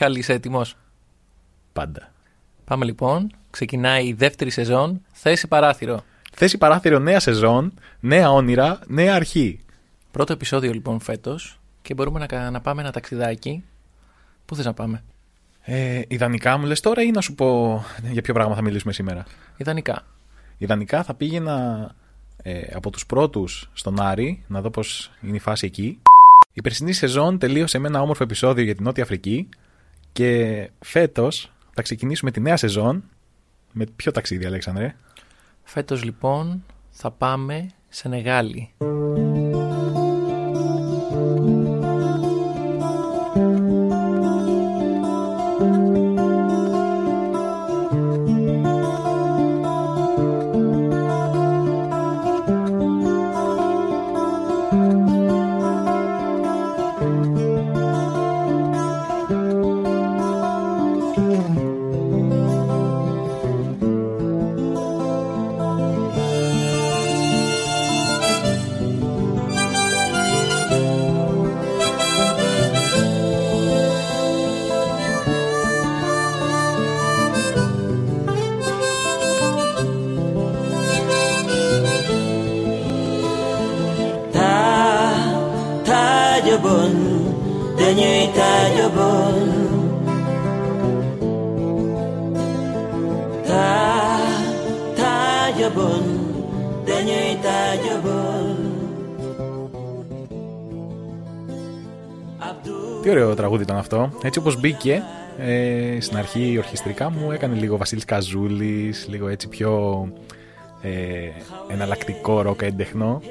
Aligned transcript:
Μιχάλη, 0.00 0.18
είσαι 0.18 0.32
έτοιμος; 0.32 0.76
Πάντα. 1.72 2.12
Πάμε 2.64 2.84
λοιπόν. 2.84 3.30
Ξεκινάει 3.50 4.06
η 4.06 4.12
δεύτερη 4.12 4.50
σεζόν. 4.50 5.02
Θέση 5.12 5.48
παράθυρο. 5.48 6.04
Θέση 6.32 6.58
παράθυρο, 6.58 6.98
νέα 6.98 7.20
σεζόν, 7.20 7.72
νέα 8.00 8.30
όνειρα, 8.30 8.78
νέα 8.86 9.14
αρχή. 9.14 9.60
Πρώτο 10.10 10.32
επεισόδιο 10.32 10.72
λοιπόν 10.72 11.00
φέτος 11.00 11.60
και 11.82 11.94
μπορούμε 11.94 12.26
να, 12.30 12.50
να 12.50 12.60
πάμε 12.60 12.82
ένα 12.82 12.90
ταξιδάκι. 12.90 13.64
Πού 14.44 14.54
θες 14.54 14.64
να 14.64 14.74
πάμε, 14.74 15.04
Ε, 15.60 16.02
ιδανικά 16.08 16.58
μου 16.58 16.66
λες 16.66 16.80
τώρα 16.80 17.02
ή 17.02 17.10
να 17.10 17.20
σου 17.20 17.34
πω 17.34 17.82
για 18.10 18.22
ποιο 18.22 18.34
πράγμα 18.34 18.54
θα 18.54 18.62
μιλήσουμε 18.62 18.92
σήμερα; 18.92 19.24
Ιδανικά. 19.56 20.06
Ιδανικά 20.58 21.02
θα 21.02 21.14
πήγαινα 21.14 21.88
ε, 22.42 22.60
από 22.74 22.90
τους 22.90 23.06
πρώτους 23.06 23.70
στον 23.72 24.00
Άρη, 24.00 24.44
να 24.46 24.60
δω 24.60 24.70
πώς 24.70 25.10
είναι 25.20 25.36
η 25.36 25.40
φάση 25.40 25.66
εκεί. 25.66 26.00
Η 26.52 26.60
περσινή 26.60 26.92
σεζόν 26.92 27.38
τελείωσε 27.38 27.78
με 27.78 27.88
ένα 27.88 28.00
όμορφο 28.00 28.22
επεισόδιο 28.22 28.64
για 28.64 28.74
την 28.74 28.84
Νότια 28.84 29.02
Αφρική 29.02 29.48
και 30.18 30.70
φέτος 30.78 31.52
θα 31.74 31.82
ξεκινήσουμε 31.82 32.30
τη 32.30 32.40
νέα 32.40 32.56
σεζόν 32.56 33.04
με 33.72 33.84
ποιο 33.96 34.12
ταξίδι, 34.12 34.44
Αλέξανδρε; 34.44 34.94
Φέτος 35.62 36.04
λοιπόν 36.04 36.64
θα 36.90 37.10
πάμε 37.10 37.66
σε 37.88 38.08
Νεγάλη. 38.08 38.70
Τραγούδι 103.38 103.62
ήταν 103.62 103.76
αυτό. 103.76 104.10
Έτσι 104.22 104.38
όπως 104.38 104.60
μπήκε 104.60 105.02
ε, 105.38 106.00
στην 106.00 106.16
αρχή 106.16 106.54
ορχιστρικά 106.58 107.10
μου 107.10 107.32
έκανε 107.32 107.54
λίγο 107.54 107.76
Βασίλης 107.76 108.04
Καζούλης, 108.04 109.06
λίγο 109.08 109.28
έτσι 109.28 109.48
πιο 109.48 109.72
ε, 110.82 111.28
εναλλακτικό 111.68 112.42
ροκ 112.42 112.62
έντεχνο. 112.62 113.22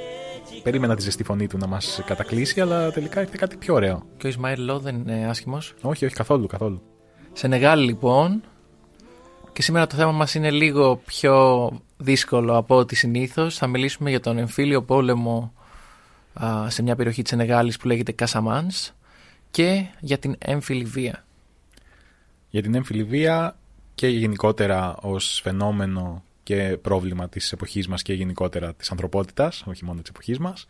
Περίμενα 0.64 0.96
τη 0.96 1.02
ζεστή 1.02 1.24
φωνή 1.24 1.48
του 1.48 1.58
να 1.58 1.68
μας 1.68 2.02
κατακλείσει, 2.06 2.62
αλλά 2.62 2.92
τελικά 2.92 3.22
ήρθε 3.22 3.36
κάτι 3.40 3.58
πιο 3.58 3.74
ωραίο. 3.74 4.04
Και 4.18 4.26
ο 4.26 4.30
Ισμαήλ 4.30 4.64
Λό 4.64 4.80
δεν 4.80 4.96
είναι 4.96 5.28
άσχημος; 5.30 5.74
Όχι, 5.82 6.06
όχι, 6.06 6.16
καθόλου, 6.16 6.48
καθόλου. 6.48 6.82
Σε 7.34 7.48
Νεγάλη 7.48 7.86
λοιπόν. 7.86 8.44
Και 9.54 9.62
σήμερα 9.62 9.88
το 9.88 9.96
θέμα 9.96 10.12
μας 10.12 10.36
είναι 10.36 10.52
λίγο 10.52 11.02
πιο 11.06 11.70
δύσκολο 11.98 12.58
από 12.58 12.76
ό,τι 12.76 12.96
συνήθως. 12.96 13.58
Θα 13.58 13.68
μιλήσουμε 13.68 14.10
για 14.10 14.20
τον 14.20 14.38
εμφύλιο 14.38 14.84
πόλεμο 14.84 15.54
α, 16.34 16.70
σε 16.70 16.82
μια 16.82 16.96
περιοχή 16.96 17.22
της 17.22 17.32
Σενεγάλης 17.32 17.78
που 17.78 17.88
λέγεται 17.88 18.12
Κασαμάνς 18.12 18.92
και 19.58 19.86
για 20.00 20.18
την 20.18 20.36
έμφυλη 20.38 20.84
βία. 20.84 21.26
Για 22.50 22.62
την 22.62 22.76
έμφυλη 22.76 23.04
βία 23.04 23.58
και 23.96 24.08
γενικότερα 24.08 24.96
ως 25.02 25.40
φαινόμενο 25.44 26.24
και 26.44 26.78
πρόβλημα 26.82 27.30
της 27.30 27.52
εποχής 27.52 27.88
μας 27.88 28.02
και 28.02 28.14
γενικότερα 28.14 28.74
της 28.74 28.92
ανθρωπότητας, 28.92 29.64
όχι 29.68 29.86
μόνο 29.86 30.02
της 30.02 30.10
εποχής 30.10 30.40
μας, 30.40 30.68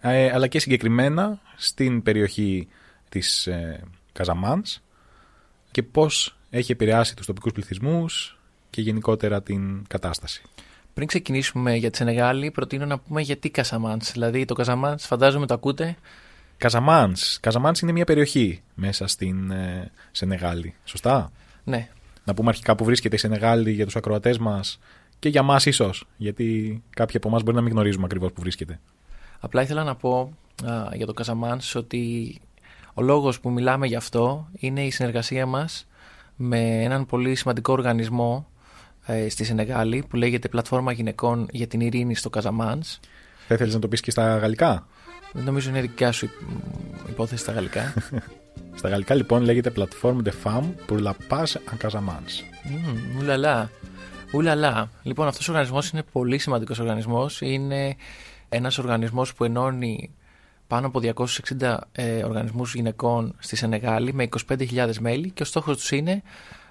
ε, 0.00 0.30
αλλά 0.32 0.46
και 0.46 0.58
συγκεκριμένα 0.58 1.40
στην 1.56 2.02
περιοχή 2.02 2.68
της 3.08 3.46
ε, 3.46 3.82
Καζαμάνς 4.12 4.80
και 5.70 5.82
πώς 5.82 6.36
έχει 6.50 6.72
επηρεάσει 6.72 7.16
τους 7.16 7.26
τοπικούς 7.26 7.52
πληθυσμούς 7.52 8.38
και 8.70 8.80
γενικότερα 8.80 9.42
την 9.42 9.84
κατάσταση. 9.86 10.42
Πριν 10.94 11.06
ξεκινήσουμε 11.06 11.74
για 11.74 11.90
τη 11.90 11.96
Σενεγάλη, 11.96 12.50
προτείνω 12.50 12.86
να 12.86 12.98
πούμε 12.98 13.20
γιατί 13.20 13.50
Κασαμάνς. 13.50 14.12
Δηλαδή 14.12 14.44
το 14.44 14.54
Κασαμάνς 14.54 15.06
φαντάζομαι 15.06 15.46
το 15.46 15.54
ακούτε. 15.54 15.96
Καζαμάνς. 16.56 17.40
Καζαμάνς 17.40 17.80
είναι 17.80 17.92
μια 17.92 18.04
περιοχή 18.04 18.62
μέσα 18.74 19.06
στην 19.06 19.50
ε, 19.50 19.90
Σενεγάλη. 20.12 20.74
Σωστά; 20.84 21.32
Ναι. 21.64 21.88
Να 22.24 22.34
πούμε 22.34 22.48
αρχικά 22.48 22.74
που 22.74 22.84
βρίσκεται 22.84 23.16
η 23.16 23.18
Σενεγάλη 23.18 23.72
για 23.72 23.84
τους 23.84 23.96
ακροατές 23.96 24.38
μας 24.38 24.78
και 25.18 25.28
για 25.28 25.42
μας 25.42 25.66
ίσως, 25.66 26.04
γιατί 26.16 26.82
κάποιοι 26.90 27.16
από 27.16 27.28
εμάς 27.28 27.42
μπορεί 27.42 27.56
να 27.56 27.62
μην 27.62 27.72
γνωρίζουμε 27.72 28.04
ακριβώς 28.04 28.32
που 28.32 28.40
βρίσκεται. 28.40 28.80
Απλά 29.40 29.62
ήθελα 29.62 29.84
να 29.84 29.94
πω 29.94 30.36
α, 30.64 30.88
για 30.94 31.06
το 31.06 31.12
Καζαμάνς 31.12 31.74
ότι 31.74 32.34
ο 32.94 33.02
λόγος 33.02 33.40
που 33.40 33.50
μιλάμε 33.50 33.86
γι' 33.86 33.96
αυτό 33.96 34.48
είναι 34.58 34.84
η 34.84 34.90
συνεργασία 34.90 35.46
μας 35.46 35.86
με 36.36 36.82
έναν 36.82 37.06
πολύ 37.06 37.34
σημαντικό 37.34 37.72
οργανισμό 37.72 38.46
ε, 39.06 39.28
στη 39.28 39.44
Σενεγάλη 39.44 40.04
που 40.08 40.16
λέγεται 40.16 40.48
Πλατφόρμα 40.48 40.92
Γυναικών 40.92 41.48
για 41.50 41.66
την 41.66 41.80
Ειρήνη 41.80 42.14
στο 42.14 42.30
Καζαμάνς. 42.30 43.00
Θα 43.48 43.54
ήθελες 43.54 43.74
να 43.74 43.80
το 43.80 43.88
πεις 43.88 44.00
και 44.00 44.10
στα 44.10 44.36
γαλλικά; 44.38 44.86
Δεν 45.36 45.44
νομίζω 45.44 45.68
είναι 45.68 45.80
δικιά 45.80 46.12
σου 46.12 46.28
υπόθεση 47.08 47.42
στα 47.42 47.52
γαλλικά. 47.52 47.94
στα 48.78 48.88
γαλλικά 48.88 49.14
λοιπόν 49.14 49.42
λέγεται 49.42 49.72
Plateforme 49.76 50.22
de 50.22 50.30
Femmes 50.44 50.70
pour 50.88 51.02
la 51.02 51.12
Paz 51.28 51.44
en 51.44 51.86
Casamance. 51.86 52.42
Mm, 52.64 53.20
ουλαλά. 53.20 53.70
Ουλαλά. 54.32 54.90
Λοιπόν, 55.02 55.26
αυτός 55.26 55.48
ο 55.48 55.50
οργανισμός 55.50 55.90
είναι 55.90 56.02
πολύ 56.12 56.38
σημαντικός 56.38 56.78
οργανισμός. 56.78 57.40
Είναι 57.40 57.96
ένας 58.48 58.78
οργανισμός 58.78 59.34
που 59.34 59.44
ενώνει 59.44 60.10
πάνω 60.66 60.86
από 60.86 61.00
260 61.60 61.76
ε, 61.92 62.24
οργανισμούς 62.24 62.74
γυναικών 62.74 63.34
στη 63.38 63.56
Σενεγάλη 63.56 64.14
με 64.14 64.28
25.000 64.48 64.90
μέλη 65.00 65.30
και 65.30 65.42
ο 65.42 65.46
στόχος 65.46 65.76
τους 65.76 65.90
είναι 65.90 66.22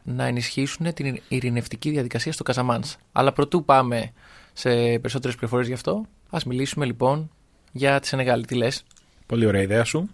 να 0.03 0.25
ενισχύσουν 0.25 0.93
την 0.93 1.21
ειρηνευτική 1.27 1.89
διαδικασία 1.89 2.31
στο 2.31 2.43
Καζαμάνς. 2.43 2.95
Αλλά 3.11 3.31
προτού 3.31 3.65
πάμε 3.65 4.11
σε 4.53 4.69
περισσότερες 4.73 5.35
πληροφορίες 5.35 5.67
γι' 5.67 5.73
αυτό, 5.73 6.05
ας 6.29 6.43
μιλήσουμε 6.43 6.85
λοιπόν 6.85 7.29
για 7.73 7.99
τη 7.99 8.07
Σενεγάλη. 8.07 8.45
Τι 8.45 8.55
λες; 8.55 8.83
Πολύ 9.25 9.45
ωραία 9.45 9.61
ιδέα 9.61 9.83
σου. 9.83 10.09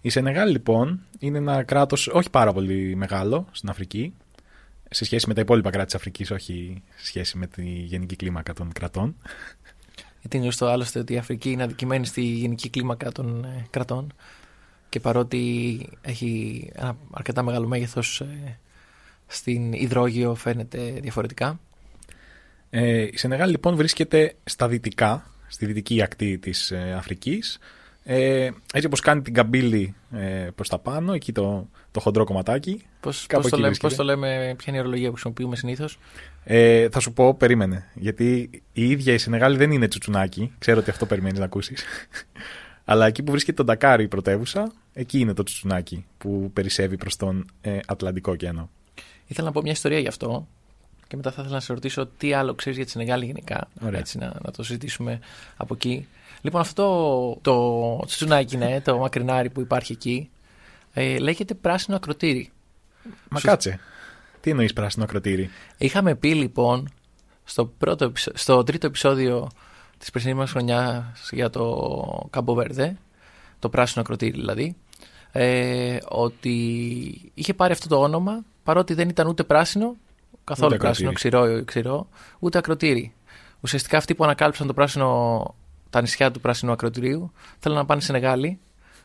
Η 0.00 0.08
Σενεγάλη 0.08 0.52
λοιπόν 0.52 1.00
είναι 1.18 1.38
ένα 1.38 1.62
κράτος 1.62 2.08
όχι 2.08 2.30
πάρα 2.30 2.52
πολύ 2.52 2.94
μεγάλο 2.96 3.46
στην 3.52 3.68
Αφρική 3.68 4.14
σε 4.90 5.04
σχέση 5.04 5.28
με 5.28 5.34
τα 5.34 5.40
υπόλοιπα 5.40 5.70
κράτη 5.70 5.86
της 5.86 5.94
Αφρικής, 5.94 6.30
όχι 6.30 6.82
σε 6.96 7.06
σχέση 7.06 7.38
με 7.38 7.46
τη 7.46 7.62
γενική 7.62 8.16
κλίμακα 8.16 8.52
των 8.52 8.72
κρατών. 8.72 9.16
Γιατί 10.20 10.36
είναι 10.36 10.44
γνωστό 10.44 10.66
άλλωστε 10.66 10.98
ότι 10.98 11.12
η 11.12 11.16
Αφρική 11.16 11.50
είναι 11.50 11.62
αδικημένη 11.62 12.06
στη 12.06 12.20
γενική 12.20 12.68
κλίμακα 12.70 13.12
των 13.12 13.44
ε, 13.44 13.66
κρατών 13.70 14.12
και 14.88 15.00
παρότι 15.00 15.80
έχει 16.02 16.70
ένα 16.74 16.96
αρκετά 17.10 17.42
μεγάλο 17.42 17.66
μέγεθος 17.66 18.20
ε, 18.20 18.58
στην 19.26 19.72
υδρόγειο 19.72 20.34
φαίνεται 20.34 20.98
διαφορετικά. 21.02 21.60
Ε, 22.70 23.02
η 23.02 23.16
Σενεγάλη 23.16 23.50
λοιπόν 23.50 23.76
βρίσκεται 23.76 24.34
στα 24.44 24.68
δυτικά, 24.68 25.30
στη 25.46 25.66
δυτική 25.66 26.02
ακτή 26.02 26.38
της 26.38 26.70
ε, 26.70 26.94
Αφρικής. 26.96 27.58
Ε, 28.08 28.50
έτσι 28.72 28.86
όπως 28.86 29.00
κάνει 29.00 29.22
την 29.22 29.34
καμπύλη 29.34 29.94
ε, 30.12 30.48
προς 30.54 30.68
τα 30.68 30.78
πάνω, 30.78 31.12
εκεί 31.12 31.32
το, 31.32 31.68
το 31.90 32.00
χοντρό 32.00 32.24
κομματάκι. 32.24 32.82
Πώς, 33.00 33.26
πώς, 33.28 33.48
το, 33.48 33.56
λέμε, 33.56 33.74
πώς 33.80 33.94
το 33.94 34.04
λέμε, 34.04 34.54
ποια 34.56 34.64
είναι 34.66 34.76
η 34.76 34.80
ορολογία 34.80 35.06
που 35.06 35.12
χρησιμοποιούμε 35.12 35.56
συνήθως; 35.56 35.98
Ε, 36.44 36.88
θα 36.88 37.00
σου 37.00 37.12
πω, 37.12 37.34
περίμενε. 37.34 37.90
Γιατί 37.94 38.50
η 38.72 38.90
ίδια 38.90 39.12
η 39.12 39.18
Σενεγάλη 39.18 39.56
δεν 39.56 39.70
είναι 39.70 39.88
τσουτσουνάκι. 39.88 40.52
Ξέρω 40.58 40.78
ότι 40.78 40.90
αυτό 40.90 41.06
περιμένεις 41.06 41.38
να 41.38 41.44
ακούσεις. 41.44 41.84
Αλλά 42.88 43.06
εκεί 43.06 43.22
που 43.22 43.30
βρίσκεται 43.30 43.56
το 43.56 43.64
Ντακάρι 43.64 44.04
η 44.04 44.08
πρωτεύουσα, 44.08 44.72
εκεί 44.92 45.18
είναι 45.18 45.32
το 45.32 45.42
τσουτσουνάκι 45.42 46.04
που 46.18 46.50
περισσεύει 46.52 46.96
προς 46.96 47.16
τον 47.16 47.50
ε, 47.60 47.78
Ατλαντικό 47.86 48.32
ωκεανό. 48.32 48.70
Ήθελα 49.26 49.46
να 49.46 49.52
πω 49.52 49.60
μια 49.62 49.72
ιστορία 49.72 49.98
γι' 49.98 50.08
αυτό 50.08 50.46
και 51.08 51.16
μετά 51.16 51.30
θα 51.30 51.40
ήθελα 51.40 51.54
να 51.54 51.60
σε 51.60 51.72
ρωτήσω 51.72 52.06
τι 52.18 52.32
άλλο 52.32 52.54
ξέρεις 52.54 52.76
για 52.76 52.86
τη 52.86 52.92
Σενεγάλη 52.92 53.24
γενικά. 53.24 53.68
Ωραία. 53.84 53.98
Έτσι, 54.00 54.18
να, 54.18 54.32
να 54.42 54.50
το 54.50 54.62
συζητήσουμε 54.62 55.20
από 55.56 55.74
εκεί. 55.74 56.08
Λοιπόν, 56.40 56.60
αυτό 56.60 56.82
το, 57.42 57.98
το 57.98 58.06
τσουτσουνάκι, 58.06 58.56
ναι, 58.56 58.80
το 58.80 58.98
μακρινάρι 58.98 59.50
που 59.50 59.60
υπάρχει 59.60 59.92
εκεί, 59.92 60.30
ε, 60.92 61.18
λέγεται 61.18 61.54
πράσινο 61.54 61.96
ακροτήρι. 61.96 62.50
Μα 63.28 63.38
Σου- 63.38 63.46
κάτσε. 63.46 63.80
Τι 64.40 64.50
εννοείς 64.50 64.72
πράσινο 64.72 65.04
ακροτήρι; 65.04 65.50
Είχαμε 65.78 66.14
πει 66.14 66.34
λοιπόν 66.34 66.88
στο, 67.44 67.66
πρώτο, 67.66 68.04
επεισο- 68.04 68.36
στο 68.36 68.62
τρίτο 68.62 68.86
επεισόδιο 68.86 69.48
της 69.98 70.10
περσινής 70.10 70.36
μας 70.36 70.50
χρονιάς 70.50 71.30
για 71.32 71.50
το 71.50 72.26
Καμποβέρδε, 72.30 72.96
το 73.58 73.68
πράσινο 73.68 74.02
ακροτήρι 74.02 74.30
δηλαδή, 74.30 74.76
ε, 75.32 75.98
ότι 76.08 76.52
είχε 77.34 77.54
πάρει 77.54 77.72
αυτό 77.72 77.88
το 77.88 78.00
όνομα 78.00 78.44
παρότι 78.64 78.94
δεν 78.94 79.08
ήταν 79.08 79.26
ούτε 79.26 79.42
πράσινο, 79.44 79.96
καθόλου 80.46 80.74
Ούτε 80.74 80.84
πράσινο, 80.84 81.12
ξηρό, 81.12 81.64
ξηρό, 81.64 82.08
ούτε 82.38 82.58
ακροτήρι. 82.58 83.14
Ουσιαστικά 83.60 83.96
αυτοί 83.96 84.14
που 84.14 84.24
ανακάλυψαν 84.24 84.66
το 84.66 84.72
πράσινο, 84.74 85.54
τα 85.90 86.00
νησιά 86.00 86.30
του 86.30 86.40
πράσινου 86.40 86.72
ακροτηρίου 86.72 87.32
θέλουν 87.58 87.76
να 87.76 87.84
πάνε 87.84 88.00
σε 88.00 88.12
Νεγάλη 88.12 88.58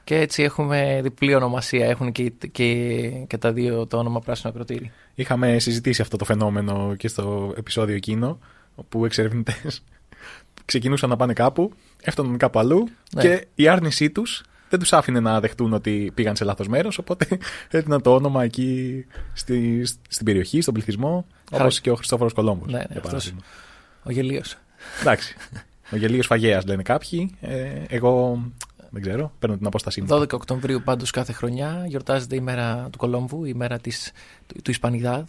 και 0.04 0.16
έτσι 0.16 0.44
έχουμε 0.44 1.00
διπλή 1.04 1.36
ονομασία. 1.36 1.88
Έχουν 1.88 2.12
και, 2.12 2.30
και, 2.52 3.10
και 3.28 3.38
τα 3.38 3.52
δύο 3.52 3.88
το 3.88 3.98
όνομα 3.98 4.20
πράσινο 4.20 4.52
ακροτήρι. 4.52 4.92
Είχαμε 5.16 5.60
συζητήσει 5.60 6.02
αυτό 6.02 6.18
το 6.18 6.26
φαινόμενο 6.26 6.96
και 6.98 7.08
στο 7.08 7.54
επεισόδιο 7.58 7.96
εκείνο, 7.96 8.40
όπου 8.76 9.06
εξερευνητές 9.06 9.84
ξεκινούσαν 10.66 11.10
να 11.10 11.16
πάνε 11.16 11.34
κάπου, 11.34 11.74
έφταναν 12.02 12.38
κάπου 12.38 12.60
αλλού 12.60 12.88
Ναι. 13.16 13.22
και 13.22 13.48
η 13.56 13.68
άρνησή 13.68 14.10
τους 14.10 14.44
δεν 14.71 14.79
τους 14.79 14.94
άφηνε 14.94 15.19
να 15.19 15.39
δεχτούν 15.39 15.73
ότι 15.73 16.12
πήγαν 16.13 16.35
σε 16.35 16.44
λάθος 16.44 16.68
μέρος. 16.68 16.97
Οπότε 16.97 17.27
έδιναν 17.69 18.01
το 18.01 18.13
όνομα 18.13 18.44
εκεί 18.44 19.06
στη, 19.33 19.85
στην 20.07 20.25
περιοχή, 20.25 20.62
στον 20.62 20.73
πληθυσμό, 20.73 21.25
Χαρα- 21.51 21.65
όπω 21.65 21.75
και 21.81 21.91
ο 21.91 21.95
Χριστόφορος 21.95 22.33
Κολόμβος. 22.33 22.71
Ναι, 22.71 22.77
ναι, 22.77 23.00
αυτός. 23.03 23.33
Ο 24.03 24.12
Γελίος. 24.12 24.57
Εντάξει. 25.01 25.35
Ο 25.91 25.95
γελίος 25.95 26.25
φαγέας 26.25 26.65
λένε 26.65 26.83
κάποιοι. 26.83 27.35
Ε, 27.41 27.83
εγώ 27.88 28.44
δεν 28.89 29.01
ξέρω, 29.01 29.33
παίρνω 29.39 29.57
την 29.57 29.65
απόστασή 29.68 30.01
μου. 30.01 30.07
12 30.09 30.33
Οκτωβρίου 30.33 30.81
πάντως 30.83 31.12
κάθε 31.12 31.33
χρονιά 31.33 31.83
γιορτάζεται 31.88 32.35
η 32.35 32.39
μέρα 32.39 32.88
του 32.91 32.97
Κολόμβου, 32.97 33.45
η 33.45 33.53
μέρα 33.53 33.79
της, 33.79 34.12
του, 34.47 34.62
του 34.62 34.71
Ισπανιδάδ, 34.71 35.27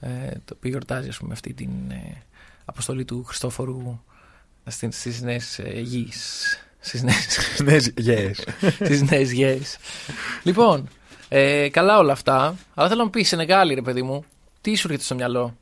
ε, 0.00 0.08
το 0.44 0.54
οποίο 0.56 0.70
γιορτάζει 0.70 1.08
ας 1.08 1.16
πούμε 1.18 1.32
αυτή 1.32 1.54
την 1.54 1.70
ε, 1.90 2.22
αποστολή 2.64 3.04
του 3.04 3.24
Χριστόφορου 3.24 4.00
στην, 4.66 4.92
στις 4.92 5.22
νέες 5.22 5.58
ε, 5.58 5.80
γης. 5.80 6.44
Στις 6.80 7.02
νέες, 7.02 7.56
Ναι, 7.62 7.76
yes. 8.06 8.30
στις 8.74 9.02
νέες 9.02 9.32
γης. 9.32 9.76
λοιπόν, 10.42 10.88
ε, 11.28 11.68
καλά 11.68 11.98
όλα 11.98 12.12
αυτά, 12.12 12.56
αλλά 12.74 12.86
θέλω 12.88 12.98
να 12.98 13.04
μου 13.04 13.10
πεις 13.10 13.28
Σενεγάλη 13.28 13.74
ρε 13.74 13.82
παιδί 13.82 14.02
μου, 14.02 14.24
τι 14.60 14.74
σου 14.74 14.86
έρχεται 14.86 15.04
στο 15.04 15.14
μυαλό; 15.14 15.56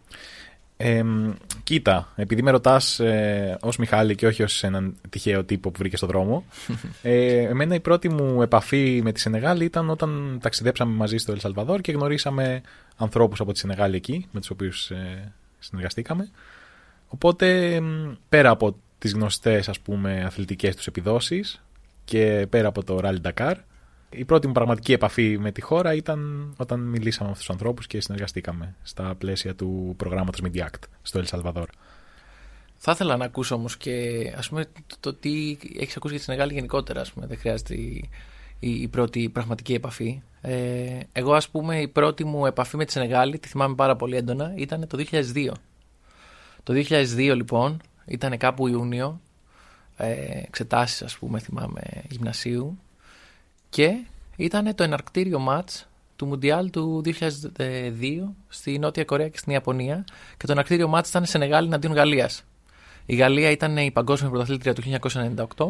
Ε, 0.76 1.02
κοίτα, 1.64 2.12
επειδή 2.16 2.42
με 2.42 2.50
ρωτάς 2.50 3.00
ε, 3.00 3.56
ως 3.60 3.76
Μιχάλη 3.76 4.14
και 4.14 4.26
όχι 4.26 4.42
ως 4.42 4.62
έναν 4.62 4.96
τυχαίο 5.08 5.44
τύπο 5.44 5.70
που 5.70 5.78
βρήκε 5.78 5.96
στον 5.96 6.08
δρόμο, 6.08 6.44
ε, 7.02 7.38
εμένα 7.38 7.74
η 7.74 7.80
πρώτη 7.80 8.08
μου 8.08 8.42
επαφή 8.42 9.00
με 9.04 9.12
τη 9.12 9.20
Σενεγάλη 9.20 9.64
ήταν 9.64 9.90
όταν 9.90 10.38
ταξιδέψαμε 10.42 10.94
μαζί 10.94 11.16
στο 11.16 11.32
Ελσαλβαδόρ 11.32 11.80
και 11.80 11.92
γνωρίσαμε 11.92 12.60
ανθρώπους 12.96 13.40
από 13.40 13.52
τη 13.52 13.58
Σενεγάλη 13.58 13.96
εκεί, 13.96 14.26
με 14.30 14.40
τους 14.40 14.50
οποίους 14.50 14.90
ε, 14.90 15.32
συνεργαστήκαμε. 15.58 16.30
Οπότε, 17.08 17.80
μ, 17.80 18.12
πέρα 18.28 18.50
από 18.50 18.76
τις 18.98 19.12
γνωστές 19.12 19.68
ας 19.68 19.80
πούμε 19.80 20.24
αθλητικές 20.24 20.76
τους 20.76 20.86
επιδόσεις 20.86 21.62
και 22.04 22.46
πέρα 22.50 22.68
από 22.68 22.84
το 22.84 22.98
Rally 23.02 23.20
Dakar, 23.22 23.54
η 24.10 24.24
πρώτη 24.24 24.46
μου 24.46 24.52
πραγματική 24.52 24.92
επαφή 24.92 25.38
με 25.38 25.52
τη 25.52 25.60
χώρα 25.60 25.94
ήταν 25.94 26.52
όταν 26.56 26.80
μιλήσαμε 26.80 27.24
με 27.24 27.30
αυτούς 27.30 27.46
τους 27.46 27.50
ανθρώπους 27.50 27.86
και 27.86 28.00
συνεργαστήκαμε 28.00 28.74
στα 28.82 29.14
πλαίσια 29.18 29.54
του 29.54 29.94
προγράμματος 29.96 30.40
Mediact 30.44 30.82
στο 31.02 31.22
El 31.24 31.38
Salvador. 31.38 31.66
Θα 32.76 32.92
ήθελα 32.92 33.16
να 33.16 33.24
ακούσω 33.24 33.54
όμως 33.54 33.76
και 33.76 33.92
ας 34.36 34.48
πούμε 34.48 34.64
το, 34.64 34.96
το 35.00 35.14
τι 35.14 35.58
έχεις 35.78 35.96
ακούσει 35.96 36.12
για 36.12 36.18
τη 36.18 36.24
Σενεγάλη 36.24 36.52
γενικότερα 36.52 37.00
ας 37.00 37.12
πούμε. 37.12 37.26
Δεν 37.26 37.38
χρειάζεται 37.38 37.74
η, 37.74 38.10
η, 38.58 38.70
η 38.70 38.88
πρώτη 38.88 39.28
πραγματική 39.28 39.74
επαφή. 39.74 40.22
Ε, 40.40 40.98
εγώ 41.12 41.32
ας 41.32 41.48
πούμε 41.48 41.80
η 41.80 41.88
πρώτη 41.88 42.24
μου 42.24 42.46
επαφή 42.46 42.76
με 42.76 42.84
τη 42.84 42.92
Σενεγάλη, 42.92 43.38
τη 43.38 43.48
θυμάμαι 43.48 43.74
πάρα 43.74 43.96
πολύ 43.96 44.16
έντονα, 44.16 44.52
ήταν 44.56 44.86
το 44.86 45.04
2002. 45.10 45.50
Το 46.62 46.74
2002 46.88 47.16
λοιπόν 47.16 47.80
ήταν 48.08 48.36
κάπου 48.36 48.66
Ιούνιο, 48.66 49.20
ε, 49.96 50.12
εξετάσεις 50.46 51.02
ας 51.02 51.18
πούμε 51.18 51.38
θυμάμαι 51.38 51.80
γυμνασίου 52.08 52.78
και 53.68 54.04
ήταν 54.36 54.74
το 54.74 54.82
εναρκτήριο 54.82 55.38
μάτς 55.38 55.88
του 56.16 56.26
Μουντιάλ 56.26 56.70
του 56.70 57.02
2002 57.04 58.34
στη 58.48 58.78
Νότια 58.78 59.04
Κορέα 59.04 59.28
και 59.28 59.38
στην 59.38 59.52
Ιαπωνία 59.52 60.04
και 60.36 60.46
το 60.46 60.52
εναρκτήριο 60.52 60.88
ματς 60.88 61.08
ήταν 61.08 61.24
Σενεγάλη 61.24 61.66
εναντίον 61.66 61.92
Γαλλίας. 61.92 62.44
Η 63.06 63.14
Γαλλία 63.14 63.50
ήταν 63.50 63.76
η 63.76 63.90
παγκόσμια 63.90 64.30
πρωταθλήτρια 64.30 64.72
του 64.72 64.82
1998 65.56 65.66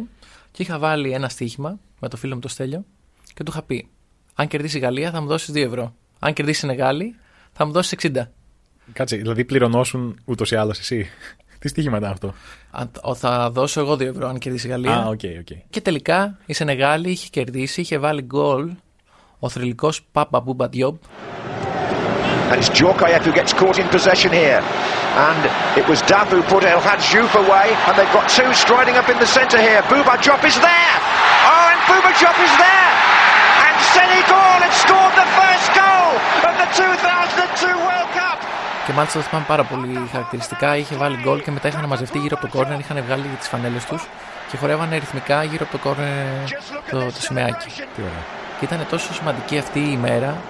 και 0.50 0.62
είχα 0.62 0.78
βάλει 0.78 1.12
ένα 1.12 1.28
στοίχημα 1.28 1.78
με 2.00 2.08
το 2.08 2.16
φίλο 2.16 2.34
μου 2.34 2.40
το 2.40 2.48
Στέλιο 2.48 2.84
και 3.34 3.42
του 3.42 3.50
είχα 3.50 3.62
πει: 3.62 3.88
Αν 4.34 4.46
κερδίσει 4.46 4.76
η 4.76 4.80
Γαλλία 4.80 5.10
θα 5.10 5.20
μου 5.20 5.26
δώσεις 5.26 5.50
2 5.54 5.56
ευρώ. 5.56 5.94
Αν 6.18 6.32
κερδίσει 6.32 6.66
η 6.66 6.68
Σενεγάλη 6.68 7.14
θα 7.52 7.64
μου 7.66 7.72
δώσεις 7.72 7.98
60. 8.02 8.22
Κάτσε, 8.92 9.16
δηλαδή 9.16 9.44
πληρωνόσουν 9.44 10.20
ούτως 10.24 10.50
ή 10.50 10.56
άλλως 10.56 10.78
εσύ; 10.78 11.06
Τι 11.58 11.68
στοίχημα 11.68 11.96
ήταν 11.96 12.10
αυτό. 12.10 12.34
Αν, 12.70 12.90
ο, 13.02 13.14
θα 13.14 13.50
δώσω 13.50 13.80
εγώ 13.80 13.92
2 13.92 14.00
ευρώ 14.00 14.28
αν 14.28 14.38
κερδίσει 14.38 14.66
η 14.66 14.70
Γαλλία. 14.70 14.94
Α, 14.96 15.06
ok, 15.06 15.20
ok. 15.40 15.58
Και 15.70 15.80
τελικά 15.80 16.38
η 16.46 16.52
Σενεγάλη 16.52 17.10
είχε 17.10 17.28
κερδίσει, 17.28 17.80
είχε 17.80 17.98
βάλει 17.98 18.22
γκολ 18.22 18.70
ο 19.38 19.48
θρυλικός 19.48 20.02
Πάπα 20.12 20.40
Μπούμπα 20.40 20.68
Διόμπ 20.68 20.96
And 22.50 22.56
it's 22.62 22.70
Djorkaeff 22.70 23.22
who 23.28 23.32
gets 23.40 23.52
caught 23.52 23.78
in 23.82 23.86
possession 23.96 24.32
here. 24.32 24.62
And 25.28 25.40
it 25.80 25.86
was 25.90 25.98
Dav 26.10 26.26
who 26.32 26.40
put 26.52 26.62
El 26.64 26.80
Hadj 26.80 27.02
Diouf 27.12 27.34
away. 27.44 27.66
And 27.86 27.92
they've 27.98 28.14
got 28.18 28.26
two 28.38 28.50
striding 28.64 28.96
up 29.00 29.08
in 29.12 29.18
the 29.24 29.30
centre 29.36 29.60
here. 29.68 29.80
Bouba 29.90 30.14
Diop 30.24 30.42
is 30.50 30.56
there. 30.68 30.96
Oh, 31.52 31.72
and 31.72 31.80
Bouba 31.88 32.10
Diop 32.20 32.38
is 32.48 32.54
there. 32.66 32.90
And 33.66 33.76
Senegal 33.94 34.54
had 34.64 34.74
scored 34.84 35.14
the 35.22 35.28
first 35.40 35.68
goal 35.82 36.10
of 36.48 36.54
the 36.62 36.68
2002 36.72 37.68
World 37.86 38.10
Cup. 38.16 38.38
Και 38.88 38.94
μάλιστα 38.94 39.18
το 39.18 39.24
θυμάμαι 39.24 39.46
πάρα 39.48 39.64
πολύ 39.64 39.94
χαρακτηριστικά. 40.10 40.76
Είχε 40.76 40.96
βάλει 40.96 41.16
γκολ 41.22 41.42
και 41.42 41.50
μετά 41.50 41.68
είχαν 41.68 41.86
μαζευτεί 41.86 42.18
γύρω 42.18 42.36
από 42.40 42.46
το 42.50 42.56
κόρνερ, 42.56 42.78
είχαν 42.78 43.02
βγάλει 43.04 43.22
τις 43.38 43.48
φανέλες 43.48 43.84
τους 43.84 44.08
και 44.50 44.56
χορεύανε 44.56 44.98
ρυθμικά 44.98 45.44
γύρω 45.44 45.64
από 45.64 45.72
το 45.72 45.82
κόρνερ 45.82 46.48
το, 46.90 46.98
το 46.98 47.20
σημαίακι. 47.20 47.66
Τι 47.66 48.02
ωραία. 48.02 48.24
Και 48.58 48.64
ήταν 48.64 48.86
τόσο 48.90 49.14
σημαντική 49.14 49.58
αυτή 49.58 49.78
η 49.78 49.90
ημέρα 49.92 50.42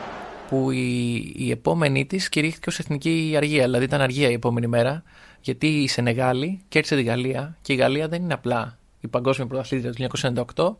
που 0.48 0.70
η, 0.70 1.14
η 1.36 1.50
επόμενη 1.50 2.06
της 2.06 2.28
κηρύχθηκε 2.28 2.68
ως 2.68 2.78
εθνική 2.78 3.34
αργία. 3.36 3.64
Δηλαδή 3.64 3.84
ήταν 3.84 4.00
αργία 4.00 4.30
η 4.30 4.32
επόμενη 4.32 4.66
μέρα, 4.66 5.02
γιατί 5.40 5.66
η 5.66 5.88
Σενεγάλη 5.88 6.60
κέρδισε 6.68 6.96
τη 6.96 7.02
Γαλλία 7.02 7.56
και 7.62 7.72
η 7.72 7.76
Γαλλία 7.76 8.08
δεν 8.08 8.22
είναι 8.22 8.34
απλά 8.34 8.78
η 9.00 9.08
παγκόσμια 9.08 9.46
πρωταθλήτρια 9.46 10.08
του 10.08 10.18
1998, 10.56 10.76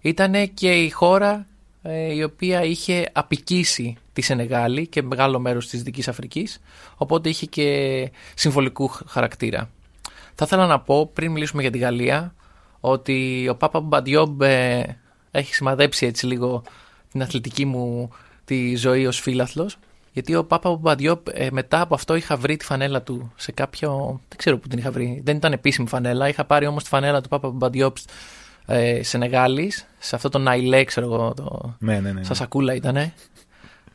ήταν 0.00 0.54
και 0.54 0.72
η 0.72 0.90
χώρα 0.90 1.46
ε, 1.82 2.14
η 2.14 2.22
οποία 2.22 2.62
είχε 2.62 3.08
απικήσει 3.12 3.96
τη 4.14 4.22
Σενεγάλη 4.22 4.86
και 4.86 5.02
μεγάλο 5.02 5.38
μέρος 5.38 5.68
της 5.68 5.82
Δικής 5.82 6.08
Αφρικής, 6.08 6.60
οπότε 6.96 7.28
είχε 7.28 7.46
και 7.46 8.10
συμβολικού 8.34 8.90
χαρακτήρα. 9.06 9.70
Θα 10.34 10.44
ήθελα 10.44 10.66
να 10.66 10.80
πω 10.80 11.06
πριν 11.06 11.32
μιλήσουμε 11.32 11.62
για 11.62 11.70
τη 11.70 11.78
Γαλλία 11.78 12.34
ότι 12.80 13.48
ο 13.50 13.56
Πάπα 13.56 13.80
Μπαντιόμπ 13.80 14.42
ε, 14.42 14.82
έχει 15.30 15.54
σημαδέψει 15.54 16.06
έτσι 16.06 16.26
λίγο 16.26 16.62
την 17.10 17.22
αθλητική 17.22 17.64
μου 17.64 18.10
τη 18.44 18.76
ζωή 18.76 19.06
ως 19.06 19.20
φίλαθλος 19.20 19.78
γιατί 20.12 20.34
ο 20.34 20.44
Πάπα 20.44 20.76
Μπαντιόμπ 20.76 21.18
ε, 21.32 21.48
μετά 21.50 21.80
από 21.80 21.94
αυτό 21.94 22.14
είχα 22.14 22.36
βρει 22.36 22.56
τη 22.56 22.64
φανέλα 22.64 23.02
του 23.02 23.32
σε 23.36 23.52
κάποιο... 23.52 24.20
δεν 24.28 24.38
ξέρω 24.38 24.58
που 24.58 24.68
την 24.68 24.78
είχα 24.78 24.90
βρει, 24.90 25.20
δεν 25.24 25.36
ήταν 25.36 25.52
επίσημη 25.52 25.88
φανέλα 25.88 26.28
είχα 26.28 26.44
πάρει 26.44 26.66
όμως 26.66 26.82
τη 26.82 26.88
φανέλα 26.88 27.20
του 27.20 27.28
Πάπα 27.28 27.48
Μπαντιόμπ 27.48 27.94
ε, 28.66 29.02
Σενεγάλης 29.02 29.86
σε 29.98 30.16
αυτό 30.16 30.28
το 30.28 30.38
Ναϊλέ 30.38 30.84
ξέρω 30.84 31.06
εγώ 31.06 31.34
το... 31.36 31.74
Ναι, 31.78 32.00
ναι, 32.00 32.12
ναι. 32.12 32.24
Σαν 32.24 32.36
σακούλα 32.36 32.74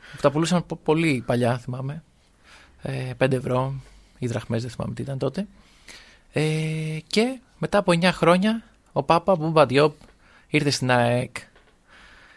ήτανε. 0.10 0.22
Τα 0.22 0.32
πουλούσαν 0.32 0.66
πο- 0.66 0.80
πολύ 0.84 1.24
παλιά, 1.26 1.58
θυμάμαι. 1.58 2.04
Ε, 2.82 3.12
5 3.18 3.32
ευρώ 3.36 3.74
ή 4.20 4.28
δραχμές, 4.28 4.62
δεν 4.62 4.72
θυμάμαι 4.72 4.94
τι 4.94 5.02
ήταν 5.02 5.18
τότε. 5.18 5.48
Ε, 6.34 6.42
και 7.08 7.40
μετά 7.58 7.78
από 7.78 7.92
9 7.92 8.12
χρόνια 8.12 8.64
ο 8.92 9.04
Πάπα 9.04 9.36
Μπούμπα 9.36 9.66
Διόπ 9.66 9.96
ήρθε 10.48 10.70
στην 10.70 10.92
ΑΕΚ. 10.92 11.38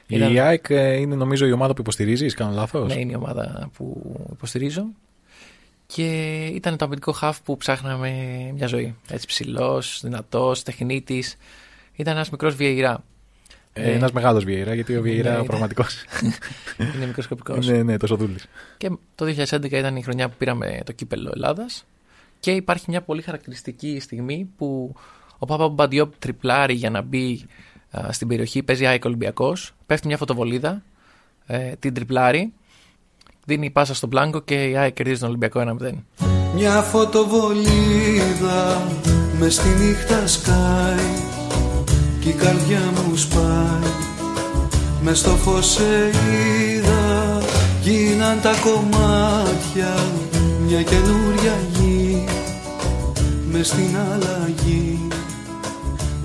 Η 0.07 0.17
Ήταν- 0.17 0.39
ΑΕΚ 0.39 0.67
ε, 0.69 0.97
είναι 0.97 1.15
νομίζω 1.15 1.47
η 1.47 1.53
ομάδα 1.53 1.75
που 1.75 1.81
υποστηρίζεις, 1.81 2.35
κάνω 2.35 2.53
λάθος; 2.55 2.95
Ναι, 2.95 3.01
είναι 3.01 3.13
η 3.13 3.15
ομάδα 3.15 3.71
που 3.77 4.15
υποστηρίζω. 4.33 4.85
Και 5.87 6.45
ήταν 6.47 6.77
το 6.77 6.85
αμυντικό 6.85 7.13
χαφ 7.13 7.41
που 7.43 7.57
ψάχναμε 7.57 8.11
μια 8.55 8.67
ζωή. 8.67 8.97
Έτσι 9.09 9.27
ψηλός, 9.27 10.01
δυνατός, 10.03 10.63
τεχνίτης. 10.63 11.37
Ήταν 11.97 12.15
ένας 12.15 12.31
μικρός 12.31 12.55
βιαιρά. 12.55 13.05
Ε, 13.73 13.93
Ένας 13.93 14.13
μεγάλος 14.13 14.45
Βιέιρα, 14.45 14.75
γιατί 14.75 14.93
ο 14.93 14.97
Ναι, 14.97 15.01
Βιέιρα 15.03 15.33
ήταν. 15.33 15.47
πραγματικός. 15.47 16.05
Είναι 16.97 17.07
μικροσκοπικός. 17.07 17.67
ναι, 17.67 17.83
ναι, 17.83 17.97
τόσο 17.97 18.17
δούλης. 18.17 18.47
Και 18.77 18.91
το 19.15 19.25
2011 19.25 19.73
ήταν 19.73 19.97
η 19.97 20.03
χρονιά 20.03 20.29
που 20.29 20.35
πήραμε 20.39 20.79
το 20.85 20.93
κύπελο 20.93 21.31
Ελλάδας. 21.35 21.85
Και 22.41 22.51
υπάρχει 22.51 22.85
μια 22.89 23.03
πολύ 23.03 23.23
χαρακτηριστική 23.23 24.01
στιγμή 24.01 24.49
που 24.57 24.95
ο 25.39 25.47
Πάπα 25.47 25.69
Μπαντιόπ 25.69 26.13
τριπλάρει 26.19 26.75
για 26.75 26.91
να 26.91 27.03
μπει 27.03 27.45
α, 27.91 28.13
στην 28.13 28.29
περιοχή. 28.29 28.63
Παίζει 28.63 28.87
ΑΕΚ 28.87 29.05
Ολυμπιακός. 29.05 29.73
Πέφτει 29.87 30.07
μια 30.07 30.17
φωτοβολίδα. 30.17 30.83
Ε, 31.47 31.73
την 31.79 31.95
τριπλάρει. 31.95 32.53
Δίνει 33.47 33.71
πάσα 33.71 33.95
στον 33.95 34.09
πλάγκο 34.11 34.41
και 34.41 34.69
η 34.69 34.77
ΑΕΚ 34.77 34.95
κερδίζει 34.95 35.21
τον 35.21 35.29
Ολυμπιακό 35.29 35.77
1-0. 35.81 35.93
Μια 36.55 36.83
φωτοβολίδα 36.83 38.83
μες 39.39 39.55
στη 39.55 39.69
νύχτα 39.69 40.27
σκάει 40.27 41.22
κι 42.23 42.29
η 42.29 42.33
καρδιά 42.33 42.81
μου 42.81 43.17
σπάει. 43.17 43.91
Μες 45.03 45.19
στο 45.19 45.31
φως 45.31 45.67
σε 45.67 46.07
είδα. 46.07 47.39
Γίναν 47.81 48.41
τα 48.41 48.53
κομμάτια 48.65 49.95
μια 50.67 50.83
καινούρια 50.83 51.57
γη. 51.73 52.25
Μες 53.51 53.67
στην 53.67 53.97
αλλαγή. 53.97 55.09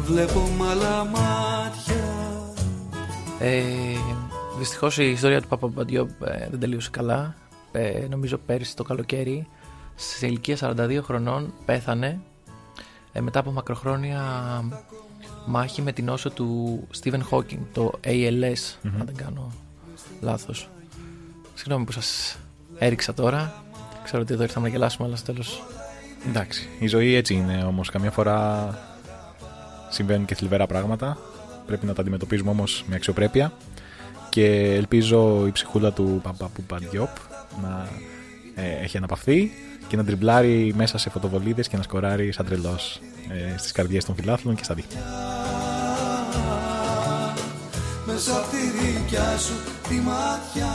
Βλέπω 0.06 0.40
μ' 0.40 0.64
άλλα 0.64 1.06
μάτια. 1.06 2.04
Ε, 3.40 3.62
Δυστυχώς 4.58 4.98
η 4.98 5.10
ιστορία 5.10 5.42
του 5.42 5.48
Παπαπαντιόπ 5.48 6.10
ε, 6.22 6.48
δεν 6.50 6.60
τελείωσε 6.60 6.90
καλά. 6.90 7.36
Ε, 7.72 8.06
νομίζω 8.10 8.38
πέρυσι 8.38 8.76
το 8.76 8.84
καλοκαίρι, 8.84 9.48
σε 9.96 10.28
ηλικία 10.28 10.58
42 10.62 11.00
χρονών, 11.04 11.54
πέθανε 11.66 12.20
ε, 13.12 13.22
μετά 13.22 13.40
από 13.40 13.52
μακροχρόνια 13.52 14.22
μάχη 15.48 15.82
με 15.82 15.92
την 15.92 16.06
νόσο 16.06 16.30
του 16.30 16.80
Stephen 17.02 17.22
Hawking, 17.32 17.60
το 17.74 17.92
ALS, 18.04 18.76
αν 18.84 19.04
δεν 19.06 19.16
κάνω 19.16 19.52
λάθος. 20.22 20.70
Συγγνώμη 21.54 21.86
που 21.86 21.92
σας 21.92 22.38
έριξα 22.78 23.14
τώρα. 23.14 23.64
Ξέρω 24.04 24.22
ότι 24.22 24.34
εδώ 24.34 24.44
ήρθαμε 24.44 24.68
να 24.68 24.74
γελάσουμε, 24.74 25.08
αλλά 25.08 25.16
στο 25.16 25.26
τέλος 25.26 25.64
Εντάξει, 26.28 26.70
η 26.80 26.88
ζωή 26.88 27.14
έτσι 27.14 27.34
είναι 27.34 27.64
όμως. 27.68 27.90
Καμιά 27.90 28.12
φορά 28.12 28.70
συμβαίνουν 29.90 30.26
και 30.26 30.36
θλιβερά 30.36 30.68
πράγματα. 30.68 31.18
Πρέπει 31.66 31.86
να 31.86 31.94
τα 31.94 32.02
αντιμετωπίζουμε 32.02 32.50
όμως 32.50 32.84
με 32.88 32.96
αξιοπρέπεια. 32.96 33.54
Και 34.30 34.74
ελπίζω 34.76 35.48
η 35.48 35.52
ψυχούλα 35.52 35.92
του 35.92 36.20
Παπαπού 36.24 36.64
Παντιόπ 36.64 37.10
να 37.62 37.88
ε, 38.56 38.84
έχει 38.84 38.98
αναπαυθεί 38.98 39.52
και 39.88 39.96
να 39.96 40.04
τριμπλάρει 40.04 40.74
μέσα 40.76 40.98
σε 40.98 41.10
φωτοβολίδες 41.10 41.68
και 41.68 41.78
να 41.78 41.84
σκοράρει 41.84 42.32
σαν 42.32 42.46
τρελός 42.46 43.00
ε, 43.30 43.58
στις 43.58 43.72
καρδιές 43.72 44.06
των 44.06 44.16
φιλάθλων 44.16 44.56
και 44.56 44.64
στα 44.64 44.74
δίχτυα. 44.74 45.00
Μέσα 48.06 48.38
απ' 48.38 48.50
τη 48.50 48.58
δικιά 48.58 49.38
σου 49.38 49.54
τη 49.90 49.96
ματιά 49.96 50.68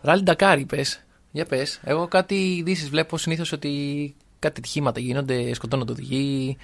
Ράλι 0.00 0.22
Ντακάρ 0.22 0.58
είπε. 0.58 0.84
Για 1.30 1.44
πες. 1.44 1.80
Εγώ 1.84 2.08
κάτι 2.08 2.34
ειδήσεις 2.34 2.88
βλέπω 2.88 3.18
συνήθως 3.18 3.52
ότι 3.52 4.14
κάτι 4.38 4.58
ατυχήματα 4.58 5.00
γίνονται, 5.00 5.54
σκοτώνονται 5.54 5.92
οδηγοί. 5.92 6.56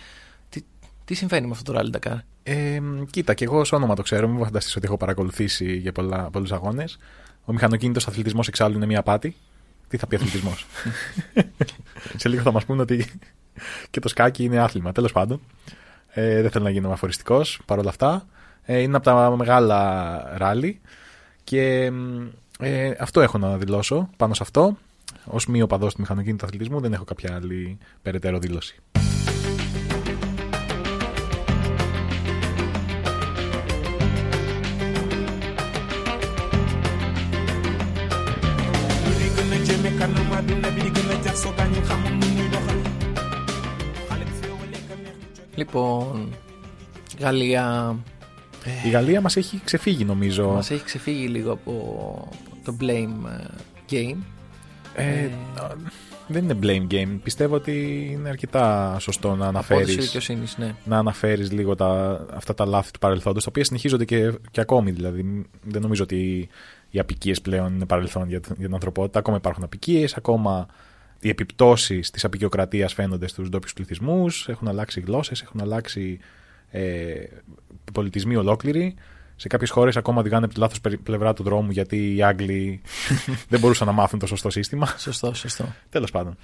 Τι, 0.49 0.61
τι 1.04 1.14
συμβαίνει 1.14 1.47
με 1.47 1.52
αυτό 1.52 1.64
το 1.64 1.73
Ράλι 1.73 1.90
Ντακάρ. 1.90 2.16
Ε, 2.42 2.80
κοίτα, 3.11 3.35
και 3.35 3.44
εγώ 3.44 3.59
ως 3.59 3.73
όνομα 3.73 3.94
το 3.94 4.02
ξέρω, 4.02 4.28
μην 4.28 4.44
φανταστείς 4.44 4.76
ότι 4.76 4.87
έχω 4.87 4.97
παρακολουθήσει 4.97 5.76
για 5.76 5.92
πολλά, 5.92 6.30
πολλούς 6.30 6.52
αγώνες. 6.52 6.99
Ο 7.44 7.52
μηχανοκίνητος 7.52 8.06
αθλητισμός 8.06 8.49
εξάλλου 8.49 8.76
είναι 8.76 8.87
μια 8.87 8.99
απάτη. 8.99 9.37
Τι 9.88 9.97
θα 9.97 10.06
πει 10.06 10.16
αθλητισμός; 10.16 10.66
Σε 12.16 12.28
λίγο 12.28 12.42
θα 12.42 12.52
μας 12.52 12.64
πούνε 12.64 12.83
ότι 12.83 13.11
και 13.90 14.00
το 14.00 14.08
σκάκι 14.08 14.44
είναι 14.44 14.58
άθλημα. 14.58 14.92
Τέλος 14.92 15.12
πάντων, 15.12 15.40
ε, 16.08 16.40
δεν 16.42 16.50
θέλω 16.50 16.64
να 16.64 16.70
γίνω 16.70 16.90
αφοριστικός 16.90 17.61
παρόλα 17.64 17.88
αυτά. 17.88 18.26
Ε, 18.64 18.78
είναι 18.78 18.96
από 18.96 19.04
τα 19.04 19.37
μεγάλα 19.37 20.32
ράλι 20.37 20.80
και 21.44 21.92
ε, 22.58 22.90
αυτό 22.99 23.20
έχω 23.20 23.38
να 23.38 23.56
δηλώσω 23.56 24.08
πάνω 24.16 24.34
σε 24.34 24.42
αυτό. 24.42 24.76
Ω 25.26 25.37
μη 25.49 25.62
οπαδός 25.62 25.94
του 25.94 26.00
μηχανοκίνητου 26.00 26.46
αθλητισμού 26.46 26.80
δεν 26.80 26.92
έχω 26.92 27.04
κάποια 27.04 27.34
άλλη 27.34 27.78
περαιτέρω 28.02 28.38
δήλωση. 28.38 28.82
Λοιπόν, 45.54 46.32
Γαλλία 47.20 47.96
Η 48.84 48.88
Γαλλία 48.88 49.20
μας 49.20 49.37
έχει 49.37 49.61
ξεφύγει 49.64 50.04
νομίζω. 50.04 50.49
μας 50.49 50.70
έχει 50.70 50.84
ξεφύγει 50.84 51.26
λίγο 51.26 51.52
από 51.52 52.28
το 52.64 52.76
blame 52.80 53.30
ε, 53.30 53.46
game. 53.90 54.16
Ε, 54.94 55.28
δεν 56.26 56.44
είναι 56.44 56.58
blame 56.62 56.92
game. 56.92 57.18
Πιστεύω 57.23 57.54
ότι 57.54 58.08
είναι 58.12 58.28
αρκετά 58.28 58.96
σωστό 59.00 59.28
να 59.28 59.34
Απόδοση 59.34 59.49
αναφέρεις, 59.49 60.04
δικαιοσύνης, 60.04 60.58
ναι. 60.58 60.75
να 60.84 60.99
αναφέρεις 60.99 61.52
λίγο 61.52 61.75
τα, 61.75 62.20
αυτά 62.34 62.54
τα 62.54 62.66
λάθη 62.66 62.90
του 62.90 62.99
παρελθόντος, 62.99 63.42
τα 63.42 63.49
οποία 63.50 63.64
συνεχίζονται 63.64 64.04
και, 64.04 64.32
και 64.50 64.61
ακόμη. 64.61 64.90
Δηλαδή, 64.90 65.46
δεν 65.62 65.82
νομίζω 65.82 66.02
ότι 66.02 66.49
οι 66.90 66.99
απικίες 66.99 67.40
πλέον 67.40 67.75
είναι 67.75 67.87
παρελθόν 67.87 68.28
για, 68.28 68.40
για 68.46 68.64
την 68.64 68.75
ανθρωπότητα. 68.75 69.18
Ακόμα 69.18 69.37
υπάρχουν 69.37 69.64
απικίες, 69.64 70.16
ακόμα 70.16 70.66
οι 71.21 71.28
επιπτώσεις 71.28 72.11
της 72.11 72.25
απεικιοκρατίας 72.25 72.92
φαίνονται 72.92 73.26
στους 73.26 73.49
ντόπιους 73.49 73.73
πληθυσμούς, 73.73 74.49
έχουν 74.49 74.68
αλλάξει 74.68 75.00
γλώσσες, 75.00 75.42
έχουν 75.42 75.61
αλλάξει 75.61 76.18
ε, 76.71 77.14
πολιτισμοί 77.92 78.37
ολόκληροι. 78.37 78.94
Σε 79.37 79.49
κάποιες 79.49 79.71
χώρες 79.71 79.97
ακόμα 79.97 80.21
οδηγάνε 80.21 80.44
από 80.44 80.54
τη 80.54 80.61
λάθος 80.61 80.80
πλευρά 81.02 81.33
του 81.33 81.42
δρόμου 81.42 81.71
γιατί 81.71 82.14
οι 82.16 82.23
Άγγλοι 82.23 82.80
δεν 83.50 83.61
μπορούσαν 83.61 83.87
να 83.87 83.92
μάθουν 83.92 84.18
το 84.18 84.26
σωστό 84.26 84.50
σύστημα. 84.50 84.87
Σωστό, 84.99 85.35
σωστό. 85.35 85.75
Τέλος 85.90 86.11
πάντων. 86.11 86.37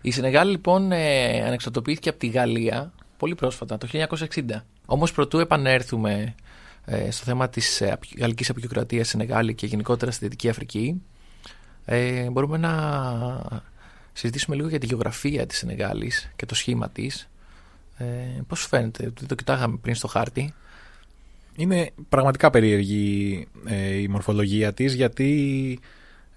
Η 0.00 0.10
Σενεγάλη 0.10 0.50
λοιπόν 0.50 0.92
ε, 0.92 1.42
ανεξαρτοποιήθηκε 1.44 2.08
από 2.08 2.18
τη 2.18 2.26
Γαλλία 2.26 2.92
πολύ 3.16 3.34
πρόσφατα, 3.34 3.78
το 3.78 3.88
1960. 3.92 4.40
Όμως 4.86 5.12
προτού 5.12 5.38
επανέλθουμε 5.38 6.34
ε, 6.84 7.10
στο 7.10 7.24
θέμα 7.24 7.48
της 7.48 7.80
ε, 7.80 7.90
απ- 7.92 8.18
γαλλικής 8.18 8.50
απεικιοκρατίας 8.50 9.08
στη 9.08 9.16
Σενεγάλη 9.16 9.54
και 9.54 9.66
γενικότερα 9.66 10.10
στη 10.10 10.24
Δυτική 10.24 10.48
Αφρική, 10.48 11.02
ε, 11.84 12.30
μπορούμε 12.30 12.58
να 12.58 12.72
συζητήσουμε 14.14 14.56
λίγο 14.56 14.68
για 14.68 14.78
τη 14.78 14.86
γεωγραφία 14.86 15.46
της 15.46 15.58
Σενεγάλης 15.58 16.30
και 16.36 16.46
το 16.46 16.54
σχήμα 16.54 16.88
της. 16.90 17.28
Ε, 17.96 18.04
πώς 18.48 18.58
σου 18.58 18.68
φαίνεται, 18.68 19.10
το- 19.10 19.26
το 19.26 19.34
κοιτάγαμε 19.34 19.76
πριν 19.82 19.94
στο 19.94 20.08
χάρτη; 20.08 20.54
Είναι 21.56 21.90
πραγματικά 22.08 22.50
περίεργη 22.50 23.46
ε, 23.66 23.94
η 23.94 24.08
μορφολογία 24.08 24.72
της 24.72 24.94
γιατί 24.94 25.78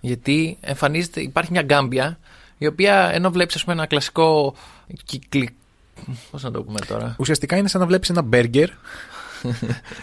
Γιατί 0.01 0.57
εμφανίζεται, 0.61 1.21
υπάρχει 1.21 1.51
μια 1.51 1.61
γκάμπια 1.61 2.19
η 2.57 2.67
οποία 2.67 3.09
ενώ 3.13 3.31
βλέπεις 3.31 3.55
ας 3.55 3.61
πούμε 3.63 3.75
ένα 3.75 3.85
κλασικό 3.85 4.55
κυκλι... 5.03 5.49
Πώς 6.31 6.43
να 6.43 6.51
το 6.51 6.63
πούμε 6.63 6.79
τώρα; 6.79 7.15
ουσιαστικά 7.19 7.57
είναι 7.57 7.67
σαν 7.67 7.81
να 7.81 7.87
βλέπεις 7.87 8.09
ένα 8.09 8.21
μπέργκερ 8.21 8.69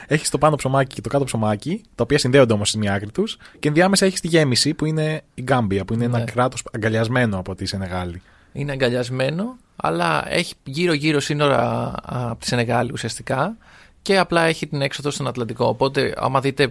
έχεις 0.07 0.31
το 0.31 0.39
πάνω 0.39 0.57
ψωμάκι 0.57 0.95
και 0.95 1.01
το 1.01 1.09
κάτω 1.09 1.25
ψωμάκι, 1.25 1.83
τα 1.95 2.03
οποία 2.03 2.19
συνδέονται 2.19 2.53
όμως 2.53 2.69
στη 2.69 2.79
μία 2.79 2.95
άκρη 2.95 3.11
τους, 3.11 3.37
και 3.59 3.69
ενδιάμεσα 3.69 4.07
έχεις 4.07 4.21
τη 4.21 4.29
γέμιση 4.29 4.75
που 4.75 4.85
είναι 4.85 5.23
η 5.35 5.43
Γκάμπια, 5.43 5.85
που 5.85 5.93
είναι 5.95 6.05
ένα 6.05 6.19
Ναι. 6.19 6.25
κράτος 6.25 6.63
αγκαλιασμένο 6.73 7.39
από 7.39 7.55
τη 7.55 7.67
Σενεγάλη. 7.67 8.23
είναι 8.53 8.73
αγκαλιασμένο, 8.73 9.57
αλλά 9.77 10.25
έχει 10.33 10.55
γύρω-γύρω 10.65 11.21
σύνορα 11.21 11.59
α, 11.61 12.31
από 12.31 12.41
τη 12.41 12.47
Σενεγάλη 12.47 12.93
ουσιαστικά 12.93 13.57
και 14.03 14.19
απλά 14.19 14.43
έχει 14.43 14.67
την 14.67 14.83
έξοδο 14.83 15.11
στον 15.11 15.27
Ατλαντικό. 15.27 15.67
Οπότε, 15.67 16.15
άμα 16.17 16.41
δείτε. 16.41 16.71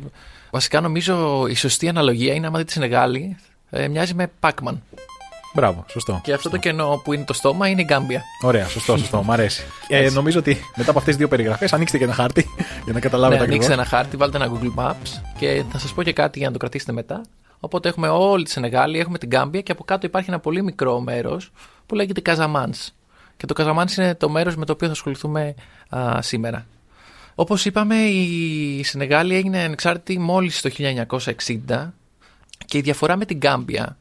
Βασικά, 0.51 0.81
νομίζω 0.81 1.45
η 1.47 1.55
σωστή 1.55 1.87
αναλογία 1.89 2.33
είναι 2.33 2.47
άμα 2.47 2.57
δείτε 2.57 2.67
τη 2.67 2.73
Σενεγάλη, 2.73 3.37
ε, 3.69 3.87
μοιάζει 3.87 4.13
με 4.13 4.31
Pac-Man. 4.39 4.73
Μπράβο, 5.53 5.85
σωστό. 5.89 6.19
Και 6.23 6.33
αυτό 6.33 6.49
το 6.49 6.57
κενό 6.57 7.01
που 7.03 7.13
είναι 7.13 7.23
το 7.23 7.33
στόμα 7.33 7.67
είναι 7.67 7.81
η 7.81 7.83
Γκάμπια. 7.87 8.21
Ωραία, 8.41 8.67
σωστό, 8.67 8.97
σωστό, 8.97 9.23
μ' 9.23 9.31
αρέσει. 9.31 9.63
ε, 9.87 9.97
Έτσι. 10.03 10.15
νομίζω 10.15 10.39
ότι 10.39 10.57
μετά 10.75 10.89
από 10.89 10.99
αυτές 10.99 11.03
τις 11.03 11.15
δύο 11.15 11.27
περιγραφές, 11.27 11.73
ανοίξτε 11.73 11.97
και 11.97 12.03
ένα 12.03 12.13
χάρτη 12.13 12.47
για 12.83 12.93
να 12.93 12.99
καταλάβετε 12.99 13.37
ναι, 13.39 13.43
ακριβώς. 13.45 13.67
ανοίξτε 13.67 13.73
ένα 13.73 13.85
χάρτη, 13.85 14.17
βάλτε 14.17 14.37
ένα 14.37 14.51
Google 14.51 14.79
Maps 14.83 15.21
και 15.37 15.63
θα 15.71 15.79
σας 15.79 15.93
πω 15.93 16.03
και 16.03 16.13
κάτι 16.13 16.37
για 16.37 16.47
να 16.47 16.53
το 16.53 16.59
κρατήσετε 16.59 16.91
μετά. 16.91 17.21
Οπότε 17.59 17.89
έχουμε 17.89 18.07
όλη 18.07 18.43
τη 18.43 18.49
Σενεγάλη, 18.49 18.99
έχουμε 18.99 19.17
την 19.17 19.29
Γκάμπια 19.29 19.61
και 19.61 19.71
από 19.71 19.83
κάτω 19.83 20.05
υπάρχει 20.05 20.29
ένα 20.29 20.39
πολύ 20.39 20.63
μικρό 20.63 20.99
μέρος 20.99 21.51
που 21.85 21.95
λέγεται 21.95 22.21
Καζαμάνς. 22.21 22.89
Και 23.37 23.45
το 23.45 23.53
Καζαμάνς 23.53 23.95
είναι 23.95 24.15
το 24.15 24.29
μέρος 24.29 24.55
με 24.55 24.65
το 24.65 24.71
οποίο 24.71 24.87
θα 24.87 24.93
ασχοληθούμε 24.93 25.55
α, 25.89 26.21
σήμερα. 26.21 26.65
Όπως 27.35 27.65
είπαμε, 27.65 27.95
η 27.95 28.83
Σενεγάλη 28.83 29.35
έγινε 29.35 29.59
ανεξάρτητη 29.59 30.19
μόλις 30.19 30.61
το 30.61 30.69
1960 31.67 31.89
και 32.65 32.77
η 32.77 32.81
διαφορά 32.81 33.15
με 33.17 33.25
την 33.25 33.37
Γκάμπια 33.37 33.97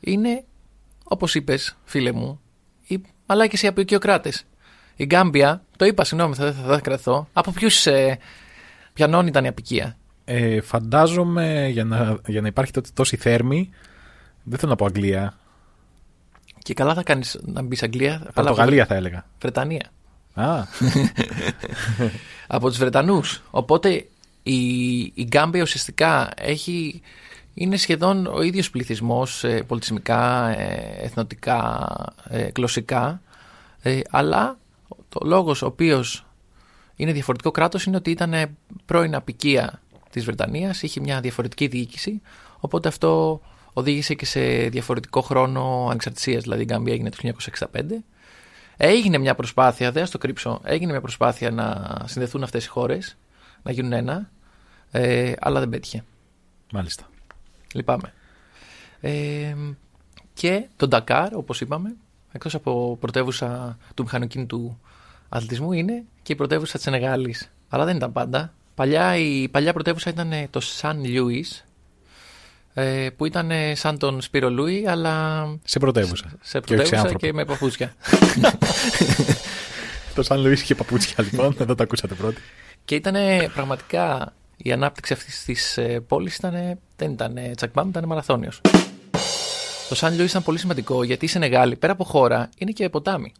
είναι, 0.00 0.44
όπως 1.12 1.34
είπες, 1.34 1.76
φίλε 1.84 2.12
μου, 2.12 2.40
οι 2.86 3.02
μαλάκες 3.26 3.62
οι 3.62 3.66
απεικιοκράτες. 3.66 4.44
Η 4.96 5.04
Γκάμπια, 5.04 5.64
το 5.76 5.84
είπα, 5.84 6.04
συγγνώμη, 6.04 6.34
θα, 6.34 6.52
θα, 6.52 6.62
θα 6.62 6.80
κρατώ. 6.80 7.28
Από 7.32 7.50
ποιους 7.50 7.86
ε, 7.86 8.18
πιανών 8.92 9.26
ήταν 9.26 9.44
η 9.44 9.48
απικία; 9.48 9.96
Ε, 10.24 10.60
φαντάζομαι 10.60 11.68
για 11.68 11.84
να, 11.84 12.18
για 12.26 12.40
να 12.40 12.46
υπάρχει 12.46 12.72
τότε 12.72 12.88
τόση 12.94 13.16
θέρμη. 13.16 13.70
Δεν 14.42 14.58
θέλω 14.58 14.70
να 14.70 14.76
πω 14.76 14.84
Αγγλία. 14.84 15.38
Και 16.58 16.74
καλά 16.74 16.94
θα 16.94 17.02
κάνεις 17.02 17.38
να 17.42 17.62
μπεις 17.62 17.82
Αγγλία. 17.82 18.12
αλλά 18.12 18.22
από 18.24 18.42
Πορτογαλία 18.42 18.86
θα 18.86 18.94
έλεγα. 18.94 19.26
Βρετανία. 19.40 19.90
Α, 20.34 20.64
από 22.56 22.68
τους 22.68 22.78
Βρετανούς. 22.78 23.42
Οπότε 23.50 24.06
η, 24.42 24.98
η 25.00 25.22
Γκάμπια 25.22 25.62
ουσιαστικά 25.62 26.30
έχει, 26.36 27.00
είναι 27.54 27.76
σχεδόν 27.76 28.26
ο 28.26 28.42
ίδιος 28.42 28.70
πληθυσμός 28.70 29.44
ε, 29.44 29.62
πολιτισμικά, 29.62 30.48
ε, 30.58 30.94
εθνοτικά, 31.04 31.88
ε, 32.28 32.48
γλωσσικά, 32.56 33.22
ε, 33.82 34.00
αλλά 34.10 34.58
το 35.08 35.20
λόγος 35.24 35.62
ο 35.62 35.66
οποίος 35.66 36.26
είναι 36.96 37.12
διαφορετικό 37.12 37.50
κράτος 37.50 37.84
είναι 37.84 37.96
ότι 37.96 38.10
ήταν 38.10 38.32
ε, 38.34 38.54
πρώην 38.84 39.14
απικία 39.14 39.80
της 40.10 40.24
Βρετανίας, 40.24 40.82
είχε 40.82 41.00
μια 41.00 41.20
διαφορετική 41.20 41.66
διοίκηση, 41.66 42.20
οπότε 42.60 42.88
αυτό 42.88 43.40
οδήγησε 43.72 44.14
και 44.14 44.26
σε 44.26 44.40
διαφορετικό 44.68 45.20
χρόνο 45.20 45.86
ανεξαρτησίας, 45.88 46.42
δηλαδή 46.42 46.62
η 46.62 46.64
Γκάμπια 46.64 46.92
έγινε 46.92 47.10
το 47.10 47.16
1965. 47.72 47.82
Έγινε 48.76 49.18
μια 49.18 49.34
προσπάθεια, 49.34 49.92
δεν 49.92 50.04
θα 50.04 50.10
το 50.10 50.18
κρύψω, 50.18 50.60
έγινε 50.64 50.90
μια 50.90 51.00
προσπάθεια 51.00 51.50
να 51.50 51.96
συνδεθούν 52.04 52.42
αυτές 52.42 52.64
οι 52.64 52.68
χώρες, 52.68 53.16
να 53.62 53.72
γίνουν 53.72 53.92
ένα, 53.92 54.30
ε, 54.90 55.32
αλλά 55.40 55.60
δεν 55.60 55.68
πέτυχε. 55.68 56.04
μάλιστα. 56.72 57.11
Λυπάμαι. 57.72 58.12
Ε, 59.00 59.54
και 60.34 60.64
το 60.76 60.88
Ντακάρ, 60.88 61.34
όπως 61.34 61.60
είπαμε, 61.60 61.94
εκτός 62.32 62.54
από 62.54 62.96
πρωτεύουσα 63.00 63.78
του 63.94 64.02
μηχανοκίνητου 64.02 64.78
αθλητισμού, 65.28 65.72
είναι 65.72 66.02
και 66.22 66.32
η 66.32 66.36
πρωτεύουσα 66.36 66.72
της 66.72 66.82
Σενεγάλης. 66.82 67.50
Αλλά 67.68 67.84
δεν 67.84 67.96
ήταν 67.96 68.12
πάντα. 68.12 68.52
Παλιά, 68.74 69.16
η 69.16 69.48
παλιά 69.48 69.72
πρωτεύουσα 69.72 70.10
ήταν 70.10 70.32
ε, 70.32 70.46
το 70.50 70.60
Σαν 70.60 71.04
Λιούις, 71.04 71.64
ε, 72.74 73.08
που 73.16 73.26
ήταν 73.26 73.50
ε, 73.50 73.74
σαν 73.74 73.98
τον 73.98 74.20
Σπύρο 74.20 74.50
Λούι, 74.50 74.86
αλλά 74.88 75.44
Σε 75.64 75.78
πρωτεύουσα. 75.78 76.32
σε 76.40 76.60
Και 76.60 76.74
όχι 76.74 76.86
σε 76.86 76.94
πρωτεύουσα 76.94 77.00
άνθρωπο. 77.00 77.18
και 77.26 77.32
με 77.32 77.44
παπούτσια. 77.44 77.94
Το 80.14 80.22
Σαν 80.22 80.40
Λουίς 80.40 80.62
είχε 80.62 80.74
παπούτσια 80.74 81.24
λοιπόν, 81.24 81.56
εδώ 81.58 81.74
το 81.74 81.82
ακούσατε 81.82 82.14
πρώτοι. 82.14 82.40
και 82.84 82.94
ήταν 82.94 83.14
πραγματικά 83.54 84.32
η 84.56 84.72
ανάπτυξη 84.72 85.12
αυτής 85.12 85.44
της 85.44 85.78
ε, 85.78 86.00
πόλης 86.00 86.36
ήταν, 86.36 86.78
δεν 86.96 87.10
ήταν 87.10 87.36
ε, 87.36 87.50
τσακμπάμ, 87.54 87.88
ήταν 87.88 88.04
μαραθώνιος. 88.04 88.60
Το 89.88 89.94
Σαν 89.94 90.14
Λιούις 90.14 90.30
ήταν 90.30 90.42
πολύ 90.42 90.58
σημαντικό 90.58 91.02
γιατί 91.02 91.24
η 91.24 91.28
Σενεγάλη, 91.28 91.76
πέρα 91.76 91.92
από 91.92 92.04
χώρα, 92.04 92.48
είναι 92.58 92.70
και 92.70 92.88
ποτάμι. 92.88 93.32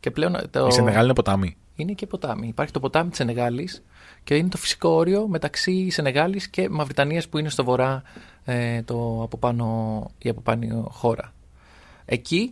Και 0.00 0.10
πλέον 0.10 0.34
ε, 0.34 0.42
το... 0.50 0.66
Η 0.66 0.72
Σενεγάλη 0.72 1.04
είναι 1.04 1.14
ποτάμι. 1.14 1.56
είναι 1.74 1.92
και 1.92 2.06
ποτάμι. 2.06 2.48
Υπάρχει 2.48 2.72
το 2.72 2.80
ποτάμι 2.80 3.08
της 3.08 3.18
Σενεγάλης 3.18 3.82
και 4.24 4.36
είναι 4.36 4.48
το 4.48 4.56
φυσικό 4.56 4.88
όριο 4.88 5.28
μεταξύ 5.28 5.90
Σενεγάλης 5.90 6.48
και 6.48 6.68
Μαυριτανίας 6.68 7.28
που 7.28 7.38
είναι 7.38 7.48
στο 7.48 7.64
βορρά 7.64 8.02
ε, 8.44 8.82
το 8.82 9.20
από 9.22 9.36
πάνω, 9.38 10.10
η 10.18 10.28
από 10.28 10.40
πάνω 10.40 10.88
χώρα. 10.90 11.32
Εκεί 12.04 12.50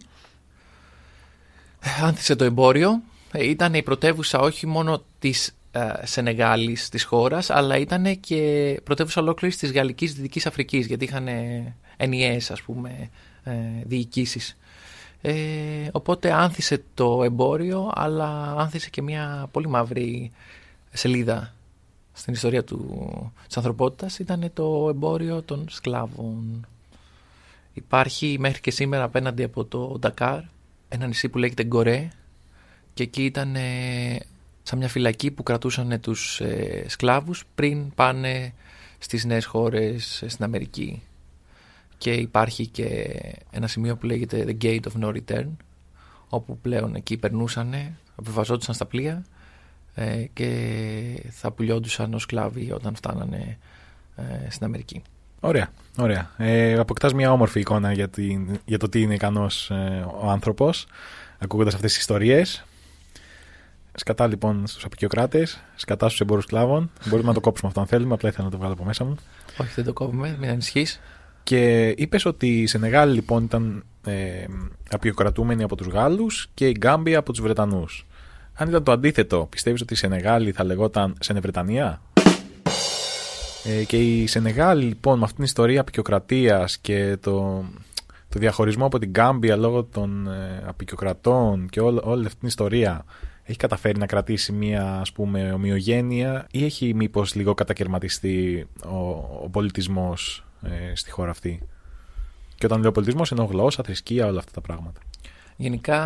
ε, 1.81 2.05
άνθησε 2.05 2.37
το 2.37 2.45
εμπόριο. 2.45 3.03
Ε, 3.33 3.49
ήταν 3.49 3.75
η 3.75 3.83
πρωτεύουσα 3.83 4.39
όχι 4.39 4.67
μόνο 4.67 5.03
της 5.19 5.49
ε, 5.49 5.53
Σενεγάλης 6.03 6.89
της 6.89 7.05
χώρας 7.05 7.51
αλλά 7.51 7.77
ήταν 7.77 8.21
και 8.21 8.81
πρωτεύουσα 8.85 9.21
ολόκληρης 9.21 9.57
της 9.57 9.73
Γαλλικής 9.73 10.15
Δυτικής 10.15 10.47
Αφρικής 10.47 10.87
γιατί 10.87 11.05
είχαν 11.05 11.29
ε, 11.29 11.75
ενιαίες 11.97 12.51
ας 12.51 12.63
πούμε 12.63 13.11
ε, 13.45 13.53
διοικήσεις. 13.85 14.57
Ε, 15.21 15.35
οπότε 15.93 16.33
άνθησε 16.33 16.83
το 16.95 17.23
εμπόριο, 17.25 17.91
αλλά 17.95 18.55
άνθησε 18.59 18.91
και 18.91 19.03
μια 19.03 19.49
πολύ 19.51 19.69
μαύρη 19.69 20.33
σελίδα 20.93 21.55
στην 22.13 22.33
ιστορία 22.33 22.65
του, 22.65 23.33
της 23.47 23.57
ανθρωπότητας. 23.57 24.19
Ήταν 24.19 24.51
το 24.55 24.87
εμπόριο 24.91 25.43
των 25.43 25.67
σκλάβων. 25.69 26.67
Υπάρχει 27.73 28.37
μέχρι 28.39 28.61
και 28.61 28.71
σήμερα 28.71 29.05
απέναντι 29.05 29.43
από 29.43 29.65
το 29.65 29.97
Ντακάρ 29.99 30.41
ένα 30.89 31.07
νησί 31.07 31.29
που 31.29 31.39
λέγεται 31.39 31.65
Γκορέ 31.65 32.09
και 32.95 33.03
εκεί 33.03 33.25
ήταν 33.25 33.57
ε, 33.57 34.19
σαν 34.69 34.79
μια 34.79 34.89
φυλακή 34.89 35.31
που 35.31 35.43
κρατούσαν 35.43 36.01
τους 36.01 36.41
ε, 36.41 36.85
σκλάβους 36.89 37.45
πριν 37.55 37.95
πάνε 37.95 38.53
στις 38.99 39.25
νέες 39.25 39.45
χώρες 39.45 40.23
ε, 40.23 40.29
στην 40.29 40.45
Αμερική 40.45 41.03
και 41.99 42.13
υπάρχει 42.13 42.67
και 42.67 43.21
ένα 43.51 43.67
σημείο 43.67 43.97
που 43.97 44.07
λέγεται 44.07 44.45
The 44.49 44.65
Gate 44.65 44.81
of 44.81 45.05
No 45.05 45.17
Return 45.17 45.47
όπου 46.29 46.59
πλέον 46.59 46.95
εκεί 46.95 47.17
περνούσαν, 47.17 47.75
απεβαζόντουσαν 48.17 48.75
στα 48.75 48.87
πλοία 48.87 49.25
ε, 49.95 50.25
και 50.33 50.51
θα 51.31 51.51
πουλιόντουσαν 51.51 52.15
ως 52.15 52.23
σκλάβοι 52.23 52.73
όταν 52.73 52.95
φτάνανε 52.95 53.59
ε, 54.17 54.51
στην 54.51 54.65
Αμερική. 54.67 55.03
Ωραία, 55.41 55.73
ωραία. 55.99 56.31
Ε, 56.37 56.79
αποκτάς 56.79 57.13
μια 57.13 57.33
όμορφη 57.33 57.61
εικόνα 57.61 57.93
για, 57.93 58.09
την, 58.09 58.61
για 58.65 58.79
το 58.79 58.89
τι 58.89 59.03
είναι 59.03 59.15
ικανός 59.15 59.71
ε, 59.71 60.07
ο 60.21 60.31
άνθρωπος, 60.31 60.87
ακούγοντας 61.39 61.75
αυτές 61.75 61.91
τις 61.91 62.01
ιστορίες. 62.01 62.65
Σκατά 63.99 64.27
λοιπόν 64.27 64.67
στους 64.67 64.85
απεικιοκράτες, 64.85 65.63
σκατά 65.77 66.07
στους 66.07 66.21
εμπόρους 66.21 66.45
σκλάβων. 66.45 66.91
Μπορούμε 67.07 67.29
να 67.29 67.35
το 67.35 67.41
κόψουμε 67.41 67.69
αυτό 67.69 67.81
αν 67.81 67.87
θέλουμε, 67.87 68.15
απλά 68.15 68.29
ήθελα 68.29 68.45
να 68.45 68.51
το 68.51 68.57
βγάλω 68.57 68.73
από 68.73 68.85
μέσα 68.85 69.05
μου. 69.05 69.17
Όχι, 69.61 69.73
δεν 69.75 69.85
το 69.85 69.93
κόβουμε, 69.93 70.37
μην 70.41 70.51
ανησυχείς. 70.51 71.01
Και 71.43 71.89
είπες 71.89 72.25
ότι 72.25 72.61
η 72.61 72.67
Σενεγάλη 72.67 73.15
λοιπόν 73.15 73.45
ήταν 73.45 73.85
ε, 74.05 74.45
απεικιοκρατούμενη 74.91 75.63
από 75.63 75.77
τους 75.77 75.87
Γάλλους 75.87 76.49
και 76.55 76.69
η 76.69 76.75
Γκάμπια 76.79 77.19
από 77.19 77.33
τους 77.33 77.41
Βρετανούς. 77.41 78.07
Αν 78.55 78.69
ήταν 78.69 78.83
το 78.85 78.93
αντίθετο, 78.93 79.47
πιστεύεις 79.51 79.81
ότι 79.81 79.93
η 79.93 79.97
Σενεγάλη 79.97 80.53
θα 80.53 80.65
λεγόταν 80.65 81.17
Σενεβρετανία; 81.21 82.01
Ε, 83.65 83.85
και 83.85 83.97
η 83.97 84.27
Σενεγάλη 84.27 84.85
λοιπόν 84.85 85.19
με 85.19 85.23
αυτήν 85.23 85.37
την 85.37 85.45
ιστορία 85.45 85.81
απεικιοκρατίας 85.81 86.79
και 86.79 87.17
το, 87.21 87.65
το 88.29 88.39
διαχωρισμό 88.39 88.87
από 88.87 88.99
την 88.99 89.11
Γκάμπια 89.11 89.57
λόγω 89.57 89.85
των 89.85 90.27
ε, 90.27 90.63
απεικιοκρατών 90.67 91.69
και 91.69 91.81
όλη, 91.81 92.01
όλη 92.03 92.27
αυτή 92.27 92.39
την 92.39 92.49
ιστορία 92.49 93.05
έχει 93.49 93.59
καταφέρει 93.59 93.99
να 93.99 94.07
κρατήσει 94.07 94.53
μια 94.53 95.01
ας 95.01 95.13
πούμε 95.13 95.53
ομοιογένεια 95.53 96.47
ή 96.51 96.65
έχει 96.65 96.95
μήπως 96.95 97.35
λίγο 97.35 97.55
κατακαιρματιστεί 97.55 98.67
ο, 98.85 98.97
ο 99.43 99.49
πολιτισμός 99.51 100.45
ε, 100.63 100.95
στη 100.95 101.11
χώρα 101.11 101.31
αυτή; 101.31 101.63
Και 102.55 102.67
όταν 102.67 102.81
λέω 102.81 102.93
πολιτισμός 102.93 103.31
εννοώ 103.31 103.47
γλώσσα, 103.47 103.83
θρησκεία, 103.83 104.27
όλα 104.27 104.39
αυτά 104.39 104.51
τα 104.51 104.61
πράγματα. 104.61 105.01
Γενικά, 105.57 106.01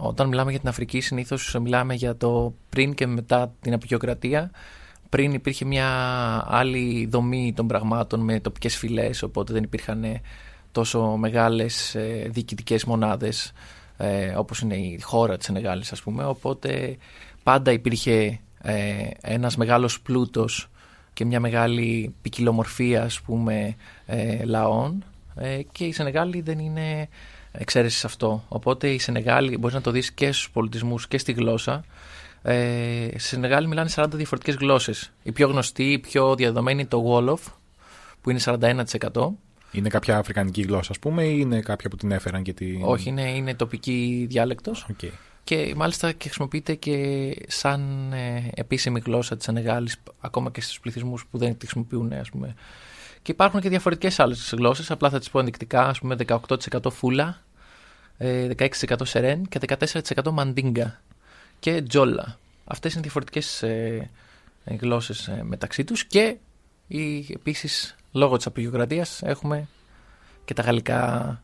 όταν 0.00 0.28
μιλάμε 0.28 0.50
για 0.50 0.60
την 0.60 0.68
Αφρική, 0.68 1.00
συνήθως 1.00 1.56
μιλάμε 1.60 1.94
για 1.94 2.16
το 2.16 2.54
πριν 2.68 2.94
και 2.94 3.06
μετά 3.06 3.52
την 3.60 3.72
απεικιοκρατία. 3.72 4.50
Πριν 5.08 5.32
υπήρχε 5.32 5.64
μια 5.64 5.88
άλλη 6.46 7.06
δομή 7.10 7.52
των 7.56 7.66
πραγμάτων 7.66 8.20
με 8.20 8.40
τοπικές 8.40 8.76
φυλές, 8.76 9.22
οπότε 9.22 9.52
δεν 9.52 9.62
υπήρχαν 9.62 10.04
τόσο 10.72 11.16
μεγάλες 11.16 11.96
διοικητικές 12.28 12.84
μονάδες 12.84 13.52
ε, 13.96 14.34
όπως 14.36 14.60
είναι 14.60 14.76
η 14.76 15.00
χώρα 15.00 15.36
της 15.36 15.46
Σενεγάλης 15.46 15.92
ας 15.92 16.02
πούμε 16.02 16.24
οπότε 16.24 16.96
πάντα 17.42 17.72
υπήρχε 17.72 18.40
ε, 18.62 19.06
ένας 19.20 19.56
μεγάλος 19.56 20.00
πλούτος 20.00 20.70
και 21.12 21.24
μια 21.24 21.40
μεγάλη 21.40 22.14
ποικιλομορφία 22.22 23.02
ας 23.02 23.20
πούμε 23.20 23.76
ε, 24.06 24.44
λαών 24.44 25.04
ε, 25.36 25.60
και 25.72 25.84
η 25.84 25.92
Σενεγάλη 25.92 26.40
δεν 26.40 26.58
είναι 26.58 27.08
εξαίρεση 27.52 27.98
σε 27.98 28.06
αυτό. 28.06 28.44
Οπότε 28.48 28.88
η 28.88 28.98
Σενεγάλη 28.98 29.58
μπορείς 29.58 29.74
να 29.74 29.82
το 29.82 29.90
δεις 29.90 30.12
και 30.12 30.32
στους 30.32 30.50
πολιτισμούς 30.50 31.08
και 31.08 31.18
στη 31.18 31.32
γλώσσα. 31.32 31.84
Ε, 32.42 33.08
στη 33.10 33.20
Σενεγάλη 33.20 33.66
μιλάνε 33.66 33.90
40 33.94 34.06
διαφορετικές 34.12 34.54
γλώσσες. 34.54 35.12
Η 35.22 35.32
πιο 35.32 35.48
γνωστή, 35.48 35.92
η 35.92 35.98
πιο 35.98 36.34
διαδεδομένη 36.34 36.80
είναι 36.80 36.88
το 36.88 37.04
Wolof 37.08 37.52
που 38.20 38.30
είναι 38.30 38.40
41%. 38.44 39.28
Είναι 39.74 39.88
κάποια 39.88 40.18
αφρικανική 40.18 40.62
γλώσσα, 40.62 40.90
ας 40.90 40.98
πούμε, 40.98 41.24
ή 41.24 41.36
είναι 41.40 41.60
κάποια 41.60 41.90
που 41.90 41.96
την 41.96 42.10
έφεραν 42.10 42.42
και 42.42 42.52
τη. 42.52 42.78
Όχι, 42.82 43.08
είναι, 43.08 43.30
είναι 43.30 43.54
τοπική 43.54 44.26
διάλεκτος. 44.28 44.86
Okay. 44.92 45.10
Και 45.44 45.72
μάλιστα 45.76 46.12
και 46.12 46.24
χρησιμοποιείται 46.24 46.74
και 46.74 47.36
σαν 47.46 48.12
ε, 48.12 48.50
επίσημη 48.54 49.00
γλώσσα 49.04 49.36
της 49.36 49.44
Σενεγάλης 49.44 49.96
ακόμα 50.20 50.50
και 50.50 50.60
στους 50.60 50.80
πληθυσμούς 50.80 51.26
που 51.30 51.38
δεν 51.38 51.52
τη 51.58 51.66
χρησιμοποιούν 51.66 52.12
ας 52.12 52.30
πούμε. 52.30 52.54
Και 53.22 53.32
υπάρχουν 53.32 53.60
και 53.60 53.68
διαφορετικές 53.68 54.20
άλλες 54.20 54.54
γλώσσες, 54.56 54.90
απλά 54.90 55.10
θα 55.10 55.18
τις 55.18 55.30
πω 55.30 55.38
ενδεικτικά, 55.38 55.88
ας 55.88 55.98
πούμε 55.98 56.16
18% 56.26 56.90
φούλα, 56.90 57.42
ε, 58.18 58.46
16% 58.46 59.04
σερέν 59.04 59.46
και 59.46 59.58
14% 59.58 60.30
μαντίνγκα 60.32 61.00
και 61.58 61.82
τζόλα. 61.82 62.38
Αυτές 62.64 62.92
είναι 62.92 63.02
διαφορετικές 63.02 63.62
ε, 63.62 64.10
ε, 64.64 64.74
γλώσσες 64.74 65.28
ε, 65.28 65.42
μεταξύ 65.42 65.84
τους 65.84 66.04
και 66.04 66.36
η, 66.86 67.26
επίσης 67.32 67.96
λόγω 68.14 68.36
της 68.36 68.46
αποικιοκρατίας 68.46 69.22
έχουμε 69.22 69.68
και 70.44 70.54
τα 70.54 70.62
γαλλικά 70.62 71.42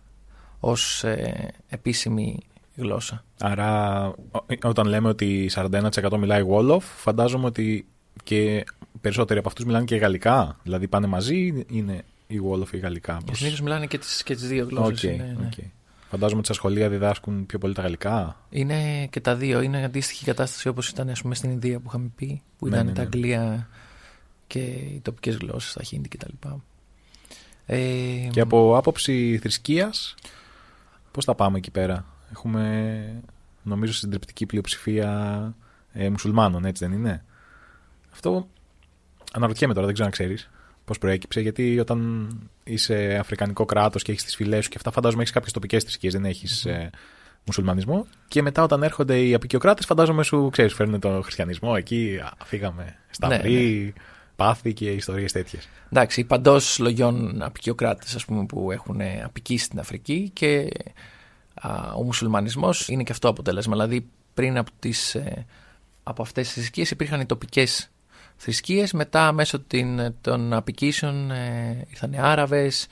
ως 0.61 1.05
ε, 1.05 1.49
επίσημη 1.69 2.39
γλώσσα. 2.77 3.25
Άρα, 3.41 4.07
ό- 4.31 4.45
όταν 4.63 4.87
λέμε 4.87 5.09
ότι 5.09 5.51
41% 5.55 6.19
μιλάει 6.19 6.45
Wolof, 6.51 6.81
φαντάζομαι 6.81 7.47
ότι 7.47 7.87
και 8.25 8.65
περισσότεροι 9.01 9.39
από 9.39 9.49
αυτούς 9.49 9.65
μιλάνε 9.65 9.85
και 9.85 9.97
γαλλικά. 9.97 10.57
Δηλαδή 10.63 10.89
πάνε 10.89 11.07
μαζί 11.07 11.37
ή 11.37 11.67
είναι 11.71 12.03
η 12.27 12.41
Wolof 12.51 12.67
ή 12.67 12.71
η 12.73 12.79
γαλλικά. 12.79 13.21
Και 13.25 13.35
συνήθως 13.35 13.61
μιλάνε 13.61 13.87
και 13.87 13.99
τις, 13.99 14.23
και 14.23 14.35
τις 14.35 14.49
δύο 14.49 14.67
γλώσσες. 14.71 15.05
Οκ, 15.11 15.15
είναι, 15.15 15.37
ναι. 15.41 15.47
οκ. 15.47 15.65
Φαντάζομαι 16.11 16.39
ότι 16.39 16.47
στα 16.47 16.55
σχολεία 16.55 16.89
διδάσκουν 16.89 17.47
πιο 17.47 17.59
πολύ 17.59 17.75
τα 17.75 17.83
γαλλικά. 17.83 18.37
Είναι 18.51 19.07
και 19.07 19.21
τα 19.21 19.35
δύο. 19.35 19.61
Είναι 19.61 19.85
αντίστοιχη 19.85 20.25
κατάσταση 20.25 20.69
όπως 20.69 20.89
ήταν 20.89 21.09
ας 21.09 21.23
πούμε, 21.23 21.35
στην 21.35 21.51
Ινδία 21.51 21.79
που 21.79 21.85
είχαμε 21.89 22.11
πει, 22.17 22.43
που 22.59 22.67
Ναι, 22.69 22.75
ήταν 22.75 22.87
ναι, 22.87 22.93
τα 22.93 23.01
ναι. 23.01 23.09
αγγλία 23.13 23.69
και 24.51 24.59
οι 24.59 25.01
τοπικές 25.03 25.37
γλώσσες, 25.37 25.73
τα 25.73 25.83
χίντι 25.83 26.09
κτλ. 26.09 26.49
Ε, 27.67 28.29
Και 28.31 28.41
από 28.41 28.77
άποψη 28.77 29.39
θρησκείας, 29.43 30.15
πώς 31.11 31.25
θα 31.25 31.35
πάμε 31.35 31.59
εκεί 31.59 31.71
πέρα; 31.71 32.05
Έχουμε, 32.31 33.23
νομίζω, 33.63 33.93
συντριπτική 33.93 34.47
πλειοψηφία 34.47 35.55
ε, 35.93 36.09
μουσουλμάνων, 36.09 36.65
έτσι 36.65 36.85
δεν 36.87 36.95
είναι; 36.95 37.25
Αυτό 38.13 38.49
αναρωτιέμαι 39.33 39.73
τώρα, 39.73 39.87
δεν 39.87 39.95
ξέρω 39.95 40.09
αν 40.09 40.15
ξέρεις 40.15 40.51
πώς 40.85 40.99
προέκυψε, 40.99 41.41
γιατί 41.41 41.79
όταν 41.81 42.29
είσαι 42.65 43.17
αφρικανικό 43.21 43.65
κράτος 43.65 44.03
και 44.03 44.13
έχεις 44.13 44.25
τις 44.25 44.37
φυλές 44.37 44.65
σου 44.65 44.71
και 44.71 44.77
αυτά, 44.77 44.91
φαντάζομαι 44.91 45.21
έχεις 45.23 45.35
κάποιες 45.35 45.53
τοπικές 45.53 45.83
θρησκείες, 45.83 46.13
δεν 46.13 46.25
έχεις 46.25 46.65
ε, 46.65 46.91
μουσουλμανισμό. 47.47 48.07
Και 48.29 48.43
μετά 48.43 48.63
όταν 48.63 48.83
έρχονται 48.83 49.21
οι 49.21 49.35
απεικιοκράτες, 49.35 49.87
φαντάζομαι 49.87 50.23
σου, 50.23 50.49
ξέρεις, 50.53 50.75
φέρνουν 50.75 51.01
τον 51.01 51.23
χριστιανισμό 51.23 51.75
εκεί, 51.77 52.19
α, 52.23 52.45
φύγαμε 52.45 52.97
σταυροί, 53.11 53.95
πάθη 54.41 54.73
και 54.73 54.91
ιστορίες 54.91 55.33
τέτοιες. 55.33 55.69
Εντάξει, 55.93 56.25
παντός 56.25 56.79
λογιών 56.79 57.43
απεικιοκράτε 57.43 58.07
που 58.49 58.71
έχουν 58.73 59.01
απικήσει 59.25 59.65
στην 59.65 59.79
Αφρική 59.79 60.31
και 60.33 60.69
α, 61.55 61.93
ο 61.97 62.03
μουσουλμανισμός 62.03 62.89
είναι 62.89 63.03
και 63.03 63.13
αυτό 63.13 63.29
αποτέλεσμα. 63.29 63.73
Δηλαδή 63.73 64.07
πριν 64.35 64.59
από, 64.59 64.71
τις, 64.79 65.15
ε, 65.15 65.47
από 66.03 66.23
αυτές 66.23 66.47
τις 66.47 66.55
θρησκείες 66.55 66.91
υπήρχαν 66.91 67.21
οι 67.21 67.27
τοπικές 67.27 67.91
θρησκείες, 68.37 68.93
μετά 68.93 69.33
μέσω 69.33 69.61
την, 69.61 70.15
των 70.21 70.53
απικήσεων 70.53 71.31
ε, 71.31 71.87
ήρθαν 71.91 72.13
οι 72.13 72.19
Άραβες, 72.19 72.87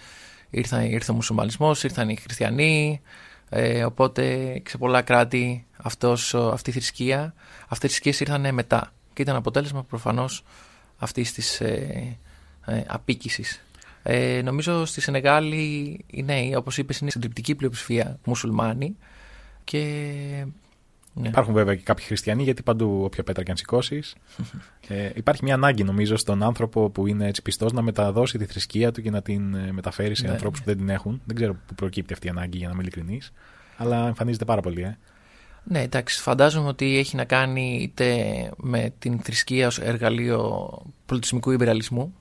ήρθαν, 0.50 0.84
ήρθε 0.84 1.12
ο 1.12 1.14
μουσουλμανισμός, 1.14 1.82
ήρθαν 1.84 2.08
οι 2.08 2.16
χριστιανοί, 2.16 3.00
ε, 3.48 3.84
οπότε 3.84 4.62
σε 4.68 4.78
πολλά 4.78 5.02
κράτη 5.02 5.66
αυτός, 5.76 6.34
ο- 6.34 6.48
αυτή 6.48 6.70
η 6.70 6.72
θρησκεία, 6.72 7.34
αυτές 7.68 7.90
οι 7.90 7.92
θρησκείες 7.92 8.20
ήρθαν 8.20 8.54
μετά 8.54 8.92
και 9.12 9.22
ήταν 9.22 9.36
αποτέλεσμα 9.36 9.82
προφανώς 9.84 10.42
αυτής 10.98 11.32
της 11.32 11.60
ε, 11.60 12.18
ε, 12.66 12.82
απίκησης. 12.86 13.62
Ε, 14.02 14.42
νομίζω 14.42 14.84
στη 14.84 15.00
Σενεγάλη 15.00 16.04
οι 16.06 16.22
νέοι, 16.22 16.54
όπως 16.54 16.78
είπες, 16.78 16.98
είναι 16.98 17.10
συντριπτική 17.10 17.54
πλειοψηφία 17.54 18.18
μουσουλμάνοι 18.24 18.96
και... 19.64 20.04
Ναι. 21.14 21.28
Υπάρχουν 21.28 21.54
βέβαια 21.54 21.74
και 21.74 21.82
κάποιοι 21.82 22.04
χριστιανοί, 22.04 22.42
γιατί 22.42 22.62
παντού 22.62 23.00
όποια 23.04 23.22
πέτρα 23.22 23.42
και 23.42 23.50
αν 23.50 23.56
σηκώσεις. 23.56 24.14
ε, 24.88 25.10
υπάρχει 25.14 25.44
μια 25.44 25.54
ανάγκη, 25.54 25.84
νομίζω, 25.84 26.16
στον 26.16 26.42
άνθρωπο 26.42 26.90
που 26.90 27.06
είναι 27.06 27.26
έτσι 27.26 27.42
πιστός 27.42 27.72
να 27.72 27.82
μεταδώσει 27.82 28.38
τη 28.38 28.44
θρησκεία 28.44 28.92
του 28.92 29.02
και 29.02 29.10
να 29.10 29.22
την 29.22 29.54
ε, 29.54 29.72
μεταφέρει 29.72 30.14
σε 30.14 30.26
Ναι, 30.26 30.32
ανθρώπους 30.32 30.58
ναι. 30.58 30.64
που 30.64 30.70
δεν 30.70 30.78
την 30.78 30.94
έχουν. 30.94 31.20
Δεν 31.24 31.36
ξέρω 31.36 31.56
πού 31.66 31.74
προκύπτει 31.74 32.12
αυτή 32.12 32.26
η 32.26 32.30
ανάγκη, 32.30 32.56
για 32.56 32.66
να 32.66 32.72
είμαι 32.72 32.82
ειλικρινής. 32.82 33.32
Αλλά 33.76 34.06
εμφανίζεται 34.06 34.44
πάρα 34.44 34.60
πολύ, 34.60 34.82
ε. 34.82 34.98
Ναι, 35.70 35.80
εντάξει, 35.82 36.20
φαντάζομαι 36.20 36.68
ότι 36.68 36.98
έχει 36.98 37.16
να 37.16 37.24
κάνει 37.24 37.78
είτε 37.82 38.14
με 38.56 38.92
την 38.98 39.18
θρησκεία 39.20 39.66
ως 39.66 39.78
εργαλείο 39.78 40.70
πολιτισμικού 41.06 41.50
υπεραλισμού, 41.50 42.14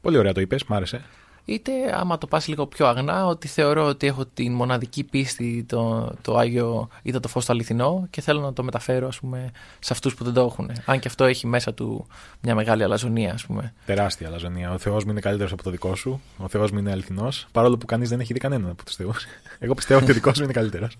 Πολύ 0.00 0.18
ωραία 0.18 0.32
το 0.32 0.40
είπες, 0.40 0.64
μ' 0.64 0.72
άρεσε. 0.74 1.02
είτε 1.44 1.70
άμα 1.94 2.18
το 2.18 2.26
πας 2.26 2.48
λίγο 2.48 2.66
πιο 2.66 2.86
αγνά, 2.86 3.26
ότι 3.26 3.48
θεωρώ 3.48 3.84
ότι 3.86 4.06
έχω 4.06 4.24
την 4.34 4.52
μοναδική 4.52 5.04
πίστη, 5.04 5.64
το, 5.68 6.12
το 6.22 6.36
Άγιο 6.36 6.88
είδα 7.02 7.20
το 7.20 7.28
φως 7.28 7.44
το 7.44 7.52
αληθινό 7.52 8.06
και 8.10 8.20
θέλω 8.20 8.40
να 8.40 8.52
το 8.52 8.62
μεταφέρω 8.64 9.06
ας 9.06 9.18
πούμε, 9.20 9.50
σε 9.78 9.92
αυτούς 9.92 10.14
που 10.14 10.24
δεν 10.24 10.32
το 10.32 10.40
έχουν. 10.40 10.70
Αν 10.84 10.98
και 10.98 11.08
αυτό 11.08 11.24
έχει 11.24 11.46
μέσα 11.46 11.74
του 11.74 12.06
μια 12.40 12.54
μεγάλη 12.54 12.82
αλαζονία, 12.82 13.32
ας 13.32 13.46
πούμε. 13.46 13.74
Τεράστια 13.86 14.26
αλαζονία. 14.26 14.72
Ο 14.72 14.78
Θεός 14.78 15.04
μου 15.04 15.10
είναι 15.10 15.20
καλύτερος 15.20 15.52
από 15.52 15.62
το 15.62 15.70
δικό 15.70 15.94
σου. 15.94 16.20
Ο 16.36 16.48
Θεός 16.48 16.70
μου 16.70 16.78
είναι 16.78 16.90
αληθινός. 16.90 17.46
Παρόλο 17.52 17.78
που 17.78 17.86
κανείς 17.86 18.08
δεν 18.08 18.20
έχει 18.20 18.32
δει 18.32 18.38
κανέναν 18.38 18.70
από 18.70 18.84
τους 18.84 18.94
Θεούς. 18.94 19.24
Εγώ 19.58 19.74
πιστεύω 19.74 20.00
ότι 20.00 20.10
ο 20.10 20.14
δικός 20.14 20.38
μου 20.38 20.44
είναι 20.44 20.52
καλύτερος. 20.52 20.96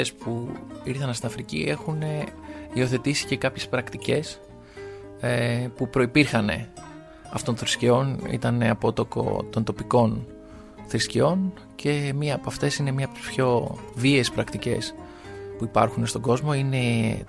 Θρησκείες 0.00 0.10
αυτές 0.10 0.12
που 0.12 0.48
ήρθαν 0.84 1.14
στην 1.14 1.28
Αφρική 1.28 1.64
έχουν 1.68 2.02
ε, 2.02 2.24
υιοθετήσει 2.72 3.26
και 3.26 3.36
κάποιες 3.36 3.68
πρακτικές 3.68 4.40
ε, 5.20 5.66
που 5.76 5.88
προϋπήρχαν 5.88 6.50
αυτών 7.32 7.44
των 7.44 7.56
θρησκειών, 7.56 8.18
ήταν 8.30 8.62
απότοκο 8.62 9.44
των 9.50 9.64
τοπικών 9.64 10.26
θρησκειών 10.86 11.52
και 11.74 12.12
μία 12.16 12.34
από 12.34 12.48
αυτές 12.48 12.76
είναι 12.76 12.90
μία 12.90 13.04
από 13.04 13.14
τις 13.14 13.26
πιο 13.26 13.78
βίαιες 13.94 14.30
πρακτικές 14.30 14.94
που 15.58 15.64
υπάρχουν 15.64 16.06
στον 16.06 16.20
κόσμο 16.20 16.54
είναι 16.54 16.78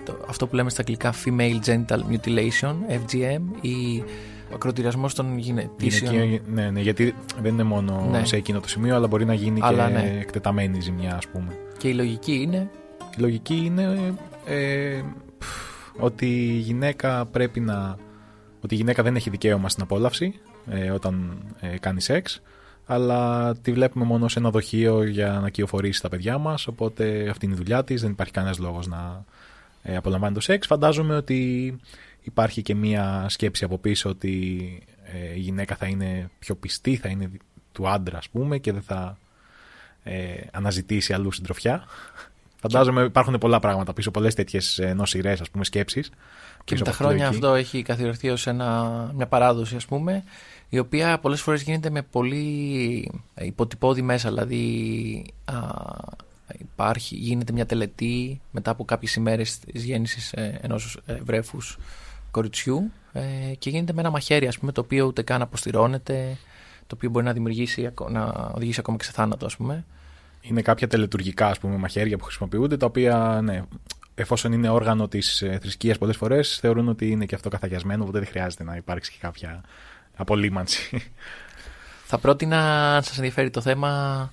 το, 0.04 0.16
αυτό 0.28 0.46
που 0.46 0.54
λέμε 0.54 0.70
στα 0.70 0.80
αγγλικά 0.80 1.12
Female 1.24 1.58
Genital 1.66 1.98
Mutilation, 2.10 2.74
FGM 2.90 3.40
ή 3.60 4.02
ο 4.50 4.54
ακροτηριασμός 4.54 5.14
των 5.14 5.38
γυναιτήσεων 5.38 6.12
Γυναικείο- 6.12 6.42
ναι, 6.52 6.70
ναι, 6.70 6.80
γιατί 6.80 7.14
δεν 7.42 7.52
είναι 7.52 7.62
μόνο 7.62 8.08
Ναι. 8.10 8.24
σε 8.24 8.36
εκείνο 8.36 8.60
το 8.60 8.68
σημείο, 8.68 8.94
αλλά 8.96 9.06
μπορεί 9.06 9.24
να 9.24 9.34
γίνει 9.34 9.60
Αλλά 9.62 9.86
και 9.86 9.92
ναι. 9.92 10.18
εκτεταμένη 10.20 10.80
ζημιά, 10.80 11.16
ας 11.16 11.26
πούμε. 11.26 11.56
Και 11.82 11.88
η 11.88 11.94
λογική 11.94 12.32
είναι; 12.32 12.70
Η 13.16 13.20
λογική 13.20 13.54
είναι 13.54 14.14
ε, 14.46 15.02
πφ, 15.38 15.46
ότι 15.98 16.26
η 16.26 16.58
γυναίκα 16.58 17.26
πρέπει 17.26 17.60
να. 17.60 17.96
ότι 18.60 18.74
η 18.74 18.76
γυναίκα 18.76 19.02
δεν 19.02 19.16
έχει 19.16 19.30
δικαίωμα 19.30 19.68
στην 19.68 19.82
απόλαυση 19.82 20.34
ε, 20.66 20.90
όταν 20.90 21.42
ε, 21.60 21.78
κάνει 21.78 22.00
σεξ, 22.00 22.42
αλλά 22.86 23.54
τη 23.56 23.72
βλέπουμε 23.72 24.04
μόνο 24.04 24.28
σε 24.28 24.38
ένα 24.38 24.50
δοχείο 24.50 25.04
για 25.04 25.38
να 25.42 25.50
κυοφορήσει 25.50 26.02
τα 26.02 26.08
παιδιά 26.08 26.38
μας. 26.38 26.66
Οπότε 26.66 27.28
αυτή 27.28 27.44
είναι 27.46 27.54
η 27.54 27.58
δουλειά 27.58 27.84
της, 27.84 28.02
δεν 28.02 28.10
υπάρχει 28.10 28.32
κανένας 28.32 28.58
λόγος 28.58 28.86
να 28.86 29.24
ε, 29.82 29.96
απολαμβάνει 29.96 30.34
το 30.34 30.40
σεξ. 30.40 30.66
Φαντάζομαι 30.66 31.16
ότι 31.16 31.76
υπάρχει 32.22 32.62
και 32.62 32.74
μία 32.74 33.26
σκέψη 33.28 33.64
από 33.64 33.78
πίσω 33.78 34.08
ότι 34.08 34.58
ε, 35.02 35.34
η 35.34 35.40
γυναίκα 35.40 35.76
θα 35.76 35.86
είναι 35.86 36.30
πιο 36.38 36.54
πιστή, 36.54 36.96
θα 36.96 37.08
είναι 37.08 37.30
του 37.72 37.88
άντρα, 37.88 38.18
ας 38.18 38.28
πούμε, 38.28 38.58
και 38.58 38.72
δεν 38.72 38.82
θα 38.82 39.18
ε, 40.02 40.32
αναζητήσει 40.52 41.12
αλλού 41.12 41.30
συντροφιά. 41.30 41.84
Φαντάζομαι 42.60 43.02
υπάρχουν 43.02 43.38
πολλά 43.38 43.58
πράγματα 43.58 43.92
πίσω, 43.92 44.10
πολλές 44.10 44.34
τέτοιες 44.34 44.80
νοσηρές 44.94 45.42
σκέψεις. 45.60 46.10
Και 46.64 46.74
με 46.74 46.84
τα 46.84 46.92
χρόνια 46.92 47.28
αυτό 47.28 47.54
έχει 47.54 47.82
καθιερωθεί 47.82 48.30
ως 48.30 48.46
ένα, 48.46 49.10
μια 49.14 49.26
παράδοση 49.26 49.76
ας 49.76 49.86
πούμε 49.86 50.24
η 50.74 50.78
οποία 50.78 51.18
πολλές 51.18 51.40
φορές 51.40 51.62
γίνεται 51.62 51.90
με 51.90 52.02
πολύ 52.02 53.10
υποτυπώδη 53.34 54.02
μέσα 54.02 54.28
δηλαδή 54.28 55.24
α, 55.44 55.54
υπάρχει, 56.58 57.16
γίνεται 57.16 57.52
μια 57.52 57.66
τελετή 57.66 58.40
μετά 58.50 58.70
από 58.70 58.84
κάποιες 58.84 59.14
ημέρες 59.14 59.58
της 59.58 59.84
γέννησης 59.84 60.32
ε, 60.32 60.58
ενός 60.62 61.00
ε, 61.06 61.14
βρέφους 61.14 61.78
κοριτσιού 62.30 62.90
ε, 63.12 63.20
και 63.58 63.70
γίνεται 63.70 63.92
με 63.92 64.00
ένα 64.00 64.10
μαχαίρι 64.10 64.46
ας 64.46 64.58
πούμε 64.58 64.72
το 64.72 64.80
οποίο 64.80 65.06
ούτε 65.06 65.22
καν 65.22 65.42
αποστηρώνεται 65.42 66.36
το 66.86 66.94
οποίο 66.94 67.10
μπορεί 67.10 67.24
να 67.24 67.32
δημιουργήσει, 67.32 67.86
ακο- 67.86 68.08
να 68.08 68.50
οδηγήσει 68.54 68.80
ακόμα 68.80 68.96
και 68.96 69.04
σε 69.04 69.10
θάνατο 69.12 69.46
ας 69.46 69.56
πούμε 69.56 69.84
Είναι 70.40 70.62
κάποια 70.62 70.88
τελετουργικά 70.88 71.46
ας 71.46 71.58
πούμε, 71.58 71.76
μαχαίρια 71.76 72.16
που 72.16 72.24
χρησιμοποιούνται, 72.24 72.76
τα 72.76 72.86
οποία 72.86 73.40
ναι, 73.44 73.62
εφόσον 74.14 74.52
είναι 74.52 74.68
όργανο 74.68 75.08
της 75.08 75.44
θρησκείας 75.60 75.98
πολλές 75.98 76.16
φορές, 76.16 76.58
θεωρούν 76.60 76.88
ότι 76.88 77.10
είναι 77.10 77.24
και 77.26 77.34
αυτό 77.34 77.48
καθαγιασμένο, 77.48 78.02
οπότε 78.02 78.18
δεν 78.18 78.28
χρειάζεται 78.28 78.64
να 78.64 78.76
υπάρξει 78.76 79.10
και 79.10 79.18
κάποια 79.20 79.60
απολύμανση. 80.16 81.02
Θα 82.06 82.18
πρότεινα, 82.18 82.94
αν 82.96 83.02
σας 83.02 83.16
ενδιαφέρει 83.16 83.50
το 83.50 83.60
θέμα, 83.60 84.32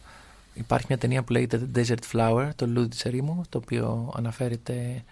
υπάρχει 0.54 0.86
μια 0.90 0.98
ταινία 0.98 1.24
που 1.24 1.32
λέγεται 1.32 1.68
The 1.74 1.78
Desert 1.80 2.04
Flower, 2.14 2.50
το 2.56 2.66
λουλούδι 2.66 2.88
της 2.88 3.06
ερήμου, 3.06 3.42
το 3.50 3.58
οποίο 3.58 4.14
αναφέρεται 4.16 5.04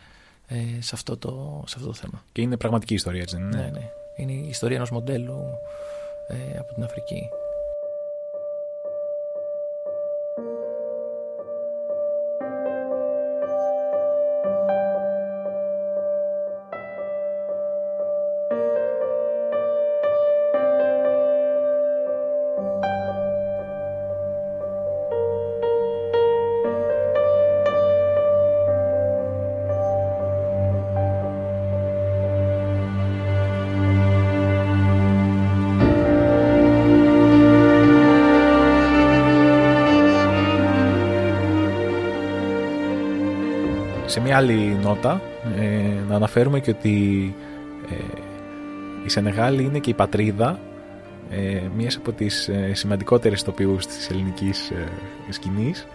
ε, 0.48 0.56
σε, 0.80 0.92
αυτό 0.94 1.18
το, 1.18 1.64
σε 1.68 1.76
αυτό 1.78 1.88
το 1.88 1.94
θέμα. 1.94 2.24
και 2.32 2.42
είναι 2.42 2.58
πραγματική 2.58 2.94
ιστορία, 2.94 3.22
έτσι 3.22 3.36
δεν 3.36 3.46
είναι; 3.46 3.56
Ναι, 3.62 3.70
ναι. 3.70 3.90
Είναι 4.18 4.32
η 4.32 4.48
ιστορία 4.50 4.76
ενός 4.76 4.92
μοντέλου 4.92 5.34
ε, 5.34 6.07
από 6.60 6.74
την 6.74 6.84
Αφρική. 6.84 7.30
Νότα, 44.88 45.22
ε, 45.58 45.90
να 46.08 46.16
αναφέρουμε 46.16 46.60
και 46.60 46.70
ότι 46.70 47.36
ε, 47.90 48.22
η 49.06 49.10
Σενεγάλη 49.10 49.64
είναι 49.64 49.80
και 49.80 49.90
η 49.90 49.94
πατρίδα 49.94 50.60
ε, 51.30 51.62
μιας 51.76 51.96
από 51.96 52.12
τις 52.12 52.48
ε, 52.48 52.72
σημαντικότερες 52.74 53.44
τοπιούς 53.44 53.86
της 53.86 54.10
ελληνικής 54.10 54.70
ε, 54.70 54.84
σκηνής, 55.30 55.88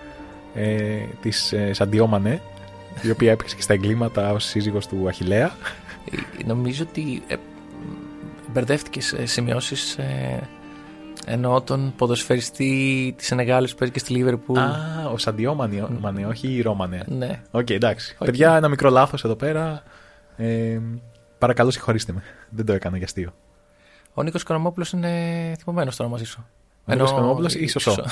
ε, 0.55 0.99
της 1.21 1.53
ε, 1.53 1.73
Σαντιόμανε, 1.73 2.41
η 3.03 3.11
οποία 3.11 3.31
έπαιξε 3.31 3.57
και 3.57 3.63
στα 3.63 3.73
εγκλήματα 3.73 4.33
ως 4.33 4.45
σύζυγος 4.45 4.87
του 4.87 5.09
Αχιλέα. 5.09 5.57
Ε, 6.11 6.45
Νομίζω 6.47 6.87
ότι 6.89 7.23
ε, 7.27 7.35
μπερδεύτηκες 8.53 9.05
σε 9.07 9.27
σημειώσεις 9.27 9.99
ε, 11.27 11.33
ενώ 11.33 11.63
τον 11.63 11.93
ποδοσφαιριστή 11.97 13.15
της 13.17 13.27
Σενεγάλης 13.27 13.73
που 13.73 13.79
παίζει 13.79 13.93
και 13.93 13.99
στη 13.99 14.13
Λίβερπουλ. 14.13 14.59
Α, 14.59 14.75
ο 15.13 15.19
Σαντιό 15.19 15.56
Μανέ, 15.56 15.87
Μανέ, 16.01 16.27
όχι 16.27 16.49
η 16.49 16.61
Ρώμανε. 16.61 17.05
Ναι. 17.07 17.43
Οκ, 17.51 17.71
εντάξει. 17.71 18.17
Οκ. 18.19 18.27
Παιδιά, 18.27 18.57
ένα 18.57 18.69
μικρό 18.69 18.91
λάθος 18.91 19.25
εδώ 19.25 19.35
πέρα. 19.35 19.83
Ε, 20.37 20.79
παρακαλώ, 21.39 21.71
συγχωρήστε 21.71 22.13
με. 22.13 22.23
Δεν 22.51 22.67
το 22.67 22.73
έκανα 22.73 22.97
για 22.97 23.07
αστείο. 23.07 23.35
Ο 24.15 24.23
Νίκος 24.23 24.43
Οικονομόπουλος 24.43 24.93
είναι 24.93 25.55
θυμωμένος 25.59 25.97
τώρα 25.97 26.11
μαζί 26.11 26.25
σου. 26.25 26.47
Ο 26.85 26.93
Νίκος 26.93 27.11
Οικονομόπουλος 27.11 27.55
ή 27.55 27.67
Σωσό. 27.67 28.05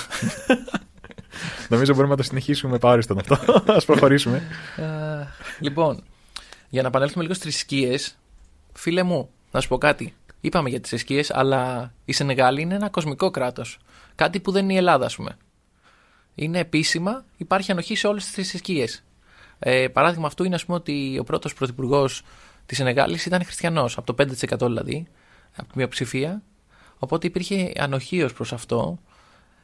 Νομίζω 1.69 1.93
μπορούμε 1.93 2.11
να 2.11 2.17
το 2.17 2.23
συνεχίσουμε 2.23 2.79
πάριστον 2.79 3.19
αυτό. 3.19 3.35
Ας 3.73 3.85
προχωρήσουμε. 3.87 4.43
Ε, 4.77 4.83
λοιπόν, 5.61 6.03
για 6.69 6.83
να 6.83 6.89
επανέλθουμε 6.89 7.23
λίγο 7.23 7.35
στις 7.35 7.47
θρησκείες, 7.47 7.99
φίλε 8.73 9.03
μου, 9.03 9.29
να 9.51 9.61
σου 9.61 9.69
πω 9.69 9.79
κάτι. 9.79 10.15
Είπαμε 10.41 10.69
για 10.69 10.81
τις 10.81 10.91
θρησκείες, 10.91 11.23
αλλά 11.29 11.93
η 12.05 12.13
Σενεγάλη 12.13 12.61
είναι 12.61 12.75
ένα 12.75 12.89
κοσμικό 12.89 13.31
κράτος. 13.31 13.79
Κάτι 14.15 14.41
που 14.41 14.51
δεν 14.51 14.65
είναι 14.65 14.73
η 14.73 14.77
Ελλάδα, 14.77 15.07
ας 15.07 15.17
πούμε. 15.17 15.37
Είναι 16.35 16.59
επίσημα, 16.59 17.25
υπάρχει 17.37 17.73
ανοχή 17.73 17.95
σε 17.95 18.07
όλες 18.07 18.31
τις 18.31 18.49
θρησκείε. 18.49 18.87
Ε, 19.59 19.89
παράδειγμα 19.89 20.27
αυτού 20.27 20.45
είναι, 20.45 20.55
ας 20.55 20.65
πούμε, 20.65 20.77
ότι 20.77 21.19
ο 21.21 21.25
πρώτος 21.25 21.55
πρωθυπουργός 21.55 22.23
της 22.67 22.77
Σενεγάλης 22.77 23.27
ήταν 23.27 23.45
χριστιανός, 23.45 23.99
από 23.99 24.07
το 24.07 24.13
5% 24.13 24.67
δηλαδή, 24.67 25.07
από 25.57 25.73
τη 25.73 25.79
μειοψηφία. 25.79 26.43
Οπότε 26.99 27.27
υπήρχε 27.27 27.73
ανοχή 27.77 28.23
ως 28.23 28.33
προς 28.33 28.53
αυτό. 28.53 28.99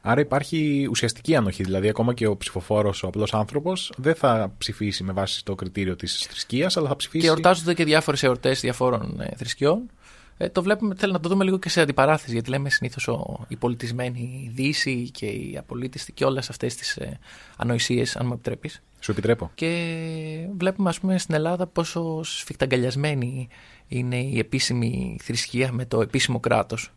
Άρα 0.01 0.21
υπάρχει 0.21 0.87
ουσιαστική 0.89 1.35
ανοχή. 1.35 1.63
Δηλαδή, 1.63 1.89
ακόμα 1.89 2.13
και 2.13 2.27
ο 2.27 2.37
ψηφοφόρος, 2.37 3.03
ο 3.03 3.07
απλός 3.07 3.33
άνθρωπος, 3.33 3.93
δεν 3.97 4.15
θα 4.15 4.53
ψηφίσει 4.57 5.03
με 5.03 5.13
βάση 5.13 5.45
το 5.45 5.55
κριτήριο 5.55 5.95
της 5.95 6.27
θρησκείας, 6.29 6.77
αλλά 6.77 6.87
θα 6.87 6.95
ψηφίσει. 6.95 7.23
Και 7.23 7.29
εορτάζονται 7.29 7.73
και 7.73 7.83
διάφορες 7.83 8.23
εορτές 8.23 8.59
διαφόρων 8.59 9.19
ε, 9.21 9.35
θρησκειών. 9.35 9.89
Ε, 10.37 10.49
το 10.49 10.63
βλέπουμε, 10.63 10.95
θέλω 10.97 11.13
να 11.13 11.19
το 11.19 11.29
δούμε 11.29 11.43
λίγο 11.43 11.59
και 11.59 11.69
σε 11.69 11.81
αντιπαράθεση, 11.81 12.31
γιατί 12.33 12.49
λέμε 12.49 12.69
συνήθως 12.69 13.09
η 13.47 13.55
πολιτισμένη 13.55 14.51
Δύση 14.53 15.09
και 15.11 15.25
η 15.25 15.57
απολύτιστη 15.57 16.11
και 16.11 16.25
όλες 16.25 16.49
αυτές 16.49 16.75
τις 16.75 16.97
ε, 16.97 17.19
ανοησίες, 17.57 18.15
αν 18.15 18.25
μου 18.25 18.33
επιτρέπεις. 18.33 18.81
Σου 18.99 19.11
επιτρέπω. 19.11 19.51
Και 19.55 20.47
βλέπουμε, 20.57 20.89
ας 20.89 20.99
πούμε, 20.99 21.17
στην 21.17 21.35
Ελλάδα 21.35 21.67
πόσο 21.67 22.23
σφιχταγκαλιασμένη 22.23 23.47
είναι 23.87 24.17
η 24.17 24.39
επίσημη 24.39 25.17
θρησκεία 25.21 25.71
με 25.71 25.85
το 25.85 26.01
επίσημο 26.01 26.39
κράτος. 26.39 26.91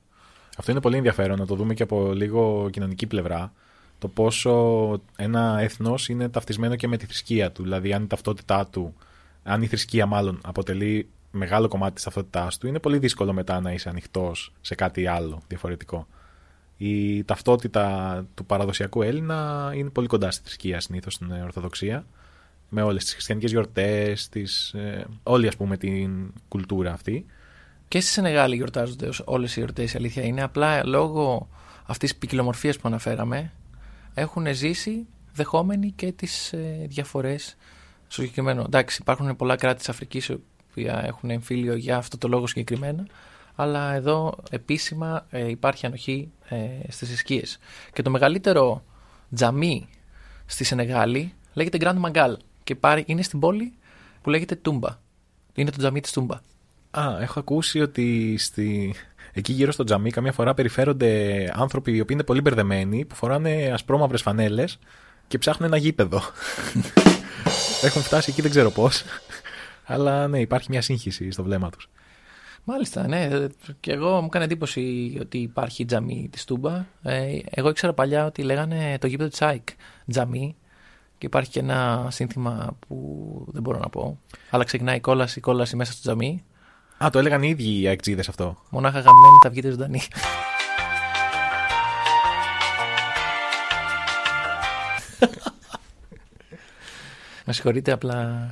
Αυτό 0.56 0.70
είναι 0.70 0.80
πολύ 0.80 0.96
ενδιαφέρον 0.96 1.38
να 1.38 1.46
το 1.46 1.54
δούμε 1.54 1.74
και 1.74 1.82
από 1.82 2.12
λίγο 2.12 2.68
κοινωνική 2.72 3.06
πλευρά. 3.06 3.52
Το 3.98 4.08
πόσο 4.08 4.52
ένα 5.16 5.58
έθνος 5.60 6.08
είναι 6.08 6.28
ταυτισμένο 6.28 6.76
και 6.76 6.88
με 6.88 6.96
τη 6.96 7.06
θρησκεία 7.06 7.52
του. 7.52 7.62
Δηλαδή, 7.62 7.92
αν 7.92 8.02
η 8.02 8.06
ταυτότητά 8.06 8.66
του, 8.66 8.94
αν 9.42 9.62
η 9.62 9.66
θρησκεία 9.66 10.06
μάλλον 10.06 10.40
αποτελεί 10.44 11.08
μεγάλο 11.30 11.68
κομμάτι 11.68 11.94
της 11.94 12.04
ταυτότητάς 12.04 12.58
του, 12.58 12.66
είναι 12.66 12.78
πολύ 12.78 12.98
δύσκολο 12.98 13.32
μετά 13.32 13.60
να 13.60 13.72
είσαι 13.72 13.88
ανοιχτός 13.88 14.52
σε 14.60 14.74
κάτι 14.74 15.06
άλλο 15.06 15.40
διαφορετικό. 15.48 16.06
Η 16.76 17.24
ταυτότητα 17.24 18.26
του 18.34 18.44
παραδοσιακού 18.44 19.02
Έλληνα 19.02 19.70
είναι 19.74 19.88
πολύ 19.88 20.06
κοντά 20.06 20.30
στη 20.30 20.42
θρησκεία 20.44 20.80
συνήθως 20.80 21.14
στην 21.14 21.32
Ορθοδοξία. 21.32 22.06
Με 22.68 22.82
όλες 22.82 23.04
τις 23.04 23.12
χριστιανικές 23.12 23.50
γιορτές, 23.50 24.30
ε, 24.72 25.04
όλη 25.22 25.46
ας 25.46 25.56
πούμε 25.56 25.76
την 25.76 26.32
κουλτούρα 26.48 26.92
αυτή. 26.92 27.26
Και 27.88 28.00
στη 28.00 28.10
Σενεγάλη 28.10 28.56
γιορτάζονται 28.56 29.08
όλες 29.24 29.56
οι 29.56 29.58
γιορτές, 29.58 29.92
η 29.92 29.96
αλήθεια 29.96 30.22
είναι. 30.22 30.42
Απλά 30.42 30.86
λόγω 30.86 31.48
αυτής 31.86 32.10
της 32.10 32.18
ποικιλομορφίας 32.18 32.76
που 32.76 32.88
αναφέραμε, 32.88 33.52
έχουν 34.14 34.54
ζήσει 34.54 35.06
δεχόμενοι 35.32 35.90
και 35.90 36.12
τις 36.12 36.52
ε, 36.52 36.86
διαφορές 36.88 37.56
στο 38.06 38.20
συγκεκριμένο. 38.20 38.62
Εντάξει, 38.66 38.98
υπάρχουν 39.00 39.36
πολλά 39.36 39.56
κράτη 39.56 39.78
της 39.78 39.88
Αφρικής 39.88 40.30
που 40.74 40.80
έχουν 40.80 41.30
εμφύλιο 41.30 41.74
για 41.74 41.96
αυτό 41.96 42.18
το 42.18 42.28
λόγο 42.28 42.46
συγκεκριμένα, 42.46 43.06
αλλά 43.54 43.94
εδώ 43.94 44.38
επίσημα 44.50 45.26
ε, 45.30 45.48
υπάρχει 45.48 45.86
ανοχή 45.86 46.30
ε, 46.48 46.56
στις 46.88 47.08
θρησκείε. 47.08 47.42
Και 47.92 48.02
το 48.02 48.10
μεγαλύτερο 48.10 48.84
τζαμί 49.34 49.88
στη 50.46 50.64
Σενεγάλη 50.64 51.34
λέγεται 51.52 51.78
Grand 51.80 52.00
Mangal 52.00 52.34
και 52.64 52.74
πάρει, 52.74 53.04
είναι 53.06 53.22
στην 53.22 53.40
πόλη 53.40 53.72
που 54.22 54.30
λέγεται 54.30 54.54
Τούμπα. 54.54 54.98
Είναι 55.54 55.70
το 55.70 55.76
τζαμί 55.78 56.00
της 56.00 56.12
Τούμπα. 56.12 56.34
Α, 56.90 57.16
έχω 57.20 57.38
ακούσει 57.38 57.80
ότι 57.80 58.36
στη... 58.38 58.94
εκεί 59.32 59.52
γύρω 59.52 59.72
στο 59.72 59.84
τζαμί 59.84 60.10
καμιά 60.10 60.32
φορά 60.32 60.54
περιφέρονται 60.54 61.52
άνθρωποι 61.54 61.90
οι 61.90 62.00
οποίοι 62.00 62.06
είναι 62.10 62.24
πολύ 62.24 62.40
μπερδεμένοι 62.40 63.04
που 63.04 63.14
φοράνε 63.14 63.70
ασπρόμαυρες 63.72 64.22
φανέλες 64.22 64.78
και 65.28 65.38
ψάχνουν 65.38 65.68
ένα 65.68 65.76
γήπεδο. 65.76 66.22
Έχουν 67.86 68.02
φτάσει 68.02 68.30
εκεί, 68.30 68.42
δεν 68.42 68.50
ξέρω 68.50 68.70
πώς. 68.70 69.02
Αλλά 69.90 70.28
ναι, 70.28 70.40
υπάρχει 70.40 70.66
μια 70.70 70.82
σύγχυση 70.82 71.30
στο 71.30 71.42
βλέμμα 71.42 71.70
τους. 71.70 71.88
Μάλιστα, 72.64 73.06
ναι. 73.06 73.28
Και 73.80 73.92
εγώ 73.92 74.20
μου 74.20 74.26
έκανε 74.26 74.44
εντύπωση 74.44 75.16
ότι 75.20 75.38
υπάρχει 75.38 75.84
τζαμί 75.84 76.28
της 76.32 76.44
Τούμπα. 76.44 76.84
Ε, 77.02 77.38
εγώ 77.50 77.68
ήξερα 77.68 77.92
παλιά 77.92 78.26
ότι 78.26 78.42
λέγανε 78.42 78.98
το 79.00 79.06
γήπεδο 79.06 79.28
της 79.28 79.42
ΑΕΚ 79.42 79.68
τζαμί. 80.10 80.56
Και 81.18 81.26
υπάρχει 81.26 81.50
και 81.50 81.60
ένα 81.60 82.08
σύνθημα 82.10 82.76
που 82.78 83.46
δεν 83.52 83.62
μπορώ 83.62 83.78
να 83.78 83.88
πω. 83.88 84.18
Αλλά 84.50 84.64
ξεκινάει 84.64 84.96
η 84.96 85.00
κόλαση, 85.00 85.38
η 85.38 85.42
κόλαση 85.42 85.76
μέσα 85.76 85.92
στο 85.92 86.00
τζαμί. 86.00 86.44
Α, 87.04 87.10
το 87.10 87.18
έλεγαν 87.18 87.42
οι 87.42 87.48
ίδιοι 87.48 87.80
οι 87.80 87.88
αεκτζίδε 87.88 88.22
αυτό. 88.28 88.56
Μονάχα 88.70 88.98
γαμμένοι 88.98 89.38
θα 89.42 89.50
βγείτε 89.50 89.70
ζωντανοί. 89.70 90.00
Με 97.44 97.52
συγχωρείτε, 97.52 97.92
απλά 97.92 98.50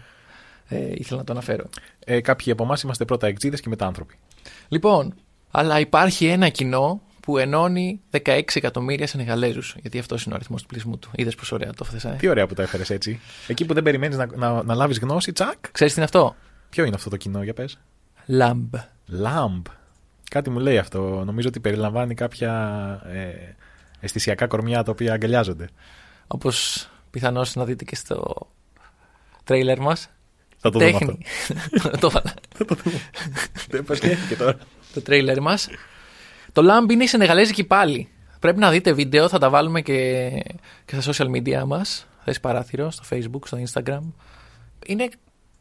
ε, 0.68 0.92
ήθελα 0.94 1.18
να 1.18 1.24
το 1.24 1.32
αναφέρω. 1.32 1.68
Ε, 2.04 2.20
κάποιοι 2.20 2.52
από 2.52 2.64
εμάς 2.64 2.82
είμαστε 2.82 3.04
πρώτα 3.04 3.26
αεκτζήδες 3.26 3.56
και 3.56 3.68
μετά 3.68 3.86
άνθρωποι. 3.86 4.14
Λοιπόν, 4.68 5.14
αλλά 5.50 5.80
υπάρχει 5.80 6.26
ένα 6.26 6.48
κοινό 6.48 7.00
που 7.20 7.38
ενώνει 7.38 8.00
16 8.10 8.42
εκατομμύρια 8.54 9.06
Σενεγαλέζους. 9.06 9.76
Γιατί 9.80 9.98
αυτός 9.98 10.24
είναι 10.24 10.34
ο 10.34 10.36
αριθμός 10.36 10.62
του 10.62 10.68
πληθυσμού 10.68 10.98
τους. 10.98 11.10
Είδες 11.14 11.34
πόσο 11.34 11.54
ωραία 11.54 11.72
το 11.72 11.86
έφερες. 11.94 12.14
Τι 12.14 12.28
ωραία 12.28 12.46
που 12.46 12.54
το 12.54 12.62
έφερες 12.62 12.90
έτσι. 12.90 13.20
Εκεί 13.46 13.64
που 13.64 13.74
δεν 13.74 13.82
περιμένεις 13.82 14.16
να, 14.16 14.26
να, 14.36 14.62
να 14.62 14.74
λάβεις 14.74 14.98
γνώση, 14.98 15.32
τσακ. 15.32 15.70
Ξέρεις 15.72 15.92
τι 15.92 16.00
είναι 16.00 16.08
αυτό; 16.12 16.36
Ποιο 16.70 16.84
είναι 16.84 16.94
αυτό 16.94 17.10
το 17.10 17.16
κοινό, 17.16 17.42
για 17.42 17.54
πες; 17.54 17.78
Laamb. 18.26 18.74
Laamb. 19.06 19.66
Κάτι 20.30 20.50
μου 20.50 20.58
λέει 20.58 20.78
αυτό. 20.78 21.22
Νομίζω 21.24 21.48
ότι 21.48 21.60
περιλαμβάνει 21.60 22.14
κάποια 22.14 22.52
ε, 23.06 23.54
αισθησιακά 24.00 24.46
κορμιά 24.46 24.82
τα 24.82 24.90
οποία 24.90 25.12
αγκαλιάζονται. 25.12 25.68
Όπως 26.26 26.88
πιθανώς 27.10 27.54
να 27.54 27.64
δείτε 27.64 27.84
και 27.84 27.96
στο 27.96 28.48
τρέιλερ 29.44 29.80
μας. 29.80 30.10
Θα 30.60 30.70
το 30.70 30.78
Τέχνη. 30.78 31.18
δούμε 31.70 31.96
το 31.96 32.10
βάλα. 32.10 32.34
αυτό. 32.60 32.76
Δεν 33.68 33.84
πασχέθηκε 33.84 34.36
τώρα. 34.36 34.58
το 34.94 35.00
τρέιλερ 35.02 35.40
μας. 35.40 35.68
Το 36.52 36.62
Lamb 36.64 36.92
είναι 36.92 37.04
η 37.04 37.06
Σενεγαλέζικη 37.06 37.64
πάλι. 37.64 38.08
Πρέπει 38.40 38.58
να 38.58 38.70
δείτε 38.70 38.92
βίντεο, 38.92 39.28
θα 39.28 39.38
τα 39.38 39.50
βάλουμε 39.50 39.80
και, 39.80 40.30
και 40.84 41.00
στα 41.00 41.12
social 41.12 41.30
media 41.30 41.64
μας. 41.66 42.06
Θέση 42.24 42.40
παράθυρο, 42.40 42.90
στο 42.90 43.04
facebook, 43.10 43.40
στο 43.44 43.58
instagram. 43.66 44.12
Είναι 44.86 45.08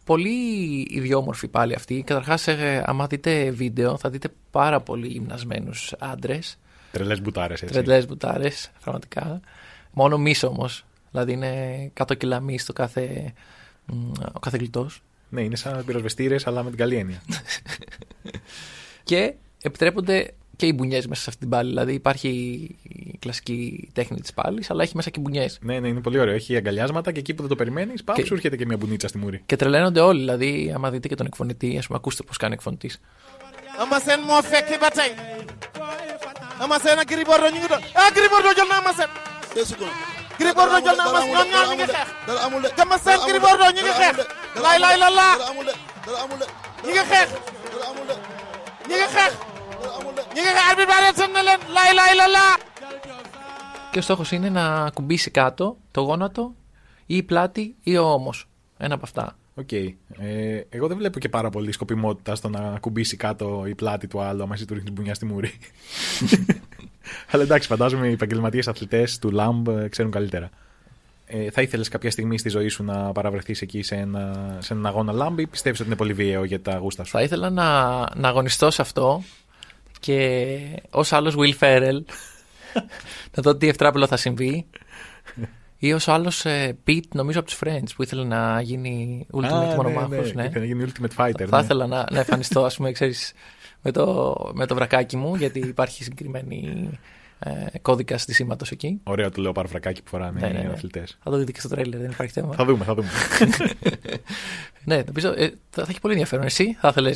πολύ 0.04 0.88
ιδιόμορφη 0.90 1.48
πάλι 1.48 1.74
αυτή. 1.74 2.04
Καταρχάς, 2.06 2.48
άμα 2.84 3.08
δείτε 3.08 3.50
βίντεο, 3.50 3.98
θα 3.98 4.10
δείτε 4.10 4.30
πάρα 4.52 4.82
πολύ 4.82 5.08
γυμνασμένους 5.08 5.94
άντρες. 6.00 6.58
Τρελές 6.92 7.22
μπουτάρες 7.22 7.62
έτσι. 7.62 7.74
Τρελές 7.74 8.08
μπουτάρες, 8.08 8.72
πραγματικά. 8.82 9.40
Μόνο 9.92 10.18
μη 10.18 10.36
όμως. 10.44 10.86
Δηλαδή 11.12 11.32
είναι 11.32 11.92
100 11.94 12.18
κιλά 12.18 12.40
μη 12.40 12.60
στο 12.60 12.74
κάθε, 12.74 13.02
μ, 13.04 13.57
ο 14.36 14.40
κάθε 14.40 14.58
γλιτός. 14.58 15.02
Ναι, 15.30 15.42
είναι 15.42 15.56
σαν 15.56 15.86
πυροσβεστήρες, 15.86 16.48
αλλά 16.48 16.64
με 16.64 16.70
την 16.70 16.78
καλή 16.78 16.96
έννοια. 16.96 17.22
Και 19.04 19.34
επιτρέπονται 19.62 20.34
και 20.56 20.66
οι 20.66 20.72
μπουνιές 20.76 21.08
μέσα 21.08 21.22
σε 21.22 21.30
αυτή 21.30 21.42
την 21.42 21.50
πάλη. 21.50 21.70
Δηλαδή 21.70 21.94
υπάρχει 21.94 22.30
η 22.84 23.18
κλασική 23.20 23.90
τέχνη 23.94 24.20
της 24.22 24.34
πάλης, 24.34 24.70
αλλά 24.70 24.84
έχει 24.84 24.96
μέσα 24.96 25.10
και 25.10 25.20
μπουνιές. 25.20 25.58
ναι, 25.62 25.80
ναι, 25.80 25.88
είναι 25.88 26.02
πολύ 26.02 26.20
ωραίο. 26.20 26.34
Έχει 26.34 26.56
αγκαλιάσματα 26.56 27.12
και 27.12 27.20
εκεί 27.20 27.34
που 27.34 27.40
δεν 27.42 27.50
το 27.50 27.56
περιμένεις, 27.56 28.04
πάμ, 28.04 28.16
Και- 28.16 28.26
σου 28.26 28.34
έρχεται 28.34 28.56
και 28.56 28.66
μια 28.66 28.78
μπουνίτσα 28.78 29.08
στη 29.08 29.18
μούρη. 29.18 29.42
Και 29.46 29.56
τρελαίνονται 29.56 30.00
όλοι. 30.00 30.20
Δηλαδή, 30.20 30.72
άμα 30.76 30.90
δείτε 30.92 31.08
και 31.08 31.16
τον 31.16 31.26
εκφωνητή, 31.26 31.78
ας 31.78 31.86
πούμε, 31.86 31.98
ακούστε 31.98 32.24
πώς 32.24 32.38
κάνει 32.38 32.54
εκφωνητής. 32.54 33.00
Ama 40.40 40.54
sen 40.54 40.74
moo 40.74 40.78
fekk 40.78 40.78
ba 40.78 40.78
tey 40.78 40.78
Ama 40.78 40.78
sen 40.78 40.78
ak 40.78 40.78
Gris 40.78 40.78
Bordeaux 40.78 40.82
ñu 40.82 40.82
ngi 40.82 40.84
doon 40.84 40.84
ah 40.84 40.84
Gris 40.84 40.84
Bordeaux 40.84 40.84
jël 40.86 40.98
na 40.98 41.04
Ama 41.04 41.08
sen 41.08 41.08
Gris 41.08 41.08
Bordeaux 41.08 41.08
jël 41.08 41.08
na 41.08 41.08
Ama 41.08 41.20
sen 41.20 41.34
ñoom 41.34 41.48
ñaar 41.52 41.68
ñu 41.68 41.76
ngi 41.76 41.88
xeex 41.88 42.10
Ama 42.82 42.98
sen 43.06 43.18
Gris 43.28 43.42
Bordeaux 43.46 43.72
ñu 43.76 43.82
ngi 43.86 43.94
xeex 44.00 44.16
laay 44.64 44.78
laay 44.84 44.98
la 45.04 45.10
laa 45.18 45.36
ñu 45.54 46.92
ngi 46.92 47.04
xeex 47.12 47.30
ñu 48.88 48.96
ngi 48.96 49.08
xeex 49.16 49.34
ñu 50.34 50.42
ngi 50.42 50.52
xeex 50.56 50.66
arbitre 50.70 50.88
bi 50.90 50.94
arrêté 51.00 51.24
na 51.34 51.42
leen 51.48 51.62
laay 51.76 51.92
laay 52.00 52.16
la 52.22 52.28
laa 52.38 52.56
Και 53.92 54.00
ο 54.00 54.02
στόχο 54.02 54.24
είναι 54.32 54.50
να 54.50 54.90
κουμπίσει 54.94 55.32
κάτω 55.32 55.78
το 55.92 56.02
γόνατο 56.02 56.54
ή 57.06 57.16
η 57.16 57.24
πλάτη 57.24 57.76
ή 57.84 57.98
ο 57.98 58.04
ώμο. 58.12 58.34
Ένα 58.78 58.94
από 58.94 59.04
αυτά. 59.06 59.38
Οκ. 59.56 59.72
Ε, 59.72 59.96
εγώ 60.70 60.88
δεν 60.88 60.98
βλέπω 60.98 61.20
και 61.20 61.30
πάρα 61.30 61.50
πολύ 61.50 61.72
σκοπιμότητα 61.72 62.36
στο 62.36 62.50
να 62.50 62.60
ακουμπήσει 62.60 63.18
κάτω 63.18 63.64
η 63.68 63.76
πλάτη 63.76 64.08
του 64.08 64.20
άλλου, 64.22 64.44
άμα 64.44 64.54
εσύ 64.54 64.66
του 64.66 64.74
ρίχνει 64.74 64.92
μπουνιά 64.92 65.14
στη 65.14 65.26
μούρη. 65.26 65.52
Αλλά 67.32 67.44
εντάξει, 67.44 67.68
φαντάζομαι 67.68 68.08
οι 68.08 68.12
επαγγελματίες 68.12 68.68
αθλητές 68.68 69.20
του 69.20 69.32
ΛΑΜΠ 69.32 69.68
ε, 69.68 69.88
ξέρουν 69.90 70.12
καλύτερα. 70.12 70.50
Ε, 71.26 71.52
θα 71.52 71.62
ήθελες 71.62 71.88
κάποια 71.88 72.12
στιγμή 72.12 72.38
στη 72.38 72.50
ζωή 72.50 72.68
σου 72.68 72.84
να 72.84 73.12
παραβρεθείς 73.12 73.62
εκεί 73.62 73.82
σε, 73.82 73.96
ένα, 73.96 74.56
σε 74.60 74.74
έναν 74.74 74.86
αγώνα 74.86 75.12
ΛΑΜΠ 75.12 75.40
ή 75.40 75.48
πιστεύεις 75.48 75.80
ότι 75.80 75.90
είναι 75.90 75.98
πολύ 75.98 76.14
βίαιο 76.14 76.44
για 76.44 76.62
τα 76.62 76.78
γούστα 76.78 77.04
σου; 77.04 77.12
Θα 77.12 77.22
ήθελα 77.22 77.50
να, 77.50 78.00
να 78.16 78.28
αγωνιστώ 78.28 78.72
σε 78.72 78.82
αυτό 78.82 79.24
και 80.00 80.60
ως 80.90 81.14
άλλος 81.14 81.36
Will 81.38 81.54
Ferrell 81.60 82.00
να 83.36 83.44
δω 83.44 83.56
τι 83.56 83.68
ευτράπελο 83.68 84.08
θα 84.08 84.18
συμβεί. 84.18 84.66
Ή 85.80 85.94
ως 85.94 86.08
άλλος 86.08 86.46
Pete, 86.88 87.08
νομίζω 87.14 87.40
από 87.40 87.48
τους 87.48 87.60
Friends, 87.64 87.90
που 87.96 88.04
ήθελε 88.04 88.24
να 88.24 88.62
γίνει 88.62 89.28
Ultimate 89.32 89.76
μονομάχος. 89.76 90.34
ναι, 90.34 90.42
ναι. 90.42 90.48
Ήθελε 90.48 90.60
να 90.60 90.66
γίνει 90.66 90.92
Ultimate 90.92 91.26
Fighter. 91.26 91.46
Θα 91.48 91.58
ναι. 91.58 91.64
ήθελα 91.64 91.88
να, 91.88 92.06
να 92.12 92.20
εμφανιστώ, 92.20 92.66
ας 92.66 92.76
πούμε, 92.76 92.92
ξέρεις, 92.92 93.34
με, 93.88 93.94
το, 93.94 94.36
με 94.54 94.66
το 94.66 94.76
βρακάκι 94.76 95.18
μου, 95.18 95.36
γιατί 95.36 95.60
υπάρχει 95.60 96.04
συγκεκριμένη 96.04 96.90
ε, 97.40 97.80
κώδικα 97.82 98.18
στισήματο 98.18 98.66
εκεί. 98.72 99.00
Ωραίο 99.04 99.32
το 99.32 99.42
λέω 99.42 99.52
παραφρακάκι 99.52 100.04
που 100.04 100.10
φοράνε 100.10 100.40
Ναι, 100.40 100.48
ναι, 100.48 100.60
οι 100.60 100.66
ναι. 100.66 100.72
αθλητές. 100.72 101.18
Θα 101.24 101.32
το 101.32 101.38
δείτε 101.38 101.52
και 101.52 101.60
στο 101.60 101.70
τρέλερ, 101.70 102.00
δεν 102.00 102.12
υπάρχει 102.12 102.34
θέμα. 102.34 102.54
Θα 102.54 102.66
δούμε, 102.66 102.84
θα 102.84 102.94
δούμε. 102.94 103.10
ναι, 104.84 105.04
νομίζω, 105.06 105.34
ε, 105.38 105.48
θα, 105.70 105.84
θα 105.84 105.88
έχει 105.90 106.00
πολύ 106.00 106.14
ενδιαφέρον. 106.14 106.46
Εσύ 106.46 106.74
θα 106.80 106.88
ήθελε. 106.88 107.14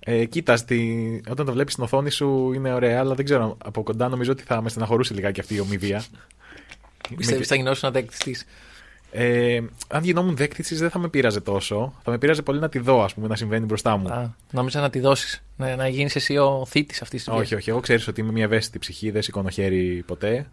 Ε, 0.00 0.24
κοίτα, 0.24 0.56
στη... 0.56 1.22
όταν 1.30 1.46
το 1.46 1.52
βλέπεις 1.52 1.72
στην 1.72 1.84
οθόνη 1.84 2.10
σου 2.10 2.52
είναι 2.52 2.72
ωραία, 2.72 2.98
αλλά 2.98 3.14
δεν 3.14 3.24
ξέρω. 3.24 3.56
Από 3.64 3.82
κοντά 3.82 4.08
νομίζω 4.08 4.32
ότι 4.32 4.42
θα 4.42 4.62
με 4.62 4.68
στεναχωρούσε 4.68 5.14
λιγάκι 5.14 5.40
αυτή 5.40 5.54
η 5.54 5.60
ομοιβία. 5.60 6.04
Πιστεύεις 7.16 7.40
Με- 7.40 7.46
θα 7.46 7.54
γινώσουν 7.54 7.88
αντέκτηστη. 7.88 8.46
Ε, 9.12 9.60
αν 9.88 10.04
γινόμουν 10.04 10.36
δέκτη 10.36 10.62
τη, 10.62 10.74
δεν 10.74 10.90
θα 10.90 10.98
με 10.98 11.08
πείραζε 11.08 11.40
τόσο. 11.40 11.92
Θα 12.02 12.10
με 12.10 12.18
πείραζε 12.18 12.42
πολύ 12.42 12.60
να 12.60 12.68
τη 12.68 12.78
δω, 12.78 13.02
ας 13.02 13.14
πούμε, 13.14 13.26
να 13.26 13.36
συμβαίνει 13.36 13.64
μπροστά 13.64 13.96
μου. 13.96 14.08
Α, 14.08 14.34
νόμιζα 14.50 14.80
να 14.80 14.90
τη 14.90 15.00
δώσεις. 15.00 15.42
Να, 15.56 15.76
να 15.76 15.88
γίνεις 15.88 16.16
εσύ 16.16 16.36
ο 16.36 16.64
θήτης 16.68 17.02
αυτής 17.02 17.24
της 17.24 17.34
όχι, 17.34 17.54
όχι. 17.54 17.70
Εγώ 17.70 17.80
ξέρεις 17.80 18.08
ότι 18.08 18.20
είμαι 18.20 18.32
μια 18.32 18.44
ευαίσθητη 18.44 18.78
ψυχή, 18.78 19.10
δεν 19.10 19.22
σηκώνω 19.22 19.48
χέρι 19.48 20.02
ποτέ. 20.06 20.46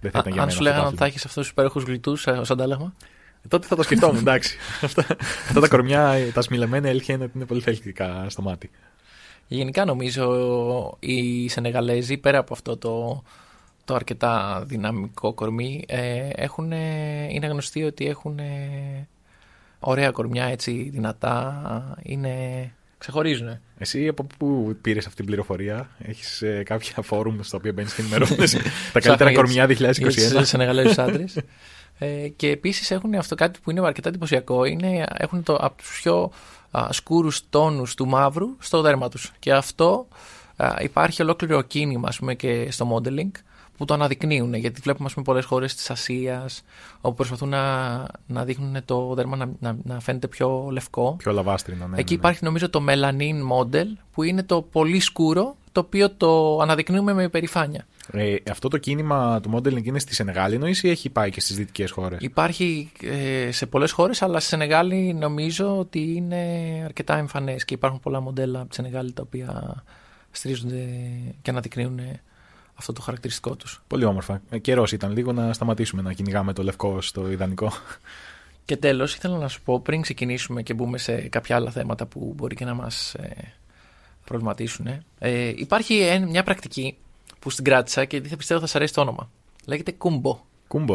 Δεν 0.00 0.10
θα 0.10 0.18
ήταν 0.18 0.32
για 0.32 0.42
αν 0.42 0.48
μένα 0.48 0.50
σου 0.50 0.56
αυτό 0.56 0.56
το 0.56 0.62
λέγανε 0.62 0.80
ότι 0.80 0.86
άθλημα. 0.86 1.00
θα 1.00 1.06
έχεις 1.06 1.24
αυτούς 1.24 1.42
τους 1.42 1.50
υπέροχους 1.50 1.82
γλυτού 1.82 2.16
ως 2.40 2.50
αντάλλαγμα; 2.50 2.92
Ε, 3.44 3.48
Τότε 3.48 3.66
θα 3.66 3.76
το 3.76 3.82
σκεφτόμουν, 3.82 4.16
εντάξει. 4.16 4.56
αυτά, 4.82 5.06
αυτά 5.48 5.60
τα 5.60 5.68
κορμιά, 5.68 6.16
τα 6.34 6.42
σμιλεμένα, 6.42 6.86
η 6.86 6.90
αλήθεια 6.90 7.14
είναι 7.14 7.24
ότι 7.24 7.32
είναι 7.36 7.46
πολύ 7.46 7.60
θελκτικά 7.60 8.26
στο 8.28 8.42
μάτι. 8.42 8.70
Γενικά 9.46 9.84
νομίζω 9.84 10.96
οι 10.98 11.48
Σενεγαλέζοι 11.48 12.16
πέρα 12.16 12.38
από 12.38 12.54
αυτό 12.54 12.76
το, 12.76 13.22
το 13.90 13.96
αρκετά 13.96 14.62
δυναμικό 14.66 15.32
κορμί 15.32 15.84
ε, 15.88 16.28
έχουν, 16.34 16.72
είναι 17.30 17.46
γνωστοί 17.46 17.82
ότι 17.82 18.06
έχουν 18.06 18.38
ε, 18.38 19.08
ωραία 19.78 20.10
κορμιά 20.10 20.44
έτσι 20.44 20.88
δυνατά 20.92 21.96
είναι, 22.02 22.32
ξεχωρίζουν. 22.98 23.58
Εσύ 23.78 24.08
από 24.08 24.26
πού 24.38 24.76
πήρες 24.80 25.04
αυτή 25.04 25.16
την 25.16 25.26
πληροφορία, 25.26 25.90
Έχεις 25.98 26.42
ε, 26.42 26.62
κάποια 26.62 27.02
φόρουμ 27.02 27.38
στο 27.40 27.56
οποίο 27.56 27.72
μπαίνεις 27.72 27.94
και 27.94 28.00
ενημερώνεσαι; 28.00 28.60
τα 28.92 29.00
καλύτερα 29.00 29.32
κορμιά 29.32 29.66
2021. 29.66 29.74
Για 29.76 30.30
τους 30.30 30.48
Σενεγαλέζους 30.48 30.98
άντρες. 31.04 31.38
ε, 31.98 32.28
και 32.36 32.48
επίσης 32.48 32.90
έχουν 32.90 33.14
αυτό 33.14 33.34
κάτι 33.34 33.58
που 33.62 33.70
είναι 33.70 33.86
αρκετά 33.86 34.08
εντυπωσιακό. 34.08 34.64
Είναι, 34.64 35.06
έχουν 35.16 35.42
το, 35.42 35.54
από 35.54 35.76
τους 35.76 36.00
πιο 36.02 36.32
α, 36.70 36.88
σκούρους 36.90 37.48
τόνους 37.48 37.94
του 37.94 38.06
μαύρου 38.06 38.56
στο 38.58 38.80
δέρμα 38.80 39.08
τους. 39.08 39.32
Και 39.38 39.52
αυτό 39.52 40.08
α, 40.56 40.74
υπάρχει 40.80 41.22
ολόκληρο 41.22 41.62
κίνημα 41.62 42.08
ας 42.08 42.18
πούμε, 42.18 42.34
και 42.34 42.70
στο 42.70 42.96
modeling 42.96 43.30
που 43.80 43.86
το 43.86 43.94
αναδεικνύουν. 43.94 44.54
Γιατί 44.54 44.80
βλέπουμε 44.80 45.06
ας 45.06 45.12
πούμε, 45.12 45.24
πολλές 45.24 45.44
χώρες 45.44 45.74
της 45.74 45.90
Ασίας 45.90 46.62
όπου 47.00 47.16
προσπαθούν 47.16 47.48
να, 47.48 48.06
να 48.26 48.44
δείχνουν 48.44 48.76
το 48.84 49.14
δέρμα 49.14 49.36
να, 49.36 49.50
να, 49.60 49.76
να 49.82 50.00
φαίνεται 50.00 50.28
πιο 50.28 50.68
λευκό. 50.70 51.14
Πιο 51.18 51.32
λαβάστρινο, 51.32 51.86
ναι. 51.86 51.98
Εκεί 51.98 52.14
ναι, 52.14 52.20
ναι. 52.20 52.26
υπάρχει 52.26 52.44
νομίζω 52.44 52.70
το 52.70 52.84
melanin 52.88 53.58
model 53.58 53.86
που 54.12 54.22
είναι 54.22 54.42
το 54.42 54.62
πολύ 54.62 55.00
σκούρο 55.00 55.56
το 55.72 55.80
οποίο 55.80 56.10
το 56.10 56.58
αναδεικνύουμε 56.58 57.12
με 57.12 57.22
υπερηφάνεια. 57.22 57.86
Ε, 58.12 58.36
αυτό 58.50 58.68
το 58.68 58.78
κίνημα 58.78 59.40
του 59.40 59.50
modeling 59.54 59.84
είναι 59.84 59.98
στη 59.98 60.14
Σενεγάλη 60.14 60.54
εννοείς 60.54 60.82
ή 60.82 60.88
έχει 60.88 61.10
πάει 61.10 61.30
και 61.30 61.40
στις 61.40 61.56
δυτικές 61.56 61.90
χώρες; 61.90 62.18
Υπάρχει 62.20 62.92
ε, 63.02 63.50
σε 63.52 63.66
πολλές 63.66 63.92
χώρες 63.92 64.22
αλλά 64.22 64.40
στη 64.40 64.48
Σενεγάλη 64.48 65.14
νομίζω 65.14 65.78
ότι 65.78 66.14
είναι 66.14 66.44
αρκετά 66.84 67.16
εμφανές 67.16 67.64
και 67.64 67.74
υπάρχουν 67.74 68.00
πολλά 68.00 68.20
μοντέλα 68.20 68.60
από 68.60 68.68
τη 68.68 68.74
Σενεγάλη 68.74 69.12
τα 69.12 69.22
οποία 69.22 69.82
στηρίζονται 70.30 70.88
και 71.42 71.50
αναδεικνύουν 71.50 72.00
αυτό 72.80 72.92
το 72.92 73.00
χαρακτηριστικό 73.00 73.56
τους. 73.56 73.82
Πολύ 73.86 74.04
όμορφα. 74.04 74.40
Ε, 74.50 74.58
καιρός 74.58 74.92
ήταν 74.92 75.12
λίγο 75.12 75.32
να 75.32 75.52
σταματήσουμε 75.52 76.02
να 76.02 76.12
κυνηγάμε 76.12 76.52
το 76.52 76.62
λευκό 76.62 77.00
στο 77.00 77.30
ιδανικό. 77.30 77.72
Και 78.64 78.76
τέλος 78.76 79.14
ήθελα 79.14 79.38
να 79.38 79.48
σου 79.48 79.62
πω 79.62 79.80
πριν 79.80 80.00
ξεκινήσουμε 80.00 80.62
και 80.62 80.74
μπούμε 80.74 80.98
σε 80.98 81.16
κάποια 81.16 81.56
άλλα 81.56 81.70
θέματα 81.70 82.06
που 82.06 82.32
μπορεί 82.36 82.54
και 82.54 82.64
να 82.64 82.74
μας 82.74 83.14
ε, 83.14 83.54
προβληματίσουν. 84.24 84.86
Ε, 85.18 85.48
υπάρχει 85.48 85.94
ε, 85.98 86.18
μια 86.18 86.42
πρακτική 86.42 86.96
που 87.38 87.50
στην 87.50 87.64
κράτησα 87.64 88.04
και 88.04 88.22
θα 88.22 88.36
πιστεύω 88.36 88.60
θα 88.60 88.66
σας 88.66 88.76
αρέσει 88.76 88.94
το 88.94 89.00
όνομα. 89.00 89.30
Λέγεται 89.66 89.92
κούμπο. 89.92 90.40
Κούμπο. 90.68 90.94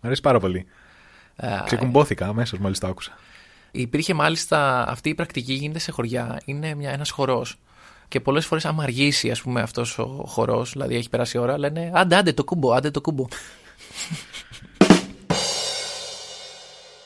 Μ' 0.00 0.06
αρέσει 0.06 0.20
πάρα 0.20 0.40
πολύ. 0.40 0.66
Ε, 1.36 1.60
Ξεκουμπόθηκα 1.64 2.26
αμέσως 2.26 2.58
μόλις 2.58 2.78
το 2.78 2.86
άκουσα. 2.86 3.18
Υπήρχε 3.70 4.14
μάλιστα 4.14 4.88
αυτή 4.88 5.08
η 5.08 5.14
πρακτική 5.14 5.52
γίνεται 5.52 5.78
σε 5.78 5.90
χωριά. 5.90 6.40
Είναι 6.44 6.74
μια, 6.74 6.90
ένας 6.90 7.10
χορός. 7.10 7.58
Και 8.12 8.20
πολλές 8.20 8.46
φορές 8.46 8.64
άμα 8.64 8.82
αργήσει 8.82 9.30
ας 9.30 9.42
πούμε 9.42 9.60
αυτός 9.60 9.98
ο 9.98 10.24
χορός, 10.26 10.72
δηλαδή 10.72 10.94
έχει 10.94 11.08
περάσει 11.08 11.36
η 11.36 11.40
ώρα, 11.40 11.58
λένε 11.58 11.90
άντε 11.94 12.16
άντε 12.16 12.32
το 12.32 12.44
κούμπο, 12.44 12.72
άντε 12.72 12.90
το 12.90 13.00
κούμπο. 13.00 13.26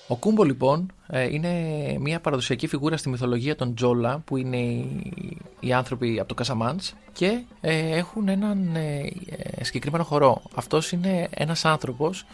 Ο 0.08 0.16
Κούμπο 0.16 0.44
λοιπόν 0.44 0.92
ε, 1.06 1.22
είναι 1.22 1.50
μια 1.98 2.20
παραδοσιακή 2.20 2.66
φιγούρα 2.66 2.96
στη 2.96 3.08
μυθολογία 3.08 3.56
των 3.56 3.74
Τζόλα 3.74 4.18
που 4.24 4.36
είναι 4.36 4.56
οι, 4.56 5.38
οι 5.60 5.72
άνθρωποι 5.72 6.18
από 6.18 6.28
το 6.28 6.34
Κασαμάντς 6.34 6.94
και 7.12 7.42
ε, 7.60 7.96
έχουν 7.96 8.28
έναν 8.28 8.76
ε, 8.76 9.12
ε, 9.26 9.64
συγκεκριμένο 9.64 10.04
χορό. 10.04 10.42
Αυτός 10.54 10.92
είναι 10.92 11.28
ένας 11.30 11.64
άνθρωπος, 11.64 12.24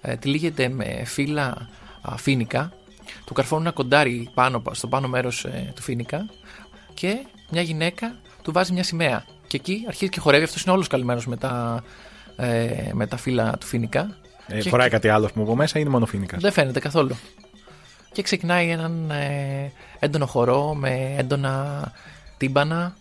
ε, 0.00 0.16
τυλίγεται 0.16 0.68
με 0.68 1.02
φύλλα 1.04 1.68
α, 2.02 2.16
φίνικα, 2.16 2.72
του 3.24 3.32
καρφώνουν 3.32 3.64
ένα 3.64 3.74
κοντάρι 3.74 4.30
πάνω, 4.34 4.62
στο 4.70 4.86
πάνω 4.86 5.08
μέρος 5.08 5.44
ε, 5.44 5.72
του 5.74 5.82
φίνικα 5.82 6.26
και 6.94 7.26
μια 7.50 7.62
γυναίκα 7.62 8.16
του 8.42 8.52
βάζει 8.52 8.72
μια 8.72 8.82
σημαία. 8.84 9.24
Και 9.46 9.56
εκεί 9.56 9.84
αρχίζει 9.88 10.10
και 10.10 10.20
χορεύει, 10.20 10.44
αυτός 10.44 10.62
είναι 10.62 10.72
όλος 10.72 10.86
καλυμμένος 10.88 11.26
με 11.26 11.36
τα, 11.36 11.82
ε, 12.36 12.90
με 12.92 13.06
τα 13.06 13.16
φύλλα 13.16 13.56
του 13.60 13.66
φίνικα. 13.66 14.16
Ε, 14.46 14.60
Και- 14.60 14.68
φοράει 14.68 14.88
κάτι 14.88 15.08
άλλο 15.08 15.30
που 15.34 15.42
από 15.42 15.56
μέσα 15.56 15.78
ή 15.78 15.80
είναι 15.82 15.90
μόνο 15.90 16.06
φίνικα. 16.06 16.36
δεν 16.40 16.52
φαίνεται 16.52 16.80
καθόλου. 16.80 17.16
Και 18.12 18.22
ξεκινάει 18.22 18.68
έναν 18.68 19.10
ε, 19.10 19.72
έντονο 19.98 20.26
χορό 20.26 20.74
με 20.74 21.14
έντονα 21.18 21.82
τύμπανα. 22.36 22.94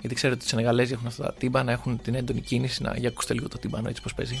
Γιατί 0.00 0.14
ξέρω 0.14 0.32
ότι 0.32 0.44
οι 0.44 0.48
Σενεγαλέζοι 0.48 0.92
έχουν 0.92 1.06
αυτά 1.06 1.22
τα 1.24 1.32
τύμπανα, 1.32 1.72
έχουν 1.72 2.00
την 2.02 2.14
έντονη 2.14 2.40
κίνηση. 2.40 2.82
Να, 2.82 2.94
για 2.96 3.08
ακούστε 3.08 3.34
λίγο 3.34 3.48
το 3.48 3.58
τύμπανο 3.58 3.88
έτσι 3.88 4.02
πως 4.02 4.14
παίζει. 4.14 4.38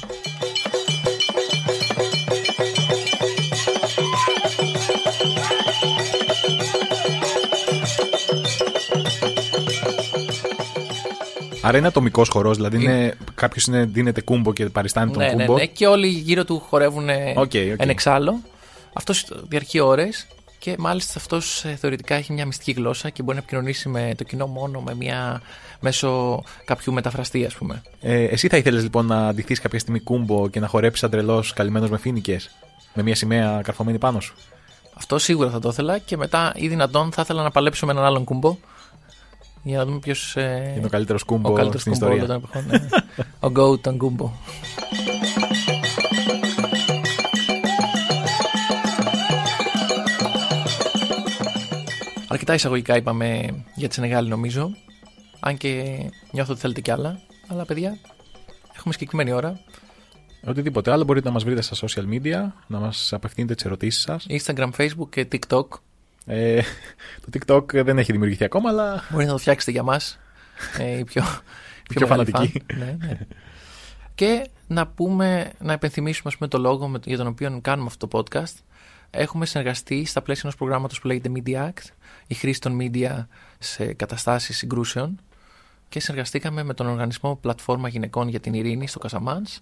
Άρα 11.62 11.78
είναι 11.78 11.86
ατομικός 11.86 12.28
χορός, 12.28 12.56
δηλαδή 12.56 12.84
είναι, 12.84 13.16
κάποιος 13.34 13.64
είναι, 13.64 13.84
ντύνεται 13.84 14.20
κούμπο 14.20 14.52
και 14.52 14.64
παριστάνει 14.64 15.10
τον 15.12 15.22
ναι, 15.22 15.32
ναι, 15.32 15.44
κούμπο. 15.44 15.58
ναι. 15.58 15.66
Και 15.66 15.86
όλοι 15.86 16.06
γύρω 16.06 16.44
του 16.44 16.62
χορεύουν 16.68 17.08
Ok, 17.34 17.36
ok. 17.44 17.54
εν 17.54 17.88
εξάλλω. 17.88 18.42
Αυτός 18.92 19.26
διαρκεί 19.48 19.80
ώρες 19.80 20.26
και 20.58 20.74
μάλιστα 20.78 21.12
αυτός 21.16 21.64
θεωρητικά 21.76 22.14
έχει 22.14 22.32
μια 22.32 22.46
μυστική 22.46 22.72
γλώσσα 22.72 23.10
και 23.10 23.22
μπορεί 23.22 23.36
να 23.36 23.42
επικοινωνήσει 23.42 23.88
με 23.88 24.14
το 24.16 24.24
κοινό 24.24 24.46
μόνο 24.46 24.80
με 24.80 24.94
μια, 24.94 25.42
μέσω 25.80 26.42
κάποιου 26.64 26.92
μεταφραστή, 26.92 27.44
ας 27.44 27.54
πούμε. 27.54 27.82
Ε, 28.00 28.24
εσύ 28.24 28.48
θα 28.48 28.56
ήθελες 28.56 28.82
λοιπόν 28.82 29.06
να 29.06 29.28
ντυθείς 29.28 29.54
κάποια 29.54 29.78
στιγμή 29.78 30.00
κούμπο 30.00 30.48
και 30.48 30.60
να 30.60 30.66
χορέψεις 30.66 31.00
σαν 31.00 31.10
τρελός 31.10 31.44
καλυμμένος 31.54 31.90
με 31.90 31.98
φοίνικες. 31.98 32.40
Με 32.94 33.02
μια 33.02 33.14
σημαία 33.14 33.60
καρφωμένη 33.64 33.98
πάνω 33.98 34.20
σου; 34.20 34.34
Αυτό 34.94 35.18
σίγουρα 35.18 35.50
θα 35.50 35.58
το 35.58 35.68
ήθελα 35.68 35.98
και 35.98 36.16
μετά 36.16 36.52
ει 36.56 36.68
δυνατόν 36.68 37.12
θα 37.12 37.22
ήθελα 37.22 37.42
να 37.42 37.50
παλέψω 37.50 37.86
με 37.86 37.92
έναν 37.92 38.04
άλλον 38.04 38.24
κούμπο 38.24 38.56
για 39.62 39.78
να 39.78 39.84
δούμε 39.84 39.98
ποιος. 39.98 40.36
Ε, 40.36 40.72
Είναι 40.76 40.86
ο 40.86 40.88
καλύτερος 40.88 41.22
ο 41.22 41.24
κούμπο 41.26 41.52
καλύτερος 41.52 41.80
στην 41.80 41.92
κούμπο 41.92 42.06
όλων 42.06 42.18
ιστορία. 42.18 42.40
των 42.40 42.48
εποχών. 42.60 42.80
ναι. 42.80 42.88
ο 43.40 43.70
Goat 43.72 43.80
τον 43.80 43.96
κούμπο. 43.98 44.30
Αρκετά 52.28 52.54
εισαγωγικά 52.54 52.96
είπαμε 52.96 53.54
για 53.74 53.88
τη 53.88 53.94
Σενεγάλη 53.94 54.28
νομίζω. 54.28 54.70
Αν 55.40 55.56
και 55.56 55.98
νιώθω 56.32 56.52
ότι 56.52 56.60
θέλετε 56.60 56.80
κι 56.80 56.90
άλλα. 56.90 57.20
Αλλά 57.48 57.64
παιδιά, 57.64 57.98
έχουμε 58.76 58.92
συγκεκριμένη 58.92 59.32
ώρα. 59.32 59.60
Οτιδήποτε 60.46 60.90
άλλο 60.92 61.04
μπορείτε 61.04 61.26
να 61.26 61.32
μας 61.32 61.44
βρείτε 61.44 61.62
στα 61.62 61.86
social 61.86 62.04
media, 62.14 62.46
να 62.66 62.78
μας 62.78 63.12
απευθύνετε 63.12 63.54
τις 63.54 63.64
ερωτήσεις 63.64 64.02
σας. 64.02 64.26
Instagram, 64.28 64.70
Facebook 64.76 65.08
και 65.10 65.28
TikTok. 65.32 65.64
Ε, 66.26 66.62
το 67.20 67.28
TikTok 67.32 67.84
δεν 67.84 67.98
έχει 67.98 68.12
δημιουργηθεί 68.12 68.44
ακόμα, 68.44 68.68
αλλά 68.68 69.04
Μπορεί 69.10 69.24
να 69.24 69.32
το 69.32 69.38
φτιάξετε 69.38 69.70
για 69.70 69.82
μας 69.82 70.18
ε, 70.78 70.98
οι 70.98 71.04
πιο, 71.04 71.22
πιο 71.88 72.08
μεγάλοι 72.08 72.30
φανατικοί. 72.30 72.62
φαν. 72.66 72.78
ναι, 72.78 72.96
ναι. 73.06 73.18
Και 74.14 74.46
να 74.66 74.86
πούμε, 74.86 75.52
να 75.58 75.72
υπενθυμίσουμε 75.72 76.28
ας 76.28 76.36
πούμε, 76.36 76.48
το 76.48 76.58
λόγο 76.58 76.88
με, 76.88 77.00
για 77.04 77.16
τον 77.16 77.26
οποίο 77.26 77.58
κάνουμε 77.62 77.86
αυτό 77.86 78.06
το 78.06 78.18
podcast. 78.18 78.54
Έχουμε 79.10 79.46
συνεργαστεί 79.46 80.04
στα 80.04 80.22
πλαίσια 80.22 80.42
ενός 80.44 80.56
προγράμματος 80.56 81.00
που 81.00 81.06
λέγεται 81.06 81.30
Media 81.34 81.66
Act, 81.66 81.86
η 82.26 82.34
χρήση 82.34 82.60
των 82.60 82.78
media 82.80 83.26
σε 83.58 83.92
καταστάσεις 83.92 84.56
συγκρούσεων 84.56 85.20
και 85.88 86.00
συνεργαστήκαμε 86.00 86.62
με 86.62 86.74
τον 86.74 86.86
οργανισμό 86.86 87.36
Πλατφόρμα 87.36 87.88
Γυναικών 87.88 88.28
για 88.28 88.40
την 88.40 88.54
Ειρήνη 88.54 88.88
στο 88.88 88.98
Κασαμάνς 88.98 89.60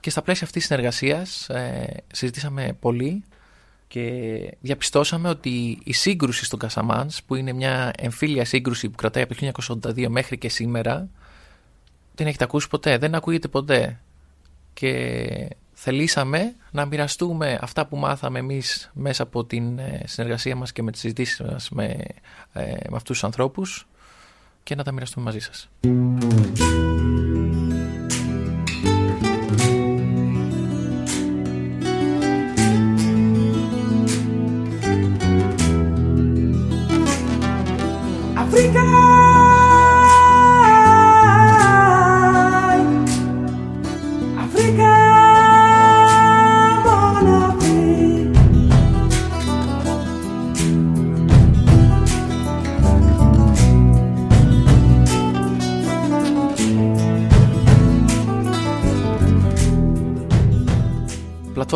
και 0.00 0.10
στα 0.10 0.22
πλαίσια 0.22 0.46
αυτής 0.46 0.66
της 0.66 0.70
συνεργασίας 0.70 1.48
ε, 1.48 2.02
συζητήσαμε 2.12 2.76
πολύ 2.80 3.24
και 3.90 4.56
διαπιστώσαμε 4.60 5.28
ότι 5.28 5.78
η 5.84 5.92
σύγκρουση 5.92 6.44
στον 6.44 6.58
Κασαμάνς 6.58 7.22
που 7.22 7.34
είναι 7.34 7.52
μια 7.52 7.92
εμφύλια 7.96 8.44
σύγκρουση 8.44 8.88
που 8.88 8.96
κρατάει 8.96 9.22
από 9.22 9.34
το 9.34 9.52
1982 9.88 10.06
μέχρι 10.08 10.38
και 10.38 10.48
σήμερα 10.48 11.08
δεν 12.14 12.26
έχετε 12.26 12.44
ακούσει 12.44 12.68
ποτέ, 12.68 12.98
δεν 12.98 13.14
ακούγεται 13.14 13.48
ποτέ 13.48 14.00
και 14.72 15.56
θελήσαμε 15.72 16.54
να 16.70 16.84
μοιραστούμε 16.84 17.58
αυτά 17.60 17.86
που 17.86 17.96
μάθαμε 17.96 18.38
εμείς 18.38 18.90
μέσα 18.94 19.22
από 19.22 19.44
την 19.44 19.78
ε, 19.78 20.02
συνεργασία 20.06 20.56
μας 20.56 20.72
και 20.72 20.82
με 20.82 20.90
τις 20.90 21.00
συζητήσεις 21.00 21.40
μας 21.40 21.70
με, 21.70 21.84
ε, 22.52 22.62
με 22.62 22.96
αυτούς 22.96 23.02
τους 23.02 23.24
ανθρώπους 23.24 23.86
και 24.62 24.74
να 24.74 24.82
τα 24.82 24.92
μοιραστούμε 24.92 25.24
μαζί 25.24 25.38
σας. 25.38 25.68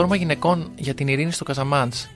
Πλατφόρμα 0.09 0.17
γυναικών 0.17 0.73
για 0.77 0.95
την 0.95 1.09
ειρήνη 1.09 1.33
στο 1.33 1.45
Καζαμάντς 1.45 2.11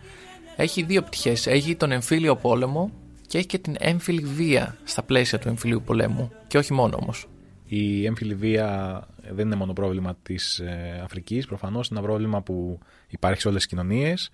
έχει 0.56 0.82
δύο 0.82 1.02
πτυχές. 1.02 1.46
Έχει 1.46 1.76
τον 1.76 1.92
εμφύλιο 1.92 2.36
πόλεμο 2.36 2.90
και 3.26 3.38
έχει 3.38 3.46
και 3.46 3.58
την 3.58 3.74
έμφυλη 3.78 4.24
βία 4.24 4.76
στα 4.84 5.02
πλαίσια 5.02 5.38
του 5.38 5.48
εμφυλίου 5.48 5.82
πολέμου. 5.84 6.32
Και 6.46 6.58
όχι 6.58 6.72
μόνο 6.72 6.98
όμως. 7.02 7.28
Η 7.66 8.06
έμφυλη 8.06 8.34
βία 8.34 9.00
δεν 9.30 9.46
είναι 9.46 9.54
μόνο 9.54 9.72
πρόβλημα 9.72 10.16
της 10.22 10.58
ε, 10.58 11.00
Αφρικής, 11.04 11.46
προφανώς 11.46 11.88
είναι 11.88 11.98
ένα 11.98 12.08
πρόβλημα 12.08 12.42
που 12.42 12.78
υπάρχει 13.08 13.40
σε 13.40 13.48
όλες 13.48 13.60
τις 13.60 13.70
κοινωνίες 13.70 14.30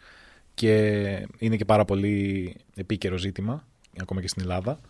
και 0.54 0.74
είναι 1.38 1.56
και 1.56 1.64
πάρα 1.64 1.84
πολύ 1.84 2.56
επίκαιρο 2.74 3.16
ζήτημα, 3.16 3.64
ακόμα 4.00 4.20
και 4.20 4.28
στην 4.28 4.42
Ελλάδα. 4.42 4.80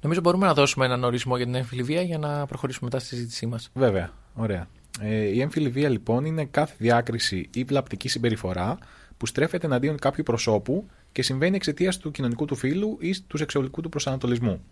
Νομίζω 0.00 0.20
μπορούμε 0.20 0.46
να 0.46 0.54
δώσουμε 0.54 0.84
έναν 0.84 1.04
ορισμό 1.04 1.36
για 1.36 1.44
την 1.44 1.54
έμφυλη 1.54 1.82
βία 1.82 2.02
για 2.02 2.18
να 2.18 2.46
προχωρήσουμε 2.46 2.88
μετά 2.92 3.04
στη 3.04 3.14
συζήτησή 3.14 3.46
μας. 3.46 3.70
Βέβαια, 3.74 4.10
ωραία. 4.34 4.68
Ε, 5.00 5.24
η 5.24 5.40
έμφυλη 5.40 5.68
βία 5.68 5.88
λοιπόν 5.88 6.24
είναι 6.24 6.44
κάθε 6.44 6.74
διάκριση 6.78 7.48
ή 7.54 7.64
βλαπτική 7.64 8.08
συμπεριφορά 8.08 8.78
που 9.16 9.26
στρέφεται 9.26 9.66
εναντίον 9.66 9.98
κάποιου 9.98 10.22
προσώπου 10.22 10.86
και 11.12 11.22
συμβαίνει 11.22 11.56
εξαιτίας 11.56 11.98
του 11.98 12.10
κοινωνικού 12.10 12.44
του 12.44 12.54
φύλου 12.54 12.98
ή 13.00 13.14
του 13.26 13.36
σεξουαλικού 13.36 13.80
του 13.80 13.88
προσανατολισμού. 13.88 14.64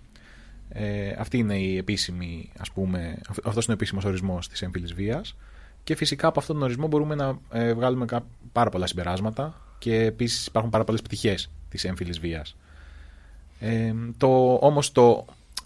Ε, 0.68 1.14
αυτή 1.18 1.38
είναι 1.38 1.58
η 1.58 1.76
επίσημη, 1.76 2.50
ας 2.58 2.70
πούμε, 2.70 3.18
αυτός 3.28 3.64
είναι 3.64 3.72
ο 3.72 3.72
επίσημος 3.72 4.04
ορισμός 4.04 4.48
της 4.48 4.62
έμφυλης 4.62 4.94
βίας 4.94 5.36
και 5.84 5.94
φυσικά 5.94 6.26
από 6.26 6.40
αυτόν 6.40 6.54
τον 6.54 6.64
ορισμό 6.64 6.86
μπορούμε 6.86 7.14
να 7.14 7.38
ε, 7.52 7.72
βγάλουμε 7.72 8.06
πάρα 8.52 8.70
πολλά 8.70 8.86
συμπεράσματα 8.86 9.60
και 9.78 9.94
επίσης 9.96 10.46
υπάρχουν 10.46 10.70
πάρα 10.70 10.84
πολλές 10.84 11.02
πτυχές 11.02 11.50
της 11.68 11.84
έμφυλης 11.84 12.18
βίας. 12.20 12.56
Ε, 13.60 13.94
το, 14.16 14.58
όμως 14.60 14.92
το, 14.92 15.24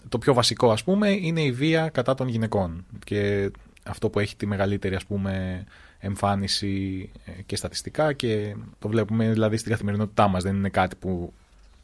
το 0.09 0.17
πιο 0.17 0.33
βασικό 0.33 0.71
ας 0.71 0.83
πούμε 0.83 1.09
είναι 1.09 1.41
η 1.41 1.51
βία 1.51 1.89
κατά 1.89 2.13
των 2.13 2.27
γυναικών 2.27 2.85
και 3.03 3.51
αυτό 3.85 4.09
που 4.09 4.19
έχει 4.19 4.35
τη 4.35 4.45
μεγαλύτερη 4.45 4.95
ας 4.95 5.05
πούμε 5.05 5.63
εμφάνιση 5.99 7.09
ε, 7.25 7.31
και 7.45 7.55
στατιστικά 7.55 8.13
και 8.13 8.55
το 8.79 8.87
βλέπουμε 8.87 9.31
δηλαδή 9.31 9.57
στην 9.57 9.71
καθημερινότητά 9.71 10.27
μας 10.27 10.43
δεν 10.43 10.55
είναι 10.55 10.69
κάτι 10.69 10.95
που 10.95 11.33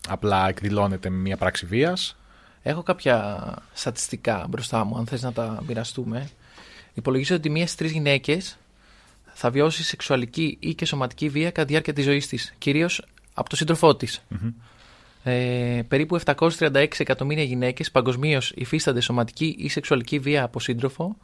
απλά 0.07 0.47
εκδηλώνεται 0.47 1.09
με 1.09 1.17
μια 1.17 1.37
πράξη 1.37 1.65
βίας 1.65 2.15
Έχω 2.63 2.83
κάποια 2.83 3.43
στατιστικά 3.73 4.45
μπροστά 4.49 4.83
μου, 4.83 4.97
αν 4.97 5.05
θες 5.05 5.21
να 5.21 5.33
τα 5.33 5.63
μοιραστούμε. 5.67 6.29
Υπολογίζω 6.93 7.35
ότι 7.35 7.49
μία 7.49 7.67
στι 7.67 7.77
τρεις 7.77 7.91
γυναίκες 7.91 8.57
θα 9.33 9.49
βιώσει 9.49 9.83
σεξουαλική 9.83 10.57
ή 10.59 10.73
και 10.73 10.85
σωματική 10.85 11.29
βία 11.29 11.51
κατά 11.51 11.65
τη 11.65 11.71
διάρκεια 11.71 11.93
της 11.93 12.03
ζωής 12.03 12.27
της, 12.27 12.53
κυρίως 12.57 13.05
από 13.33 13.49
τον 13.49 13.57
σύντροφό 13.57 13.95
της. 13.95 14.21
Ε, 15.23 15.81
περίπου 15.87 16.19
736 16.25 16.87
εκατομμύρια 16.97 17.43
γυναίκες 17.43 17.91
παγκοσμίως 17.91 18.51
υφίστανται 18.55 18.99
σωματική 18.99 19.55
ή 19.59 19.69
σεξουαλική 19.69 20.19
βία 20.19 20.43
από 20.43 20.59
σύντροφο 20.59 21.17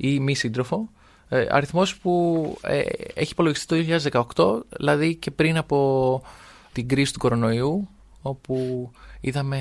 ή 0.00 0.20
μη 0.20 0.34
σύντροφο. 0.34 0.88
Ε, 1.28 1.46
αριθμός 1.50 1.96
που 1.96 2.56
ε, 2.62 2.82
έχει 3.14 3.32
υπολογιστεί 3.32 3.84
το 3.84 3.98
2018, 4.36 4.76
δηλαδή 4.78 5.14
και 5.14 5.30
πριν 5.30 5.56
από 5.56 6.22
την 6.72 6.88
κρίση 6.88 7.12
του 7.12 7.18
κορονοϊού, 7.18 7.88
όπου 8.22 8.90
είδαμε 9.20 9.60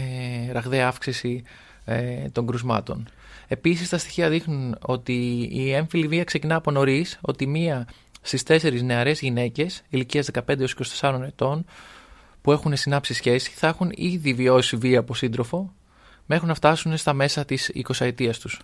ραγδαία 0.52 0.88
αύξηση 0.88 1.44
ε, 1.86 2.30
των 2.32 2.48
κρουσμάτων. 2.48 3.08
Επίσης, 3.48 3.90
τα 3.90 3.98
στοιχεία 3.98 4.30
δείχνουν 4.30 4.78
ότι 4.82 5.50
η 5.52 5.72
έμφυλη 5.72 6.08
βία 6.08 6.24
ξεκινά 6.24 6.56
από 6.56 6.72
νωρίς, 6.72 7.20
ότι 7.22 7.48
μία 7.48 7.88
στις 8.22 8.44
τέσσερις 8.44 8.82
νεαρές 8.82 9.20
γυναίκες 9.20 9.82
ηλικίας 9.90 10.30
15 10.34 10.60
έως 10.60 10.76
24 11.02 11.22
ετών 11.26 11.66
που 12.42 12.52
έχουν 12.52 12.76
συνάψει 12.76 13.14
σχέση 13.14 13.52
θα 13.56 13.68
έχουν 13.68 13.92
ήδη 13.96 14.34
βιώσει 14.34 14.76
βία 14.76 15.00
από 15.00 15.14
σύντροφο 15.14 15.74
μέχρι 16.26 16.48
να 16.48 16.54
φτάσουν 16.54 16.98
στα 16.98 17.14
μέσα 17.14 17.46
της 17.46 17.72
20 17.76 18.06
ετία 18.06 18.34
τους. 18.34 18.62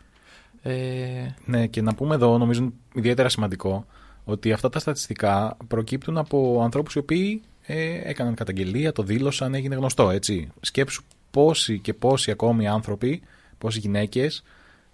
Ε... 0.63 1.35
Ναι, 1.45 1.67
και 1.67 1.81
να 1.81 1.95
πούμε 1.95 2.15
εδώ, 2.15 2.37
νομίζω 2.37 2.71
ιδιαίτερα 2.93 3.29
σημαντικό, 3.29 3.85
ότι 4.23 4.51
αυτά 4.51 4.69
τα 4.69 4.79
στατιστικά 4.79 5.57
προκύπτουν 5.67 6.17
από 6.17 6.61
ανθρώπους 6.63 6.93
οι 6.95 6.97
οποίοι 6.97 7.41
ε, 7.65 8.09
έκαναν 8.09 8.35
καταγγελία, 8.35 8.91
το 8.91 9.03
δήλωσαν, 9.03 9.53
έγινε 9.53 9.75
γνωστό, 9.75 10.09
έτσι. 10.09 10.51
Σκέψου 10.61 11.03
πόσοι 11.31 11.79
και 11.79 11.93
πόσοι 11.93 12.31
ακόμη 12.31 12.67
άνθρωποι, 12.67 13.21
πόσοι 13.57 13.79
γυναίκες 13.79 14.43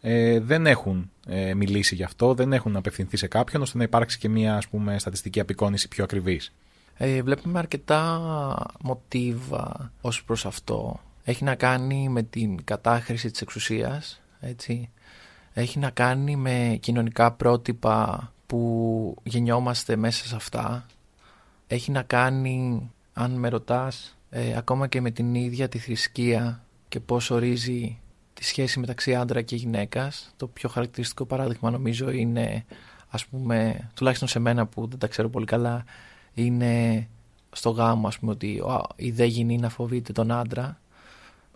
ε, 0.01 0.39
δεν 0.39 0.65
έχουν 0.65 1.11
ε, 1.27 1.53
μιλήσει 1.53 1.95
γι' 1.95 2.03
αυτό, 2.03 2.33
δεν 2.33 2.53
έχουν 2.53 2.75
απευθυνθεί 2.75 3.17
σε 3.17 3.27
κάποιον 3.27 3.61
ώστε 3.61 3.77
να 3.77 3.83
υπάρξει 3.83 4.17
και 4.17 4.29
μια 4.29 4.55
ας 4.55 4.67
πούμε, 4.67 4.99
στατιστική 4.99 5.39
απεικόνηση 5.39 5.87
πιο 5.87 6.03
ακριβής. 6.03 6.53
Ε, 6.97 7.21
βλέπουμε 7.21 7.59
αρκετά 7.59 8.21
μοτίβα 8.81 9.91
ως 10.01 10.23
προς 10.23 10.45
αυτό. 10.45 10.99
Έχει 11.23 11.43
να 11.43 11.55
κάνει 11.55 12.09
με 12.09 12.23
την 12.23 12.63
κατάχρηση 12.63 13.31
της 13.31 13.41
εξουσίας, 13.41 14.21
έτσι. 14.39 14.89
Έχει 15.53 15.79
να 15.79 15.89
κάνει 15.89 16.35
με 16.35 16.77
κοινωνικά 16.79 17.31
πρότυπα 17.31 18.31
που 18.45 19.15
γεννιόμαστε 19.23 19.95
μέσα 19.95 20.25
σε 20.25 20.35
αυτά 20.35 20.85
έχει 21.71 21.91
να 21.91 22.01
κάνει, 22.01 22.91
αν 23.13 23.31
με 23.31 23.49
ρωτάς, 23.49 24.17
ε, 24.29 24.57
ακόμα 24.57 24.87
και 24.87 25.01
με 25.01 25.11
την 25.11 25.35
ίδια 25.35 25.69
τη 25.69 25.77
θρησκεία 25.77 26.63
και 26.87 26.99
πώς 26.99 27.31
ορίζει 27.31 27.99
τη 28.33 28.43
σχέση 28.43 28.79
μεταξύ 28.79 29.15
άντρα 29.15 29.41
και 29.41 29.55
γυναίκας. 29.55 30.33
Το 30.37 30.47
πιο 30.47 30.69
χαρακτηριστικό 30.69 31.25
παράδειγμα 31.25 31.71
νομίζω 31.71 32.09
είναι, 32.09 32.65
ας 33.09 33.25
πούμε, 33.25 33.89
τουλάχιστον 33.95 34.27
σε 34.27 34.39
μένα 34.39 34.65
που 34.65 34.87
δεν 34.87 34.99
τα 34.99 35.07
ξέρω 35.07 35.29
πολύ 35.29 35.45
καλά, 35.45 35.83
είναι 36.33 37.07
στο 37.51 37.69
γάμο, 37.69 38.07
ας 38.07 38.19
πούμε, 38.19 38.31
ότι 38.31 38.63
η 38.95 39.11
δε 39.11 39.25
γυνή 39.25 39.57
να 39.57 39.69
φοβείται 39.69 40.11
τον 40.11 40.31
άντρα. 40.31 40.79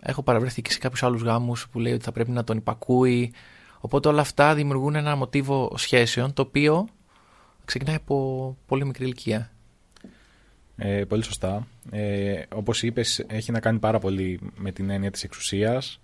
Έχω 0.00 0.22
παραβρεθεί 0.22 0.62
και 0.62 0.70
σε 0.70 0.78
κάποιους 0.78 1.02
άλλους 1.02 1.22
γάμους 1.22 1.68
που 1.68 1.78
λέει 1.78 1.92
ότι 1.92 2.04
θα 2.04 2.12
πρέπει 2.12 2.30
να 2.30 2.44
τον 2.44 2.56
υπακούει. 2.56 3.32
Οπότε 3.84 4.08
όλα 4.08 4.20
αυτά 4.20 4.54
δημιουργούν 4.54 4.94
ένα 4.94 5.16
μοτίβο 5.16 5.72
σχέσεων, 5.76 6.32
το 6.32 6.42
οποίο 6.42 6.88
ξεκινάει 7.64 7.94
από 7.94 8.56
πολύ 8.66 8.84
μικρή 8.86 9.04
ηλικία. 9.04 9.50
Ε, 10.76 11.04
πολύ 11.04 11.24
σωστά. 11.24 11.66
Ε, 11.90 12.42
όπως 12.54 12.82
είπες, 12.82 13.24
έχει 13.26 13.52
να 13.52 13.60
κάνει 13.60 13.78
πάρα 13.78 13.98
πολύ 13.98 14.40
με 14.56 14.72
την 14.72 14.90
έννοια 14.90 15.10
της 15.10 15.22
εξουσίας, 15.24 16.00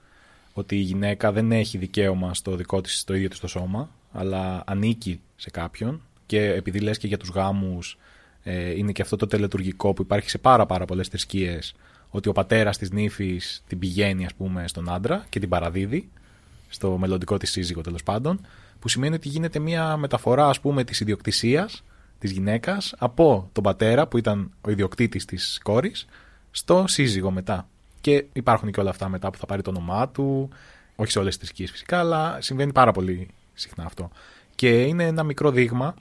ότι 0.52 0.76
η 0.76 0.80
γυναίκα 0.80 1.32
δεν 1.32 1.52
έχει 1.52 1.78
δικαίωμα 1.78 2.34
στο 2.34 2.56
δικό 2.56 2.80
της, 2.80 2.98
στο 3.00 3.14
ίδιο 3.14 3.28
της 3.28 3.38
το 3.38 3.46
σώμα, 3.46 3.90
αλλά 4.12 4.62
ανήκει 4.66 5.20
σε 5.36 5.50
κάποιον 5.50 6.00
και 6.26 6.44
επειδή 6.44 6.80
λες 6.80 6.98
και 6.98 7.06
για 7.06 7.18
τους 7.18 7.28
γάμους 7.28 7.98
ε, 8.42 8.70
είναι 8.70 8.92
και 8.92 9.02
αυτό 9.02 9.16
το 9.16 9.26
τελετουργικό 9.26 9.92
που 9.92 10.02
υπάρχει 10.02 10.30
σε 10.30 10.38
πάρα 10.38 10.66
πάρα 10.66 10.84
πολλές 10.84 11.08
θρησκείες, 11.08 11.74
ότι 12.10 12.28
ο 12.28 12.32
πατέρας 12.32 12.78
της 12.78 12.90
νύφης 12.90 13.64
την 13.66 13.78
πηγαίνει 13.78 14.24
ας 14.24 14.34
πούμε 14.34 14.68
στον 14.68 14.90
άντρα 14.90 15.26
και 15.28 15.40
την 15.40 15.48
παραδίδει 15.48 16.10
στο 16.70 16.98
μελλοντικό 16.98 17.36
της 17.36 17.50
σύζυγο 17.50 17.80
τέλος 17.80 18.02
πάντων, 18.02 18.46
που 18.78 18.88
σημαίνει 18.88 19.14
ότι 19.14 19.28
γίνεται 19.28 19.58
μια 19.58 19.96
μεταφορά 19.96 20.48
ας 20.48 20.60
πούμε 20.60 20.84
της 20.84 21.00
ιδιοκτησίας 21.00 21.84
Της 22.18 22.30
γυναίκας 22.30 22.94
από 22.98 23.48
τον 23.52 23.62
πατέρα 23.62 24.06
που 24.06 24.18
ήταν 24.18 24.50
ο 24.60 24.70
ιδιοκτήτης 24.70 25.24
της 25.24 25.60
κόρης 25.62 26.06
στο 26.50 26.84
σύζυγο 26.86 27.30
μετά. 27.30 27.68
Και 28.00 28.24
υπάρχουν 28.32 28.70
και 28.70 28.80
όλα 28.80 28.90
αυτά 28.90 29.08
μετά 29.08 29.30
που 29.30 29.38
θα 29.38 29.46
πάρει 29.46 29.62
το 29.62 29.70
όνομά 29.70 30.08
του, 30.08 30.48
όχι 30.96 31.10
σε 31.10 31.18
όλες 31.18 31.36
τις 31.36 31.46
θρησκείες 31.46 31.70
φυσικά, 31.70 31.98
αλλά 31.98 32.40
συμβαίνει 32.40 32.72
πάρα 32.72 32.92
πολύ 32.92 33.28
συχνά 33.54 33.84
αυτό. 33.84 34.10
Και 34.54 34.82
είναι 34.82 35.04
ένα 35.04 35.22
μικρό 35.22 35.50
δείγμα 35.50 35.94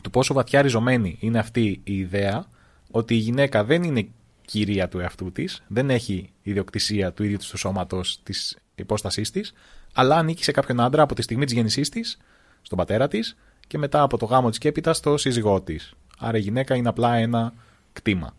του 0.00 0.10
πόσο 0.10 0.34
βαθιά 0.34 0.62
ριζωμένη 0.62 1.16
είναι 1.20 1.38
αυτή 1.38 1.80
η 1.84 1.98
ιδέα 1.98 2.46
ότι 2.90 3.14
η 3.14 3.18
γυναίκα 3.18 3.64
δεν 3.64 3.82
είναι 3.82 4.08
κυρία 4.44 4.88
του 4.88 4.98
εαυτού 4.98 5.32
της, 5.32 5.62
δεν 5.66 5.90
έχει 5.90 6.30
ιδιοκτησία 6.42 7.12
του 7.12 7.24
ίδιου 7.24 7.36
του 7.50 7.58
σώματος 7.58 8.20
της 8.22 8.56
υπόστασής 8.82 9.30
της, 9.30 9.52
αλλά 9.92 10.16
ανήκει 10.16 10.44
σε 10.44 10.52
κάποιον 10.52 10.80
άντρα 10.80 11.02
από 11.02 11.14
τη 11.14 11.22
στιγμή 11.22 11.44
της 11.44 11.54
γέννησής 11.54 11.88
της, 11.88 12.18
στον 12.62 12.78
πατέρα 12.78 13.08
της, 13.08 13.36
και 13.66 13.78
μετά 13.78 14.02
από 14.02 14.18
το 14.18 14.26
γάμο 14.26 14.48
της 14.48 14.58
και 14.58 14.68
έπειτα 14.68 14.92
στο 14.92 15.16
σύζυγό 15.16 15.60
της. 15.60 15.94
Άρα 16.18 16.38
η 16.38 16.40
γυναίκα 16.40 16.74
είναι 16.74 16.88
απλά 16.88 17.14
ένα 17.14 17.52
κτήμα. 17.92 18.34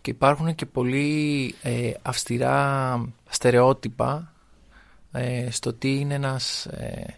Και 0.00 0.10
υπάρχουν 0.10 0.54
και 0.54 0.66
πολύ 0.66 1.54
ε, 1.62 1.92
αυστηρά 2.02 3.08
στερεότυπα 3.28 4.32
ε, 5.12 5.50
στο 5.50 5.72
τι 5.72 5.98
είναι 5.98 6.14
ένας, 6.14 6.66
ε, 6.66 7.16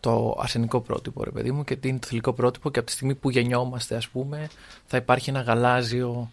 το 0.00 0.36
αρσενικό 0.38 0.80
πρότυπο, 0.80 1.24
ρε 1.24 1.30
παιδί 1.30 1.50
μου, 1.50 1.64
και 1.64 1.76
τι 1.76 1.88
είναι 1.88 1.98
το 1.98 2.06
θηλυκό 2.06 2.32
πρότυπο 2.32 2.70
και 2.70 2.78
από 2.78 2.88
τη 2.88 2.94
στιγμή 2.94 3.14
που 3.14 3.30
γεννιόμαστε, 3.30 3.96
ας 3.96 4.08
πούμε, 4.08 4.48
θα 4.86 4.96
υπάρχει 4.96 5.30
ένα 5.30 5.40
γαλάζιο 5.40 6.30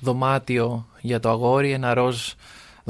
δωμάτιο 0.00 0.86
για 1.00 1.20
το 1.20 1.30
αγόρι, 1.30 1.72
ένα 1.72 1.94
ροζ 1.94 2.32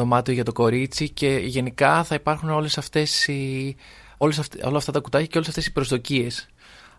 δωμάτιο 0.00 0.34
για 0.34 0.44
το 0.44 0.52
κορίτσι 0.52 1.08
και 1.08 1.28
γενικά 1.28 2.04
θα 2.04 2.14
υπάρχουν 2.14 2.50
όλες 2.50 2.78
αυτές 2.78 3.28
οι, 3.28 3.76
όλες 4.16 4.40
όλα 4.64 4.76
αυτά 4.76 4.92
τα 4.92 5.00
κουτάκια 5.00 5.26
και 5.26 5.36
όλες 5.36 5.48
αυτές 5.48 5.66
οι 5.66 5.72
προσδοκίες 5.72 6.48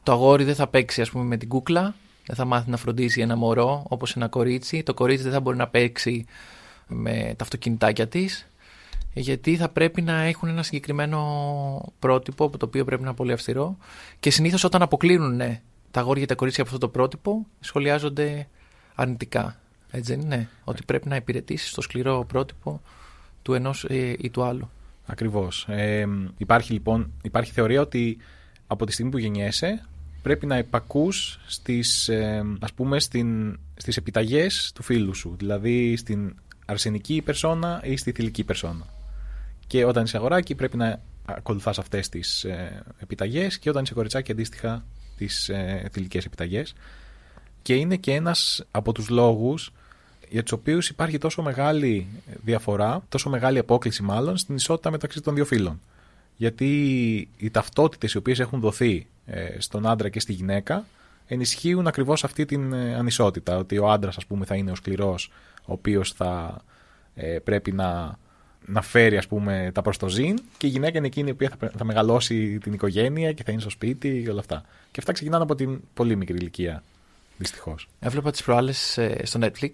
το 0.03 0.11
αγόρι 0.11 0.43
δεν 0.43 0.55
θα 0.55 0.67
παίξει 0.67 1.01
ας 1.01 1.09
πούμε 1.09 1.23
με 1.23 1.37
την 1.37 1.49
κούκλα, 1.49 1.95
δεν 2.25 2.35
θα 2.35 2.45
μάθει 2.45 2.69
να 2.69 2.77
φροντίσει 2.77 3.21
ένα 3.21 3.35
μωρό 3.35 3.85
όπως 3.89 4.15
ένα 4.15 4.27
κορίτσι. 4.27 4.83
Το 4.83 4.93
κορίτσι 4.93 5.23
δεν 5.23 5.31
θα 5.31 5.39
μπορεί 5.39 5.57
να 5.57 5.67
παίξει 5.67 6.25
με 6.87 7.33
τα 7.37 7.43
αυτοκινητάκια 7.43 8.07
της 8.07 8.47
γιατί 9.13 9.55
θα 9.55 9.69
πρέπει 9.69 10.01
να 10.01 10.21
έχουν 10.21 10.49
ένα 10.49 10.63
συγκεκριμένο 10.63 11.93
πρότυπο 11.99 12.49
το 12.49 12.65
οποίο 12.65 12.85
πρέπει 12.85 13.01
να 13.01 13.07
είναι 13.07 13.17
πολύ 13.17 13.31
αυστηρό 13.31 13.77
και 14.19 14.31
συνήθως 14.31 14.63
όταν 14.63 14.81
αποκλίνουν 14.81 15.35
ναι, 15.35 15.61
τα 15.91 15.99
αγόρια 15.99 16.21
και 16.21 16.27
τα 16.27 16.35
κορίτσια 16.35 16.63
από 16.63 16.73
αυτό 16.73 16.85
το 16.85 16.91
πρότυπο 16.91 17.45
σχολιάζονται 17.59 18.47
αρνητικά. 18.95 19.60
Έτσι 19.91 20.15
δεν 20.15 20.21
είναι, 20.21 20.49
ότι 20.63 20.83
πρέπει 20.83 21.07
να 21.07 21.15
υπηρετήσεις 21.15 21.71
το 21.71 21.81
σκληρό 21.81 22.25
πρότυπο 22.27 22.81
του 23.41 23.53
ενός 23.53 23.83
ε, 23.83 24.15
ή 24.19 24.29
του 24.29 24.43
άλλου. 24.43 24.69
Ακριβώς. 25.05 25.65
Ε, 25.69 26.07
υπάρχει 26.37 26.73
λοιπόν, 26.73 27.11
υπάρχει 27.21 27.51
θεωρία 27.51 27.81
ότι 27.81 28.17
από 28.67 28.85
τη 28.85 28.91
στιγμή 28.91 29.11
που 29.11 29.17
γεννιέσαι 29.17 29.85
πρέπει 30.21 30.45
να 30.45 30.57
υπακούς 30.57 31.39
στις, 31.47 32.09
ε, 32.09 32.43
ας 32.59 32.73
πούμε, 32.73 32.99
στην, 32.99 33.59
στις 33.75 33.97
επιταγές 33.97 34.71
του 34.75 34.83
φίλου 34.83 35.13
σου. 35.13 35.35
Δηλαδή 35.37 35.95
στην 35.95 36.35
αρσενική 36.65 37.21
περσόνα 37.21 37.81
ή 37.83 37.97
στη 37.97 38.11
θηλυκή 38.11 38.43
περσόνα. 38.43 38.85
Και 39.67 39.85
όταν 39.85 40.03
είσαι 40.03 40.17
αγοράκι 40.17 40.55
πρέπει 40.55 40.77
να 40.77 41.01
ακολουθάς 41.25 41.79
αυτές 41.79 42.09
τις 42.09 42.43
ε, 42.43 42.83
επιταγές 42.99 43.59
και 43.59 43.69
όταν 43.69 43.83
είσαι 43.83 43.93
κοριτσάκι 43.93 44.31
αντίστοιχα 44.31 44.85
τις 45.17 45.49
ε, 45.49 45.89
θηλυκές 45.91 46.25
επιταγές. 46.25 46.73
Και 47.61 47.75
είναι 47.75 47.95
και 47.95 48.13
ένας 48.13 48.63
από 48.71 48.91
τους 48.91 49.09
λόγους 49.09 49.71
για 50.31 50.43
τους 50.43 50.51
οποίους 50.51 50.89
υπάρχει 50.89 51.17
τόσο 51.17 51.41
μεγάλη 51.41 52.07
διαφορά, 52.43 53.03
τόσο 53.09 53.29
μεγάλη 53.29 53.57
απόκληση 53.57 54.03
μάλλον 54.03 54.37
στην 54.37 54.55
ισότητα 54.55 54.91
μεταξύ 54.91 55.21
των 55.21 55.35
δύο 55.35 55.45
φύλων. 55.45 55.81
Γιατί 56.35 56.67
οι 57.37 57.49
ταυτότητες 57.49 58.13
οι 58.13 58.17
οποίες 58.17 58.39
έχουν 58.39 58.59
δοθεί 58.59 59.07
ε, 59.25 59.59
στον 59.59 59.87
άντρα 59.87 60.09
και 60.09 60.19
στη 60.19 60.33
γυναίκα 60.33 60.85
ενισχύουν 61.27 61.87
ακριβώς 61.87 62.23
αυτή 62.23 62.45
την 62.45 62.73
ε, 62.73 62.95
ανισότητα. 62.95 63.57
Ότι 63.57 63.77
ο 63.77 63.89
άντρας 63.89 64.17
ας 64.17 64.25
πούμε 64.25 64.45
θα 64.45 64.55
είναι 64.55 64.71
ο 64.71 64.75
σκληρός, 64.75 65.31
ο 65.65 65.73
οποίος 65.73 66.11
θα 66.11 66.61
ε, 67.15 67.39
πρέπει 67.43 67.71
να, 67.71 68.17
να 68.65 68.81
φέρει 68.81 69.17
ας 69.17 69.27
πούμε 69.27 69.71
τα 69.73 69.81
προστοζήν 69.81 70.39
και 70.57 70.67
η 70.67 70.69
γυναίκα 70.69 70.97
είναι 70.97 71.07
εκείνη 71.07 71.29
η 71.29 71.31
οποία 71.31 71.51
θα, 71.59 71.71
θα 71.77 71.83
μεγαλώσει 71.83 72.57
την 72.57 72.73
οικογένεια 72.73 73.31
και 73.33 73.43
θα 73.43 73.51
είναι 73.51 73.61
στο 73.61 73.69
σπίτι 73.69 74.21
και 74.23 74.29
όλα 74.29 74.39
αυτά. 74.39 74.61
Και 74.91 74.99
αυτά 74.99 75.11
ξεκινάνε 75.11 75.43
από 75.43 75.55
την 75.55 75.81
πολύ 75.93 76.15
μικρή 76.15 76.35
ηλικία, 76.35 76.83
δυστυχώς. 77.37 77.87
Έβλεπα 77.99 78.31
τις 78.31 78.43
προάλλες 78.43 78.97
ε, 78.97 79.21
στο 79.23 79.39
Netflix. 79.43 79.69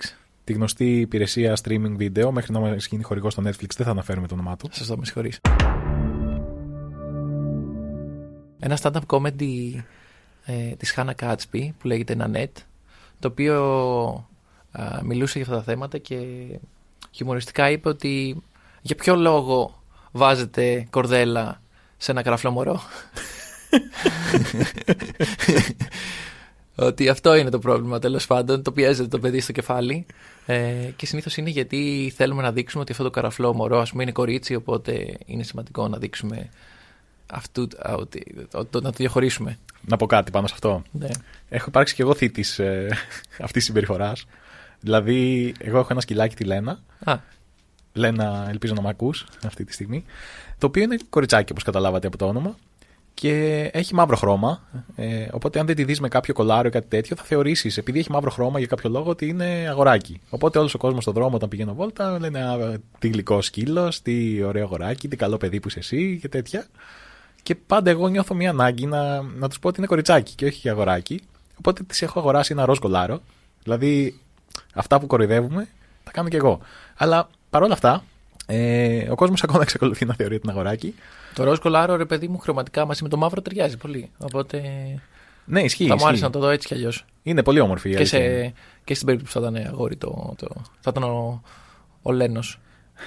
Τη 0.47 0.53
γνωστή 0.53 0.99
υπηρεσία 0.99 1.57
streaming 1.63 1.97
video, 1.97 2.29
μέχρι 2.31 2.53
να 2.53 2.59
μας 2.59 2.87
γίνει 2.87 3.03
χορηγός 3.03 3.33
στο 3.33 3.43
Netflix, 3.45 3.69
δεν 3.75 3.85
θα 3.85 3.91
αναφέρουμε 3.91 4.27
το 4.27 4.33
όνομά 4.33 4.55
του. 4.55 4.69
Σας 4.71 4.87
το 4.87 4.97
με 4.97 5.05
συγχωρείς. 5.05 5.39
Ένα 8.59 8.77
stand-up 8.81 9.01
comedy 9.07 9.83
ε, 10.45 10.75
της 10.77 10.93
Hannah 10.97 11.13
Gatsby 11.21 11.69
που 11.79 11.87
λέγεται 11.87 12.15
Nanette, 12.19 12.61
το 13.19 13.27
οποίο 13.27 13.63
α, 14.71 14.99
μιλούσε 15.03 15.39
για 15.39 15.47
αυτά 15.47 15.63
τα 15.63 15.71
θέματα 15.71 15.97
και 15.97 16.17
χιουμοριστικά 17.11 17.69
είπε 17.69 17.89
ότι 17.89 18.43
για 18.81 18.95
ποιο 18.95 19.15
λόγο 19.15 19.83
βάζετε 20.11 20.87
κορδέλα 20.89 21.61
σε 21.97 22.11
ένα 22.11 22.21
καραφλό 22.21 22.51
μωρό. 22.51 22.81
ότι 26.80 27.09
αυτό 27.09 27.36
είναι 27.36 27.49
το 27.49 27.59
πρόβλημα 27.59 27.99
τέλος 27.99 28.28
πάντων. 28.28 28.61
Το 28.61 28.71
πιέζεται 28.71 29.07
το 29.07 29.19
παιδί 29.19 29.39
στο 29.39 29.51
κεφάλι. 29.51 30.05
Ε, 30.45 30.89
και 30.95 31.05
συνήθως 31.05 31.38
είναι 31.38 31.49
γιατί 31.49 32.13
θέλουμε 32.15 32.41
να 32.41 32.51
δείξουμε 32.51 32.82
ότι 32.82 32.91
αυτό 32.91 33.03
το 33.03 33.09
καραφλό 33.09 33.53
μωρό 33.53 33.80
ας 33.80 33.91
πούμε, 33.91 34.03
είναι 34.03 34.11
κορίτσι. 34.11 34.55
Οπότε 34.55 35.17
είναι 35.25 35.43
σημαντικό 35.43 35.88
να 35.88 35.97
δείξουμε 35.97 36.49
αυτού, 37.28 37.67
α, 37.78 37.93
ότι, 37.93 38.47
το, 38.51 38.67
να 38.71 38.89
το 38.91 38.95
διαχωρίσουμε. 38.97 39.57
Να 39.82 39.97
πω 39.97 40.05
κάτι 40.05 40.32
πάνω 40.32 40.47
σε 40.47 40.53
αυτό. 40.53 40.84
Ναι. 40.91 41.07
Έχω 41.49 41.65
υπάρξει 41.67 41.95
και 41.95 42.01
εγώ 42.01 42.13
θήτης 42.13 42.59
ε, 42.59 42.88
αυτής 43.32 43.51
της 43.51 43.63
συμπεριφοράς. 43.63 44.25
Δηλαδή, 44.80 45.53
εγώ 45.59 45.78
έχω 45.78 45.88
ένα 45.91 46.01
σκυλάκι 46.01 46.36
τη 46.36 46.43
Λένα. 46.43 46.80
Α, 47.03 47.17
Λένα, 47.93 48.45
ελπίζω 48.49 48.73
να 48.73 48.82
μ' 48.82 48.88
ακούς 48.88 49.25
αυτή 49.45 49.63
τη 49.63 49.73
στιγμή. 49.73 50.05
Το 50.57 50.67
οποίο 50.67 50.84
είναι 50.84 50.97
κοριτσάκι, 51.09 51.51
όπως 51.51 51.63
καταλάβατε 51.63 52.07
από 52.07 52.17
το 52.17 52.28
όνομα. 52.28 52.55
Και 53.20 53.70
έχει 53.74 53.93
μαύρο 53.93 54.15
χρώμα. 54.15 54.61
Ε, 54.95 55.28
οπότε, 55.32 55.59
αν 55.59 55.65
δεν 55.65 55.76
τη 55.76 55.84
δεις 55.84 55.99
με 55.99 56.07
κάποιο 56.07 56.34
κολάριο 56.34 56.70
ή 56.70 56.72
κάτι 56.72 56.88
τέτοιο, 56.88 57.15
θα 57.15 57.24
θεωρήσεις, 57.24 57.78
επειδή 57.78 57.99
έχει 57.99 58.11
μαύρο 58.11 58.30
χρώμα 58.30 58.57
για 58.57 58.68
κάποιο 58.68 58.89
λόγο, 58.89 59.09
ότι 59.09 59.28
είναι 59.28 59.65
αγοράκι. 59.70 60.22
Οπότε, 60.30 60.59
όλος 60.59 60.74
ο 60.74 60.78
κόσμος 60.78 61.01
στον 61.03 61.13
δρόμο, 61.13 61.36
όταν 61.36 61.49
πηγαίνω 61.49 61.74
βόλτα, 61.74 62.20
λένε 62.20 62.43
«Α, 62.43 62.80
Τι 62.99 63.07
γλυκό 63.07 63.41
σκύλος, 63.41 64.01
τι 64.01 64.43
ωραίο 64.43 64.63
αγοράκι, 64.63 65.07
τι 65.07 65.15
καλό 65.15 65.38
παιδί 65.38 65.59
που 65.59 65.68
είσαι 65.68 65.80
εσύ 65.80 66.18
και 66.22 66.30
τέτοια. 66.30 66.65
Και 67.43 67.55
πάντα 67.55 67.89
εγώ 67.89 68.07
νιώθω 68.07 68.36
μια 68.36 68.49
ανάγκη 68.49 68.86
να, 68.86 69.22
να 69.22 69.47
τους 69.47 69.59
πω 69.59 69.68
ότι 69.68 69.78
είναι 69.78 69.88
κοριτσάκι 69.88 70.36
και 70.36 70.45
όχι 70.45 70.70
αγοράκι. 70.70 71.22
Οπότε 71.57 71.84
τη 71.84 71.99
έχω 72.01 72.20
αγοράσει 72.20 72.53
ένα 72.53 72.65
ροζ 72.65 72.78
κολάρο. 72.78 73.22
Δηλαδή, 73.63 74.20
αυτά 74.74 74.99
που 74.99 75.07
κοροϊδεύουμε, 75.07 75.68
τα 76.03 76.11
κάνω 76.11 76.30
κι 76.30 76.36
εγώ. 76.36 76.59
Αλλά 76.97 77.30
παρόλα 77.49 77.74
αυτά, 77.74 78.03
ε, 78.49 79.09
ο 79.09 79.15
κόσμος 79.15 79.43
ακόμα 79.43 79.61
εξακολουθεί 79.61 80.05
να 80.05 80.13
θεωρεί 80.13 80.33
ότι 80.35 80.43
είναι 80.43 80.53
αγοράκι. 80.53 80.95
το 81.33 81.43
ροζ 81.43 81.57
κολάρο, 81.57 81.95
ρε 81.95 82.05
παιδί 82.05 82.27
μου, 82.27 82.37
χρωματικά 82.37 82.85
μαζί 82.85 83.03
με 83.03 83.09
το 83.09 83.17
μαύρο 83.17 83.41
ταιριάζει 83.41 83.77
πολύ. 83.77 84.09
Οπότε 84.17 84.61
Ναι, 85.45 85.61
ισχύει. 85.61 85.83
θα 85.83 85.89
μου 85.89 85.95
ισχύει. 85.95 86.07
άρεσε 86.07 86.23
να 86.23 86.29
το 86.29 86.39
δω 86.39 86.49
έτσι 86.49 86.67
κι 86.67 86.73
αλλιώς. 86.73 87.05
Είναι 87.23 87.43
πολύ 87.43 87.59
όμορφη. 87.59 87.87
η 87.89 87.91
Και, 87.91 87.97
αλήθεια 87.97 88.19
είναι. 88.23 88.43
σε, 88.43 88.53
και 88.83 88.93
στην 88.93 89.05
περίπτωση 89.05 89.33
που 89.33 89.41
θα 89.41 89.49
ήταν 89.49 89.65
αγόρι, 89.73 89.95
το, 89.95 90.33
το, 90.37 90.47
θα 90.79 90.89
ήταν 90.89 91.03
ο, 91.03 91.41
ο 92.01 92.11
Λένος. 92.11 92.59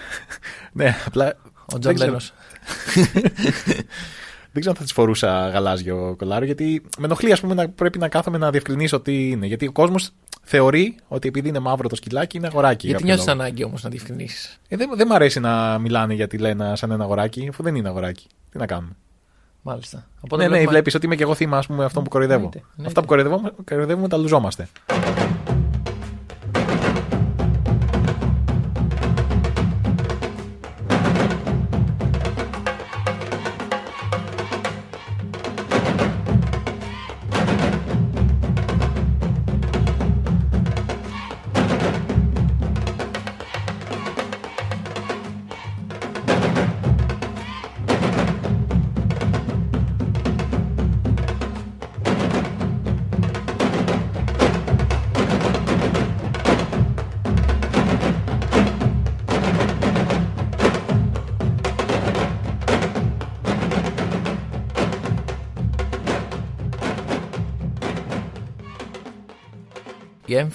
Ναι, 0.73 0.97
απλά. 1.07 1.35
Ο 1.45 1.79
δεν 1.79 1.81
Τζον 1.81 1.95
ξέρω- 1.95 2.09
Λένος. 2.11 2.33
Δεν 4.53 4.61
ξέρω 4.63 4.71
αν 4.71 4.77
θα 4.77 4.83
της 4.83 4.93
φορούσα 4.93 5.49
γαλάζιο 5.49 6.15
κολάρο, 6.19 6.45
γιατί 6.45 6.83
με 6.99 7.05
ενοχλεί, 7.05 7.33
ας 7.33 7.41
πούμε, 7.41 7.55
να 7.55 7.69
πρέπει 7.69 7.99
να 7.99 8.09
κάθομαι 8.09 8.39
να 8.39 8.51
διευκρινίσω 8.51 9.01
τι 9.01 9.31
είναι. 9.31 9.47
Γιατί 9.47 9.67
ο 9.67 9.73
κόσμος 9.73 10.11
θεωρεί 10.51 10.95
ότι 11.09 11.29
επειδή 11.29 11.49
είναι 11.49 11.59
μαύρο 11.59 11.89
το 11.89 11.97
σκυλάκι 11.97 12.37
είναι 12.37 12.47
αγοράκι. 12.47 12.87
Γιατί 12.87 13.03
για 13.05 13.15
κάποιο 13.15 13.15
νιώθεις 13.15 13.27
λόγο. 13.27 13.41
ανάγκη 13.41 13.65
όμως 13.65 13.83
να 13.83 13.91
διευκρινίσεις; 13.91 14.61
Ε, 14.69 14.77
δεν, 14.77 14.91
δεν 14.97 15.07
μ' 15.07 15.13
αρέσει 15.13 15.41
να 15.41 15.79
μιλάνε 15.79 16.15
για 16.15 16.27
τη 16.27 16.39
Λένα 16.39 16.77
σαν 16.77 16.91
ένα 16.91 17.05
αγοράκι, 17.05 17.47
αφού 17.51 17.63
δεν 17.63 17.75
είναι 17.75 17.89
αγοράκι. 17.89 18.27
Τι 18.51 18.59
να 18.59 18.67
κάνουμε; 18.67 18.93
Μάλιστα. 19.63 20.07
Οπότε 20.21 20.37
ναι, 20.37 20.43
ναι, 20.43 20.49
βλέπουμε- 20.49 20.71
βλέπεις 20.71 20.95
ότι 20.95 21.07
είμαι 21.07 21.17
και 21.17 21.23
εγώ 21.23 21.35
θύμα, 21.35 21.59
ας 21.59 21.67
πούμε, 21.67 21.85
αυτών 21.85 22.05
που 22.05 22.11
κοροϊδεύω. 22.11 22.39
Εννοείται, 22.39 22.59
εννοείται. 22.59 22.87
Αυτά 22.87 23.01
που 23.01 23.07
κοροϊδεύουμε, 23.07 23.53
κοροϊδεύουμε 23.69 24.09
τα 24.09 24.17
λουζόμαστε. 24.17 24.69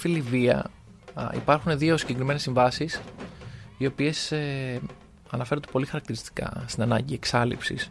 Η 0.06 0.08
έμφυλη 0.08 0.38
βία 0.38 0.70
α, 1.14 1.30
υπάρχουν 1.34 1.78
δύο 1.78 1.96
συγκεκριμένες 1.96 2.42
συμβάσεις 2.42 3.00
οι 3.78 3.86
οποίες 3.86 4.32
ε, 4.32 4.80
αναφέρονται 5.30 5.68
πολύ 5.72 5.86
χαρακτηριστικά 5.86 6.64
στην 6.66 6.82
ανάγκη 6.82 7.14
εξάλληψης 7.14 7.90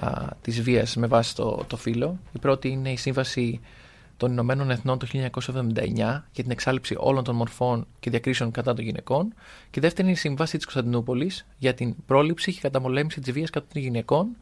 α, 0.00 0.10
της 0.40 0.62
βίας 0.62 0.96
με 0.96 1.06
βάση 1.06 1.34
το, 1.34 1.64
το 1.66 1.76
φύλλο. 1.76 2.18
Η 2.32 2.38
πρώτη 2.38 2.68
είναι 2.68 2.90
η 2.90 2.96
Σύμβαση 2.96 3.60
των 4.16 4.32
Ηνωμένων 4.32 4.70
Εθνών 4.70 4.98
το 4.98 5.06
1979 5.12 5.84
για 5.84 6.24
την 6.32 6.50
εξάλληψη 6.50 6.94
όλων 6.98 7.24
των 7.24 7.34
μορφών 7.36 7.86
και 8.00 8.10
διακρίσεων 8.10 8.50
κατά 8.50 8.74
των 8.74 8.84
γυναικών. 8.84 9.34
Και 9.70 9.78
η 9.78 9.80
δεύτερη 9.80 10.08
είναι 10.08 10.16
η 10.16 10.20
Συμβάση 10.20 10.56
της 10.56 10.64
Κωνσταντινούπολης 10.64 11.46
για 11.58 11.74
την 11.74 11.94
πρόληψη 12.06 12.52
και 12.52 12.60
καταμολέμηση 12.60 13.20
της 13.20 13.32
βίας 13.32 13.50
κατά 13.50 13.66
των 13.72 13.82
γυναικών 13.82 14.36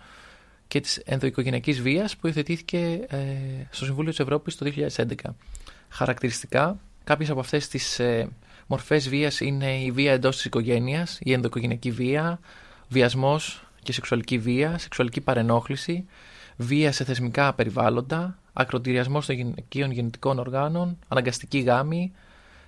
και 0.69 0.81
της 0.81 0.97
ενδοοικογενειακής 0.97 1.81
βίας 1.81 2.17
που 2.17 2.27
υιοθετήθηκε 2.27 3.07
ε, 3.09 3.25
στο 3.71 3.85
Συμβούλιο 3.85 4.11
της 4.11 4.21
Ευρώπης 4.21 4.57
το 4.57 4.73
2011 4.97 5.15
χαρακτηριστικά. 5.89 6.79
Κάποιες 7.07 7.31
από 7.31 7.41
αυτές 7.41 7.69
τις 7.69 7.99
ε, 7.99 8.29
μορφές 8.67 9.09
βίας 9.09 9.41
είναι 9.41 9.81
η 9.81 9.91
βία 9.91 10.13
εντός 10.13 10.37
της 10.37 10.45
οικογένειας, 10.45 11.19
η 11.23 11.33
ενδοοικογενειακή 11.33 11.91
βία, 11.91 12.41
βιασμός 12.89 13.65
και 13.83 13.93
σεξουαλική 13.93 14.39
βία, 14.39 14.79
σεξουαλική 14.79 15.21
παρενόχληση, 15.21 16.05
βία 16.57 16.93
σε 16.93 17.05
θεσμικά 17.05 17.53
περιβάλλοντα, 17.53 18.39
ακροτηριασμός 18.53 19.27
των 19.27 19.35
γυναικείων 19.35 19.91
γεννητικών 19.91 20.39
οργάνων, 20.39 20.99
αναγκαστική 21.09 21.59
γάμη, 21.59 22.13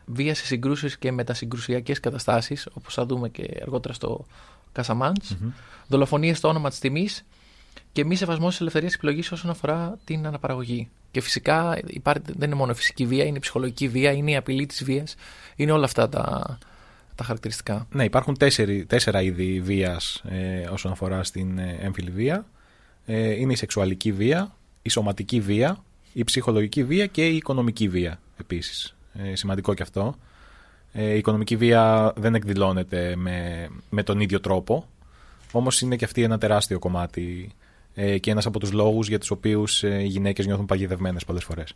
βία 0.05 0.34
σε 0.34 0.45
συγκρούσεις 0.45 0.99
και 0.99 1.12
μετασυγκρουσιακές 1.12 2.01
καταστάσεις, 2.01 2.68
όπως 2.72 2.95
θα 2.95 3.07
δούμε 3.07 3.28
και 3.28 3.59
αργότερα 3.62 3.95
στο 3.95 4.26
Κασαμάντς, 4.72 5.36
δολοφονίες 5.89 6.39
στο 6.39 6.49
όνομα 6.49 6.68
της 6.68 6.78
τιμής 6.78 7.24
και 7.92 8.04
μη 8.04 8.16
σεβασμός 8.16 8.50
της 8.50 8.60
ελευθερίας 8.60 8.94
επιλογής 8.94 9.32
όσον 9.32 9.50
αφορά 9.50 9.98
την 10.04 10.26
αναπαραγωγή. 10.26 10.88
Και 11.10 11.20
φυσικά 11.20 11.78
υπάρχει, 11.86 12.22
δεν 12.26 12.46
είναι 12.48 12.58
μόνο 12.58 12.72
η 12.72 12.74
φυσική 12.74 13.06
βία, 13.06 13.24
είναι 13.24 13.36
η 13.36 13.40
ψυχολογική 13.40 13.88
βία, 13.88 14.12
είναι 14.12 14.30
η 14.30 14.36
απειλή 14.36 14.66
της 14.66 14.84
βίας. 14.84 15.14
Είναι 15.56 15.72
όλα 15.72 15.84
αυτά 15.84 16.08
τα, 16.08 16.58
τα 17.14 17.24
χαρακτηριστικά. 17.24 17.86
Ναι, 17.90 18.04
υπάρχουν 18.04 18.36
τέσσερι, 18.36 18.84
τέσσερα 18.84 19.22
είδη 19.22 19.60
βίας 19.60 20.22
ε, 20.28 20.68
όσον 20.72 20.92
αφορά 20.92 21.24
στην 21.24 21.58
ε, 21.58 21.78
έμφυλη 21.80 22.10
βία. 22.10 22.46
Ε, 23.06 23.30
είναι 23.30 23.52
η 23.52 23.56
σεξουαλική 23.56 24.12
βία, 24.12 24.54
η 24.82 24.88
σωματική 24.88 25.40
βία, 25.40 25.84
η 26.12 26.24
ψυχολογική 26.24 26.84
βία 26.84 27.06
και 27.06 27.28
η 27.28 27.36
οικονομική 27.36 27.88
βία 27.88 28.20
επίσης. 28.40 28.96
Ε, 29.14 29.34
σημαντικό 29.34 29.74
και 29.74 29.82
αυτό. 29.82 30.14
Ε, 30.92 31.12
η 31.12 31.18
οικονομική 31.18 31.56
βία 31.56 32.12
δεν 32.16 32.34
εκδηλώνεται 32.34 33.16
με, 33.16 33.68
με 33.90 34.02
τον 34.02 34.20
ίδιο 34.20 34.40
τρόπο, 34.40 34.88
όμως 35.52 35.80
είναι 35.80 35.96
και 35.96 36.04
αυτή 36.04 36.22
ένα 36.22 36.38
τεράστιο 36.38 36.78
κομμάτι 36.78 37.50
ε, 38.01 38.18
και 38.18 38.30
ένας 38.30 38.46
από 38.46 38.59
τους 38.59 38.72
λόγους 38.72 39.09
για 39.09 39.18
τους 39.18 39.30
οποίους 39.30 39.82
οι 39.82 40.07
γυναίκες 40.07 40.46
νιώθουν 40.46 40.66
παγιδευμένες 40.66 41.24
πολλές 41.24 41.44
φορές. 41.44 41.74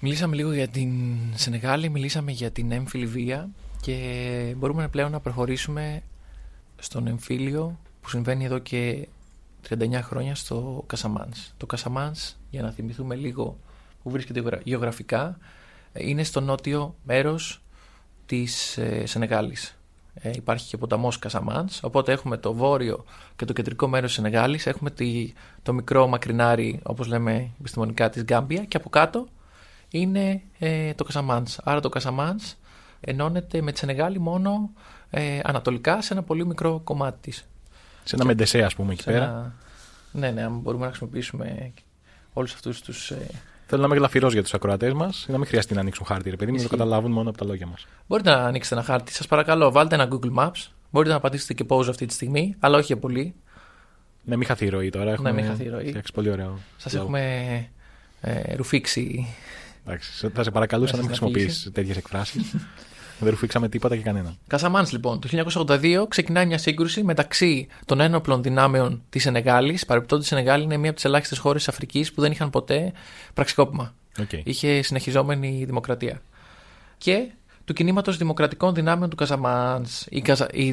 Μιλήσαμε 0.00 0.36
λίγο 0.36 0.52
για 0.52 0.68
την 0.68 0.90
Σενεγάλη, 1.34 1.88
μιλήσαμε 1.88 2.32
για 2.32 2.50
την 2.50 2.72
έμφυλη 2.72 3.06
βία 3.06 3.48
και 3.80 4.54
μπορούμε 4.56 4.88
πλέον 4.88 5.10
να 5.10 5.20
προχωρήσουμε 5.20 6.02
στον 6.76 7.06
εμφύλιο 7.06 7.78
που 8.00 8.08
συμβαίνει 8.08 8.44
εδώ 8.44 8.58
και 8.58 9.08
39 9.68 10.00
χρόνια 10.02 10.34
στο 10.34 10.84
Κασαμάνς. 10.86 11.52
Το 11.56 11.66
Κασαμάνς, 11.66 12.36
για 12.50 12.62
να 12.62 12.70
θυμηθούμε 12.70 13.14
λίγο 13.14 13.58
που 14.02 14.10
βρίσκεται 14.10 14.60
γεωγραφικά, 14.64 15.38
είναι 15.92 16.22
στο 16.22 16.40
νότιο 16.40 16.94
μέρος 17.04 17.62
της 18.26 18.78
ε, 18.78 19.06
Σενεγάλης. 19.06 19.78
Ε, 20.20 20.30
υπάρχει 20.34 20.68
και 20.68 20.74
ο 20.74 20.78
ποταμός 20.78 21.18
Κασαμάνς, 21.18 21.82
οπότε 21.82 22.12
έχουμε 22.12 22.36
το 22.36 22.54
βόρειο 22.54 23.04
και 23.36 23.44
το 23.44 23.52
κεντρικό 23.52 23.88
μέρος 23.88 24.06
της 24.06 24.16
Σενεγάλης, 24.16 24.66
έχουμε 24.66 24.90
τη, 24.90 25.32
το 25.62 25.72
μικρό 25.72 26.06
μακρινάρι, 26.06 26.80
όπως 26.82 27.06
λέμε 27.06 27.50
επιστημονικά, 27.60 28.10
της 28.10 28.22
Γκάμπια 28.22 28.64
και 28.64 28.76
από 28.76 28.88
κάτω 28.88 29.28
είναι 29.90 30.42
ε, 30.58 30.94
το 30.94 31.04
Κασαμάνς. 31.04 31.58
Άρα 31.64 31.80
το 31.80 31.88
Κασαμάνς 31.88 32.54
ενώνεται 33.00 33.62
με 33.62 33.72
τη 33.72 33.78
Σενεγάλη 33.78 34.18
μόνο 34.18 34.70
ε, 35.10 35.40
ανατολικά 35.42 36.02
σε 36.02 36.12
ένα 36.12 36.22
πολύ 36.22 36.46
μικρό 36.46 36.80
κομμάτι 36.84 37.18
της. 37.20 37.48
Σε 38.04 38.14
ένα 38.14 38.24
μεντεσέ, 38.24 38.62
ας 38.62 38.74
πούμε, 38.74 38.92
εκεί 38.92 39.04
πέρα. 39.04 39.24
Ένα... 39.24 39.54
Ναι, 40.12 40.30
ναι, 40.30 40.42
αν 40.42 40.58
μπορούμε 40.58 40.82
να 40.82 40.88
χρησιμοποιήσουμε 40.88 41.72
όλους 42.32 42.54
αυτούς 42.54 42.80
τους. 42.80 43.12
Ε... 43.66 43.68
Θέλω 43.68 43.80
να 43.80 43.86
είμαι 43.86 43.96
γλαφυρός 43.96 44.32
για 44.32 44.42
τους 44.42 44.54
ακροατές 44.54 44.92
μας, 44.92 45.26
να 45.28 45.38
μην 45.38 45.46
χρειαστεί 45.46 45.74
να 45.74 45.80
ανοίξουν 45.80 46.06
χάρτη, 46.06 46.30
ρε 46.30 46.36
παιδί 46.36 46.50
μου, 46.50 46.56
να 46.56 46.62
το 46.62 46.68
καταλάβουν 46.68 47.12
μόνο 47.12 47.28
από 47.28 47.38
τα 47.38 47.44
λόγια 47.44 47.66
μας. 47.66 47.86
Μπορείτε 48.06 48.30
να 48.30 48.36
ανοίξετε 48.36 48.74
ένα 48.74 48.84
χάρτη, 48.84 49.12
σας 49.12 49.26
παρακαλώ, 49.26 49.70
βάλτε 49.70 49.94
ένα 49.94 50.08
Google 50.10 50.34
Maps. 50.38 50.68
Μπορείτε 50.90 51.14
να 51.14 51.20
πατήσετε 51.20 51.54
και 51.54 51.64
pause 51.68 51.88
αυτή 51.88 52.06
τη 52.06 52.12
στιγμή, 52.12 52.54
αλλά 52.58 52.76
όχι 52.76 52.86
για 52.86 52.96
πολύ. 52.96 53.34
Ναι, 54.24 54.36
μην 54.36 54.46
χαθεί 54.46 54.64
η 54.64 54.68
ροή 54.68 54.90
τώρα. 54.90 55.12
Έχουμε... 55.12 55.30
Ναι, 55.30 55.40
μην 55.40 55.50
χαθεί 55.50 55.64
η 55.64 55.68
ροή. 55.68 56.02
πολύ 56.14 56.30
ωραίο. 56.30 56.58
Σας 56.76 56.94
έχουμε 56.94 57.20
ε, 58.20 58.54
ρουφήξει. 58.54 59.26
Εντάξει, 59.86 60.28
θα 60.28 60.42
σε 60.42 60.50
παρακαλούσα 60.50 60.92
να 60.92 60.98
μην 60.98 61.06
χρησιμοποιήσει 61.06 61.70
τέτοιες 61.70 61.96
εκφράσεις. 61.96 62.54
Δεν 63.18 63.30
ρουφήξαμε 63.30 63.68
τίποτα 63.68 63.96
και 63.96 64.02
κανένα. 64.02 64.34
Κασαμάνς, 64.46 64.92
λοιπόν. 64.92 65.20
Το 65.20 65.28
1982 65.66 66.06
ξεκινάει 66.08 66.46
μια 66.46 66.58
σύγκρουση 66.58 67.02
μεταξύ 67.02 67.66
των 67.84 68.00
ένοπλων 68.00 68.42
δυνάμεων 68.42 69.02
της 69.08 69.22
Σενεγάλης. 69.22 69.86
Παρεπιπτόντω, 69.86 70.22
η 70.22 70.26
Σενεγάλη 70.26 70.62
είναι 70.62 70.76
μία 70.76 70.86
από 70.86 70.94
τις 70.94 71.04
ελάχιστες 71.04 71.38
χώρες 71.38 71.64
της 71.64 71.74
Αφρικής 71.74 72.12
που 72.12 72.20
δεν 72.20 72.32
είχαν 72.32 72.50
ποτέ 72.50 72.92
πραξικόπημα. 73.34 73.94
Okay. 74.18 74.40
Είχε 74.44 74.82
συνεχιζόμενη 74.82 75.64
δημοκρατία. 75.66 76.22
Και 76.98 77.30
του 77.64 77.72
κινήματος 77.72 78.16
δημοκρατικών 78.16 78.74
δυνάμεων 78.74 79.10
του 79.10 79.16
Καζαμάν. 79.16 79.86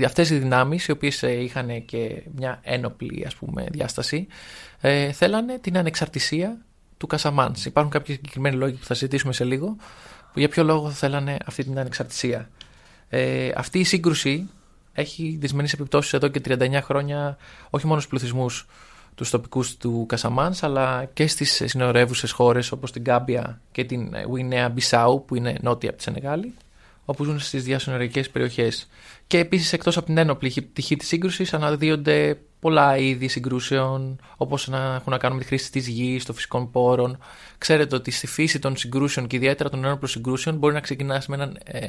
Αυτές 0.06 0.30
οι 0.30 0.38
δυνάμεις, 0.38 0.88
οι 0.88 0.92
οποίες 0.92 1.24
ε, 1.24 1.32
είχαν 1.32 1.86
και 1.86 2.24
μια 2.36 2.60
ένοπλη 2.64 3.24
ας 3.26 3.36
πούμε, 3.36 3.66
διάσταση, 3.72 4.28
ε, 4.82 5.12
θέλανε 5.12 5.60
την 5.60 5.78
ανεξαρτησία 5.78 6.58
του 6.98 7.08
Κασαμάνς. 7.08 7.66
Υπάρχουν 7.66 7.92
κάποιοι 7.92 8.16
συγκεκριμένοι 8.16 8.56
λόγοι 8.56 8.74
που 8.74 8.86
θα 8.86 8.94
συζητήσουμε 8.94 9.34
σε 9.34 9.44
λίγο, 9.44 9.76
για 10.34 10.50
ποιο 10.50 10.64
λόγο 10.64 10.90
θέλανε 10.90 11.38
αυτή 11.46 11.64
την 11.64 11.80
ανεξαρτησία. 11.80 12.50
Ε, 13.10 13.52
αυτή 13.56 13.80
η 13.80 13.84
σύγκρουση 13.84 14.50
έχει 14.94 15.38
δυσμενείς 15.40 15.74
επιπτώσεις 15.74 16.14
εδώ 16.14 16.28
και 16.28 16.42
39 16.46 16.80
χρόνια, 16.82 17.38
όχι 17.70 17.86
μόνο 17.88 18.00
στους 18.00 18.12
πληθυσμούς 18.12 18.68
τους 19.16 19.30
τοπικούς 19.30 19.78
του 19.78 20.06
Κασαμάνς, 20.08 20.64
αλλά 20.64 21.06
και 21.14 21.28
στις 21.28 21.62
συνορεύουσε 21.66 22.28
χώρες 22.28 22.72
όπως 22.72 22.92
την 22.92 23.04
Κάμπια 23.04 23.62
και 23.72 23.84
την 23.84 24.14
Βουινέα 24.28 24.70
Μπισάου, 24.70 25.26
που 25.28 25.36
είναι 25.36 25.58
νότια 25.62 25.90
από 25.90 25.98
τη 25.98 26.04
Σενεγάλη, 26.04 26.54
όπου 27.06 27.24
ζουν 27.24 27.40
στις 27.40 27.64
διασυνοριακές 27.64 28.30
περιοχές. 28.30 28.90
Και 29.28 29.38
επίσης, 29.38 29.74
εκτός 29.74 29.98
από 29.98 30.06
την 30.06 30.18
ένοπλη 30.18 30.62
πτυχή 30.62 30.96
τη 30.96 31.06
σύγκρουση, 31.06 31.48
αναδύονται 31.52 32.38
πολλά 32.60 32.98
είδη 32.98 33.28
συγκρούσεων, 33.28 34.20
όπως 34.38 34.68
να 34.68 34.96
έχουν 34.96 35.12
να 35.12 35.18
κάνουν 35.18 35.38
με 35.38 35.44
τη 35.44 35.50
χρήση 35.50 35.72
της 35.72 35.88
γης, 35.88 36.26
των 36.26 36.36
φυσικών 36.36 36.72
πόρων. 36.72 37.18
Ξέρετε 37.58 37.96
ότι 37.96 38.12
στη 38.12 38.28
φύση 38.28 38.60
των 38.60 38.78
συγκρούσεων 38.78 39.28
και 39.28 39.36
ιδιαίτερα 39.36 39.70
των 39.70 39.84
ένοπλων 39.84 40.10
συγκρούσεων 40.10 40.58
μπορεί 40.58 40.74
να 40.74 40.80
ξεκινάς 40.80 41.28
με 41.28 41.36
έναν 41.36 41.58
ε, 41.64 41.88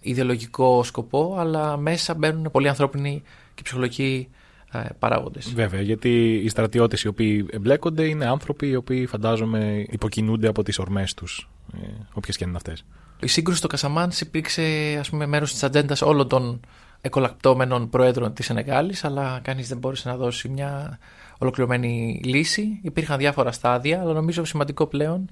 ιδεολογικό 0.00 0.82
σκοπό, 0.82 1.36
αλλά 1.38 1.76
μέσα 1.76 2.14
μπαίνουν 2.14 2.50
πολλοί 2.50 2.68
ανθρώπινοι 2.68 3.22
και 3.54 3.62
ψυχολογικοί 3.62 4.28
ε, 4.72 4.80
παράγοντες. 4.98 5.52
Βέβαια, 5.54 5.80
γιατί 5.80 6.34
οι 6.44 6.48
στρατιώτες 6.48 7.02
οι 7.02 7.08
οποίοι 7.08 7.46
εμπλέκονται 7.50 8.04
είναι 8.04 8.26
άνθρωποι 8.26 8.68
οι 8.68 8.76
οποίοι 8.76 9.06
φαντάζομαι 9.06 9.84
υποκινούνται 9.88 10.48
από 10.48 10.62
τις 10.62 10.78
ορμές 10.78 11.14
τους, 11.14 11.48
ε, 11.74 11.86
όποιες 12.12 12.36
και 12.36 12.44
είναι 12.44 12.56
αυτές. 12.56 12.84
Η 13.20 13.26
σύγκρουση 13.26 13.58
στο 13.58 13.66
Κασαμάν 13.68 14.12
υπήρξε 14.20 14.96
ας 15.00 15.10
πούμε, 15.10 15.26
μέρος 15.26 15.52
της 15.52 15.62
ατζέντας 15.62 16.02
όλων 16.02 16.28
των 16.28 16.60
εκολακτώμενων 17.00 17.88
προέδρων 17.88 18.32
της 18.32 18.46
Σενεγάλης, 18.46 19.04
αλλά 19.04 19.40
κανείς 19.42 19.68
δεν 19.68 19.78
μπόρεσε 19.78 20.08
να 20.08 20.16
δώσει 20.16 20.48
μια 20.48 20.98
ολοκληρωμένη 21.38 22.20
λύση. 22.24 22.80
Υπήρχαν 22.82 23.18
διάφορα 23.18 23.52
στάδια, 23.52 24.00
αλλά 24.00 24.12
νομίζω 24.12 24.44
σημαντικό 24.44 24.86
πλέον 24.86 25.30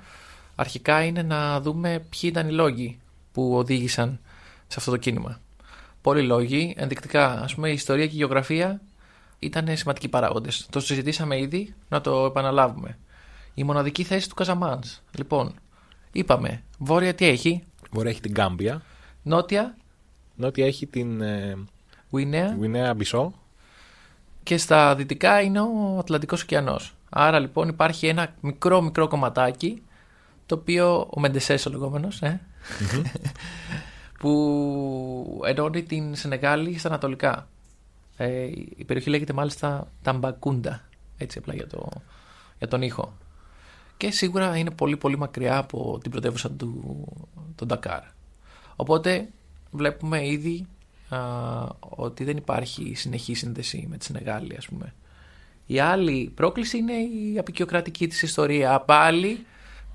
αρχικά 0.55 1.03
είναι 1.05 1.23
να 1.23 1.61
δούμε 1.61 2.05
ποιοι 2.11 2.21
ήταν 2.23 2.49
οι 2.49 2.53
λόγοι 2.53 2.99
που 3.33 3.57
οδήγησαν 3.57 4.21
σε 4.67 4.77
αυτό 4.79 4.91
το 4.91 4.97
κίνημα. 4.97 5.41
Πολλοί 6.01 6.23
λόγοι, 6.23 6.75
ενδεικτικά, 6.77 7.41
ας 7.41 7.55
πούμε, 7.55 7.69
η 7.69 7.73
ιστορία 7.73 8.07
και 8.07 8.15
η 8.15 8.17
γεωγραφία 8.17 8.81
ήταν 9.39 9.77
σημαντικοί 9.77 10.09
παράγοντες. 10.09 10.67
Το 10.71 10.81
συζητήσαμε 10.81 11.39
ήδη, 11.39 11.75
να 11.89 12.01
το 12.01 12.25
επαναλάβουμε. 12.25 12.99
Η 13.55 13.65
μοναδική 13.65 14.03
θέση 14.03 14.29
του 14.29 14.35
Καζαμάν. 14.35 14.83
Λοιπόν, 15.19 15.55
είπαμε, 16.13 16.63
βόρεια 16.79 17.15
τι 17.15 17.27
έχει; 17.27 17.65
Βόρεια 17.97 18.11
έχει 18.11 18.21
την 18.21 18.33
Γκάμπια. 18.33 18.83
Νότια. 19.23 19.77
Νότια 20.35 20.67
έχει 20.67 20.87
την. 20.87 21.21
Ε, 21.21 21.57
Γουινέα. 22.11 22.95
Μπισό. 22.95 23.33
Και 24.43 24.57
στα 24.57 24.95
δυτικά 24.95 25.41
είναι 25.41 25.61
ο 25.61 25.97
Ατλαντικός 25.99 26.43
ωκεανός. 26.43 26.95
Άρα 27.09 27.39
λοιπόν 27.39 27.69
υπάρχει 27.69 28.07
ένα 28.07 28.35
μικρό 28.41 28.81
μικρό 28.81 29.09
κομματάκι 29.09 29.83
το 30.47 30.55
οποίο 30.55 31.09
ο 31.11 31.21
Μεντεσές 31.21 31.67
ο 31.67 31.71
λεγόμενος 31.71 32.23
ε, 32.23 32.41
που 34.21 35.41
ενώνει 35.45 35.83
την 35.83 36.15
Σενεγάλη 36.15 36.79
στα 36.79 36.89
ανατολικά. 36.89 37.49
Ε, 38.17 38.43
η 38.77 38.85
περιοχή 38.87 39.11
λέγεται 39.11 39.33
μάλιστα 39.33 39.91
Ταμπακούντα, 40.03 40.89
έτσι 41.17 41.39
απλά 41.39 41.55
για, 41.55 41.67
το, 41.67 41.89
για 42.59 42.69
τον 42.69 42.83
ήχο. 42.83 43.13
Και 43.97 44.11
σίγουρα 44.11 44.57
είναι 44.57 44.71
πολύ 44.71 44.97
πολύ 44.97 45.19
μακριά 45.19 45.57
από 45.57 45.99
την 46.03 46.11
πρωτεύουσα 46.11 46.51
του 46.51 47.05
τον 47.55 47.69
Ντακάρ. 47.69 48.01
Οπότε 48.77 49.29
βλέπουμε 49.71 50.27
ήδη 50.27 50.67
α, 51.09 51.19
ότι 51.81 52.25
δεν 52.25 52.37
υπάρχει 52.37 52.93
συνεχή 52.95 53.35
σύνδεση 53.35 53.87
με 53.91 53.97
τη 53.97 54.05
Σενεγάλη 54.05 54.55
ας 54.57 54.67
πούμε. 54.67 54.95
Η 55.67 55.79
άλλη 55.79 56.33
πρόκληση 56.35 56.79
είναι 56.79 56.93
η 56.93 57.39
απεικιοκρατική 57.39 58.07
της 58.09 58.23
ιστορία. 58.23 58.81
Πάλι, 58.81 59.47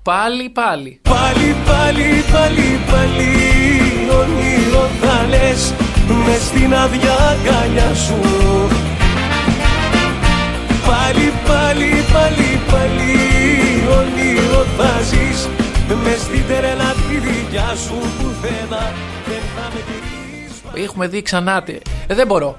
πάλι, 0.02 0.50
πάλι. 0.50 1.00
Πάλι, 1.02 1.56
πάλι, 1.66 2.24
πάλι, 2.32 2.78
πάλι, 2.90 3.30
όνειρο 4.10 4.86
θα 5.00 5.26
λες 5.28 5.74
μες 6.26 6.42
στην 6.42 6.74
άδεια 6.74 7.14
αγκαλιά 7.14 7.94
σου 7.94 8.20
Πάλι, 10.86 11.32
πάλι, 11.46 11.90
πάλι, 12.12 12.60
πάλι 12.70 12.92
όνειρο 12.92 13.10
θα 13.12 13.41
ζεις 15.94 16.02
μες 16.04 16.20
στην 16.20 16.46
τρέλα 16.46 16.92
τη 16.92 17.16
δικιά 17.18 17.74
σου 17.76 17.94
πουθενά 17.94 18.92
δεν 19.26 19.42
θα 19.56 19.70
με 19.74 19.80
τηρείς 19.86 20.84
Έχουμε 20.84 21.06
δει 21.08 21.22
ξανά. 21.22 21.64
Ε, 22.06 22.14
δεν 22.14 22.26
μπορώ. 22.26 22.58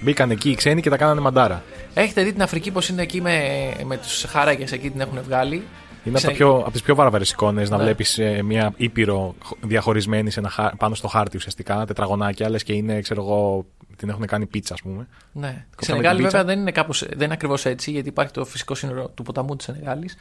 Μπήκαν 0.00 0.30
εκεί 0.30 0.50
οι 0.50 0.54
ξένοι 0.54 0.80
και 0.82 0.90
τα 0.90 0.96
κάνανε 0.96 1.20
μαντάρα. 1.20 1.62
Έχετε 1.94 2.22
δει 2.22 2.32
την 2.32 2.42
Αφρική 2.42 2.70
πώς 2.70 2.88
είναι 2.88 3.02
εκεί 3.02 3.20
με, 3.20 3.40
με 3.84 3.96
τους 3.96 4.24
χάραγε 4.28 4.64
εκεί 4.70 4.90
την 4.90 5.00
έχουν 5.00 5.18
βγάλει; 5.22 5.62
Είναι 6.04 6.16
Ξέ- 6.16 6.28
από, 6.28 6.36
πιο, 6.36 6.56
από 6.56 6.70
τις 6.70 6.82
πιο 6.82 6.94
βάρβαρε 6.94 7.24
εικόνες 7.24 7.70
να 7.70 7.76
Ναι. 7.76 7.82
βλέπεις 7.82 8.20
μια 8.44 8.72
ήπειρο 8.76 9.34
διαχωρισμένη 9.60 10.30
σε 10.30 10.40
ένα, 10.40 10.48
χα- 10.48 10.76
πάνω 10.76 10.94
στο 10.94 11.08
χάρτη 11.08 11.36
ουσιαστικά, 11.36 11.84
τετραγωνάκια, 11.86 12.50
λες 12.50 12.62
και 12.62 12.72
είναι, 12.72 13.00
ξέρω 13.00 13.22
εγώ, 13.22 13.64
την 13.96 14.08
έχουν 14.08 14.26
κάνει 14.26 14.46
πίτσα, 14.46 14.74
ας 14.74 14.82
πούμε. 14.82 15.06
Ναι. 15.32 15.46
Η 15.46 15.50
Κόψαμε 15.50 15.66
Σενεγάλη 15.80 16.14
την 16.16 16.24
πίτσα. 16.24 16.38
βέβαια 16.38 16.44
δεν 16.54 16.60
είναι, 16.60 16.70
κάπως, 16.72 17.04
δεν 17.08 17.20
είναι 17.24 17.32
ακριβώς 17.32 17.64
έτσι 17.66 17.90
γιατί 17.90 18.08
υπάρχει 18.08 18.32
το 18.32 18.44
φυσικό 18.44 18.74
σύνορο 18.74 19.08
του 19.08 19.22
ποταμού 19.22 19.56
της 19.56 19.66
Σενεγάλης 19.66 20.16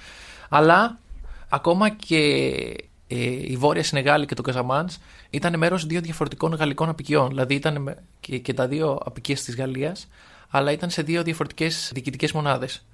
αλλά 0.49 0.97
ακόμα 1.49 1.89
και 1.89 2.17
ε, 3.07 3.17
η 3.51 3.55
Βόρεια 3.57 3.83
Σενεγάλη 3.83 4.25
και 4.25 4.35
το 4.35 4.41
Καζαμάνς 4.41 4.97
ήταν 5.29 5.57
μέρος 5.57 5.85
δύο 5.85 6.01
διαφορετικών 6.01 6.53
γαλλικών 6.53 6.89
απικιών 6.89 7.27
δηλαδή 7.27 7.55
ήταν 7.55 7.81
με- 7.81 7.97
και, 8.19 8.37
και 8.37 8.53
τα 8.53 8.67
δύο 8.67 8.99
απικίες 9.05 9.43
της 9.43 9.55
Γαλλίας 9.55 10.07
αλλά 10.49 10.71
ήταν 10.71 10.89
σε 10.89 11.01
δύο 11.01 11.23
διαφορετικές 11.23 11.91
διοικητικές 11.93 12.31
μονάδες. 12.31 12.85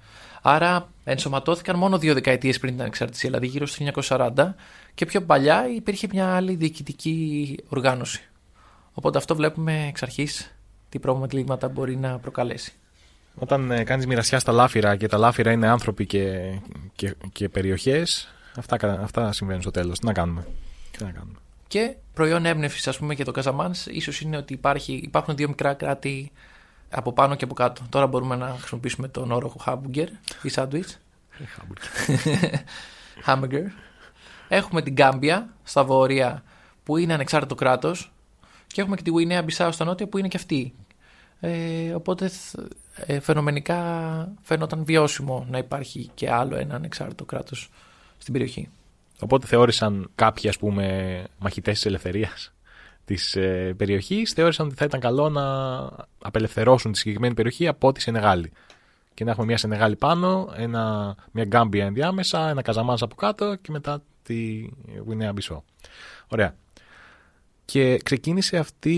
Άρα 0.42 0.88
ενσωματώθηκαν 1.04 1.76
μόνο 1.78 1.98
δύο 1.98 2.14
δεκαετίες 2.14 2.58
πριν 2.58 2.72
την 2.72 2.80
ανεξαρτησία, 2.80 3.28
δηλαδή 3.28 3.46
γύρω 3.46 3.66
στο 3.66 3.84
1940 4.08 4.54
και 4.94 5.06
πιο 5.06 5.22
παλιά 5.22 5.68
υπήρχε 5.76 6.08
μια 6.12 6.34
άλλη 6.34 6.54
διοικητική 6.54 7.58
οργάνωση. 7.68 8.22
Οπότε 8.92 9.18
αυτό 9.18 9.34
βλέπουμε 9.36 9.86
εξ 9.88 10.02
αρχής 10.02 10.54
τι 10.88 10.98
προβλήματα 10.98 11.68
μπορεί 11.68 11.96
να 11.96 12.18
προκαλέσει. 12.18 12.72
Όταν 13.34 13.70
ε, 13.70 13.84
κάνεις 13.84 14.06
μοιρασιά 14.06 14.38
στα 14.38 14.52
λάφυρα 14.52 14.96
και 14.96 15.06
τα 15.08 15.18
λάφυρα 15.18 15.52
είναι 15.52 15.68
άνθρωποι 15.68 16.06
και, 16.06 16.52
και, 16.94 17.14
και 17.32 17.48
περιοχές, 17.48 18.34
αυτά, 18.56 18.76
κα- 18.76 19.00
αυτά 19.02 19.32
συμβαίνουν 19.32 19.62
στο 19.62 19.70
τέλος. 19.70 19.98
Τι 19.98 20.06
να 20.06 20.12
κάνουμε; 20.12 20.46
Τι 20.90 21.04
να 21.04 21.10
κάνουμε; 21.10 21.38
Και 21.68 21.94
προϊόν 22.14 22.46
έμπνευσης, 22.46 22.88
ας 22.88 22.98
πούμε, 22.98 23.14
για 23.14 23.24
το 23.24 23.32
Καζαμάν, 23.32 23.74
ίσως 23.86 24.20
είναι 24.20 24.36
ότι 24.36 24.52
υπάρχει, 24.52 24.92
υπάρχουν 24.92 25.36
δύο 25.36 25.48
μικρά 25.48 25.74
κράτη 25.74 26.32
από 26.90 27.12
πάνω 27.12 27.34
και 27.34 27.44
από 27.44 27.54
κάτω. 27.54 27.82
Τώρα 27.88 28.06
μπορούμε 28.06 28.36
να 28.36 28.56
χρησιμοποιήσουμε 28.58 29.08
τον 29.08 29.30
όρο 29.32 29.54
hamburger 29.66 30.06
ή 30.42 30.50
sandwich. 30.54 30.80
Hamburger. 33.26 33.66
Έχουμε 34.48 34.82
την 34.82 34.92
Γκάμπια 34.92 35.48
στα 35.62 35.84
βόρεια 35.84 36.42
που 36.84 36.96
είναι 36.96 37.12
ανεξάρτητο 37.12 37.54
κράτος. 37.54 38.12
Και 38.66 38.80
έχουμε 38.80 38.96
και 38.96 39.02
τη 39.02 39.10
Γουινέα 39.10 39.42
Μπισάου 39.42 39.72
στα 39.72 39.84
νότια 39.84 40.06
που 40.06 40.18
είναι 40.18 40.28
και 40.28 40.36
αυτή. 40.36 40.74
Ε, 41.40 41.92
οπότε 41.94 42.30
ε, 42.96 43.20
φαινομενικά 43.20 44.28
φαίνονταν 44.42 44.84
βιώσιμο 44.84 45.46
να 45.50 45.58
υπάρχει 45.58 46.10
και 46.14 46.30
άλλο 46.30 46.56
ένα 46.56 46.74
ανεξάρτητο 46.74 47.24
κράτος 47.24 47.70
στην 48.22 48.32
περιοχή. 48.32 48.68
Οπότε 49.20 49.46
θεώρησαν 49.46 50.10
κάποιοι 50.14 50.48
ας 50.48 50.58
πούμε 50.58 51.24
μαχητές 51.38 51.74
της 51.74 51.86
ελευθερίας 51.86 52.52
της 53.04 53.36
ε, 53.36 53.74
περιοχής 53.76 54.32
θεώρησαν 54.32 54.66
ότι 54.66 54.74
θα 54.74 54.84
ήταν 54.84 55.00
καλό 55.00 55.28
να 55.28 55.44
απελευθερώσουν 56.22 56.92
τη 56.92 56.98
συγκεκριμένη 56.98 57.34
περιοχή 57.34 57.66
από 57.68 57.92
τη 57.92 58.00
Σενεγάλη 58.00 58.52
και 59.14 59.24
να 59.24 59.30
έχουμε 59.30 59.46
μια 59.46 59.56
Σενεγάλη 59.56 59.96
πάνω, 59.96 60.52
ένα, 60.56 61.14
μια 61.30 61.44
Γκάμπια 61.44 61.84
ενδιάμεσα, 61.84 62.48
ένα 62.48 62.62
Καζαμάνς 62.62 63.02
από 63.02 63.14
κάτω 63.14 63.54
και 63.54 63.70
μετά 63.70 64.02
τη 64.22 64.68
Γουινέα 65.04 65.32
Μπισό. 65.32 65.64
Ωραία. 66.28 66.54
Και 67.64 67.98
ξεκίνησε 68.02 68.56
αυτή 68.56 68.96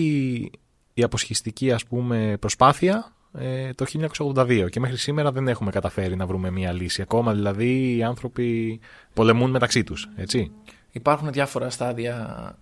η 0.95 1.03
αποσχιστική 1.03 1.73
ας 1.73 1.85
πούμε 1.85 2.37
προσπάθεια 2.41 3.13
ε, 3.39 3.73
το 3.73 3.85
1982 4.19 4.67
και 4.71 4.81
μέχρι 4.81 4.97
σήμερα 4.97 5.33
δεν 5.33 5.49
έχουμε 5.49 5.71
καταφέρει 5.71 6.17
να 6.17 6.27
βρούμε 6.27 6.51
μια 6.51 6.73
λύση. 6.73 7.03
Ακόμα 7.03 7.33
δηλαδή 7.33 7.97
οι 7.97 8.03
άνθρωποι 8.03 8.81
πολεμούν 9.15 9.51
μεταξύ 9.51 9.85
τους, 9.85 10.09
έτσι. 10.17 10.51
Υπάρχουν 10.91 11.33
διάφορα 11.33 11.71
στάδια 11.71 12.15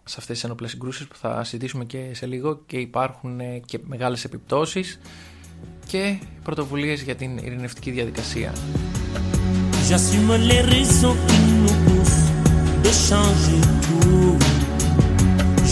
σε 0.04 0.16
αυτές 0.18 0.34
τις 0.36 0.44
ενόπλες 0.44 0.70
συγκρούσεις 0.70 1.06
που 1.06 1.16
θα 1.16 1.44
συζητήσουμε 1.44 1.84
και 1.84 2.10
σε 2.12 2.26
λίγο 2.26 2.62
και 2.66 2.76
υπάρχουν 2.76 3.40
ε, 3.40 3.60
και 3.64 3.78
μεγάλες 3.82 4.24
επιπτώσεις 4.24 5.00
και 5.86 6.18
πρωτοβουλίες 6.42 7.02
για 7.02 7.14
την 7.14 7.38
ειρηνευτική 7.38 7.90
διαδικασία. 7.90 8.52
J'assume 9.88 10.32
les 10.50 10.62
raisons 10.74 11.16
qui 11.28 11.40
nous 11.60 11.76
poussent 11.84 12.30
de 12.84 12.92
changer 13.08 13.60
tout. 13.84 14.36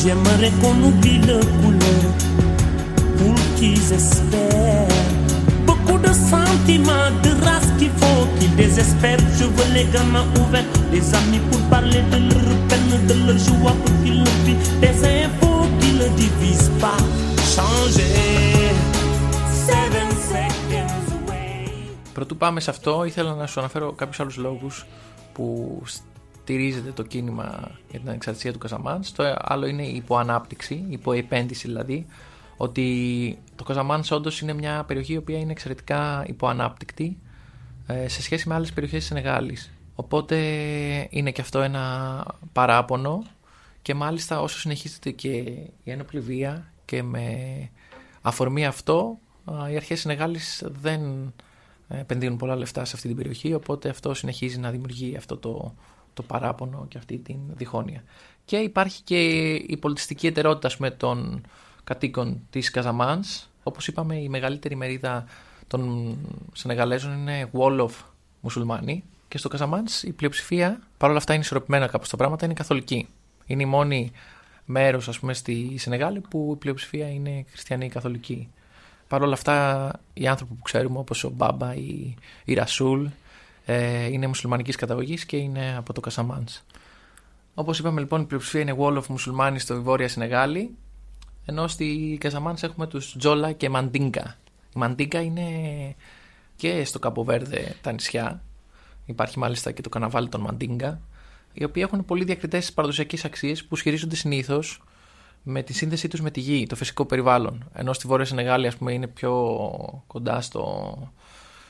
J'aimerais 0.01 0.53
qu'on 0.61 0.77
oublie 0.89 1.21
le 1.31 1.39
couleur 1.61 2.30
pour 3.21 3.39
qu'ils 3.57 3.87
espèrent. 4.01 4.99
Beaucoup 5.69 5.99
de 6.07 6.13
sentiments, 6.33 7.11
de 7.27 7.33
race 7.47 7.71
qu'il 7.79 7.93
faut 8.01 8.25
qu'ils 8.39 8.55
désespèrent. 8.63 9.25
Je 9.39 9.47
veux 9.55 9.71
les 9.77 9.87
gamins 9.95 10.29
ouverts, 10.41 10.71
des 10.95 11.07
amis 11.21 11.43
pour 11.49 11.63
parler 11.75 12.03
de 12.13 12.19
leur 12.31 12.51
peine, 12.69 12.93
de 13.11 13.15
leur 13.27 13.39
joie 13.47 13.75
pour 13.83 13.95
qu'ils 14.03 14.21
le 14.27 14.35
vivent. 14.45 14.67
Des 14.85 14.97
infos 15.23 15.65
qui 15.81 15.91
ne 16.01 16.09
divisent 16.21 16.73
pas. 16.83 17.01
Changer. 17.55 18.15
Seven 19.69 20.09
seconds 20.33 21.07
away. 21.19 21.69
Πρωτού 22.15 22.37
πάμε 22.37 22.61
σε 22.61 22.71
αυτό, 22.71 23.05
ήθελα 23.05 23.35
να 23.35 23.47
σου 23.47 23.61
αναφέρω 23.61 23.93
κάποιους 23.93 24.21
άλλους 24.21 24.37
λόγους 24.37 24.87
που 25.33 25.83
στηρίζεται 25.85 26.91
το 26.91 27.03
κίνημα 27.03 27.71
για 27.91 27.99
την 27.99 28.09
ανεξαρτησία 28.09 28.53
του 28.53 28.59
Καζαμάνς. 28.59 29.13
Το 29.13 29.35
άλλο 29.39 29.67
είναι 29.67 29.83
η 29.83 29.95
υποανάπτυξη, 29.97 30.75
η 30.75 30.87
υποεπένδυση 30.89 31.67
δηλαδή, 31.67 32.07
ότι 32.61 33.39
το 33.57 33.65
Καζαμάνς 33.65 34.11
όντως 34.11 34.41
είναι 34.41 34.53
μια 34.53 34.85
περιοχή 34.85 35.13
η 35.13 35.17
οποία 35.17 35.39
είναι 35.39 35.51
εξαιρετικά 35.51 36.25
υποανάπτυκτη 36.27 37.19
ε, 37.87 38.09
σε 38.09 38.23
σχέση 38.23 38.49
με 38.49 38.55
άλλες 38.55 38.73
περιοχές 38.73 38.99
της 38.99 39.09
Σενεγάλης. 39.09 39.73
Οπότε 39.95 40.37
είναι 41.11 41.31
και 41.31 41.41
αυτό 41.41 41.61
ένα 41.61 42.25
παράπονο 42.53 43.23
και 43.83 43.95
μάλιστα 43.95 44.41
όσο 44.41 44.59
συνεχίζεται 44.59 45.11
και 45.11 45.31
η 45.85 45.91
ένοπλη 45.91 46.21
βία 46.21 46.73
και 46.85 47.03
με 47.03 47.27
αφορμή 48.21 48.67
αυτό 48.67 49.19
α, 49.45 49.71
οι 49.71 49.77
αρχές 49.77 50.01
Σενεγάλης 50.01 50.65
δεν 50.81 51.33
επενδύουν 51.89 52.37
πολλά 52.37 52.57
λεφτά 52.57 52.85
σε 52.85 52.93
αυτή 52.95 53.09
την 53.09 53.17
περιοχή 53.17 53.55
οπότε 53.55 53.89
αυτό 53.89 54.15
συνεχίζει 54.15 54.59
να 54.59 54.71
δημιουργεί 54.71 55.17
αυτό 55.17 55.37
το, 55.37 55.75
το 56.15 56.23
παράπονο 56.23 56.87
και 56.89 56.99
αυτή 56.99 57.19
την 57.19 57.39
διχόνοια. 57.55 58.03
Και 58.45 58.57
υπάρχει 58.57 59.03
και 59.03 59.55
η 59.55 59.77
πολιτιστική 59.77 60.27
ετερότητα 60.27 60.75
με 60.79 60.91
των 60.91 61.43
κατοίκων 61.91 62.41
της 62.51 62.71
Καζαμάνς. 62.71 63.49
Όπως 63.63 63.89
είπαμε 63.89 64.17
η 64.17 64.29
μεγαλύτερη 64.29 64.77
μερίδα 64.77 65.25
των 65.67 66.17
Σενεγαλέζων 66.53 67.13
είναι 67.13 67.51
Wolof 67.53 67.91
μουσουλμάνοι 68.41 69.05
και 69.29 69.39
στο 69.39 69.49
Καζαμάνς 69.49 70.03
η 70.03 70.13
πλειοψηφία 70.13 70.81
παρόλα 70.97 71.19
αυτά 71.19 71.33
είναι 71.33 71.43
ισορροπημένα 71.43 71.87
κάπως 71.87 72.09
τα 72.09 72.17
πράγματα 72.17 72.45
είναι 72.45 72.55
καθολική. 72.55 73.09
Είναι 73.47 73.63
η 73.63 73.67
μόνη 73.67 74.13
μέρος 74.65 75.09
ας 75.09 75.19
πούμε 75.19 75.35
στη 75.35 75.75
Σενεγάλη 75.79 76.21
που 76.21 76.53
η 76.55 76.57
πλειοψηφία 76.57 77.09
είναι 77.09 77.45
χριστιανοί 77.49 77.89
καθολικοί. 77.89 78.49
Παρ' 79.09 79.23
όλα 79.23 79.33
αυτά 79.33 79.91
οι 80.13 80.27
άνθρωποι 80.27 80.55
που 80.55 80.63
ξέρουμε 80.63 80.99
όπως 80.99 81.25
ο 81.25 81.31
Μπάμπα 81.31 81.75
ή 81.75 82.15
η 82.45 82.55
Ρασούλ 82.55 83.07
ε, 83.65 84.05
είναι 84.05 84.27
μουσουλμανικής 84.27 84.77
καταγωγής 84.77 85.25
και 85.25 85.37
είναι 85.37 85.75
από 85.77 85.93
το 85.93 86.01
Κασαμάνς. 86.01 86.63
Όπως 87.55 87.79
είπαμε 87.79 88.01
λοιπόν 88.01 88.21
η 88.21 88.25
πλειοψηφία 88.25 88.61
είναι 88.61 88.77
Wall 88.79 88.97
of 88.97 89.07
μουσουλμάνοι 89.07 89.59
στο 89.59 89.83
Βόρεια 89.83 90.09
Σενεγάλη 90.09 90.77
ενώ 91.51 91.69
στη 91.69 92.17
Κασαμάνς 92.21 92.63
έχουμε 92.63 92.87
τους 92.87 93.17
Τζόλα 93.19 93.53
και 93.53 93.69
Μαντίνκα. 93.69 94.37
Η 94.75 94.79
Μαντίνκα 94.79 95.21
είναι 95.21 95.45
και 96.57 96.85
στο 96.85 96.99
Καποβέρδε 96.99 97.77
τα 97.81 97.93
νησιά. 97.93 98.43
Υπάρχει 99.07 99.39
μάλιστα 99.39 99.73
και 99.73 99.83
το 99.83 99.89
καναβάλι 99.89 100.29
των 100.29 100.41
Μαντίνκα 100.41 101.01
οι 101.53 101.65
οποίοι 101.65 101.83
έχουν 101.87 102.05
πολύ 102.05 102.25
διακριτές 102.25 102.73
παραδοσιακές 102.73 103.25
αξίες 103.25 103.65
που 103.65 103.77
σχετίζονται 103.77 104.17
συνήθως 104.17 104.83
με 105.43 105.63
τη 105.63 105.73
σύνδεσή 105.73 106.09
τους 106.09 106.21
με 106.21 106.31
τη 106.31 106.41
γη, 106.41 106.67
το 106.67 106.77
φυσικό 106.77 107.05
περιβάλλον. 107.05 107.65
Ενώ 107.73 107.93
στη 107.93 108.07
Βόρεια 108.07 108.25
Σενεγάλη 108.25 108.67
ας 108.67 108.77
πούμε 108.77 108.93
είναι 108.93 109.07
πιο 109.07 109.33
κοντά 110.07 110.41
στο, 110.41 110.97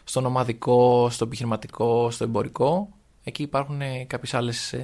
στο 0.04 0.20
νομαδικό, 0.20 1.08
στο 1.10 1.24
επιχειρηματικό, 1.24 2.10
στο 2.10 2.24
εμπορικό. 2.24 2.88
Εκεί 3.24 3.42
υπάρχουν 3.42 3.80
ε, 3.80 4.04
κάποιες 4.04 4.34
άλλες 4.34 4.74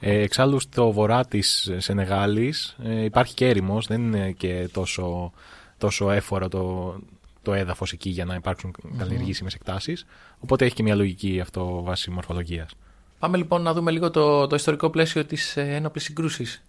ε, 0.00 0.06
αξίες. 0.06 0.20
Ε, 0.20 0.22
εξάλλου 0.22 0.60
στο 0.60 0.92
βορρά 0.92 1.24
της 1.26 1.70
Σενεγάλης 1.76 2.76
ε, 2.84 3.04
υπάρχει 3.04 3.34
και 3.34 3.46
έρημος, 3.48 3.86
δεν 3.86 4.02
είναι 4.02 4.30
και 4.30 4.68
τόσο, 4.72 5.32
τόσο 5.78 6.10
έφορο 6.10 6.48
το, 6.48 6.94
το 7.42 7.54
έδαφος 7.54 7.92
εκεί 7.92 8.10
για 8.10 8.24
να 8.24 8.34
υπάρξουν 8.34 8.74
καλλιεργήσιμες 8.98 9.54
εκτάσεις. 9.54 10.06
Οπότε 10.38 10.64
έχει 10.64 10.74
και 10.74 10.82
μια 10.82 10.94
λογική 10.94 11.40
αυτό 11.40 11.82
βάσει 11.82 12.10
μορφολογίας. 12.10 12.70
Πάμε 13.18 13.36
λοιπόν 13.36 13.62
να 13.62 13.72
δούμε 13.72 13.90
λίγο 13.90 14.10
το, 14.10 14.46
το 14.46 14.54
ιστορικό 14.56 14.90
πλαίσιο 14.90 15.24
της 15.24 15.56
ε, 15.56 15.60
ένοπλης 15.74 16.04
συγκρούσης. 16.04 16.62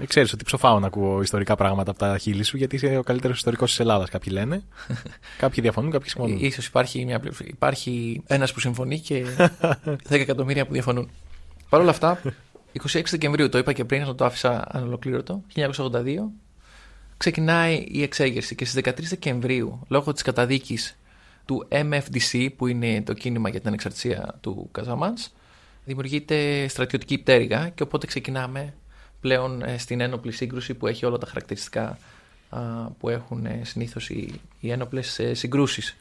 Ε, 0.00 0.06
Ξέρεις 0.06 0.32
ότι 0.32 0.44
ψοφάω 0.44 0.78
να 0.78 0.86
ακούω 0.86 1.20
ιστορικά 1.22 1.54
πράγματα 1.54 1.90
από 1.90 1.98
τα 2.00 2.18
χείλη 2.18 2.42
σου, 2.42 2.56
γιατί 2.56 2.76
είσαι 2.76 2.96
ο 2.96 3.02
καλύτερος 3.02 3.36
ιστορικός 3.36 3.70
της 3.70 3.80
Ελλάδας, 3.80 4.10
κάποιοι 4.10 4.32
λένε. 4.36 4.62
κάποιοι 5.42 5.62
διαφωνούν, 5.62 5.90
κάποιοι 5.90 6.08
συμφωνούν. 6.08 6.38
Ίσως 6.40 6.66
υπάρχει, 6.66 7.04
μια, 7.04 7.20
πλειοψηφία- 7.20 7.52
υπάρχει 7.54 8.22
ένας 8.26 8.52
που 8.52 8.60
συμφωνεί 8.60 9.00
και 9.00 9.24
10 9.86 9.96
εκατομμύρια 10.08 10.66
που 10.66 10.72
διαφωνούν. 10.72 11.08
Παρ' 11.68 11.80
όλα 11.80 11.90
αυτά, 11.90 12.20
26 12.82 13.02
Δεκεμβρίου, 13.10 13.48
το 13.48 13.58
είπα 13.58 13.72
και 13.72 13.84
πριν, 13.84 14.02
να 14.02 14.14
το 14.14 14.24
άφησα 14.24 14.64
ανολοκλήρωτο, 14.68 15.42
1982, 15.54 16.30
ξεκινάει 17.16 17.84
η 17.88 18.02
εξέγερση 18.02 18.54
και 18.54 18.64
στις 18.64 18.82
13 18.84 18.92
Δεκεμβρίου, 19.08 19.80
λόγω 19.88 20.12
της 20.12 20.22
καταδίκης 20.22 20.98
του 21.44 21.68
MFDC, 21.70 22.48
που 22.56 22.66
είναι 22.66 23.02
το 23.02 23.12
κίνημα 23.12 23.48
για 23.48 23.58
την 23.58 23.68
ανεξαρτησία 23.68 24.38
του 24.40 24.68
Καζαμάνς, 24.72 25.28
δημιουργείται 25.84 26.68
στρατιωτική 26.68 27.18
πτέρυγα 27.18 27.68
και 27.68 27.82
οπότε 27.82 28.06
ξεκινάμε 28.06 28.74
πλέον 29.20 29.62
ε, 29.62 29.78
στην 29.78 30.00
ένοπλη 30.00 30.32
σύγκρουση 30.32 30.74
που 30.74 30.86
έχει 30.86 31.06
όλα 31.06 31.18
τα 31.18 31.26
χαρακτηριστικά 31.26 31.98
α, 32.48 32.60
που 32.98 33.08
έχουν 33.08 33.46
ε, 33.46 33.60
συνήθως 33.64 34.10
οι, 34.10 34.40
οι 34.60 34.70
ένοπλες 34.70 35.18
ε, 35.18 35.34
συγκρούσεις. 35.34 35.96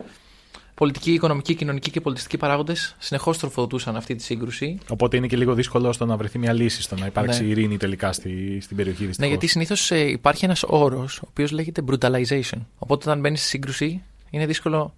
Πολιτικοί, 0.76 1.12
οικονομικοί, 1.12 1.56
κοινωνικοί 1.56 1.92
και 1.92 2.02
πολιτιστικοί 2.02 2.38
παράγοντες 2.38 2.96
συνεχώς 3.00 3.38
τροφοδοτούσαν 3.38 3.96
αυτή 3.96 4.16
τη 4.16 4.24
σύγκρουση. 4.24 4.78
Οπότε 4.90 5.18
είναι 5.18 5.28
και 5.28 5.38
λίγο 5.38 5.54
δύσκολο 5.54 5.92
στο 5.92 6.06
να 6.06 6.18
βρεθεί 6.18 6.38
μια 6.40 6.54
λύση, 6.54 6.82
στο 6.82 6.96
να 6.96 7.06
υπάρξει 7.06 7.44
Ναι. 7.44 7.50
ειρήνη 7.50 7.78
τελικά 7.78 8.14
στη, 8.14 8.60
στην 8.62 8.78
περιοχή 8.78 9.02
Ναι, 9.02 9.08
δυστυχώς. 9.08 9.30
γιατί 9.32 9.48
συνήθως 9.48 9.92
υπάρχει 9.92 10.46
ένας 10.46 10.64
όρος 10.68 11.18
ο 11.18 11.26
οποίος 11.30 11.52
λέγεται 11.52 11.82
brutalization. 11.92 12.60
Οπότε 12.78 13.10
όταν 13.10 13.20
μπαίνεις 13.20 13.40
στη 13.40 13.48
σύγκρουση, 13.50 14.02
είναι 14.30 14.46
δύσκολο 14.46 14.94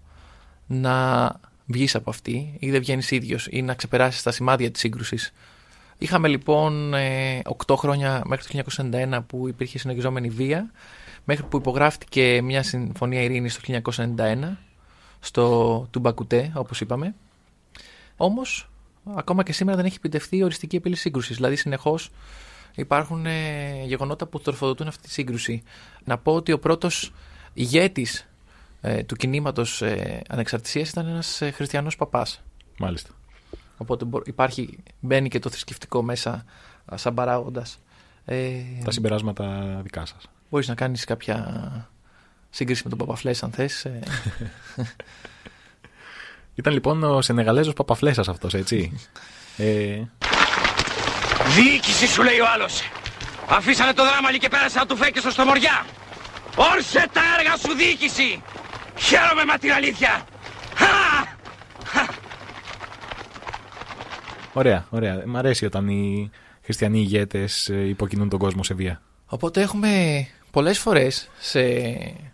να 0.67 1.27
βγεις 1.65 1.95
από 1.95 2.09
αυτή 2.09 2.55
ή 2.59 2.71
δεν 2.71 2.79
βγαίνεις 2.79 3.11
ίδιος 3.11 3.47
ή 3.51 3.61
να 3.61 3.73
ξεπεράσεις 3.73 4.21
τα 4.23 4.31
σημάδια 4.31 4.71
της 4.71 4.81
σύγκρουσης. 4.81 5.33
Είχαμε 5.97 6.27
λοιπόν 6.27 6.93
ε, 6.93 7.39
8 7.67 7.75
χρόνια 7.77 8.21
μέχρι 8.25 8.63
το 8.63 8.71
1991 8.91 9.19
που 9.27 9.47
υπήρχε 9.47 9.77
συνεχιζόμενη 9.77 10.29
βία, 10.29 10.71
μέχρι 11.25 11.43
που 11.45 11.57
υπογράφτηκε 11.57 12.41
μια 12.41 12.63
συμφωνία 12.63 13.21
ειρήνης 13.21 13.59
το 13.59 13.81
1991 13.95 14.57
στο 15.25 15.87
Τουμπακουτέ, 15.91 16.51
όπως 16.55 16.81
είπαμε. 16.81 17.15
Όμως, 18.17 18.69
ακόμα 19.15 19.43
και 19.43 19.53
σήμερα 19.53 19.77
δεν 19.77 19.85
έχει 19.85 19.95
επιτευχθεί 19.97 20.37
η 20.37 20.43
οριστική 20.43 20.75
επίλυση 20.75 21.01
σύγκρουσης. 21.01 21.35
Δηλαδή, 21.35 21.55
συνεχώς 21.55 22.11
υπάρχουν 22.75 23.25
ε, 23.25 23.83
γεγονότα 23.85 24.25
που 24.25 24.39
τροφοδοτούν 24.39 24.87
αυτή 24.87 25.01
τη 25.01 25.11
σύγκρουση. 25.11 25.63
Να 26.03 26.17
πω 26.17 26.33
ότι 26.35 26.51
ο 26.51 26.59
πρώτος 26.59 27.13
ηγέτης 27.53 28.27
ε, 28.81 29.03
του 29.03 29.15
κινήματος 29.15 29.81
ε, 29.81 30.21
ανεξαρτησίας 30.29 30.89
ήταν 30.89 31.07
ένας 31.07 31.41
ε, 31.41 31.51
χριστιανός 31.51 31.95
παπάς. 31.95 32.41
Μάλιστα. 32.77 33.09
Οπότε 33.77 34.05
μπο- 34.05 34.21
υπάρχει, 34.25 34.77
μπαίνει 34.99 35.29
και 35.29 35.39
το 35.39 35.49
θρησκευτικό 35.49 36.01
μέσα 36.03 36.45
α, 36.93 36.97
σαν 36.97 37.13
παράγοντας. 37.13 37.79
Ε, 38.25 38.51
Τα 38.83 38.91
συμπεράσματα 38.91 39.79
δικά 39.83 40.05
σας. 40.05 40.29
μπορείς 40.49 40.67
να 40.67 40.75
κάνεις 40.75 41.03
κάποια 41.03 41.89
σύγκριση 42.55 42.81
με 42.83 42.89
τον 42.89 42.97
Παπαφλές 42.97 43.43
αν 43.43 43.51
θες. 43.51 43.85
ε. 43.85 43.99
Ήταν 46.55 46.73
λοιπόν 46.73 47.03
ο 47.03 47.21
Σενεγαλέζος 47.21 47.73
Παπαφλέσας 47.73 48.27
αυτός, 48.27 48.53
έτσι. 48.53 48.99
ε, 49.57 50.01
Διοίκηση 51.55 52.07
σου 52.07 52.23
λέει 52.23 52.39
ο 52.39 52.45
άλλος. 52.53 52.81
Αφήσανε 53.47 53.93
το 53.93 54.03
δράμα 54.03 54.37
και 54.37 54.49
πέρασε 54.49 54.79
να 54.79 54.85
του 54.85 54.95
φέκεσαι 54.95 55.31
στο 55.31 55.45
μοριά. 55.45 55.85
Όρσε 56.55 57.07
τα 57.13 57.21
έργα 57.39 57.57
σου 57.57 57.73
διοίκηση. 57.75 58.41
Χαίρομαι 58.97 59.43
με 59.43 59.57
την 59.59 59.71
αλήθεια. 59.71 60.25
Χα! 60.75 61.23
ωραία, 64.53 64.85
ωραία. 64.89 65.23
Μ' 65.25 65.37
αρέσει 65.37 65.65
όταν 65.65 65.87
οι 65.87 66.31
χριστιανοί 66.63 66.99
ηγέτες 66.99 67.69
ε, 67.69 67.87
υποκινούν 67.87 68.29
τον 68.29 68.39
κόσμο 68.39 68.63
σε 68.63 68.73
βία. 68.73 69.01
Οπότε 69.25 69.61
έχουμε 69.61 70.27
πολλές 70.55 70.79
φορές 70.79 71.29
σε 71.39 71.61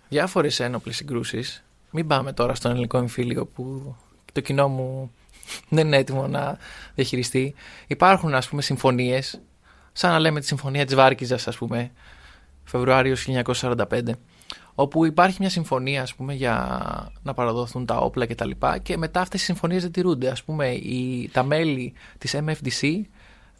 διάφορες 0.10 0.60
ένοπλες 0.60 0.96
συγκρούσεις. 0.96 1.64
Μην 1.92 2.08
πάμε 2.08 2.34
τώρα 2.34 2.56
στον 2.56 2.72
ελληνικό 2.72 2.98
εμφύλιο 2.98 3.46
που 3.46 3.96
το 4.34 4.42
κοινό 4.42 4.68
μου 4.68 5.12
δεν 5.70 5.88
είναι 5.88 5.98
έτοιμο 5.98 6.28
να 6.28 6.58
διαχειριστεί. 6.96 7.54
Υπάρχουν 7.88 8.34
ας 8.34 8.48
πούμε 8.48 8.62
συμφωνίες, 8.62 9.42
σαν 9.94 10.12
να 10.12 10.20
λέμε 10.20 10.40
τη 10.40 10.46
συμφωνία 10.46 10.86
της 10.86 10.96
Βάρκιζας 10.96 11.48
ας 11.48 11.58
πούμε, 11.58 11.92
Φεβρουάριος 12.64 13.28
1945, 13.46 14.02
όπου 14.76 15.06
υπάρχει 15.06 15.38
μια 15.40 15.50
συμφωνία 15.50 16.02
ας 16.02 16.16
πούμε 16.16 16.34
για 16.34 17.12
να 17.24 17.34
παραδοθούν 17.34 17.86
τα 17.86 17.98
όπλα 17.98 18.26
και 18.26 18.36
τα 18.36 18.46
λοιπά 18.46 18.78
και 18.78 18.98
μετά 18.98 19.22
αυτές 19.22 19.42
οι 19.42 19.46
συμφωνίες 19.46 19.82
δεν 19.82 19.92
τηρούνται. 19.92 20.30
Ας 20.30 20.44
πούμε 20.44 20.70
οι, 20.72 21.30
τα 21.34 21.44
μέλη 21.44 21.94
της 22.18 22.36
MFDC 22.36 23.02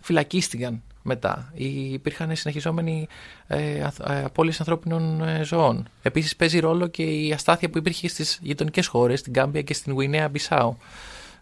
φυλακίστηκαν 0.02 0.82
μετά. 1.02 1.52
Ή 1.54 1.94
Υπήρχαν 1.94 2.36
συνεχιζόμενοι 2.36 3.08
ε, 3.48 3.84
αθ- 3.84 4.10
ε, 4.10 4.24
απώλειες 4.24 4.60
ανθρώπινων 4.60 5.22
ε, 5.22 5.44
ζωών. 5.44 5.88
Επίσης 6.02 6.36
παίζει 6.36 6.60
ρόλο 6.60 6.88
και 6.88 7.04
η 7.04 7.32
αστάθεια 7.34 7.70
που 7.70 7.78
υπήρχε 7.78 8.08
στις 8.08 8.40
γειτονικές 8.42 8.88
χώρες, 8.88 9.20
στην 9.20 9.34
Κάμπια 9.34 9.62
και 9.62 9.74
στην 9.74 9.94
Γουινέα 9.94 10.30
Μπισάου. 10.30 10.78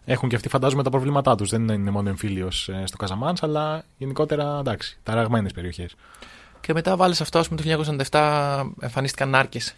Έχουν 0.04 0.28
και 0.28 0.36
αυτοί 0.36 0.48
φαντάζομαι 0.48 0.82
τα 0.82 0.90
προβλήματά 0.90 1.34
τους. 1.34 1.50
Δεν 1.50 1.68
είναι 1.68 1.90
μόνο 1.90 2.08
εμφύλιος 2.08 2.68
ε, 2.68 2.82
στο 2.86 2.96
Καζαμάνς, 2.96 3.42
αλλά 3.42 3.84
γενικότερα 3.96 4.58
εντάξει, 4.58 4.98
ταραγμένες 5.02 5.52
περιοχές. 5.52 5.94
Και 6.60 6.72
μετά 6.72 6.96
βάλες 6.96 7.20
αυτό, 7.20 7.38
ας 7.38 7.48
πούμε, 7.48 7.60
το 7.60 7.94
1997 8.10 8.64
εμφανίστηκαν 8.80 9.28
νάρκες 9.28 9.68
οι 9.68 9.74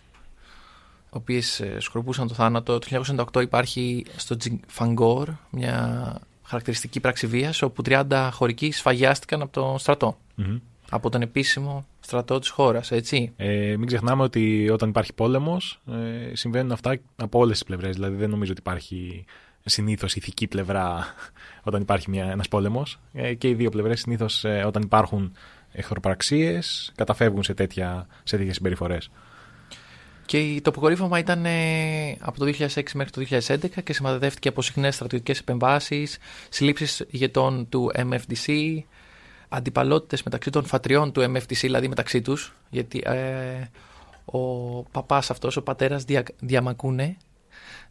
οποίες 1.11 1.63
σκορπούσαν 1.79 2.29
το 2.29 2.35
θάνατο. 2.35 2.79
Το 2.79 3.03
1998 3.35 3.43
υπάρχει 3.43 4.05
στο 4.17 4.37
Τζιφαγκόρ 4.37 5.29
μια 5.51 6.21
χαρακτηριστική 6.53 7.01
πράξη 7.01 7.27
βίας, 7.27 7.63
όπου 7.63 7.83
30 7.89 8.29
χωρικοί 8.33 8.71
σφαγιάστηκαν 8.71 9.43
από 9.43 9.53
τον 9.53 9.79
στρατό. 9.79 10.19
Μμμ. 10.35 10.59
Από 10.91 11.11
τον 11.11 11.23
επίσημο 11.23 11.87
στρατό 12.01 12.39
της 12.39 12.49
χώρας, 12.49 12.91
έτσι. 12.91 13.33
Ε, 13.37 13.75
μην 13.79 13.87
ξεχνάμε 13.87 14.23
ότι 14.23 14.71
όταν 14.71 14.89
υπάρχει 14.89 15.13
πόλεμος 15.13 15.81
ε, 15.91 16.35
συμβαίνουν 16.35 16.73
αυτά 16.73 16.99
από 17.17 17.39
όλες 17.39 17.53
τις 17.53 17.65
πλευρές. 17.67 17.95
Δηλαδή 17.95 18.17
δεν 18.17 18.31
νομίζω 18.31 18.51
ότι 18.51 18.61
υπάρχει 18.61 19.25
συνήθως 19.65 20.15
ηθική 20.15 20.47
πλευρά 20.47 21.07
όταν 21.69 21.81
υπάρχει 21.81 22.11
μια, 22.11 22.25
ένας 22.25 22.49
πόλεμος. 22.49 22.99
Ε, 23.13 23.35
και 23.35 23.49
οι 23.49 23.55
δύο 23.55 23.71
πλευρές 23.71 24.01
συνήθως 24.01 24.45
ε, 24.45 24.63
όταν 24.67 24.83
υπάρχουν 24.83 25.33
εχθροπραξίες 25.73 26.93
καταφεύγουν 26.95 27.43
σε, 27.43 27.55
τέτοια, 27.55 28.07
σε 28.23 28.37
τέτοιες 28.37 28.55
συμπεριφορές. 28.55 29.11
Και 30.27 30.61
το 30.63 30.71
αποκορύφωμα 30.71 31.19
ήταν 31.19 31.45
ε, 31.45 32.17
από 32.21 32.39
το 32.39 32.45
2006 32.45 32.83
μέχρι 32.95 33.11
το 33.11 33.41
2011 33.47 33.83
και 33.85 33.93
σημαδεύτηκε 33.93 34.49
από 34.49 34.63
συχνές 34.63 34.95
στρατιωτικές 34.95 35.39
επεμβάσεις, 35.39 36.19
συλλήψεις 36.49 37.05
ηγετών 37.11 37.69
του 37.69 37.91
MFDC, 37.95 38.79
αντιπαλότητες 39.49 40.23
μεταξύ 40.23 40.51
των 40.51 40.65
φατριών 40.65 41.13
του 41.13 41.21
MFDC, 41.21 41.57
δηλαδή 41.61 41.89
μεταξύ 41.89 42.23
τους, 42.23 42.55
γιατί 42.71 43.03
ε, 43.05 43.69
ο 44.25 44.39
παπάς 44.83 45.31
αυτός, 45.31 45.57
ο 45.57 45.63
πατέρας 45.63 46.05
Δια, 46.05 46.25
Διαμακούνε, 46.41 47.17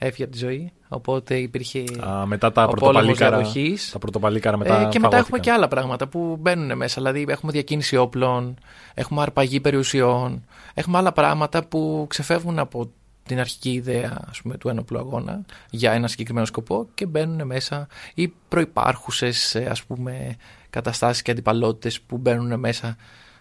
έφυγε 0.01 0.23
από 0.23 0.31
τη 0.31 0.37
ζωή. 0.37 0.71
Οπότε 0.87 1.35
υπήρχε. 1.35 1.83
Α, 2.07 2.25
μετά 2.25 2.51
τα 2.51 2.63
ο 2.63 2.67
πόλεμος 2.67 2.79
πρωτοπαλίκαρα, 2.79 3.37
διαδοχής. 3.37 3.91
τα 3.91 3.99
πρωτοπαλίκαρα 3.99 4.57
μετά 4.57 4.73
Ε, 4.73 4.77
και 4.77 4.85
μετά 4.85 4.93
έχουμε 4.93 5.09
φαγώθηκαν. 5.13 5.39
και 5.41 5.51
άλλα 5.51 5.67
πράγματα 5.67 6.07
που 6.07 6.37
μπαίνουν 6.39 6.77
μέσα. 6.77 7.01
Δηλαδή, 7.01 7.25
έχουμε 7.29 7.51
διακίνηση 7.51 7.95
όπλων, 7.97 8.55
έχουμε 8.93 9.21
αρπαγή 9.21 9.59
περιουσιών, 9.59 10.45
έχουμε 10.73 10.97
άλλα 10.97 11.11
πράγματα 11.11 11.65
που 11.65 12.05
ξεφεύγουν 12.09 12.59
από 12.59 12.91
την 13.25 13.39
αρχική 13.39 13.71
ιδέα 13.71 14.17
ας 14.29 14.41
πούμε, 14.41 14.57
του 14.57 14.69
ένοπλου 14.69 14.97
αγώνα 14.99 15.45
για 15.69 15.91
ένα 15.91 16.07
συγκεκριμένο 16.07 16.45
σκοπό 16.45 16.87
και 16.93 17.05
μπαίνουν 17.05 17.47
μέσα 17.47 17.87
ή 18.13 18.33
προϋπάρχουσες 18.47 19.55
ε, 19.55 19.65
ας 19.69 19.83
πούμε 19.83 20.35
καταστάσεις 20.69 21.21
και 21.21 21.31
αντιπαλότητες 21.31 22.01
που 22.01 22.17
μπαίνουν 22.17 22.59
μέσα 22.59 22.97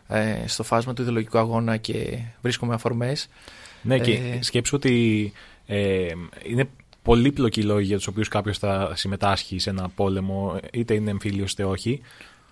ε, 0.09 0.35
στο 0.47 0.63
φάσμα 0.63 0.93
του 0.93 1.03
ιδεολογικού 1.03 1.39
αγώνα 1.39 1.77
και 1.77 2.19
βρίσκουμε 2.41 2.75
αφορμές. 2.75 3.29
Ναι, 3.83 3.99
και 3.99 4.13
Ε, 4.13 4.43
σκέψου 4.43 4.77
ότι 4.77 5.33
ε, 5.73 6.13
είναι 6.43 6.69
πολύπλοκοι 7.03 7.61
οι 7.61 7.63
λόγοι 7.63 7.87
για 7.87 7.97
τους 7.97 8.07
οποίους 8.07 8.29
κάποιος 8.29 8.59
θα 8.59 8.93
συμμετάσχει 8.95 9.59
σε 9.59 9.71
ένα 9.71 9.89
πόλεμο, 9.89 10.61
είτε 10.73 10.95
είναι 10.95 11.11
εμφύλιος 11.11 11.53
είτε 11.53 11.65
όχι. 11.65 12.01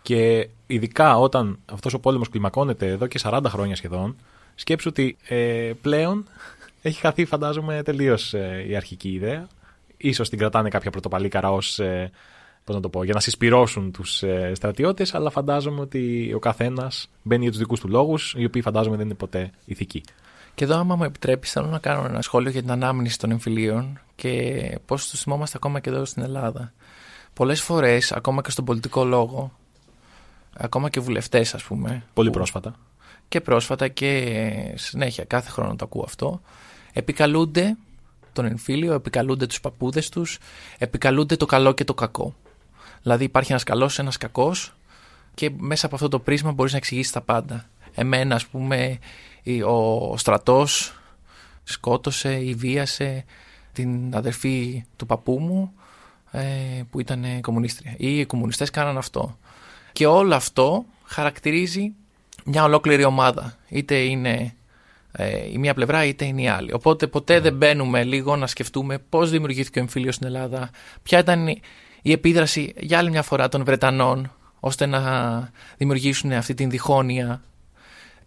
Και 0.03 0.49
ειδικά 0.67 1.19
όταν 1.19 1.59
αυτός 1.73 1.95
ο 1.95 1.99
πόλεμος 1.99 2.29
κλιμακώνεται 2.29 2.87
εδώ 2.87 3.07
και 3.07 3.21
40 3.23 3.41
χρόνια 3.47 3.77
σχεδόν, 3.77 4.17
σκέψου 4.55 4.89
ότι 4.91 5.17
ε, 5.29 5.73
πλέον 5.81 6.25
έχει 6.83 7.01
χαθεί, 7.01 7.25
φαντάζομαι, 7.25 7.83
τελείως 7.83 8.35
η 8.69 8.77
αρχική 8.77 9.09
ιδέα. 9.09 9.49
Ίσως 9.97 10.29
την 10.29 10.39
κρατάνε 10.39 10.69
κάποια 10.69 10.91
πρωτοπαλίκαρα 10.91 11.53
ως. 11.53 11.79
Ε, 11.79 12.11
πώς 12.65 12.75
να 12.75 12.83
το 12.83 12.89
πω, 12.89 13.05
για 13.05 13.15
να 13.15 13.21
συσπυρώσουν 13.21 13.93
τους 13.93 14.23
ε, 14.23 14.53
στρατιώτες, 14.55 15.15
αλλά 15.15 15.31
φαντάζομαι 15.31 15.81
ότι 15.81 16.33
ο 16.35 16.39
καθένας 16.39 17.11
μπαίνει 17.23 17.43
για 17.43 17.51
τους 17.51 17.61
δικούς 17.61 17.81
του 17.81 17.89
λόγους, 17.89 18.35
οι 18.39 18.45
οποίοι 18.45 18.63
φαντάζομαι 18.63 18.97
δεν 18.97 19.07
είναι 19.07 19.15
ποτέ 19.15 19.51
ηθικοί. 19.65 20.03
Και 20.59 20.65
εδώ, 20.65 20.77
άμα 20.79 20.97
μου 20.97 21.05
επιτρέπεις, 21.05 21.53
θέλω 21.53 21.67
να 21.67 21.79
κάνω 21.79 22.05
ένα 22.05 22.23
σχόλιο 22.23 22.51
για 22.51 22.61
την 22.61 22.71
ανάμνηση 22.71 23.19
των 23.19 23.31
εμφυλίων 23.31 24.01
και 24.15 24.79
πώς 24.87 25.09
του 25.09 25.17
θυμόμαστε 25.17 25.57
ακόμα 25.57 25.81
και 25.81 25.91
εδώ 25.91 26.05
στην 26.05 26.23
Ελλάδα. 26.23 26.73
Πολλές 27.33 27.63
φορές, 27.63 28.13
ακόμα 28.13 28.43
και 28.43 28.51
στον 28.51 28.65
πολιτικό 28.65 29.05
λόγο, 29.05 29.53
ακόμα 30.57 30.91
και 30.91 31.01
βουλευτές, 31.01 31.55
ας 31.55 31.63
πούμε. 31.63 32.03
Πολύ 32.15 32.31
που- 32.31 32.37
πρόσφατα. 32.37 32.75
Και 33.29 33.41
πρόσφατα 33.41 33.89
και 33.89 34.73
συνέχεια, 34.75 35.25
κάθε 35.25 35.51
χρόνο 35.51 35.77
το 35.77 35.85
ακούω 35.85 36.03
αυτό. 36.07 36.41
Επικαλούνται 36.93 37.77
τον 38.33 38.45
εμφύλιο, 38.45 38.93
επικαλούνται 38.95 39.47
τους 39.47 39.61
παππούδες 39.61 40.09
τους, 40.09 40.39
επικαλούνται 40.79 41.37
το 41.37 41.47
καλό 41.47 41.73
και 41.73 41.85
το 41.85 41.95
κακό. 41.95 42.35
Δηλαδή, 43.03 43.25
υπάρχει 43.25 43.51
ένας 43.51 43.65
καλός, 43.65 43.99
ένας 43.99 44.17
κακός 44.17 44.75
και 45.35 45.51
μέσα 45.57 45.87
από 45.87 45.95
αυτό 45.95 46.09
το 46.09 46.19
πρίσμα 46.19 46.53
μπορείς 46.53 46.73
να 46.73 46.79
εξηγήσεις 46.79 47.13
τα 47.13 47.21
πάντα. 47.21 47.65
Εμένα, 47.95 48.35
ας 48.35 48.47
πούμε, 48.47 48.77
η- 48.87 48.99
ο 49.63 50.15
στρατός 50.17 50.93
σκότωσε 51.65 52.35
ή 52.35 52.55
βίασε 52.55 53.25
την 53.73 54.17
αδερφή 54.17 54.85
του 54.97 55.07
παππού 55.07 55.39
μου 55.41 55.73
ε, 56.31 56.43
που 56.91 57.01
ήταν 57.01 57.25
κομμουνίστρια. 57.41 57.95
Ή 57.97 58.19
οι 58.19 58.25
κομμουνιστές 58.27 58.71
κάναν 58.71 58.99
αυτό. 58.99 59.39
Και 59.93 60.07
όλο 60.07 60.35
αυτό 60.35 60.85
χαρακτηρίζει 61.05 61.93
μια 62.45 62.65
ολόκληρη 62.65 63.05
ομάδα. 63.05 63.55
Είτε 63.69 63.95
είναι 63.97 64.53
ε, 65.13 65.51
η 65.53 65.59
μία 65.59 65.75
πλευρά 65.75 66.05
είτε 66.05 66.25
είναι 66.25 66.43
η 66.43 66.49
άλλη. 66.49 66.73
Οπότε 66.73 67.07
ποτέ 67.07 67.41
δεν 67.41 67.57
μπαίνουμε 67.57 68.05
λίγο 68.05 68.37
να 68.37 68.47
σκεφτούμε 68.47 68.99
πώς 68.99 69.31
δημιουργήθηκε 69.31 69.79
ο 69.79 69.83
εμφύλιος 69.83 70.15
στην 70.15 70.27
Ελλάδα, 70.27 70.71
ποια 71.03 71.19
ήταν 71.19 71.47
η- 71.49 71.61
η 72.03 72.13
επίδραση 72.13 72.75
για 72.79 72.99
άλλη 72.99 73.11
μια 73.11 73.23
φορά 73.23 73.49
των 73.49 73.65
Βρετανών 73.65 74.33
ώστε 74.61 74.87
να 74.87 75.51
δημιουργήσουν 75.77 76.33
αυτή 76.33 76.55
την 76.55 76.71
διχόνοια 76.71 77.43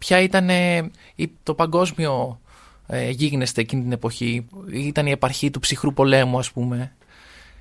ποια 0.02 0.20
ήταν 0.20 0.48
ε, 0.50 0.90
η- 1.14 1.32
το 1.42 1.54
παγκόσμιο 1.54 2.40
ε, 2.86 3.10
γίγνεσθε 3.10 3.60
εκείνη 3.60 3.82
την 3.82 3.92
εποχή. 3.92 4.46
Ήταν 4.72 5.06
η 5.06 5.10
επαρχή 5.10 5.50
του 5.50 5.58
ψυχρού 5.60 5.92
πολέμου, 5.92 6.38
ας 6.38 6.52
πούμε. 6.52 6.92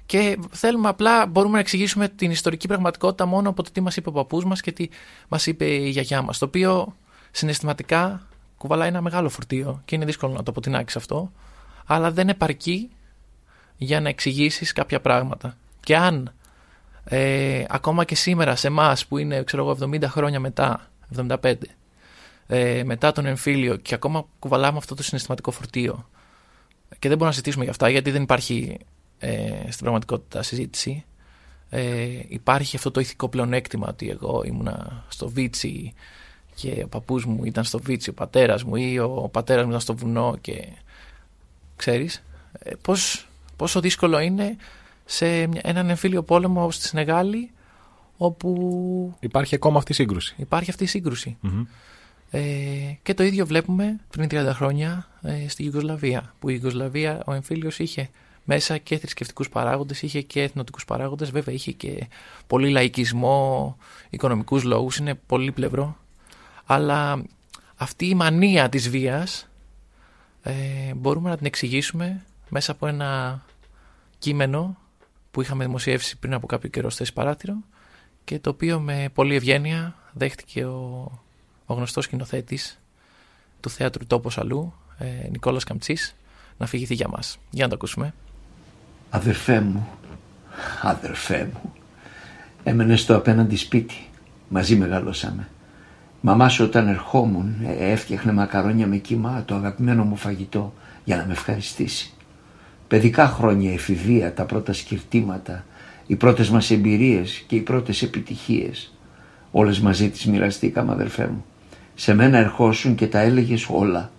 Και 0.06 0.38
θέλουμε 0.52 0.90
απλά, 0.90 1.26
μπορούμε 1.26 1.54
να 1.54 1.60
εξηγήσουμε 1.60 2.08
την 2.10 2.32
ιστορική 2.32 2.68
πραγματικότητα 2.68 3.26
μόνο 3.26 3.50
από 3.50 3.64
το 3.64 3.72
τι 3.72 3.82
μας 3.82 3.96
είπε 3.96 4.10
ο 4.10 4.12
παππούς 4.12 4.46
μας 4.46 4.62
και 4.62 4.72
τι 4.72 4.90
μας 5.28 5.46
είπε 5.46 5.66
η 5.66 5.90
γιαγιά 5.90 6.22
μας. 6.22 6.38
Το 6.38 6.46
οποίο 6.46 6.96
συναισθηματικά 7.32 8.28
κουβαλάει 8.58 8.88
ένα 8.88 9.02
μεγάλο 9.02 9.30
φορτίο 9.30 9.82
και 9.86 9.96
είναι 9.96 10.06
δύσκολο 10.06 10.34
να 10.34 10.44
το 10.44 10.52
αποτινάξεις 10.52 10.96
αυτό. 10.98 11.32
Αλλά 11.86 12.12
δεν 12.12 12.30
επαρκεί 12.30 12.90
για 13.78 14.02
να 14.02 14.10
εξηγήσεις 14.10 14.72
κάποια 14.72 15.02
πράγματα. 15.02 15.58
Και 15.80 15.98
αν 15.98 16.34
ε, 17.04 17.64
ακόμα 17.70 18.04
και 18.04 18.16
σήμερα 18.16 18.56
σε 18.56 18.68
εμάς 18.68 19.06
που 19.06 19.18
είναι 19.18 19.44
ξέρω 19.44 19.64
εγώ, 19.64 19.90
70 19.92 20.04
χρόνια 20.04 20.40
μετά, 20.40 20.90
75, 21.18 21.54
ε, 22.54 22.84
μετά 22.84 23.12
τον 23.12 23.26
εμφύλιο 23.26 23.76
και 23.76 23.94
ακόμα 23.94 24.26
κουβαλάμε 24.40 24.78
αυτό 24.78 24.96
το 24.96 25.04
συναισθηματικό 25.04 25.52
φορτίο 25.52 26.10
και 26.90 27.08
δεν 27.08 27.10
μπορούμε 27.10 27.26
να 27.26 27.32
συζητήσουμε 27.32 27.64
για 27.64 27.72
αυτά 27.72 27.90
γιατί 27.90 28.12
δεν 28.12 28.22
υπάρχει 28.22 28.78
ε, 29.20 29.52
στην 29.70 29.80
πραγματικότητα 29.80 30.44
συζήτηση. 30.44 31.06
Ε, 31.70 32.20
υπάρχει 32.28 32.76
αυτό 32.76 32.92
το 32.92 33.00
ηθικό 33.00 33.30
πλεονέκτημα 33.30 33.88
ότι 33.90 34.10
εγώ 34.10 34.44
ήμουνα 34.46 35.06
στο 35.08 35.30
Βίτσι 35.30 35.94
και 36.56 36.82
ο 36.84 36.88
παππούς 36.88 37.26
μου 37.26 37.44
ήταν 37.46 37.64
στο 37.64 37.80
Βίτσι, 37.80 38.10
ο 38.10 38.14
πατέρας 38.14 38.64
μου 38.64 38.76
ή 38.76 39.00
ο 39.00 39.30
πατέρας 39.32 39.64
μου 39.64 39.70
ήταν 39.70 39.82
στο 39.82 39.96
βουνό 39.96 40.38
και 40.42 40.68
ξέρεις 41.76 42.24
ε, 42.60 42.72
πώς, 42.82 43.28
πόσο 43.56 43.80
δύσκολο 43.80 44.20
είναι 44.20 44.56
σε 45.06 45.48
μια- 45.48 45.62
έναν 45.64 45.90
εμφύλιο 45.90 46.24
πόλεμο 46.24 46.62
όπως 46.64 46.76
στη 46.76 46.88
Σενεγάλη 46.88 47.52
όπου 48.18 49.16
Υπάρχει 49.20 49.56
ακόμα 49.56 49.78
αυτή 49.78 49.92
η 49.92 49.96
σύγκρουση. 49.96 50.36
υπάρχει 50.38 50.70
αυτή 50.70 50.84
η 50.84 50.88
σύγκρουση. 50.88 51.38
Μμμ. 51.42 51.64
Ε, 52.34 52.42
και 53.04 53.14
το 53.14 53.24
ίδιο 53.24 53.46
βλέπουμε 53.46 54.00
πριν 54.10 54.28
30 54.32 54.50
χρόνια 54.54 55.08
ε, 55.22 55.48
στη 55.48 55.64
Ιουγκοσλαβία, 55.64 56.34
που 56.40 56.50
η 56.50 56.54
Ιουγκοσλαβία 56.56 57.22
ο 57.26 57.34
εμφύλιος 57.34 57.80
είχε 57.80 58.10
μέσα 58.44 58.78
και 58.78 58.98
θρησκευτικούς 58.98 59.50
παράγοντες, 59.50 60.02
είχε 60.02 60.22
και 60.22 60.42
εθνοτικούς 60.42 60.86
παράγοντες, 60.86 61.32
βέβαια 61.32 61.56
είχε 61.56 61.72
και 61.72 62.08
πολύ 62.48 62.70
λαϊκισμό, 62.70 63.78
οικονομικούς 64.10 64.64
λόγους, 64.64 64.98
είναι 64.98 65.14
πολύ 65.14 65.52
πλευρό. 65.52 65.98
Αλλά 66.66 67.24
αυτή 67.76 68.06
η 68.06 68.16
μανία 68.16 68.70
της 68.70 68.90
βίας 68.90 69.50
ε, 70.44 70.54
μπορούμε 70.96 71.30
να 71.30 71.38
την 71.38 71.46
εξηγήσουμε 71.46 72.26
μέσα 72.50 72.72
από 72.72 72.88
ένα 72.88 73.42
κείμενο 74.20 74.78
που 75.32 75.42
είχαμε 75.42 75.66
δημοσιεύσει 75.66 76.18
πριν 76.18 76.34
από 76.34 76.48
κάποιο 76.48 76.70
καιρό 76.70 76.90
στο 76.90 77.06
παράτηρο 77.14 77.56
και 78.24 78.40
το 78.40 78.50
οποίο 78.50 78.80
με 78.80 79.10
πολύ 79.14 79.36
ευγένεια 79.36 79.96
δέχτηκε 80.14 80.66
ο, 80.66 81.12
ο 81.72 81.74
γνωστός 81.74 82.04
σκηνοθέτης 82.04 82.80
του 83.60 83.70
θέατρου 83.70 84.06
Τόπος 84.06 84.38
Αλλού, 84.38 84.74
ε, 84.98 85.06
Νικόλας 85.30 85.64
Καμτσής, 85.64 86.16
να 86.58 86.66
φυγηθεί 86.66 86.94
για 86.94 87.08
μας. 87.08 87.38
Για 87.50 87.64
να 87.64 87.70
το 87.70 87.76
ακούσουμε. 87.76 88.14
Αδερφέ 89.10 89.60
μου, 89.62 89.88
αδερφέ 90.82 91.50
μου, 91.54 91.74
έμενες 92.64 93.02
στο 93.02 93.16
απέναντι 93.16 93.56
σπίτι, 93.56 94.08
μαζί 94.48 94.76
μεγαλώσαμε. 94.76 95.48
Μαμά 96.22 96.50
σου 96.50 96.64
όταν 96.64 96.88
ερχόμουν 96.88 97.56
ε, 97.66 97.92
έφτιαχνε 97.92 98.32
μακαρόνια 98.32 98.88
με 98.88 98.98
κύμα 98.98 99.44
το 99.46 99.56
αγαπημένο 99.56 100.04
μου 100.04 100.16
φαγητό 100.16 100.74
για 101.04 101.18
να 101.18 101.26
με 101.26 101.32
ευχαριστήσει. 101.32 102.14
Παιδικά 102.88 103.28
χρόνια 103.28 103.74
εφηβεία, 103.74 104.34
τα 104.34 104.46
πρώτα 104.46 104.74
σκυρτήματα, 104.74 105.66
οι 106.08 106.16
πρώτες 106.16 106.50
μας 106.50 106.72
εμπειρίες 106.72 107.44
και 107.48 107.56
οι 107.56 107.62
πρώτες 107.62 108.02
επιτυχίες. 108.02 108.94
Όλες 109.52 109.80
μαζί 109.80 110.10
τις 110.10 110.26
μοιραστήκαμε 110.26 110.92
αδερφέ 110.92 111.28
μου. 111.28 111.46
Σε 112.02 112.14
μένα 112.14 112.38
ερχόσουν 112.38 112.96
και 112.96 113.08
τα 113.08 113.20
έλεγες 113.20 113.68
όλα. 113.70 114.12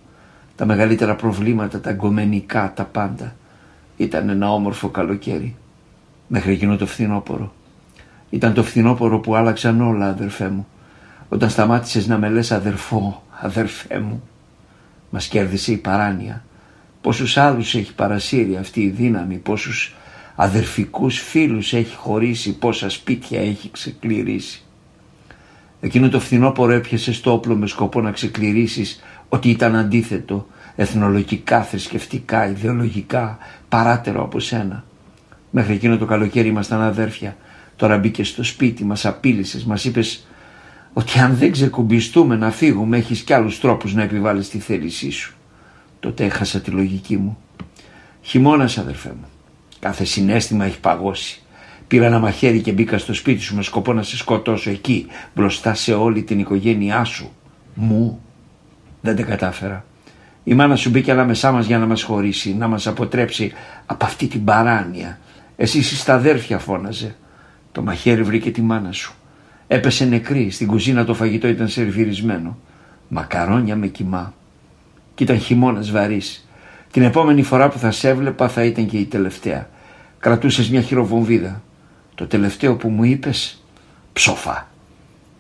Τα 0.57 0.66
μεγαλύτερα 0.66 1.16
προβλήματα, 1.16 1.80
τα 1.80 1.93
γκομενικά, 1.93 2.72
τα 2.76 2.85
πάντα. 2.85 3.35
Ήταν 3.97 4.28
ένα 4.28 4.53
όμορφο 4.53 4.89
καλοκαίρι. 4.89 5.57
Μέχρι 6.26 6.53
εκείνο 6.53 6.76
το 6.76 6.87
φθινόπωρο. 6.87 7.55
Ήταν 8.30 8.55
το 8.55 8.62
φθινόπωρο 8.62 9.18
που 9.18 9.35
άλλαξαν 9.35 9.80
όλα 9.80 10.09
αδερφέ 10.09 10.49
μου. 10.49 10.66
Όταν 11.28 11.51
σταμάτησες 11.51 12.07
να 12.07 12.18
με 12.18 12.28
λες 12.28 12.53
αδερφό, 12.53 13.22
αδερφέ 13.41 13.99
μου. 13.99 14.22
Μας 15.11 15.26
κέρδισε 15.26 15.72
η 15.72 15.76
παράνοια. 15.76 16.45
Πόσους 17.01 17.37
άλλους 17.37 17.74
έχει 17.74 17.95
παρασύρει 17.95 18.57
αυτή 18.57 18.80
η 18.80 18.89
δύναμη, 18.89 19.37
πόσους 19.37 19.95
αδερφικούς 20.37 21.20
φίλους 21.20 21.72
έχει 21.72 21.95
χωρίσει, 21.95 22.59
πόσα 22.59 22.91
σπίτια 22.91 23.41
έχει 23.41 23.70
ξεκληρίσει. 23.70 24.61
Εκείνο 25.85 26.09
το 26.09 26.20
φθινόπωρο 26.20 26.72
έπιασες 26.72 27.16
στο 27.16 27.33
όπλο 27.33 27.55
με 27.55 27.66
σκοπό 27.66 28.01
να 28.01 28.11
ξεκληρίσεις 28.11 29.03
ότι 29.28 29.51
ήταν 29.51 29.76
αντίθετο, 29.76 30.47
εθνολογικά, 30.76 31.62
θρησκευτικά, 31.62 32.49
ιδεολογικά, 32.49 33.39
παράτερο 33.68 34.22
από 34.22 34.41
σένα. 34.41 34.85
Μέχρι 35.51 35.74
εκείνο 35.74 35.99
το 35.99 36.05
καλοκαίρι 36.05 36.49
ήμασταν 36.49 36.80
αδέρφια. 36.80 37.37
Τώρα 37.76 37.99
μπήκες 37.99 38.28
στο 38.28 38.43
σπίτι, 38.43 38.85
μας 38.85 39.07
απείλησες, 39.07 39.64
μας 39.64 39.85
είπες 39.85 40.26
ότι 40.93 41.18
αν 41.18 41.37
δεν 41.37 41.53
ξεκουμπιστούμε 41.53 42.37
να 42.37 42.51
φύγουμε 42.51 42.97
έχεις 42.97 43.20
κι 43.20 43.33
άλλους 43.33 43.61
τρόπους 43.61 43.95
να 43.95 44.03
επιβάλλεις 44.03 44.49
τη 44.49 44.59
θέλησή 44.59 45.11
σου. 45.11 45.35
Τότε 46.01 46.24
έχασα 46.24 46.61
τη 46.61 46.70
λογική 46.70 47.16
μου. 47.16 47.39
Χειμώνας, 48.22 48.78
αδερφέ 48.78 49.09
μου. 49.09 49.28
Κάθε 49.78 50.05
συνέστημα 50.05 50.64
έχει 50.64 50.80
παγώσει. 50.80 51.41
Πήρα 51.93 52.07
ένα 52.07 52.18
μαχαίρι 52.18 52.61
και 52.61 52.72
μπήκα 52.72 52.99
στο 52.99 53.14
σπίτι 53.14 53.40
σου 53.40 53.57
με 53.57 53.62
σκοπό 53.62 53.93
να 53.93 54.03
σε 54.03 54.16
σκοτώσω 54.16 54.70
εκεί, 54.70 55.07
μπροστά 55.34 55.74
σε 55.74 55.95
όλη 55.95 56.22
την 56.22 56.38
οικογένειά 56.38 57.05
σου. 57.05 57.30
Μου. 57.74 58.20
Δεν 59.01 59.16
τα 59.16 59.22
κατάφερα. 59.22 59.84
Η 60.45 60.55
μάνα 60.55 60.76
σου 60.76 60.90
μπήκε 60.90 61.11
ανάμεσά 61.11 61.53
μας 61.53 61.66
για 61.66 61.78
να 61.78 61.86
μας 61.86 62.03
χωρίσει, 62.03 62.55
να 62.55 62.68
μας 62.68 62.86
αποτρέψει 62.86 63.53
από 63.86 64.05
αυτή 64.05 64.26
την 64.26 64.45
παράνοια. 64.45 65.18
Εσύ 65.57 65.78
είσαι 65.78 65.97
στα 65.97 66.14
αδέρφια 66.14 66.59
φώναζε. 66.59 67.14
Το 67.72 67.82
μαχαίρι 67.82 68.22
βρήκε 68.22 68.51
τη 68.51 68.62
μάνα 68.62 68.93
σου. 68.93 69.14
Έπεσε 69.66 70.05
νεκρή, 70.05 70.51
στην 70.51 70.66
κουζίνα 70.66 71.05
το 71.05 71.14
φαγητό 71.14 71.49
ήταν 71.49 71.68
σερβιρισμένο. 71.68 72.59
Μακαρόνια 73.09 73.76
με 73.76 73.86
κοιμά. 73.86 74.34
Κι 75.14 75.22
ήταν 75.22 75.38
χειμώνας 75.38 75.90
βαρύς. 75.90 76.49
Την 76.90 77.03
επόμενη 77.03 77.43
φορά 77.43 77.68
που 77.68 77.78
θα 77.78 77.90
σε 77.90 78.09
έβλεπα 78.09 78.49
θα 78.49 78.64
ήταν 78.64 78.86
και 78.86 78.99
η 78.99 79.05
τελευταία. 79.05 79.68
Κρατούσες 80.18 80.70
μια 80.70 80.80
χειροβομβίδα. 80.80 81.62
Το 82.22 82.28
τελευταίο 82.28 82.76
που 82.76 82.88
μου 82.88 83.04
είπες, 83.04 83.62
ψόφα. 84.12 84.70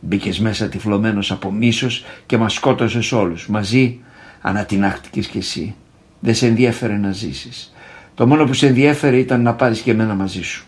Μπήκες 0.00 0.38
μέσα 0.38 0.68
τυφλωμένος 0.68 1.30
από 1.30 1.52
μίσος 1.52 2.04
και 2.26 2.36
μας 2.36 2.52
σκότωσες 2.52 3.12
όλους. 3.12 3.48
Μαζί 3.48 4.00
ανατινάχτηκες 4.40 5.26
κι 5.26 5.38
εσύ. 5.38 5.74
Δεν 6.20 6.34
σε 6.34 6.46
ενδιέφερε 6.46 6.96
να 6.96 7.12
ζήσεις. 7.12 7.72
Το 8.14 8.26
μόνο 8.26 8.44
που 8.44 8.52
σε 8.52 8.66
ενδιέφερε 8.66 9.16
ήταν 9.16 9.42
να 9.42 9.54
πάρεις 9.54 9.80
και 9.80 9.90
εμένα 9.90 10.14
μαζί 10.14 10.42
σου. 10.42 10.64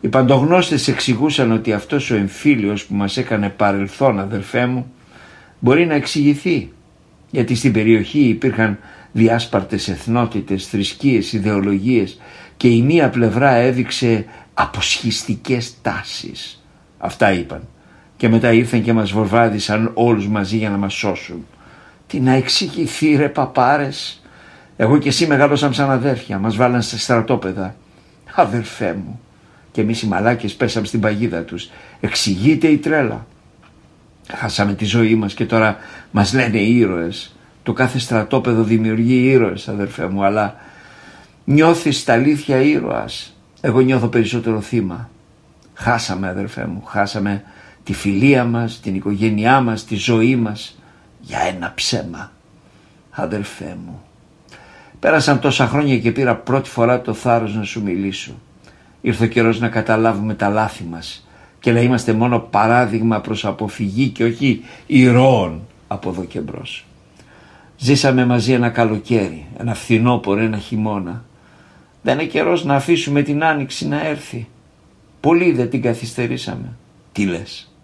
Οι 0.00 0.08
παντογνώστες 0.08 0.88
εξηγούσαν 0.88 1.52
ότι 1.52 1.72
αυτός 1.72 2.10
ο 2.10 2.14
εμφύλιος 2.14 2.84
που 2.84 2.94
μας 2.94 3.16
έκανε 3.16 3.48
παρελθόν 3.48 4.20
αδερφέ 4.20 4.66
μου 4.66 4.92
μπορεί 5.58 5.86
να 5.86 5.94
εξηγηθεί 5.94 6.72
γιατί 7.30 7.54
στην 7.54 7.72
περιοχή 7.72 8.20
υπήρχαν 8.20 8.78
διάσπαρτες 9.12 9.88
εθνότητες, 9.88 10.66
θρησκείες, 10.66 11.32
ιδεολογίες 11.32 12.18
και 12.60 12.68
η 12.68 12.82
μία 12.82 13.08
πλευρά 13.08 13.50
έδειξε 13.50 14.24
αποσχιστικές 14.60 15.72
τάσεις. 15.82 16.62
Αυτά 16.98 17.32
είπαν. 17.32 17.68
Και 18.16 18.28
μετά 18.28 18.52
ήρθαν 18.52 18.82
και 18.82 18.92
μας 18.92 19.12
βορβάδισαν 19.12 19.90
όλους 19.94 20.28
μαζί 20.28 20.56
για 20.56 20.70
να 20.70 20.76
μας 20.76 20.94
σώσουν. 20.94 21.46
Τι 22.06 22.20
να 22.20 22.32
εξηγηθεί 22.32 23.16
ρε 23.16 23.28
παπάρες. 23.28 24.22
Εγώ 24.76 24.98
και 24.98 25.08
εσύ 25.08 25.26
μεγάλωσαμε 25.26 25.74
σαν 25.74 25.90
αδέρφια. 25.90 26.38
Μας 26.38 26.56
βάλαν 26.56 26.82
στα 26.82 26.98
στρατόπεδα. 26.98 27.76
Αδερφέ 28.34 28.92
μου. 28.92 29.20
Και 29.72 29.80
εμείς 29.80 30.02
οι 30.02 30.06
μαλάκες 30.06 30.54
πέσαμε 30.54 30.86
στην 30.86 31.00
παγίδα 31.00 31.42
τους. 31.42 31.70
Εξηγείται 32.00 32.68
η 32.68 32.76
τρέλα. 32.76 33.26
Χάσαμε 34.34 34.74
τη 34.74 34.84
ζωή 34.84 35.14
μας 35.14 35.34
και 35.34 35.46
τώρα 35.46 35.76
μας 36.10 36.32
λένε 36.32 36.58
ήρωες. 36.58 37.34
Το 37.62 37.72
κάθε 37.72 37.98
στρατόπεδο 37.98 38.62
δημιουργεί 38.62 39.30
ήρωες 39.30 39.68
αδερφέ 39.68 40.06
μου 40.06 40.24
αλλά 40.24 40.56
νιώθεις 41.44 42.04
τα 42.04 42.12
αλήθεια 42.12 42.60
ήρωας. 42.60 43.34
Εγώ 43.60 43.80
νιώθω 43.80 44.06
περισσότερο 44.06 44.60
θύμα. 44.60 45.10
Χάσαμε 45.74 46.28
αδερφέ 46.28 46.66
μου, 46.66 46.82
χάσαμε 46.84 47.42
τη 47.84 47.92
φιλία 47.92 48.44
μας, 48.44 48.80
την 48.80 48.94
οικογένειά 48.94 49.60
μας, 49.60 49.84
τη 49.84 49.96
ζωή 49.96 50.36
μας 50.36 50.78
για 51.20 51.38
ένα 51.40 51.72
ψέμα. 51.74 52.32
Αδερφέ 53.10 53.76
μου, 53.84 54.02
πέρασαν 55.00 55.40
τόσα 55.40 55.66
χρόνια 55.66 55.98
και 55.98 56.12
πήρα 56.12 56.36
πρώτη 56.36 56.68
φορά 56.68 57.00
το 57.00 57.14
θάρρος 57.14 57.54
να 57.54 57.62
σου 57.62 57.82
μιλήσω. 57.82 58.32
Ήρθε 59.00 59.24
ο 59.24 59.28
καιρός 59.28 59.60
να 59.60 59.68
καταλάβουμε 59.68 60.34
τα 60.34 60.48
λάθη 60.48 60.84
μας 60.84 61.28
και 61.60 61.72
να 61.72 61.80
είμαστε 61.80 62.12
μόνο 62.12 62.38
παράδειγμα 62.38 63.20
προς 63.20 63.44
αποφυγή 63.44 64.08
και 64.08 64.24
όχι 64.24 64.64
ηρώων 64.86 65.60
από 65.88 66.10
εδώ 66.10 66.24
και 66.24 66.40
μπρος. 66.40 66.84
Ζήσαμε 67.76 68.26
μαζί 68.26 68.52
ένα 68.52 68.68
καλοκαίρι, 68.68 69.46
ένα 69.58 69.74
φθινόπωρο, 69.74 70.40
ένα 70.40 70.58
χειμώνα. 70.58 71.24
Δεν 72.02 72.18
είναι 72.18 72.28
καιρός 72.28 72.64
να 72.64 72.74
αφήσουμε 72.74 73.22
την 73.22 73.44
άνοιξη 73.44 73.88
να 73.88 74.06
έρθει. 74.06 74.48
Πολύ 75.20 75.52
δεν 75.52 75.70
την 75.70 75.82
καθυστερήσαμε. 75.82 76.76
Τι 77.12 77.24
λες; 77.26 77.74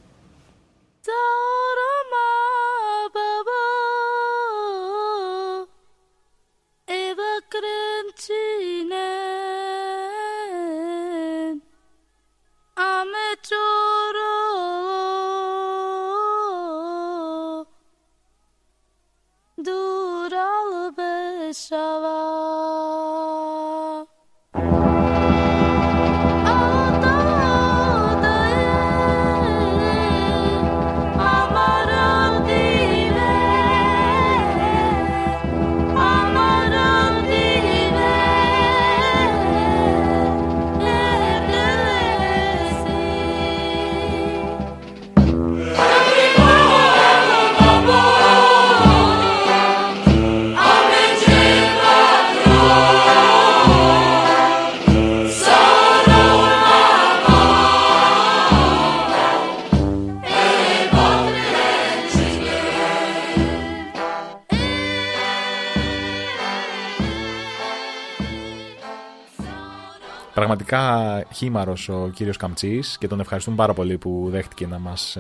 Πραγματικά 70.57 71.25
χήμαρος 71.35 71.89
ο 71.89 72.11
κύριος 72.15 72.37
Καμτσής 72.37 72.99
και 72.99 73.09
τον 73.09 73.21
ευχαριστούμε 73.21 73.57
πάρα 73.57 73.73
πολύ 73.73 73.99
που 73.99 74.27
δέχτηκε 74.31 74.67
να 74.67 74.79
μας 74.79 75.17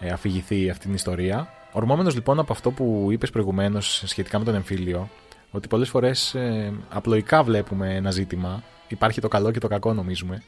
ε, 0.00 0.10
αφηγηθεί 0.10 0.70
αυτή 0.70 0.84
την 0.84 0.94
ιστορία. 0.94 1.48
Ορμόμενο 1.72 2.10
λοιπόν 2.14 2.38
από 2.38 2.52
αυτό 2.52 2.70
που 2.70 3.08
είπες 3.10 3.30
προηγουμένως 3.30 4.02
σχετικά 4.06 4.38
με 4.38 4.44
τον 4.44 4.54
εμφύλιο, 4.54 5.08
ότι 5.50 5.68
πολλές 5.68 5.88
φορές 5.88 6.34
ε, 6.34 6.72
απλοϊκά 6.88 7.42
βλέπουμε 7.42 7.94
ένα 7.94 8.10
ζήτημα, 8.10 8.62
υπάρχει 8.88 9.20
το 9.20 9.28
καλό 9.28 9.50
και 9.50 9.58
το 9.58 9.68
κακό 9.68 9.92
νομίζουμε, 9.92 10.42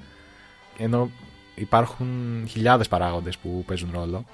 ενώ 0.78 1.10
υπάρχουν 1.54 2.08
χιλιάδες 2.48 2.88
παράγοντες 2.88 3.38
που 3.38 3.64
παίζουν 3.66 3.90
ρόλο. 3.92 4.24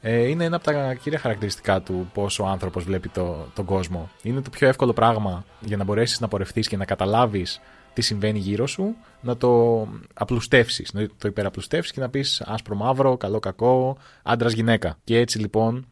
Ε, 0.00 0.28
είναι 0.28 0.44
ένα 0.44 0.56
από 0.56 0.64
τα 0.64 0.94
κύρια 0.94 1.18
χαρακτηριστικά 1.18 1.80
του 1.80 2.10
πώ 2.14 2.28
ο 2.40 2.46
άνθρωπος 2.46 2.84
βλέπει 2.84 3.08
το, 3.08 3.46
τον 3.54 3.64
κόσμο. 3.64 4.10
Είναι 4.22 4.40
το 4.40 4.50
πιο 4.50 4.68
εύκολο 4.68 4.92
πράγμα 4.92 5.44
για 5.60 5.76
να 5.76 5.84
μπορέσεις 5.84 6.20
να 6.20 6.28
πορευτείς 6.28 6.68
και 6.68 6.76
να 6.76 6.84
καταλάβεις 6.84 7.60
τι 7.96 8.02
συμβαίνει 8.02 8.38
γύρω 8.38 8.66
σου, 8.66 8.96
να 9.20 9.36
το 9.36 9.82
απλουστεύσεις, 10.14 10.92
να 10.92 11.06
το 11.18 11.28
υπεραπλουστεύσεις 11.28 11.92
και 11.92 12.00
να 12.00 12.08
πεις 12.08 12.40
άσπρο 12.40 12.76
μαύρο, 12.76 13.16
καλό 13.16 13.38
κακό, 13.38 13.96
άντρας 14.22 14.52
γυναίκα. 14.52 14.98
Και 15.04 15.18
έτσι 15.18 15.38
λοιπόν 15.38 15.86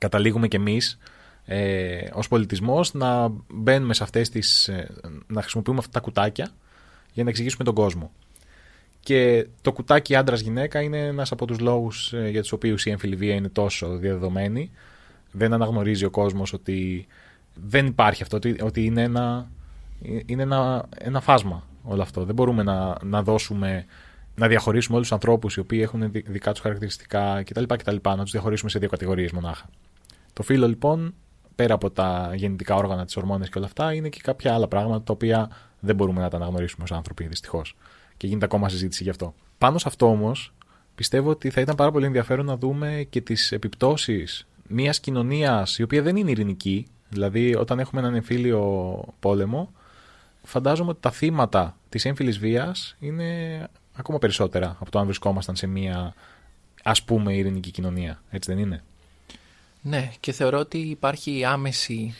καταλήγουμε 0.00 0.48
κι 0.48 0.56
εμείς 0.56 0.98
ε, 1.44 1.98
ως 2.12 2.28
πολιτισμός 2.28 2.94
να 2.94 3.32
μπαίνουμε 3.48 3.94
σε 3.94 4.02
αυτές 4.02 4.28
τις, 4.28 4.68
ε, 4.68 4.88
να 5.26 5.40
χρησιμοποιούμε 5.40 5.78
αυτά 5.78 5.90
τα 5.90 6.00
κουτάκια 6.00 6.50
για 7.12 7.24
να 7.24 7.30
εξηγήσουμε 7.30 7.64
τον 7.64 7.74
κόσμο. 7.74 8.12
Και 9.00 9.46
το 9.60 9.72
κουτάκι 9.72 10.14
άντρα-γυναίκα 10.14 10.80
είναι 10.80 10.98
ένας 10.98 11.32
από 11.32 11.46
τους 11.46 11.58
λόγους 11.58 12.12
ε, 12.12 12.28
για 12.28 12.40
τους 12.40 12.52
οποίους 12.52 12.86
η 12.86 12.90
έμφυλη 12.90 13.16
βία 13.16 13.34
είναι 13.34 13.48
τόσο 13.48 13.96
διαδεδομένη. 13.96 14.70
Δεν 15.32 15.52
αναγνωρίζει 15.52 16.04
ο 16.04 16.10
κόσμος 16.10 16.52
ότι 16.52 17.06
δεν 17.54 17.86
υπάρχει 17.86 18.22
αυτό, 18.22 18.38
ότι 18.60 18.84
είναι 18.84 19.02
ένα, 19.02 19.50
είναι 20.26 20.42
ένα, 20.42 20.88
ένα 20.98 21.20
φάσμα 21.20 21.62
όλο 21.82 22.02
αυτό. 22.02 22.24
Δεν 22.24 22.34
μπορούμε 22.34 22.62
να, 22.62 22.96
να 23.02 23.22
δώσουμε, 23.22 23.84
να 24.34 24.48
διαχωρίσουμε 24.48 24.96
όλους 24.96 25.08
τους 25.08 25.16
ανθρώπους 25.16 25.56
οι 25.56 25.60
οποίοι 25.60 25.80
έχουν 25.82 26.10
δικά 26.10 26.52
τους 26.52 26.60
χαρακτηριστικά 26.60 27.42
κτλ. 27.42 27.62
κτλ 27.62 27.96
να 28.02 28.22
τους 28.22 28.30
διαχωρίσουμε 28.30 28.70
σε 28.70 28.78
δύο 28.78 28.88
κατηγορίες 28.88 29.32
μονάχα. 29.32 29.68
Το 30.32 30.42
φύλλο 30.42 30.68
λοιπόν, 30.68 31.14
πέρα 31.54 31.74
από 31.74 31.90
τα 31.90 32.30
γεννητικά 32.34 32.74
όργανα, 32.74 33.04
τις 33.04 33.16
ορμόνες 33.16 33.48
και 33.48 33.58
όλα 33.58 33.66
αυτά, 33.66 33.94
είναι 33.94 34.08
και 34.08 34.20
κάποια 34.22 34.54
άλλα 34.54 34.68
πράγματα 34.68 35.02
τα 35.02 35.12
οποία 35.12 35.50
δεν 35.80 35.94
μπορούμε 35.94 36.20
να 36.20 36.28
τα 36.28 36.36
αναγνωρίσουμε 36.36 36.84
ως 36.84 36.92
άνθρωποι, 36.92 37.26
δυστυχώς 37.26 37.76
και 38.16 38.26
γίνεται 38.26 38.44
ακόμα 38.44 38.68
συζήτηση 38.68 39.02
γι' 39.02 39.10
αυτό. 39.10 39.34
Πάνω 39.58 39.78
σε 39.78 39.88
αυτό 39.88 40.06
όμως, 40.06 40.52
πιστεύω 40.94 41.30
ότι 41.30 41.50
θα 41.50 41.60
ήταν 41.60 41.74
πάρα 41.74 41.90
πολύ 41.90 42.06
ενδιαφέρον 42.06 42.46
να 42.46 42.56
δούμε 42.56 43.06
και 43.10 43.20
τις 43.20 43.52
επιπτώσεις 43.52 44.46
μιας 44.68 45.00
κοινωνίας 45.00 45.78
η 45.78 45.82
οποία 45.82 46.02
δεν 46.02 46.16
είναι 46.16 46.30
ειρηνική. 46.30 46.86
Δηλαδή, 47.08 47.54
όταν 47.54 47.78
έχουμε 47.78 48.00
έναν 48.00 48.14
εμφύλιο 48.14 49.02
πόλεμο, 49.20 49.72
φαντάζομαι 50.46 50.90
ότι 50.90 51.00
τα 51.00 51.10
θύματα 51.10 51.76
της 51.88 52.04
έμφυλης 52.04 52.38
βίας 52.38 52.96
είναι 53.00 53.68
ακόμα 53.94 54.18
περισσότερα 54.18 54.76
από 54.80 54.90
το 54.90 54.98
αν 54.98 55.04
βρισκόμασταν 55.04 55.56
σε 55.56 55.66
μια 55.66 56.14
ας 56.82 57.02
πούμε 57.02 57.34
ειρηνική 57.34 57.70
κοινωνία. 57.70 58.22
Έτσι 58.30 58.52
δεν 58.52 58.60
είναι; 58.60 58.82
Ναι, 59.82 60.10
και 60.20 60.32
θεωρώ 60.32 60.58
ότι 60.58 60.78
υπάρχει 60.78 61.44
άμεση 61.44 62.14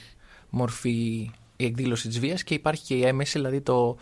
μορφή 0.50 1.30
η 1.56 1.64
εκδήλωση 1.64 2.08
της 2.08 2.18
βίας 2.18 2.44
και 2.44 2.54
υπάρχει 2.54 2.84
και 2.84 2.94
η 2.94 3.06
έμεση, 3.06 3.38
δηλαδή 3.38 3.60
το, 3.60 3.96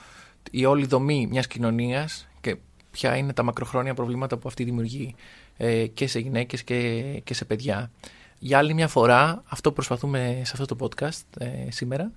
η 0.50 0.64
όλη 0.64 0.86
δομή 0.86 1.26
μιας 1.30 1.46
κοινωνίας 1.46 2.26
και 2.40 2.56
ποια 2.90 3.16
είναι 3.16 3.32
τα 3.32 3.42
μακροχρόνια 3.42 3.94
προβλήματα 3.94 4.36
που 4.36 4.48
αυτή 4.48 4.64
δημιουργεί 4.64 5.14
ε, 5.56 5.86
και 5.86 6.06
σε 6.06 6.18
γυναίκες 6.18 6.62
και, 6.62 7.02
και 7.24 7.34
σε 7.34 7.44
παιδιά. 7.44 7.90
Για 8.38 8.58
άλλη 8.58 8.74
μια 8.74 8.88
φορά, 8.88 9.42
αυτό 9.46 9.68
που 9.68 9.74
προσπαθούμε 9.74 10.40
σε 10.44 10.52
αυτό 10.60 10.76
το 10.76 10.76
podcast 10.80 11.22
ε, 11.38 11.70
σήμερα 11.70 12.12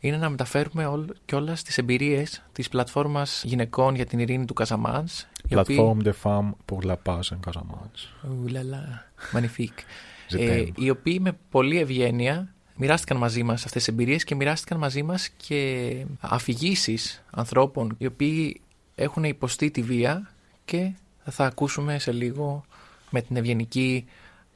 είναι 0.00 0.16
να 0.16 0.30
μεταφέρουμε 0.30 1.06
και 1.24 1.34
όλα 1.34 1.52
τις 1.52 1.78
εμπειρίες 1.78 2.44
της 2.52 2.68
πλατφόρμας 2.68 3.42
γυναικών 3.44 3.94
για 3.94 4.06
την 4.06 4.18
ειρήνη 4.18 4.44
του 4.44 4.54
Καζαμάνς. 4.54 5.26
Plateforme 5.50 6.02
de 6.02 6.12
femmes 6.22 6.50
pour 6.66 6.82
la 6.86 6.96
paix 7.06 7.20
en 7.30 7.50
Casamance. 7.50 8.30
Ουλαλά, 8.44 9.12
magnifique. 9.32 9.80
ε, 10.38 10.64
οι 10.76 10.90
οποίοι 10.90 11.18
με 11.22 11.38
πολλή 11.50 11.78
ευγένεια 11.78 12.54
μοιράστηκαν 12.76 13.16
μαζί 13.16 13.42
μας 13.42 13.64
αυτές 13.64 13.84
τις 13.84 13.88
εμπειρίες 13.88 14.24
και 14.24 14.34
μοιράστηκαν 14.34 14.78
μαζί 14.78 15.02
μας 15.02 15.28
και 15.28 16.04
αφηγήσεις 16.20 17.24
ανθρώπων 17.30 17.94
οι 17.98 18.06
οποίοι 18.06 18.60
έχουν 18.94 19.24
υποστεί 19.24 19.70
τη 19.70 19.82
βία 19.82 20.30
και 20.64 20.92
θα 21.24 21.44
ακούσουμε 21.44 21.98
σε 21.98 22.12
λίγο 22.12 22.64
με 23.10 23.22
την 23.22 23.36
ευγενική 23.36 24.04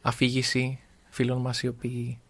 αφήγηση 0.03 0.79
φίλων 1.09 1.41
μας 1.41 1.63
οι 1.63 1.69
οποίοι 1.69 2.19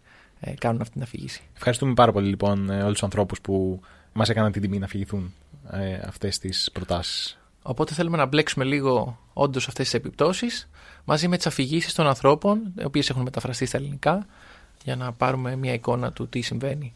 κάνουν 0.57 0.81
αυτή 0.81 0.93
την 0.93 1.01
αφήγηση. 1.01 1.41
Ευχαριστούμε 1.55 1.93
πάρα 1.93 2.11
πολύ 2.11 2.27
λοιπόν 2.27 2.69
ε, 2.69 2.77
όλους 2.81 2.91
τους 2.91 3.03
ανθρώπους 3.03 3.41
που 3.41 3.81
μας 4.13 4.29
έκαναν 4.29 4.51
την 4.51 4.61
τιμή 4.61 4.79
να 4.79 4.85
αφηγηθούν 4.85 5.33
ε, 5.71 5.93
αυτές 6.05 6.39
τις 6.39 6.69
προτάσεις. 6.73 7.39
Οπότε 7.61 7.93
θέλουμε 7.93 8.17
να 8.17 8.25
μπλέξουμε 8.25 8.65
λίγο 8.65 9.19
όντως 9.33 9.67
αυτές 9.67 9.85
τις 9.85 9.93
επιπτώσεις 9.93 10.69
μαζί 11.05 11.27
με 11.27 11.37
τις 11.37 11.45
αφηγήσεις 11.45 11.93
των 11.93 12.07
ανθρώπων, 12.07 12.73
οι 12.79 12.83
οποίες 12.83 13.09
έχουν 13.09 13.21
μεταφραστεί 13.21 13.65
στα 13.65 13.77
ελληνικά 13.77 14.25
για 14.83 14.95
να 14.95 15.13
πάρουμε 15.13 15.55
μια 15.55 15.73
εικόνα 15.73 16.11
του 16.11 16.27
τι 16.27 16.41
συμβαίνει. 16.41 16.93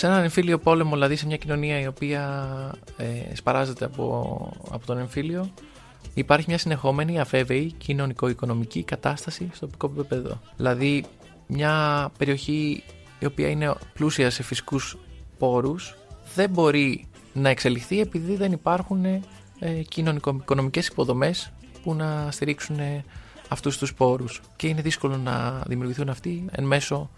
Σε 0.00 0.06
έναν 0.06 0.22
εμφύλιο 0.22 0.58
πόλεμο, 0.58 0.92
δηλαδή 0.92 1.16
σε 1.16 1.26
μια 1.26 1.36
κοινωνία 1.36 1.80
η 1.80 1.86
οποία 1.86 2.22
ε, 2.96 3.34
σπαράζεται 3.34 3.84
από, 3.84 4.52
από 4.70 4.86
τον 4.86 4.98
εμφύλιο, 4.98 5.50
υπάρχει 6.14 6.44
μια 6.48 6.58
συνεχόμενη 6.58 7.20
αφέβαιη 7.20 7.72
κοινωνικο-οικονομική 7.72 8.82
κατάσταση 8.82 9.50
στο 9.52 9.66
τοπικό 9.66 9.92
επίπεδο. 9.96 10.40
Δηλαδή, 10.56 11.04
μια 11.46 12.10
περιοχή 12.18 12.82
η 13.18 13.26
οποία 13.26 13.48
είναι 13.48 13.74
πλούσια 13.92 14.30
σε 14.30 14.42
φυσικούς 14.42 14.98
πόρους 15.38 15.96
δεν 16.34 16.50
μπορεί 16.50 17.06
να 17.32 17.48
εξελιχθεί 17.48 18.00
επειδή 18.00 18.36
δεν 18.36 18.52
υπάρχουν 18.52 19.04
ε, 19.04 19.22
κοινωνικο-οικονομικές 19.88 20.86
υποδομές 20.86 21.52
που 21.82 21.94
να 21.94 22.30
στηρίξουν 22.30 22.78
αυτούς 23.48 23.78
τους 23.78 23.94
πόρους 23.94 24.40
και 24.56 24.66
είναι 24.66 24.82
δύσκολο 24.82 25.16
να 25.16 25.62
δημιουργηθούν 25.66 26.08
αυτοί 26.08 26.44
εν 26.50 26.64
μέσω 26.64 27.10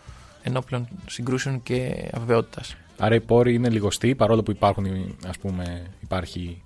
ενόπλων 0.42 0.88
συγκρούσεων 1.06 1.62
και 1.62 2.08
αβεβαιότητας. 2.12 2.76
Άρα 2.98 3.14
οι 3.14 3.20
πόροι 3.20 3.54
είναι 3.54 3.68
λιγοστοί, 3.68 4.14
παρόλο 4.14 4.42
που 4.42 4.50
υπάρχουν, 4.50 4.86
ας 5.28 5.38
πούμε, 5.38 5.82
υπάρχει 6.02 6.62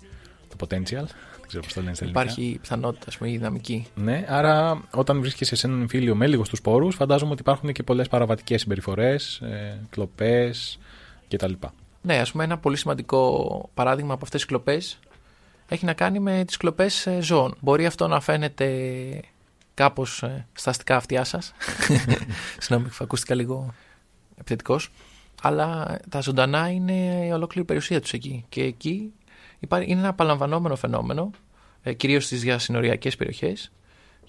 το 0.49 0.57
potential. 0.61 1.05
Δεν 1.37 1.47
ξέρω 1.47 1.63
πώς 1.63 1.73
το 1.73 1.81
λένε 1.83 1.95
στα 1.95 2.07
Υπάρχει 2.07 2.59
πιθανότητα, 2.61 3.05
ας 3.09 3.17
πούμε, 3.17 3.31
η 3.31 3.37
δυναμική. 3.37 3.87
Ναι, 3.95 4.25
άρα 4.29 4.83
όταν 4.91 5.21
βρίσκεσαι 5.21 5.57
σε 5.57 5.67
έναν 5.67 5.81
εμφύλιο 5.81 6.15
με 6.15 6.27
λιγοστού 6.27 6.57
πόρους, 6.57 6.95
φαντάζομαι 6.95 7.31
ότι 7.31 7.41
υπάρχουν 7.41 7.73
και 7.73 7.83
πολλές 7.83 8.09
παραβατικές 8.09 8.61
συμπεριφορές, 8.61 9.41
ε, 9.41 9.81
κλοπές 9.91 10.79
κτλ. 11.29 11.53
Ναι, 12.03 12.19
ας 12.19 12.31
πούμε, 12.31 12.45
ένα 12.45 12.59
πολύ 12.59 12.77
σημαντικό 12.77 13.71
παράδειγμα 13.75 14.13
από 14.15 14.25
αυτές 14.25 14.41
τις 14.41 14.49
κλοπές 14.49 14.99
έχει 15.69 15.85
να 15.85 15.93
κάνει 15.93 16.19
με 16.19 16.45
τις 16.47 16.57
κλοπές 16.57 17.07
ε, 17.07 17.21
ζώων. 17.21 17.55
Μπορεί 17.61 17.87
αυτό 17.87 18.09
να 18.09 18.21
φαίνεται 18.21 18.67
κάπως 19.77 20.23
ε, 20.23 20.47
στα 20.53 20.71
αστικά 20.71 20.97
αυτιά 20.97 21.25
σας. 21.25 21.55
Συγγνώμη, 22.61 22.91
ακούστηκα 23.01 23.35
λίγο 23.35 23.75
επιθετικός. 24.37 24.91
Αλλά 25.43 25.99
τα 26.09 26.21
ζωντανά 26.21 26.71
είναι 26.71 27.27
η 27.27 27.31
ολόκληρη 27.31 27.67
περιουσία 27.67 28.01
τους 28.01 28.13
εκεί. 28.13 28.45
Και 28.49 28.63
εκεί 28.63 29.13
είναι 29.61 29.99
ένα 30.01 30.09
απαλαμβανόμενο 30.09 30.77
φαινόμενο, 30.77 31.31
ε, 31.83 31.93
κυρίως 31.93 32.25
στις 32.25 32.41
διασυνοριακές 32.41 33.17
περιοχές, 33.17 33.73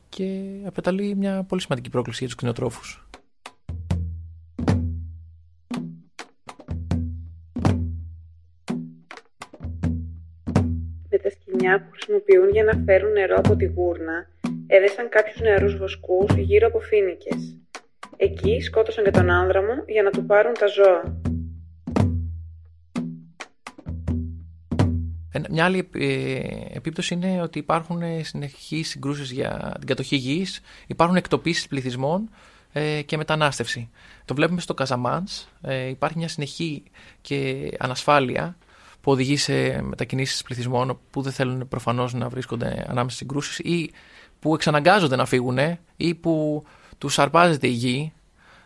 και 0.10 0.42
απεταλεί 0.66 1.16
μια 1.16 1.44
πολύ 1.44 1.62
σημαντική 1.62 1.90
πρόκληση 1.90 2.18
για 2.18 2.28
τους 2.28 2.36
κτηνοτρόφους. 2.36 3.08
Με 11.10 11.18
τα 11.18 11.30
σκηνιά 11.30 11.82
που 11.82 11.90
χρησιμοποιούν 11.92 12.50
για 12.50 12.64
να 12.64 12.84
φέρουν 12.86 13.12
νερό 13.12 13.36
από 13.38 13.56
τη 13.56 13.66
γούρνα, 13.66 14.28
έδεσαν 14.68 15.10
κάποιους 15.10 15.40
νεαρούς 15.40 15.78
βοσκούς 15.78 16.36
γύρω 16.36 16.68
από 16.68 16.80
φίνικες. 16.80 17.58
Εκεί 18.18 18.62
σκότωσαν 18.62 19.04
και 19.04 19.12
τον 19.12 19.30
άνδρα 19.30 19.62
μου 19.62 19.84
για 19.88 20.04
να 20.04 20.10
του 20.10 20.26
πάρουν 20.26 20.54
τα 20.54 20.68
ζώα. 20.68 21.22
Μια 25.50 25.66
άλλη 25.66 25.90
ε, 25.94 26.40
επίπτωση 26.74 27.14
είναι 27.14 27.42
ότι 27.42 27.60
υπάρχουν 27.60 28.02
συνεχείς 28.22 28.90
συγκρούσεις 28.90 29.32
για 29.32 29.76
την 29.78 29.88
κατοχή 29.88 30.16
γης, 30.16 30.62
υπάρχουν 30.88 31.16
εκτοπίσεις 31.16 31.68
πληθυσμών 31.68 32.30
ε, 32.72 33.02
και 33.02 33.18
μετανάστευση. 33.18 33.90
Το 34.26 34.34
βλέπουμε 34.34 34.62
στο 34.62 34.74
Καζαμάνς, 34.74 35.48
ε, 35.62 35.88
υπάρχει 35.88 36.18
μια 36.18 36.28
συνεχή 36.28 36.84
και 37.22 37.70
ανασφάλεια 37.80 38.58
που 39.02 39.12
οδηγεί 39.12 39.38
σε 39.38 39.82
μετακινήσεις 39.82 40.42
πληθυσμών 40.42 41.00
που 41.12 41.22
δεν 41.22 41.32
θέλουν 41.32 41.68
προφανώς 41.68 42.14
να 42.14 42.30
βρίσκονται 42.30 42.68
ανάμεσα 42.68 43.16
στις 43.16 43.18
συγκρούσεις 43.18 43.60
ή 43.60 43.92
που 44.40 44.54
εξαναγκάζονται 44.54 45.16
να 45.16 45.26
φύγουν 45.26 45.58
ή 45.98 46.16
που 46.16 46.64
τους 46.98 47.20
αρπάζεται 47.20 47.68
η 47.68 47.72
γη 47.72 48.14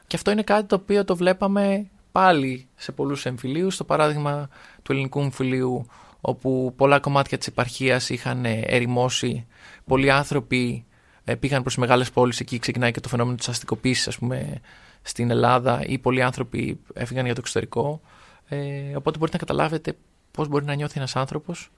και 0.07 0.15
αυτό 0.15 0.31
είναι 0.31 0.43
κάτι 0.43 0.67
το 0.67 0.75
οποίο 0.75 1.03
το 1.05 1.15
βλέπαμε 1.15 1.89
πάλι 2.11 2.67
σε 2.75 2.91
πολλούς 2.91 3.25
εμφυλίους, 3.25 3.73
στο 3.73 3.83
παράδειγμα 3.83 4.49
του 4.83 4.91
ελληνικού 4.91 5.19
εμφυλίου 5.19 5.85
όπου 6.21 6.73
πολλά 6.75 6.99
κομμάτια 6.99 7.37
της 7.37 7.47
επαρχίας 7.47 8.09
είχαν 8.09 8.45
ερημώσει, 8.45 9.45
πολλοί 9.85 10.11
άνθρωποι 10.11 10.85
ε, 11.23 11.35
πήγαν 11.35 11.61
προς 11.61 11.77
μεγάλες 11.77 12.11
πόλεις, 12.11 12.39
εκεί 12.39 12.59
ξεκινάει 12.59 12.91
και 12.91 12.99
το 12.99 13.09
φαινόμενο 13.09 13.37
της 13.37 13.49
αστικοποίησης 13.49 14.07
ας 14.07 14.17
πούμε 14.17 14.59
στην 15.01 15.29
Ελλάδα 15.29 15.83
ή 15.85 15.97
πολλοί 15.97 16.21
άνθρωποι 16.21 16.79
έφυγαν 16.93 17.25
για 17.25 17.33
το 17.33 17.39
εξωτερικό. 17.41 18.01
Ε, 18.47 18.95
οπότε 18.95 19.17
μπορείτε 19.17 19.37
να 19.37 19.45
καταλάβετε 19.45 19.95
πώς 20.31 20.47
μπορεί 20.47 20.65
να 20.65 20.73
νιώθει 20.73 20.93
ένας 20.97 21.15
άνθρωπος 21.15 21.71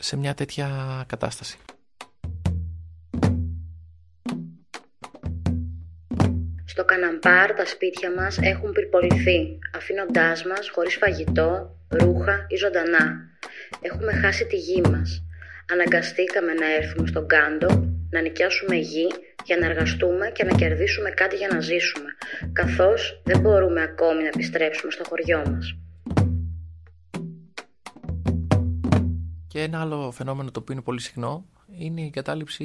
σε 0.00 0.16
μια 0.16 0.34
τέτοια 0.34 0.68
κατάσταση. 1.06 1.58
Στο 6.78 6.86
Καναμπάρ 6.86 7.54
τα 7.54 7.66
σπίτια 7.66 8.14
μας 8.14 8.38
έχουν 8.42 8.72
πυρποληθεί, 8.72 9.58
αφήνοντάς 9.76 10.44
μας 10.44 10.70
χωρίς 10.70 10.96
φαγητό, 10.96 11.76
ρούχα 11.88 12.46
ή 12.48 12.56
ζωντανά. 12.56 13.30
Έχουμε 13.80 14.12
χάσει 14.12 14.46
τη 14.46 14.56
γη 14.56 14.80
μας. 14.80 15.24
Αναγκαστήκαμε 15.72 16.52
να 16.52 16.74
έρθουμε 16.74 17.06
στον 17.06 17.26
Κάντο, 17.26 17.68
να 18.10 18.20
νοικιάσουμε 18.20 18.76
γη 18.76 19.06
για 19.44 19.56
να 19.56 19.66
εργαστούμε 19.66 20.30
και 20.30 20.44
να 20.44 20.56
κερδίσουμε 20.56 21.10
κάτι 21.10 21.36
για 21.36 21.48
να 21.52 21.60
ζήσουμε, 21.60 22.10
καθώς 22.52 23.22
δεν 23.24 23.40
μπορούμε 23.40 23.82
ακόμη 23.82 24.22
να 24.22 24.28
επιστρέψουμε 24.28 24.92
στο 24.92 25.04
χωριό 25.08 25.42
μας. 25.50 25.76
Και 29.48 29.62
ένα 29.62 29.80
άλλο 29.80 30.10
φαινόμενο 30.10 30.50
το 30.50 30.60
οποίο 30.60 30.74
είναι 30.74 30.82
πολύ 30.82 31.00
συχνό 31.00 31.44
είναι 31.78 32.00
η 32.00 32.10
κατάληψη 32.10 32.64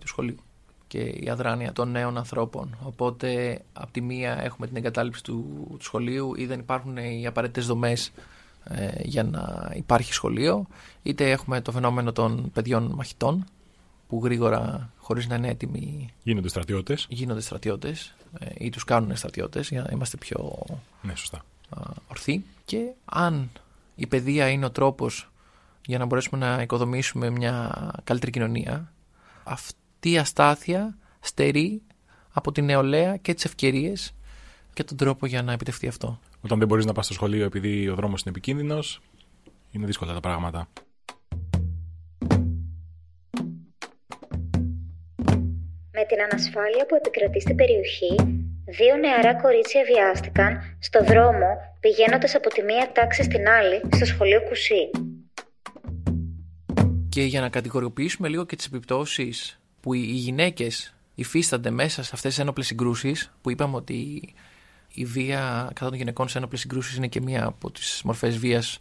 του 0.00 0.08
σχολείου 0.08 0.44
και 0.88 0.98
η 0.98 1.28
αδράνεια 1.28 1.72
των 1.72 1.90
νέων 1.90 2.18
ανθρώπων. 2.18 2.76
Οπότε, 2.82 3.60
από 3.72 3.92
τη 3.92 4.00
μία 4.00 4.42
έχουμε 4.42 4.66
την 4.66 4.76
εγκατάλειψη 4.76 5.22
του, 5.22 5.66
του 5.78 5.84
σχολείου 5.84 6.34
ή 6.36 6.46
δεν 6.46 6.58
υπάρχουν 6.58 6.96
οι 6.96 7.26
απαραίτητες 7.26 7.66
δομές 7.66 8.12
ε, 8.64 8.90
για 9.02 9.22
να 9.22 9.72
υπάρχει 9.74 10.12
σχολείο, 10.12 10.66
είτε 11.02 11.30
έχουμε 11.30 11.60
το 11.60 11.72
φαινόμενο 11.72 12.12
των 12.12 12.50
παιδιών 12.52 12.92
μαχητών 12.94 13.44
που 14.08 14.20
γρήγορα, 14.24 14.90
χωρίς 14.98 15.26
να 15.26 15.34
είναι 15.34 15.48
έτοιμοι. 15.48 16.12
Γίνονται 16.22 16.48
στρατιώτες. 16.48 17.06
Γίνονται 17.08 17.40
στρατιώτες 17.40 18.14
ε, 18.38 18.46
ή 18.58 18.70
τους 18.70 18.84
κάνουν 18.84 19.16
στρατιώτες 19.16 19.68
για 19.68 19.82
να 19.82 19.88
είμαστε 19.92 20.16
πιο 20.16 20.58
ναι, 21.02 21.14
σωστά. 21.14 21.44
ορθοί. 22.08 22.44
Και 22.64 22.90
αν 23.04 23.50
η 23.94 24.06
παιδεία 24.06 24.48
είναι 24.48 24.64
ο 24.64 24.70
τρόπος 24.70 25.30
για 25.86 25.98
να 25.98 26.04
μπορέσουμε 26.04 26.46
να 26.46 26.62
οικοδομήσουμε 26.62 27.30
μια 27.30 27.74
καλύτερη 28.04 28.32
κοινωνία, 28.32 28.92
αυτή 29.44 29.74
η 30.00 30.18
αστάθεια 30.18 30.98
στερεί 31.20 31.82
από 32.32 32.52
τη 32.52 32.62
νεολαία 32.62 33.16
και 33.16 33.34
τις 33.34 33.44
ευκαιρίες 33.44 34.14
και 34.72 34.84
τον 34.84 34.96
τρόπο 34.96 35.26
για 35.26 35.42
να 35.42 35.52
επιτευχθεί 35.52 35.86
αυτό. 35.88 36.20
Όταν 36.40 36.58
δεν 36.58 36.68
μπορείς 36.68 36.84
να 36.84 36.92
πας 36.92 37.04
στο 37.04 37.14
σχολείο 37.14 37.44
επειδή 37.44 37.88
ο 37.88 37.94
δρόμος 37.94 38.20
είναι 38.20 38.30
επικίνδυνος, 38.30 39.00
είναι 39.70 39.86
δύσκολα 39.86 40.12
τα 40.12 40.20
πράγματα. 40.20 40.68
Με 45.90 46.04
την 46.08 46.20
ανασφάλεια 46.30 46.86
που 46.88 46.94
επικρατεί 46.94 47.40
στην 47.40 47.56
περιοχή, 47.56 48.14
δύο 48.64 48.96
νεαρά 48.96 49.34
κορίτσια 49.42 49.82
βιάστηκαν 49.84 50.76
στο 50.78 51.04
δρόμο 51.04 51.46
πηγαίνοντας 51.80 52.34
από 52.34 52.48
τη 52.48 52.62
μία 52.62 52.92
τάξη 52.92 53.22
στην 53.22 53.48
άλλη 53.48 53.80
στο 53.94 54.04
σχολείο 54.04 54.42
Κουσί. 54.42 54.90
Και 57.08 57.22
για 57.22 57.40
να 57.40 57.48
κατηγοριοποιήσουμε 57.48 58.28
λίγο 58.28 58.44
και 58.44 58.56
τις 58.56 58.66
επιπτώσεις 58.66 59.60
που 59.86 59.94
οι 59.94 60.00
γυναίκες 60.00 60.94
υφίστανται 61.14 61.70
μέσα 61.70 62.02
σε 62.02 62.10
αυτές 62.12 62.34
τις 62.34 62.38
ένοπλες 62.42 62.66
συγκρούσεις, 62.66 63.32
που 63.40 63.50
είπαμε 63.50 63.76
ότι 63.76 64.22
η 64.92 65.04
βία 65.04 65.70
κατά 65.74 65.88
των 65.88 65.98
γυναικών 65.98 66.28
σε 66.28 66.38
ένοπλες 66.38 66.60
συγκρούσεις 66.60 66.96
είναι 66.96 67.06
και 67.06 67.20
μία 67.20 67.44
από 67.44 67.70
τις 67.70 68.00
μορφές 68.04 68.38
βίας 68.38 68.78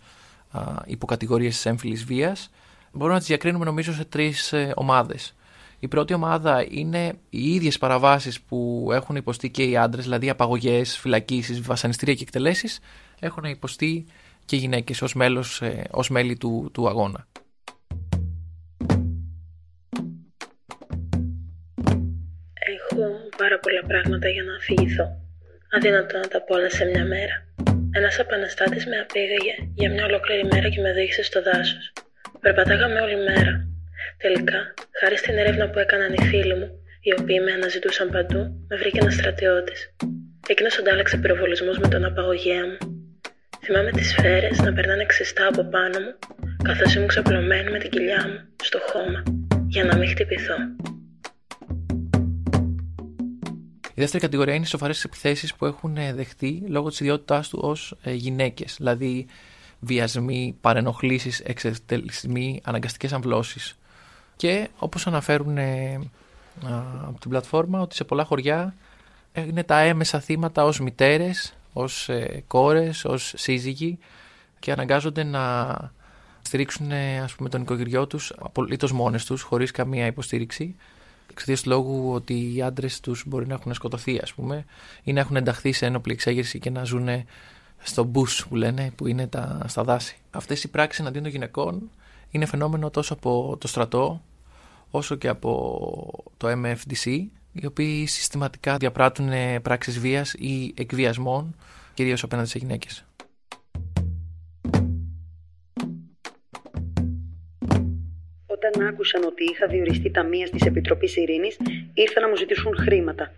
υποκατηγορίες 0.85 1.53
της 1.53 1.65
έμφυλης 1.65 2.03
βίας, 2.03 2.49
μπορούμε 2.91 3.13
να 3.13 3.19
τις 3.19 3.27
διακρίνουμε 3.27 3.65
νομίζω 3.65 3.93
σε 3.93 4.05
τρεις 4.05 4.53
ε, 4.53 4.73
ομάδες. 4.75 5.35
Η 5.79 5.87
πρώτη 5.87 6.13
ομάδα 6.13 6.65
είναι 6.69 7.13
οι 7.29 7.53
ίδιες 7.53 7.77
παραβάσεις 7.77 8.41
που 8.41 8.89
έχουν 8.91 9.15
υποστεί 9.15 9.49
και 9.49 9.63
οι 9.63 9.77
άντρες, 9.77 10.03
δηλαδή 10.03 10.29
απαγωγές, 10.29 10.97
φυλακίσεις, 10.97 11.61
βασανιστήρια 11.61 12.13
και 12.13 12.23
εκτελέσεις, 12.23 12.79
έχουν 13.19 13.43
υποστεί 13.43 14.05
και 14.45 14.55
οι 14.55 14.59
γυναίκες 14.59 15.01
ως 15.01 15.15
ως 15.91 16.09
μέλη 16.09 16.37
του, 16.37 16.69
του 16.73 16.87
αγώνα. 16.87 17.27
Πάρα 23.55 23.59
πολλά 23.65 23.83
πράγματα 23.91 24.27
για 24.35 24.43
να 24.43 24.53
αφηγηθώ. 24.55 25.05
Αδύνατο 25.75 26.17
να 26.17 26.27
τα 26.33 26.39
πω 26.45 26.55
όλα 26.57 26.69
σε 26.69 26.85
μια 26.85 27.05
μέρα. 27.13 27.35
Ένας 27.99 28.19
επαναστάτης 28.19 28.85
με 28.89 28.97
απήγαγε 29.03 29.55
για 29.79 29.89
μια 29.93 30.05
ολόκληρη 30.05 30.43
μέρα 30.51 30.67
και 30.69 30.81
με 30.81 30.89
οδήγησε 30.89 31.23
στο 31.23 31.41
δάσος. 31.41 31.93
Περπατάγαμε 32.41 32.99
όλη 33.05 33.17
μέρα. 33.29 33.53
Τελικά, 34.17 34.59
χάρη 34.99 35.17
στην 35.17 35.37
έρευνα 35.37 35.69
που 35.69 35.79
έκαναν 35.79 36.13
οι 36.13 36.21
φίλοι 36.29 36.55
μου, 36.59 36.69
οι 37.05 37.11
οποίοι 37.19 37.39
με 37.45 37.51
αναζητούσαν 37.51 38.09
παντού, 38.15 38.41
με 38.69 38.75
βρήκε 38.81 38.99
ένας 39.01 39.13
στρατιώτης. 39.13 39.79
Εκείνος 40.47 40.77
αντάλλαξε 40.79 41.17
πυροβολισμούς 41.17 41.77
με 41.77 41.87
τον 41.87 42.05
απαγωγέα 42.05 42.65
μου. 42.69 42.77
Θυμάμαι 43.63 43.91
τις 43.91 44.09
σφαίρες 44.09 44.57
να 44.65 44.73
περνάνε 44.73 45.05
ξεστά 45.05 45.47
από 45.47 45.63
πάνω 45.73 45.97
μου, 46.03 46.13
καθώς 46.63 46.95
ήμουν 46.95 47.07
ξαπλωμένη 47.07 47.69
με 47.71 47.79
την 47.79 47.89
κοιλιά 47.89 48.21
μου 48.27 48.39
στο 48.63 48.79
χώμα, 48.89 49.23
για 49.67 49.83
να 49.83 49.97
μην 49.97 50.07
χτυπηθώ. 50.09 50.57
Η 53.97 54.01
δεύτερη 54.01 54.23
κατηγορία 54.23 54.53
είναι 54.53 54.63
οι 54.63 54.67
σοβαρές 54.67 55.03
επιθέσεις 55.03 55.55
που 55.55 55.65
έχουν 55.65 55.93
δεχτεί 55.93 56.63
λόγω 56.67 56.89
της 56.89 56.99
ιδιότητάς 56.99 57.49
του 57.49 57.59
ως 57.61 57.95
ε, 58.03 58.13
γυναίκες. 58.13 58.75
Δηλαδή, 58.77 59.25
βιασμοί, 59.79 60.55
παρενοχλήσεις, 60.61 61.39
εξευτελισμοί, 61.39 62.61
αναγκαστικές 62.63 63.13
αμβλώσεις. 63.13 63.77
Και 64.35 64.67
όπως 64.77 65.07
αναφέρουν 65.07 65.57
ε, 65.57 65.99
από 67.07 67.19
την 67.19 67.29
πλατφόρμα 67.29 67.81
ότι 67.81 67.95
σε 67.95 68.03
πολλά 68.03 68.23
χωριά 68.23 68.75
είναι 69.33 69.63
τα 69.63 69.79
έμεσα 69.79 70.19
θύματα 70.19 70.63
ως 70.63 70.79
μητέρες, 70.79 71.55
ως 71.73 72.09
ε, 72.09 72.43
κόρες, 72.47 73.05
ως 73.05 73.33
σύζυγοι 73.35 73.97
και 74.59 74.71
αναγκάζονται 74.71 75.23
να 75.23 75.75
στηρίξουν 76.41 76.91
ε, 76.91 77.19
ας 77.19 77.35
πούμε, 77.35 77.49
τον 77.49 77.61
οικογενειό 77.61 78.07
τους 78.07 78.33
απολύτως 78.39 78.91
μόνες 78.91 79.25
τους, 79.25 79.41
χωρίς 79.41 79.71
καμία 79.71 80.05
υποστήριξη 80.05 80.75
εξαιτία 81.35 81.63
του 81.63 81.69
λόγου 81.69 82.13
ότι 82.13 82.55
οι 82.55 82.61
άντρες 82.61 82.99
τους 82.99 83.23
μπορεί 83.27 83.47
να 83.47 83.53
έχουν 83.53 83.73
σκοτωθεί, 83.73 84.19
ας 84.21 84.33
πούμε, 84.33 84.65
ή 85.03 85.13
να 85.13 85.19
έχουν 85.19 85.35
ενταχθεί 85.35 85.71
σε 85.71 85.85
ένοπλη 85.85 86.13
εξέγερση 86.13 86.59
και 86.59 86.69
να 86.69 86.83
ζουν 86.83 87.07
στο 87.77 88.03
μπούς 88.03 88.47
που 88.47 88.55
λένε, 88.55 88.91
που 88.95 89.07
είναι 89.07 89.27
τα, 89.27 89.61
στα 89.67 89.83
δάση. 89.83 90.17
Αυτές 90.31 90.63
οι 90.63 90.67
πράξεις 90.67 90.99
εναντίον 90.99 91.23
των 91.23 91.31
γυναικών 91.31 91.89
είναι 92.29 92.45
φαινόμενο 92.45 92.89
τόσο 92.89 93.13
από 93.13 93.57
το 93.59 93.67
στρατό 93.67 94.21
όσο 94.91 95.15
και 95.15 95.27
από 95.27 96.23
το 96.37 96.47
MFDC 96.47 97.25
οι 97.51 97.65
οποίοι 97.65 98.05
συστηματικά 98.05 98.77
διαπράττουν 98.77 99.29
πράξεις 99.61 99.99
βίας 99.99 100.33
ή 100.33 100.73
εκβιασμών 100.77 101.55
κυρίως 101.93 102.23
απέναντι 102.23 102.49
σε 102.49 102.57
γυναίκες. 102.57 103.05
Όταν 108.75 108.87
άκουσαν 108.87 109.23
ότι 109.23 109.43
είχα 109.43 109.67
διοριστεί 109.67 110.11
ταμεία 110.11 110.49
τη 110.49 110.67
Επιτροπής 110.67 111.15
Ειρήνης, 111.15 111.57
ήρθαν 111.93 112.23
να 112.23 112.29
μου 112.29 112.35
ζητήσουν 112.35 112.75
χρήματα. 112.77 113.33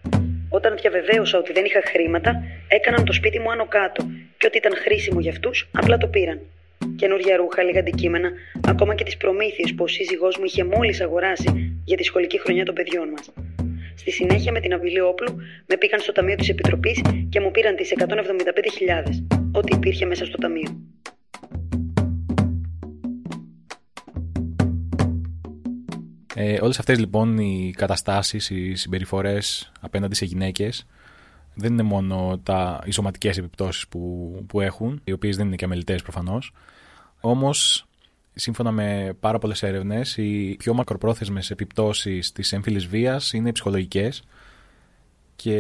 Όταν 0.50 0.76
διαβεβαίωσα 0.82 1.38
ότι 1.38 1.54
δεν 1.54 1.66
είχα 1.66 1.82
χρήματα, 1.86 2.44
έκαναν 2.68 3.06
το 3.06 3.14
σπίτι 3.14 3.40
μου 3.40 3.52
άνω 3.52 3.68
κάτω 3.68 4.08
και 4.38 4.46
ότι 4.48 4.58
ήταν 4.58 4.74
χρήσιμο 4.76 5.20
για 5.20 5.32
αυτούς, 5.32 5.70
απλά 5.74 5.98
το 5.98 6.08
πήραν. 6.08 6.40
Καινούργια 6.96 7.36
ρούχα, 7.38 7.64
λίγα 7.64 7.80
αντικείμενα, 7.80 8.32
ακόμα 8.68 8.96
και 8.96 9.04
τις 9.04 9.18
προμήθειες 9.18 9.74
που 9.76 9.84
ο 9.84 9.88
σύζυγός 9.88 10.38
μου 10.38 10.44
είχε 10.46 10.64
μόλις 10.64 11.02
αγοράσει 11.02 11.80
για 11.86 11.98
τη 11.98 12.04
σχολική 12.04 12.40
χρονιά 12.40 12.66
των 12.66 12.76
παιδιών 12.76 13.10
μας. 13.10 13.34
Στη 13.96 14.12
συνέχεια, 14.12 14.52
με 14.52 14.60
την 14.60 14.74
απειλή 14.74 15.00
όπλου, 15.00 15.36
με 15.66 15.78
πήγαν 15.78 16.00
στο 16.00 16.12
ταμείο 16.12 16.36
της 16.36 16.50
Επιτροπής 16.50 17.02
και 17.30 17.40
μου 17.40 17.52
πήραν 17.52 17.76
τις 17.76 17.92
175.000, 17.92 19.26
ό,τι 19.52 19.76
υπήρχε 19.76 20.06
μέσα 20.06 20.26
στο 20.26 20.38
ταμείο. 20.38 20.97
Ε, 26.40 26.60
όλες 26.62 26.80
αυτές 26.80 27.00
λοιπόν 27.00 27.38
οι 27.38 27.74
καταστάσεις, 27.78 28.50
οι 28.50 28.76
συμπεριφορές 28.76 29.72
απέναντι 29.80 30.16
σε 30.16 30.26
γυναίκες 30.26 30.86
δεν 31.54 31.72
είναι 31.72 31.84
μόνο 31.84 32.40
τα, 32.44 32.82
οι 32.86 32.92
σωματικές 32.92 33.38
επιπτώσεις 33.38 33.88
που, 33.88 34.32
που 34.48 34.62
έχουν, 34.62 35.02
οι 35.04 35.12
οποίες 35.12 35.38
δεν 35.38 35.46
είναι 35.46 35.56
και 35.56 35.66
αμελητές 35.66 36.02
προφανώς, 36.02 36.54
όμως 37.20 37.88
σύμφωνα 38.34 38.72
με 38.72 39.16
πάρα 39.20 39.40
πολλές 39.40 39.64
έρευνες 39.64 40.18
οι 40.18 40.56
πιο 40.60 40.74
μακροπρόθεσμες 40.74 41.52
επιπτώσεις 41.52 42.32
της 42.32 42.54
έμφυλης 42.54 42.88
βίας 42.88 43.34
είναι 43.34 43.52
ψυχολογικές 43.52 44.24
και 45.36 45.60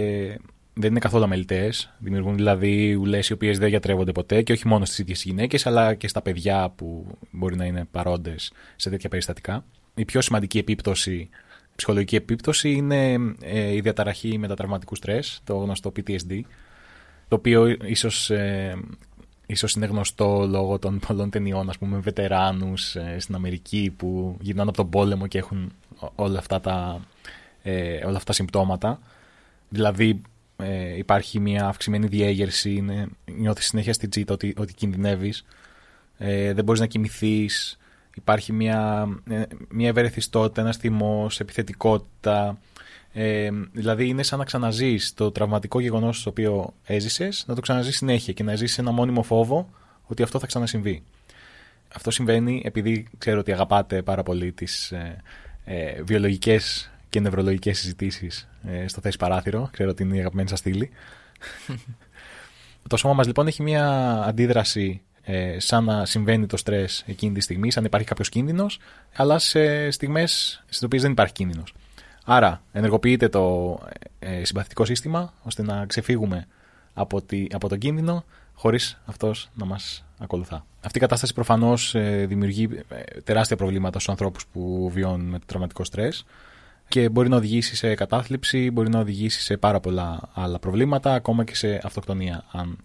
δεν 0.74 0.90
είναι 0.90 1.00
καθόλου 1.00 1.24
αμελητές. 1.24 1.94
Δημιουργούν 2.00 2.36
δηλαδή 2.36 2.94
ουλές 2.94 3.30
οι 3.30 3.34
οποίες 3.34 3.58
δεν 3.58 3.70
γιατρεύονται 3.70 4.12
ποτέ 4.12 4.42
και 4.42 4.52
όχι 4.52 4.68
μόνο 4.68 4.86
στις 4.86 5.00
ίδιες 5.00 5.24
γυναίκες, 5.24 5.66
αλλά 5.66 5.94
και 5.94 6.08
στα 6.08 6.22
παιδιά 6.22 6.70
που 6.76 7.18
μπορεί 7.32 7.56
να 7.56 7.66
είναι 7.66 7.88
παρόντες 7.92 8.52
σε 8.76 8.90
τέτοια 8.90 9.10
περιστατικά. 9.10 9.64
Η 9.98 10.06
πιο 10.06 10.22
σημαντική 10.22 10.58
επίπτωση, 10.58 11.30
ψυχολογική 11.76 12.16
επίπτωση, 12.16 12.72
είναι 12.72 13.14
ε, 13.42 13.74
η 13.74 13.82
διαταραχή 13.82 14.38
μετατραυματικού 14.38 14.96
στρες, 14.96 15.42
το 15.44 15.56
γνωστό 15.56 15.92
PTSD, 15.96 16.42
το 17.28 17.36
οποίο 17.36 17.66
ίσως 17.68 18.30
ε, 18.30 18.78
ίσως 19.48 19.74
είναι 19.74 19.86
γνωστό 19.86 20.48
λόγω 20.50 20.80
των 20.80 21.00
πολλών 21.08 21.30
ταινιών, 21.30 21.70
ας 21.70 21.78
πούμε, 21.78 21.98
βετεράνους 21.98 22.96
ε, 22.96 23.16
στην 23.20 23.36
Αμερική 23.36 23.94
που 23.98 24.38
γυρνάνε 24.42 24.70
από 24.70 24.78
τον 24.78 24.90
πόλεμο 24.90 25.28
και 25.28 25.38
έχουν 25.38 25.72
όλα 26.16 26.40
αυτά 26.40 26.60
τα, 26.60 27.02
ε, 27.64 28.06
όλα 28.06 28.16
αυτά 28.16 28.24
τα 28.24 28.34
συμπτώματα. 28.34 29.00
Δηλαδή 29.70 30.22
ε, 30.58 30.98
υπάρχει 30.98 31.40
μια 31.40 31.68
αυξημένη 31.68 32.08
διέγερση, 32.08 32.74
είναι, 32.74 33.08
νιώθεις 33.26 33.66
συνέχεια 33.66 33.94
στην 33.94 34.10
τσίτα 34.10 34.34
ότι, 34.34 34.54
ότι 34.58 34.74
κινδυνεύεις, 34.74 35.46
ε, 36.18 36.54
δεν 36.54 36.64
μπορείς 36.64 36.82
να 36.82 36.88
κοιμηθείς, 36.88 37.78
υπάρχει 38.18 38.54
μια, 38.54 39.08
ε, 39.30 39.44
μια 39.70 39.88
ευερεθιστότητα, 39.88 40.62
ένας 40.62 40.78
θυμός, 40.78 41.40
επιθετικότητα, 41.40 42.58
ε, 43.14 43.50
δηλαδή 43.72 44.08
είναι 44.08 44.24
σαν 44.24 44.40
να 44.40 44.46
ξαναζείς 44.46 45.14
το 45.14 45.32
τραυματικό 45.32 45.80
γεγονός 45.80 46.24
το 46.24 46.30
οποίο 46.30 46.74
έζησες, 46.84 47.44
να 47.48 47.56
το 47.56 47.62
ξαναζείς 47.62 47.98
συνέχεια 47.98 48.34
και 48.34 48.44
να 48.44 48.56
ζήσεις 48.56 48.78
ένα 48.78 48.92
μόνιμο 48.92 49.24
φόβο 49.24 49.70
ότι 50.08 50.24
αυτό 50.24 50.40
θα 50.40 50.48
ξανασυμβεί. 50.48 51.04
Αυτό 51.96 52.12
συμβαίνει 52.12 52.62
επειδή 52.66 53.08
ξέρω 53.18 53.40
ότι 53.40 53.52
αγαπάτε 53.52 54.02
πάρα 54.02 54.24
πολύ 54.24 54.52
τις 54.52 54.92
ε, 54.92 55.22
ε, 55.66 56.02
βιολογικές 56.04 56.92
και 57.10 57.20
νευρολογικές 57.20 57.80
συζητήσεις 57.80 58.48
ε, 58.68 58.88
στο 58.88 59.02
θέση 59.02 59.18
παράθυρο. 59.18 59.70
Ξέρω 59.72 59.90
ότι 59.90 60.04
είναι 60.04 60.16
η 60.16 60.20
αγαπημένη 60.20 60.50
σας 60.50 60.60
στήλη. 60.60 60.90
το 62.88 62.98
σώμα 62.98 63.14
μας 63.14 63.28
λοιπόν 63.28 63.48
έχει 63.48 63.64
μια 63.64 64.14
αντίδραση 64.24 65.02
ε, 65.30 65.60
σαν 65.60 65.84
να 65.84 66.06
συμβαίνει 66.06 66.46
το 66.46 66.58
στρες 66.58 67.04
εκείνη 67.08 67.34
τη 67.34 67.42
στιγμή, 67.42 67.72
σαν 67.72 67.82
να 67.82 67.88
υπάρχει 67.88 68.08
κάποιος 68.08 68.30
κίνδυνος, 68.30 68.80
αλλά 69.16 69.40
σε 69.40 69.92
στιγμές 69.92 70.64
στις 70.66 70.84
οποίες 70.84 71.02
δεν 71.02 71.12
υπάρχει 71.12 71.34
κίνδυνος. 71.34 71.74
Άρα 72.26 72.62
ενεργοποιείται 72.72 73.30
το 73.30 73.78
ε, 74.20 74.44
συμπαθητικό 74.44 74.86
σύστημα 74.86 75.34
ώστε 75.44 75.64
να 75.64 75.86
ξεφύγουμε 75.86 76.48
από, 76.94 77.22
τη, 77.22 77.46
από 77.52 77.70
τον 77.70 77.78
κίνδυνο 77.78 78.24
χωρίς 78.54 79.02
αυτός 79.06 79.50
να 79.54 79.66
μας 79.66 80.06
ακολουθά. 80.20 80.66
Αυτή 80.82 80.98
η 80.98 81.02
κατάσταση 81.02 81.34
προφανώς 81.34 81.96
ε, 81.96 82.26
δημιουργεί 82.28 82.70
ε, 82.90 83.22
τεράστια 83.22 83.56
προβλήματα 83.56 84.00
στους 84.00 84.10
ανθρώπους 84.10 84.46
που 84.46 84.90
βιώνουν 84.94 85.28
με 85.28 85.40
το 85.40 85.46
τραυματικό 85.46 85.84
στρες 85.84 86.26
και 86.88 87.10
μπορεί 87.10 87.30
να 87.30 87.36
οδηγήσει 87.36 87.76
σε 87.76 87.96
κατάθλιψη, 87.96 88.72
μπορεί 88.72 88.90
να 88.90 89.00
οδηγήσει 89.00 89.42
σε 89.42 89.58
πάρα 89.58 89.80
πολλά 89.80 90.30
άλλα 90.34 90.60
προβλήματα, 90.60 91.14
ακόμα 91.14 91.44
και 91.44 91.56
σε 91.56 91.80
αυτοκτονία 91.84 92.44
αν 92.52 92.78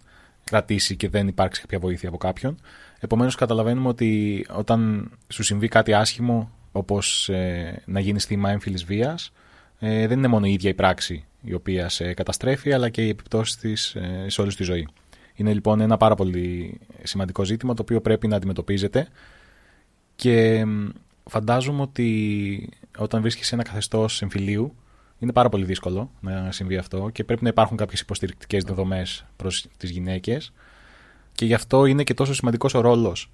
κρατήσει 0.43 0.95
και 0.95 1.09
δεν 1.09 1.27
υπάρξει 1.27 1.61
κάποια 1.61 1.79
βοήθεια 1.79 2.09
από 2.09 2.17
κάποιον. 2.17 2.59
Επομένως 2.99 3.35
καταλαβαίνουμε 3.35 3.87
ότι 3.87 4.45
όταν 4.49 5.11
σου 5.27 5.43
συμβεί 5.43 5.67
κάτι 5.67 5.93
άσχημο 5.93 6.51
όπως 6.71 7.29
ε, 7.29 7.81
να 7.85 7.99
γίνεις 7.99 8.25
θύμα 8.25 8.49
έμφυλης 8.49 8.83
βίας, 8.83 9.31
ε, 9.79 10.07
δεν 10.07 10.17
είναι 10.17 10.27
μόνο 10.27 10.45
η 10.45 10.51
ίδια 10.53 10.69
η 10.69 10.73
πράξη 10.73 11.25
η 11.41 11.53
οποία 11.53 11.89
σε 11.89 12.13
καταστρέφει, 12.13 12.73
αλλά 12.73 12.89
και 12.89 13.05
οι 13.05 13.09
επιπτώσεις 13.09 13.55
της 13.57 13.95
ε, 13.95 14.25
σε 14.27 14.41
όλη 14.41 14.53
τη 14.53 14.63
ζωή. 14.63 14.87
Είναι 15.35 15.53
λοιπόν 15.53 15.81
ένα 15.81 15.97
πάρα 15.97 16.15
πολύ 16.15 16.79
σημαντικό 17.03 17.43
ζήτημα 17.43 17.73
το 17.73 17.81
οποίο 17.81 18.01
πρέπει 18.01 18.27
να 18.27 18.35
αντιμετωπίζετε 18.35 19.07
και 20.15 20.65
φαντάζομαι 21.23 21.81
ότι 21.81 22.69
όταν 22.97 23.21
βρίσκεσαι 23.21 23.55
ένα 23.55 23.63
καθεστώς 23.63 24.21
εμφυλίου 24.21 24.75
είναι 25.23 25.33
πάρα 25.33 25.49
πολύ 25.49 25.65
δύσκολο 25.65 26.11
να 26.19 26.51
συμβεί 26.51 26.77
αυτό 26.77 27.09
και 27.09 27.23
πρέπει 27.23 27.43
να 27.43 27.49
υπάρχουν 27.49 27.77
κάποιες 27.77 27.99
υποστηρικτικές 27.99 28.63
δεδομές 28.63 29.25
προς 29.35 29.67
τις 29.77 29.89
γυναίκες 29.89 30.53
και 31.35 31.45
γι' 31.45 31.53
αυτό 31.53 31.85
είναι 31.85 32.03
και 32.03 32.13
τόσο 32.13 32.33
σημαντικός 32.33 32.73
ο 32.73 32.81
ρόλος 32.81 33.31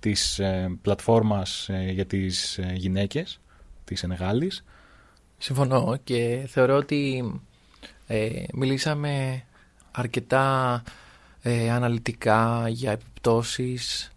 της 0.00 0.38
ε, 0.38 0.78
πλατφόρμας 0.82 1.68
ε, 1.68 1.90
για 1.90 2.06
τις 2.06 2.58
ε, 2.58 2.72
γυναίκες 2.74 3.40
της 3.84 4.02
Ενεγάλης. 4.02 4.64
Συμφωνώ 5.38 5.98
και 6.04 6.46
θεωρώ 6.48 6.76
ότι 6.76 7.32
ε, 8.06 8.42
μιλήσαμε 8.52 9.44
αρκετά 9.90 10.82
αναλυτικά 11.72 12.68
για 12.68 12.92
επιπτώσεις, 12.92 14.12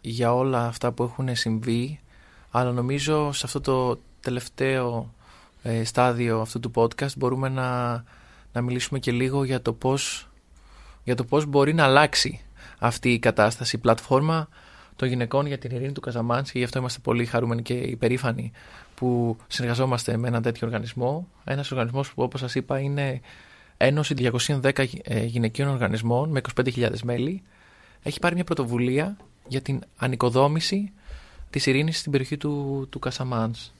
για 0.00 0.34
όλα 0.34 0.66
αυτά 0.66 0.92
που 0.92 1.02
έχουν 1.02 1.36
συμβεί, 1.36 2.00
αλλά 2.50 2.72
νομίζω 2.72 3.32
σε 3.32 3.42
αυτό 3.46 3.60
το 3.60 4.00
τελευταίο 4.20 5.14
στάδιο 5.84 6.40
αυτού 6.40 6.60
του 6.60 6.70
podcast 6.74 7.16
μπορούμε 7.16 7.48
να, 7.48 7.92
να 8.52 8.60
μιλήσουμε 8.60 8.98
και 8.98 9.12
λίγο 9.12 9.44
για 9.44 9.62
το 9.62 9.72
πώς, 9.72 10.28
για 11.04 11.14
το 11.14 11.24
πώς 11.24 11.46
μπορεί 11.46 11.74
να 11.74 11.84
αλλάξει 11.84 12.40
αυτή 12.78 13.12
η 13.12 13.18
κατάσταση. 13.18 13.76
Η 13.76 13.78
πλατφόρμα 13.78 14.48
των 14.96 15.08
γυναικών 15.08 15.46
για 15.46 15.58
την 15.58 15.70
ειρήνη 15.70 15.92
του 15.92 16.00
Καζαμάνς 16.00 16.50
και 16.50 16.58
γι' 16.58 16.64
αυτό 16.64 16.78
είμαστε 16.78 16.98
πολύ 17.02 17.24
χαρούμενοι 17.24 17.62
και 17.62 17.74
υπερήφανοι 17.74 18.52
που 18.94 19.36
συνεργαζόμαστε 19.46 20.16
με 20.16 20.28
έναν 20.28 20.42
τέτοιο 20.42 20.66
οργανισμό. 20.66 21.28
Ένας 21.44 21.70
οργανισμός 21.70 22.14
που, 22.14 22.22
όπως 22.22 22.40
σας 22.40 22.54
είπα, 22.54 22.78
είναι 22.78 23.20
Ένωση 23.76 24.14
210 24.62 24.84
ε, 25.02 25.24
Γυναικείων 25.24 25.68
Οργανισμών 25.68 26.30
με 26.30 26.40
25.000 26.56 26.90
μέλη. 27.04 27.42
Έχει 28.02 28.18
πάρει 28.18 28.34
μια 28.34 28.44
πρωτοβουλία 28.44 29.16
για 29.48 29.60
την 29.60 29.82
ανοικοδόμηση 29.96 30.92
της 31.50 31.66
ειρήνης 31.66 31.98
στην 31.98 32.12
περιοχή 32.12 32.36
του, 32.36 32.86
του 32.90 32.98
Κασαμάνς. 32.98 33.70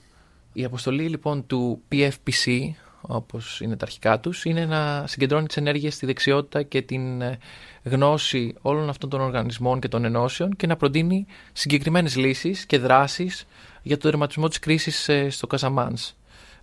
Η 0.53 0.63
αποστολή 0.63 1.09
λοιπόν 1.09 1.45
του 1.47 1.81
PFPC, 1.91 2.69
όπως 3.01 3.61
είναι 3.61 3.75
τα 3.75 3.85
αρχικά 3.85 4.19
τους, 4.19 4.45
είναι 4.45 4.65
να 4.65 5.07
συγκεντρώνει 5.07 5.47
τις 5.47 5.57
ενέργειες 5.57 5.93
στη 5.93 6.05
δεξιότητα 6.05 6.63
και 6.63 6.81
την 6.81 7.21
ε, 7.21 7.37
γνώση 7.83 8.53
όλων 8.61 8.89
αυτών 8.89 9.09
των 9.09 9.21
οργανισμών 9.21 9.79
και 9.79 9.87
των 9.87 10.05
ενώσεων 10.05 10.55
και 10.55 10.67
να 10.67 10.75
προτείνει 10.75 11.25
συγκεκριμένες 11.53 12.15
λύσεις 12.15 12.65
και 12.65 12.77
δράσεις 12.77 13.47
για 13.81 13.97
το 13.97 14.09
τερματισμό 14.09 14.47
της 14.47 14.59
κρίσης 14.59 15.09
ε, 15.09 15.29
στο 15.29 15.47
Καζαμάνς. 15.47 16.13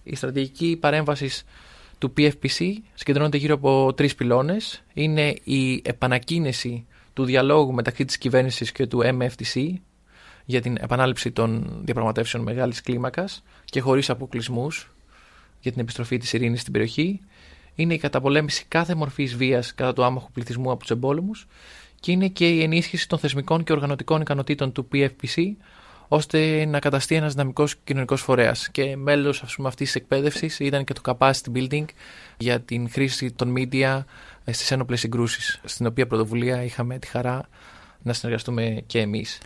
Η 0.03 0.17
στρατηγική 0.17 0.77
παρέμβασης 0.81 1.45
του 1.99 2.13
PFPC 2.17 2.73
συγκεντρώνεται 2.95 3.37
γύρω 3.37 3.55
από 3.55 3.93
τρεις 3.95 4.15
πυλώνες. 4.15 4.83
Είναι 4.95 5.35
η 5.45 5.83
επανακίνηση 5.85 6.87
του 7.13 7.25
διαλόγου 7.25 7.73
μεταξύ 7.73 8.05
της 8.05 8.19
κυβέρνησης 8.19 8.73
και 8.73 8.87
του 8.87 9.01
MFTC 9.05 9.73
για 10.45 10.61
την 10.61 10.77
επανάληψη 10.81 11.31
των 11.31 11.81
διαπραγματεύσεων 11.85 12.43
μεγάλης 12.43 12.81
κλίμακας 12.81 13.43
και 13.65 13.81
χωρίς 13.81 14.11
αποκλεισμούς 14.11 14.91
για 15.61 15.73
την 15.73 15.81
επιστροφή 15.81 16.19
της 16.19 16.33
ειρήνης 16.33 16.61
στην 16.61 16.73
περιοχή, 16.73 17.21
είναι 17.75 17.95
η 17.95 17.99
καταπολέμηση 17.99 18.65
κάθε 18.69 18.95
μορφής 18.95 19.37
βίας 19.37 19.75
κατά 19.75 19.93
του 19.93 20.05
άμαχου 20.05 20.31
πληθυσμού 20.33 20.71
από 20.71 20.81
τους 20.81 20.91
εμπόλεμους 20.91 21.47
και 22.01 22.13
είναι 22.13 22.29
και 22.29 22.49
η 22.49 22.63
ενίσχυση 22.63 23.09
των 23.09 23.19
θεσμικών 23.19 23.65
και 23.65 23.73
οργανωτικών 23.73 24.21
ικανοτήτων 24.21 24.73
του 24.73 24.89
PFPC 24.93 25.53
ώστε 26.09 26.65
να 26.65 26.79
καταστεί 26.79 27.15
ένας 27.15 27.33
δυναμικός 27.33 27.77
κοινωνικός 27.85 28.21
φορέας. 28.23 28.69
Και 28.71 28.97
μέλος 28.97 29.43
αυτής 29.43 29.87
της 29.87 29.95
εκπαίδευσης 29.95 30.59
ήταν 30.59 30.85
και 30.85 30.93
το 30.93 31.01
capacity 31.05 31.53
building 31.55 31.85
για 32.37 32.61
την 32.61 32.91
χρήση 32.91 33.33
των 33.33 33.55
media 33.57 34.05
στις 34.51 34.71
ένοπλες 34.71 35.01
συγκρούσεις, 35.01 35.61
στην 35.65 35.87
οποία 35.87 36.07
πρωτοβουλία 36.07 36.63
είχαμε 36.65 36.99
τη 36.99 37.07
χαρά 37.07 37.49
να 38.03 38.13
συνεργαστούμε 38.13 38.83
και 38.87 38.99
εμείς. 39.01 39.39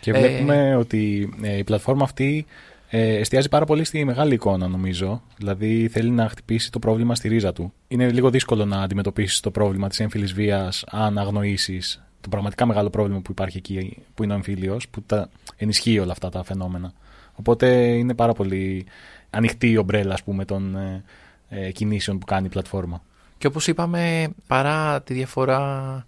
Και 0.00 0.12
βλέπουμε 0.12 0.68
ε, 0.68 0.74
ότι 0.74 1.32
ε, 1.42 1.56
η 1.56 1.64
πλατφόρμα 1.64 2.04
αυτή 2.04 2.46
ε, 2.88 3.14
εστιάζει 3.16 3.48
πάρα 3.48 3.64
πολύ 3.64 3.84
στη 3.84 4.04
μεγάλη 4.04 4.34
εικόνα, 4.34 4.68
νομίζω. 4.68 5.22
Δηλαδή 5.36 5.88
θέλει 5.88 6.10
να 6.10 6.28
χτυπήσει 6.28 6.72
το 6.72 6.78
πρόβλημα 6.78 7.14
στη 7.14 7.28
ρίζα 7.28 7.52
του. 7.52 7.72
Είναι 7.88 8.10
λίγο 8.10 8.30
δύσκολο 8.30 8.64
να 8.64 8.80
αντιμετωπίσεις 8.82 9.40
το 9.40 9.50
πρόβλημα 9.50 9.88
της 9.88 10.00
έμφυλης 10.00 10.32
βίας 10.32 10.84
αν 10.86 11.18
αγνοήσεις 11.18 12.00
το 12.20 12.28
πραγματικά 12.28 12.66
μεγάλο 12.66 12.90
πρόβλημα 12.90 13.20
που 13.20 13.30
υπάρχει 13.30 13.56
εκεί, 13.56 14.02
που 14.14 14.22
είναι 14.22 14.32
ο 14.32 14.36
εμφύλιος, 14.36 14.88
που 14.88 15.02
τα 15.02 15.28
ενισχύει 15.56 15.98
όλα 15.98 16.12
αυτά 16.12 16.28
τα 16.28 16.44
φαινόμενα. 16.44 16.92
Οπότε 17.34 17.66
είναι 17.76 18.14
πάρα 18.14 18.32
πολύ 18.32 18.86
ανοιχτή 19.30 19.70
η 19.70 19.76
ομπρέλα, 19.76 20.12
ας 20.12 20.22
πούμε, 20.22 20.44
των 20.44 20.76
ε, 20.76 21.04
ε, 21.48 21.70
κινήσεων 21.70 22.18
που 22.18 22.26
κάνει 22.26 22.46
η 22.46 22.48
πλατφόρμα. 22.48 23.02
Και 23.38 23.46
όπως 23.46 23.66
είπαμε, 23.66 24.28
παρά 24.46 25.02
τη 25.02 25.14
διαφορά 25.14 26.04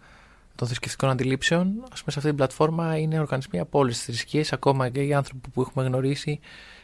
των 0.58 0.66
θρησκευτικών 0.66 1.10
αντιλήψεων, 1.10 1.66
ας 1.92 2.00
πούμε, 2.00 2.12
σε 2.12 2.18
αυτή 2.18 2.28
την 2.28 2.34
πλατφόρμα 2.34 2.98
είναι 2.98 3.20
οργανισμοί 3.20 3.58
από 3.58 3.78
όλες 3.78 3.96
τις 3.96 4.04
θρησκείες, 4.04 4.52
ακόμα 4.52 4.88
και 4.88 5.02
οι 5.02 5.14
άνθρωποι 5.14 5.48
που 5.48 5.60
έχουμε 5.60 5.84
γνωρίσει 5.84 6.40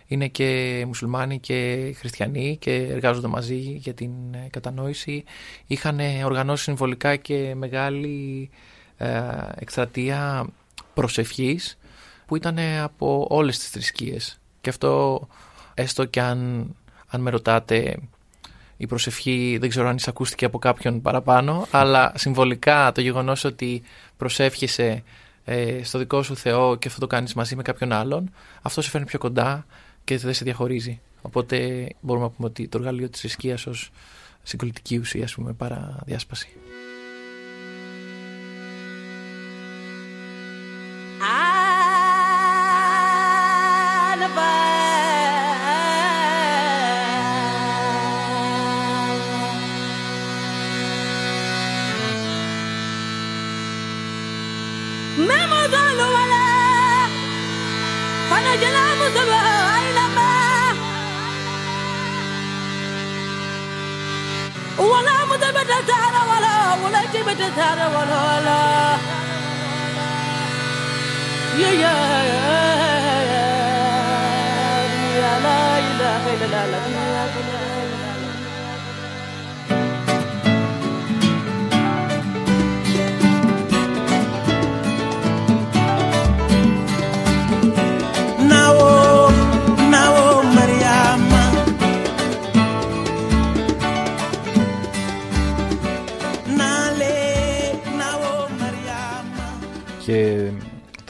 είναι 0.07 0.29
και 0.29 0.83
μουσουλμάνοι 0.87 1.39
και 1.39 1.93
χριστιανοί 1.99 2.57
και 2.61 2.75
εργάζονται 2.75 3.27
μαζί 3.27 3.57
για 3.57 3.95
την 3.95 4.11
ε, 4.35 4.49
κατανόηση. 4.51 5.25
Είχαν 5.67 6.01
οργανώσει 6.25 6.63
συμβολικά 6.63 7.17
και 7.17 7.55
μεγάλη 7.55 8.51
ε, 8.97 9.21
εκστρατεία 9.55 10.47
προσευχής 10.95 11.79
που 12.27 12.37
ήταν 12.37 12.59
από 12.83 13.27
όλες 13.31 13.59
τις 13.59 13.69
θρησκείες. 13.69 14.41
Και 14.61 14.69
αυτό 14.69 15.21
έστω 15.75 16.05
και 16.05 16.21
αν, 16.21 16.69
αν 17.07 17.21
με 17.21 17.31
ρωτάτε 17.31 17.99
η 18.85 18.87
προσευχή 18.87 19.57
δεν 19.61 19.69
ξέρω 19.69 19.89
αν 19.89 19.97
εισακούστηκε 19.97 20.45
από 20.45 20.59
κάποιον 20.59 21.03
παραπάνω 21.03 21.67
αλλά 21.71 22.13
συμβολικά 22.17 22.93
το 22.93 23.01
γεγονός 23.01 23.45
ότι 23.45 23.83
προσεύχεσαι 24.17 25.03
ε, 25.45 25.81
στο 25.83 25.99
δικό 25.99 26.23
σου 26.23 26.37
Θεό 26.37 26.77
και 26.77 26.89
αυτό 26.89 27.01
το 27.01 27.07
κάνεις 27.07 27.35
μαζί 27.35 27.57
με 27.57 27.63
κάποιον 27.63 27.93
άλλον 27.93 28.31
αυτό 28.63 28.83
σε 28.83 28.91
φέρνει 28.91 29.07
πιο 29.07 29.19
κοντά 29.19 29.67
και 30.05 30.19
δεν 30.19 30.35
σε 30.35 30.45
διαχωρίζει. 30.45 31.01
Οπότε 31.23 31.89
μπορούμε 32.01 32.25
να 32.25 32.31
πούμε 32.31 32.49
ότι 32.49 32.69
το 32.69 32.79
εργαλείο 32.79 33.09
της 33.09 33.21
θρησκείας 33.21 33.67
ως 33.67 33.91
συγκολητική 34.43 34.99
ουσία, 34.99 35.25
ας 35.25 35.35
πούμε, 35.35 35.53
παρά 35.53 35.99
διάσπαση. 36.05 36.49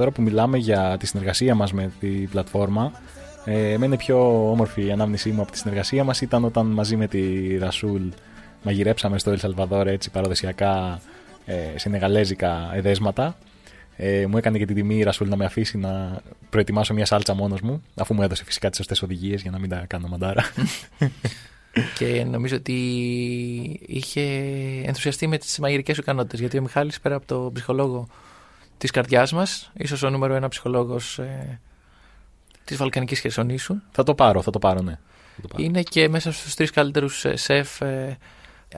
Τώρα 0.05 0.17
που 0.17 0.23
μιλάμε 0.23 0.59
για 0.59 0.97
τη 0.99 1.07
συνεργασία 1.07 1.55
μας 1.55 1.73
με 1.73 1.93
τη 2.01 2.09
πλατφόρμα, 2.09 2.93
ε, 3.45 3.73
εμένα 3.73 3.95
η 3.95 3.97
πιο 3.97 4.51
όμορφη 4.51 4.91
ανάμνησή 4.91 5.31
μου 5.31 5.43
από 5.43 5.53
τη 5.53 5.59
συνεργασία 5.59 6.05
μας 6.05 6.21
ήταν 6.21 6.45
όταν 6.45 6.67
μαζί 6.67 6.97
με 6.97 7.07
τη 7.07 7.57
Ρασούλ 7.57 8.03
μαγειρέψαμε 8.63 9.19
στο 9.19 9.31
Ελσαλβαδόρ 9.31 9.87
έτσι 9.87 10.11
παραδοσιακά 10.11 11.01
ε, 11.45 11.55
σενεγαλέζικα 11.75 12.71
εδέσματα. 12.75 13.37
Ε, 13.97 14.27
μου 14.27 14.37
έκανε 14.37 14.59
και 14.59 14.67
την 14.67 14.75
τιμή 14.75 14.97
η 14.97 15.03
Ρασούλ 15.03 15.29
να 15.29 15.37
με 15.37 15.45
αφήσει 15.45 15.79
να 15.79 16.21
προετοιμάσω 16.51 16.95
μια 16.95 17.07
σάλτσα 17.07 17.35
μόνος 17.35 17.61
μου, 17.61 17.83
αφού 17.95 18.15
μου 18.15 18.23
έδωσε 18.23 18.45
φυσικά 18.45 18.69
τις 18.69 18.77
σωστές 18.77 19.03
οδηγίες 19.03 19.43
για 19.43 19.51
να 19.51 19.59
μην 19.59 19.69
τα 19.69 19.85
κάνω 19.87 20.09
μαντάρα. 20.09 20.45
και 21.99 22.25
νομίζω 22.31 22.57
ότι 22.57 22.75
είχε 23.87 24.23
ενθουσιαστεί 24.85 25.27
με 25.27 25.39
τις 25.39 25.59
μαγειρικές 25.59 25.95
σου 25.95 26.01
ικανότητες 26.03 26.41
γιατί 26.41 26.59
ο 26.59 26.63
Μιχάλης 26.63 27.01
πέρα 27.01 27.15
από 27.15 27.27
το 27.27 27.51
ψυχολόγο 27.53 28.09
της 28.79 28.91
καρδιάς 28.91 29.33
μας, 29.33 29.71
ίσως 29.77 30.03
ο 30.03 30.11
νούμερο 30.11 30.35
ένα 30.35 30.49
ψυχολόγος 30.49 31.19
ε, 31.19 31.61
της 32.65 32.77
Βαλκανικής 32.77 33.21
Χερσονήσου. 33.21 33.77
θα 33.91 34.03
το 34.03 34.15
πάρω, 34.15 34.43
θα 34.43 34.51
το 34.51 34.59
πάρω, 34.59 34.81
ναι. 34.83 34.99
Θα 35.37 35.43
το 35.43 35.49
πάρω. 35.49 35.63
Είναι 35.63 35.83
και 35.83 36.09
μέσα 36.09 36.33
στους 36.33 36.55
τρεις 36.55 36.71
καλύτερους 36.71 37.25
ε, 37.25 37.37
σεφ 37.37 37.81
ε, 37.81 38.17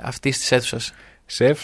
αυτής 0.02 0.38
της 0.38 0.52
αίθουσας. 0.52 0.92
Σεφ. 1.28 1.60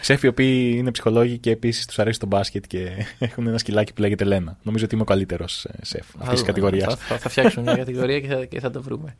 Σεφ 0.00 0.22
οι 0.22 0.26
οποίοι 0.26 0.74
είναι 0.76 0.90
ψυχολόγοι 0.90 1.38
και 1.38 1.50
επίσης 1.50 1.86
τους 1.86 1.98
αρέσει 1.98 2.18
το 2.18 2.26
μπάσκετ 2.26 2.64
και 2.66 3.06
έχουν 3.18 3.46
ένα 3.46 3.58
σκυλάκι 3.58 3.92
που 3.92 4.00
λέγεται 4.00 4.24
Λένα. 4.24 4.58
Νομίζω 4.62 4.84
ότι 4.84 4.94
είμαι 4.94 5.02
ο 5.02 5.06
καλύτερος 5.06 5.66
σεφ 5.80 6.06
αυτής 6.14 6.28
της 6.30 6.40
Θα- 6.40 6.46
κατηγορίας. 6.46 6.94
Θα, 6.94 7.00
θα, 7.00 7.18
θα 7.18 7.28
φτιάξουμε 7.28 7.62
μια 7.64 7.76
κατηγορία 7.76 8.20
και 8.20 8.26
θα, 8.28 8.44
και 8.44 8.60
θα 8.60 8.70
το 8.70 8.82
βρούμε. 8.82 9.16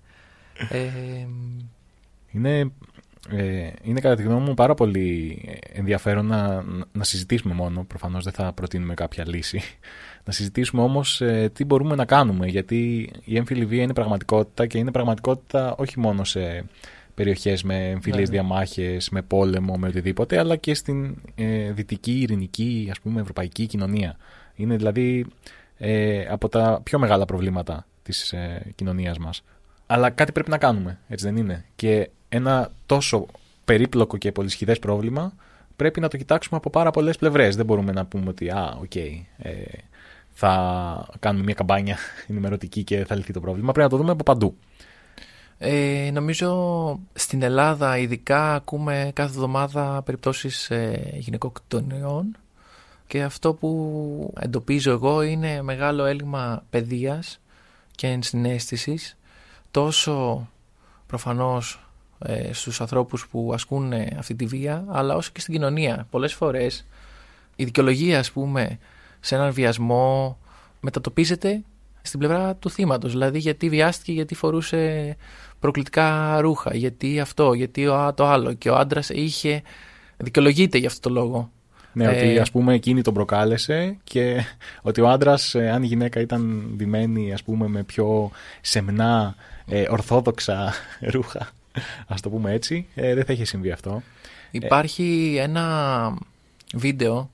Ε, 0.69 0.79
Είναι, 2.33 2.71
ε, 3.31 3.71
είναι 3.83 4.01
κατά 4.01 4.15
τη 4.15 4.23
γνώμη 4.23 4.49
μου 4.49 4.55
πάρα 4.55 4.75
πολύ 4.75 5.39
ενδιαφέρον 5.73 6.27
να, 6.27 6.65
να 6.93 7.05
συζητήσουμε 7.05 7.55
μόνο. 7.55 7.85
Προφανώς 7.85 8.25
δεν 8.25 8.33
θα 8.33 8.53
προτείνουμε 8.53 8.95
κάποια 8.95 9.25
λύση. 9.27 9.61
Να 10.25 10.33
συζητήσουμε 10.33 10.83
όμως 10.83 11.21
ε, 11.21 11.51
τι 11.55 11.65
μπορούμε 11.65 11.95
να 11.95 12.05
κάνουμε. 12.05 12.47
Γιατί 12.47 13.11
η 13.25 13.37
έμφυλη 13.37 13.65
βία 13.65 13.83
είναι 13.83 13.93
πραγματικότητα 13.93 14.67
και 14.67 14.79
είναι 14.79 14.91
πραγματικότητα 14.91 15.75
όχι 15.77 16.01
μόνο 16.01 16.25
σε 16.25 16.65
περιοχές 17.15 17.63
με 17.63 17.91
εμφυλίες 17.91 18.29
Ναι. 18.29 18.35
διαμάχες, 18.35 19.11
με 19.11 19.23
πόλεμο, 19.23 19.77
με 19.77 19.89
οτιδήποτε, 19.89 20.39
αλλά 20.39 20.57
και 20.57 20.75
στην 20.75 21.17
ε, 21.35 21.73
δυτική, 21.73 22.21
ειρηνική, 22.21 22.89
ας 22.91 23.01
πούμε, 23.01 23.21
ευρωπαϊκή 23.21 23.67
κοινωνία. 23.67 24.17
Είναι 24.55 24.77
δηλαδή 24.77 25.27
ε, 25.79 26.27
από 26.31 26.49
τα 26.49 26.81
πιο 26.83 26.99
μεγάλα 26.99 27.25
προβλήματα 27.25 27.87
της 28.03 28.33
ε, 28.33 28.73
κοινωνίας 28.75 29.19
μας. 29.19 29.43
Αλλά 29.87 30.11
κάτι 30.11 30.33
πρέπει 30.33 30.51
να 30.51 30.59
κάνουμε, 30.59 30.99
έτσι 31.09 31.25
δεν 31.25 31.37
είναι. 31.37 31.65
Και 31.77 32.11
ένα 32.37 32.71
τόσο 32.87 33.27
περίπλοκο 33.65 34.17
και 34.17 34.33
πολυσχιδές 34.33 34.79
πρόβλημα 34.79 35.33
πρέπει 35.77 36.01
να 36.01 36.09
το 36.09 36.17
κοιτάξουμε 36.17 36.57
από 36.57 36.71
πάρα 36.71 36.91
πολλές 36.91 37.17
πλευρές. 37.17 37.57
Δεν 37.57 37.65
μπορούμε 37.65 37.93
να 37.93 38.05
πούμε 38.05 38.29
ότι, 38.29 38.51
α, 38.51 38.77
οκ, 38.81 38.95
ε, 38.95 39.19
θα 40.33 41.09
κάνουμε 41.19 41.45
μια 41.45 41.55
καμπάνια 41.55 41.97
ενημερωτική 42.29 42.85
και 42.85 43.05
θα 43.05 43.15
λυθεί 43.15 43.33
το 43.33 43.41
πρόβλημα. 43.41 43.73
Πρέπει 43.73 43.91
να 43.91 43.97
το 43.97 43.97
δούμε 43.97 44.13
από 44.13 44.23
παντού. 44.23 44.57
Ε, 45.59 46.11
νομίζω 46.13 47.01
στην 47.13 47.43
Ελλάδα 47.43 47.99
ειδικά 47.99 48.55
ακούμε 48.55 49.11
κάθε 49.15 49.31
εβδομάδα 49.31 50.03
περιπτώσεις 50.05 50.71
ε, 50.71 51.13
γυναικοκτονιών 51.15 52.37
και 53.07 53.23
αυτό 53.23 53.55
που 53.55 54.33
εντοπίζω 54.41 54.91
εγώ 54.91 55.23
είναι 55.23 55.63
μεγάλο 55.63 56.05
έλλειμμα 56.05 56.65
παιδείας 56.71 57.41
και 57.91 58.07
ενσυναίσθησης 58.07 59.17
τόσο 59.71 60.49
προφανώς 61.07 61.86
ε, 62.19 62.53
στους 62.53 62.81
ανθρώπους 62.81 63.29
που 63.29 63.51
ασκούν 63.55 63.93
ε, 63.93 64.17
αυτή 64.19 64.35
τη 64.35 64.47
βία 64.47 64.85
αλλά 64.89 65.15
όσο 65.15 65.31
και 65.33 65.41
στην 65.41 65.55
κοινωνία. 65.55 66.07
Πολλές 66.11 66.35
φορές 66.35 66.87
η 67.57 67.65
δικαιολογία 67.65 68.19
ας 68.19 68.33
πούμε 68.33 68.79
σε 69.21 69.35
έναν 69.35 69.53
βιασμό 69.53 70.39
μετατοπίζεται 70.81 71.63
στην 72.03 72.19
πλευρά 72.19 72.55
του 72.55 72.71
θύματος. 72.71 73.13
Δηλαδή 73.13 73.39
γιατί 73.39 73.69
βιάστηκε, 73.69 74.13
γιατί 74.13 74.35
φορούσε 74.35 75.17
προκλητικά 75.59 76.41
ρούχα, 76.41 76.75
γιατί 76.75 77.21
αυτό, 77.21 77.53
γιατί 77.53 77.87
ο, 77.87 78.13
το 78.15 78.27
άλλο. 78.27 78.53
Και 78.53 78.71
ο 78.71 78.77
άντρας 78.77 79.09
είχε. 79.09 79.63
δικαιολογείται 80.17 80.79
για 80.79 80.89
αυτό 80.89 81.09
το 81.09 81.15
λόγο. 81.15 81.51
Ναι, 81.93 82.05
Ε, 82.05 82.09
ότι 82.09 82.39
ας 82.39 82.51
πούμε 82.51 82.75
εκείνη 82.75 83.03
τον 83.03 83.15
προκάλεσε 83.15 83.97
και 84.05 84.41
ότι 84.89 85.01
ο 85.01 85.09
άντρας, 85.09 85.55
ε, 85.55 85.71
αν 85.71 85.83
η 85.83 85.87
γυναίκα 85.87 86.21
ήταν 86.21 86.73
ντυμένη 86.77 87.33
ας 87.33 87.43
πούμε 87.43 87.69
με 87.69 87.83
πιο 87.83 88.31
σεμνά, 88.61 89.35
ε, 89.67 89.85
ορθόδοξα 89.91 90.73
ρούχα, 91.13 91.49
ας 92.07 92.21
το 92.21 92.31
πούμε 92.31 92.53
έτσι, 92.53 92.87
ε, 92.95 93.15
δεν 93.15 93.25
θα 93.25 93.33
είχε 93.33 93.45
συμβεί 93.45 93.71
αυτό. 93.71 94.03
Υπάρχει 94.51 95.37
ένα 95.41 96.19
βίντεο 96.75 97.31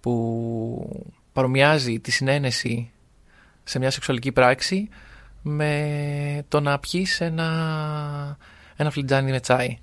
που 0.00 1.06
παρομοιάζει 1.32 2.00
τη 2.00 2.10
συνένεση 2.10 2.90
σε 3.64 3.78
μια 3.78 3.90
σεξουαλική 3.90 4.32
πράξη 4.32 4.88
με 5.42 6.44
το 6.48 6.60
να 6.60 6.78
πιείς 6.78 7.20
ένα, 7.20 8.38
ένα 8.76 8.90
φλιτζάνι 8.90 9.30
με 9.30 9.40
τσάι. 9.40 9.78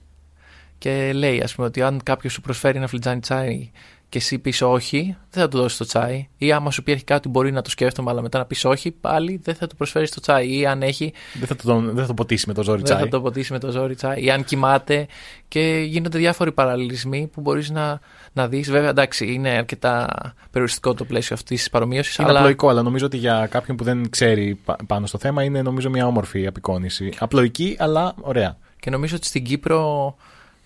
Και 0.77 1.13
λέει, 1.13 1.41
ας 1.41 1.55
πούμε, 1.55 1.67
ότι 1.67 1.81
αν 1.81 2.03
κάποιος 2.03 2.33
σου 2.33 2.41
προσφέρει 2.41 2.77
ένα 2.77 2.87
φλιτζάνι 2.87 3.19
τσάι 3.19 3.71
και 4.11 4.17
εσύ 4.17 4.39
πεις 4.39 4.61
όχι, 4.61 5.15
δεν 5.29 5.43
θα 5.43 5.47
του 5.49 5.57
δώσεις 5.57 5.77
το 5.77 5.85
τσάι. 5.85 6.27
Ή 6.37 6.51
άμα 6.51 6.71
σου 6.71 6.83
πει 6.83 6.91
έχει 6.91 7.03
κάτι 7.03 7.29
μπορεί 7.29 7.51
να 7.51 7.61
το 7.61 7.69
σκέφτομαι, 7.69 8.09
αλλά 8.11 8.21
μετά 8.21 8.37
να 8.37 8.45
πεις 8.45 8.65
όχι, 8.65 8.91
πάλι 8.91 9.39
δεν 9.43 9.55
θα 9.55 9.67
του 9.67 9.75
προσφέρεις 9.75 10.11
το 10.11 10.21
τσάι. 10.21 10.57
Ή 10.57 10.65
αν 10.65 10.81
έχει. 10.81 11.13
Δεν 11.33 11.47
θα 11.47 11.55
το, 11.55 11.79
δεν 11.79 11.95
θα 11.95 12.05
το 12.05 12.13
ποτίσει 12.13 12.47
με 12.47 12.53
το 12.53 12.63
ζόρι 12.63 12.77
Δεν 12.77 12.85
τσάι. 12.85 12.99
θα 12.99 13.07
το 13.07 13.21
ποτίσει 13.21 13.51
με 13.51 13.59
το 13.59 13.71
ζόρι 13.71 13.95
τσάι. 13.95 14.23
Ή 14.23 14.31
αν 14.31 14.43
κοιμάται. 14.43 15.07
Και 15.47 15.83
γίνονται 15.87 16.17
διάφοροι 16.17 16.51
παραλληλισμοί 16.51 17.29
που 17.33 17.41
μπορείς 17.41 17.69
να, 17.69 17.99
να 18.33 18.47
δεις. 18.47 18.71
Βέβαια, 18.71 18.89
εντάξει, 18.89 19.33
είναι 19.33 19.49
αρκετά 19.49 20.07
περιοριστικό 20.51 20.93
το 20.93 21.05
πλαίσιο 21.05 21.35
αυτής 21.35 21.59
της 21.59 21.69
παρομοίωσης. 21.69 22.15
Είναι 22.15 22.27
αλλά 22.29 22.39
απλοϊκό, 22.39 22.69
αλλά 22.69 22.81
νομίζω 22.81 23.05
ότι 23.05 23.17
για 23.17 23.47
κάποιον 23.51 23.77
που 23.77 23.83
δεν 23.83 24.09
ξέρει 24.09 24.59
πα- 24.65 24.77
πάνω 24.87 25.05
στο 25.05 25.17
θέμα 25.17 25.43
είναι 25.43 25.61
νομίζω 25.61 25.89
μια 25.89 26.05
όμορφη 26.07 26.47
απεικόνηση. 26.47 27.13
Απλοϊκή, 27.19 27.75
αλλά 27.79 28.13
ωραία. 28.21 28.57
Και 28.79 28.89
νομίζω 28.89 29.15
ότι 29.15 29.25
στην 29.25 29.43
Κύπρο 29.43 30.15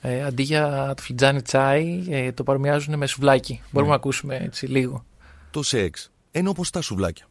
ε, 0.06 0.23
αντί 0.23 0.44
για 0.44 0.94
το 0.95 1.02
φλιτζάνι 1.02 1.41
τσάι 1.41 2.03
ε, 2.10 2.32
το 2.32 2.44
παρομοιάζουν 2.44 2.98
με 2.98 3.07
σουβλάκι. 3.07 3.61
Μπορούμε 3.72 3.91
να 3.91 3.98
ακούσουμε 3.98 4.36
έτσι 4.36 4.65
λίγο. 4.65 5.06
Το 5.52 5.64
σεξ 5.64 6.11
είναι 6.32 6.49
όπως 6.49 6.69
τα 6.69 6.82
σουβλάκια. 6.82 7.26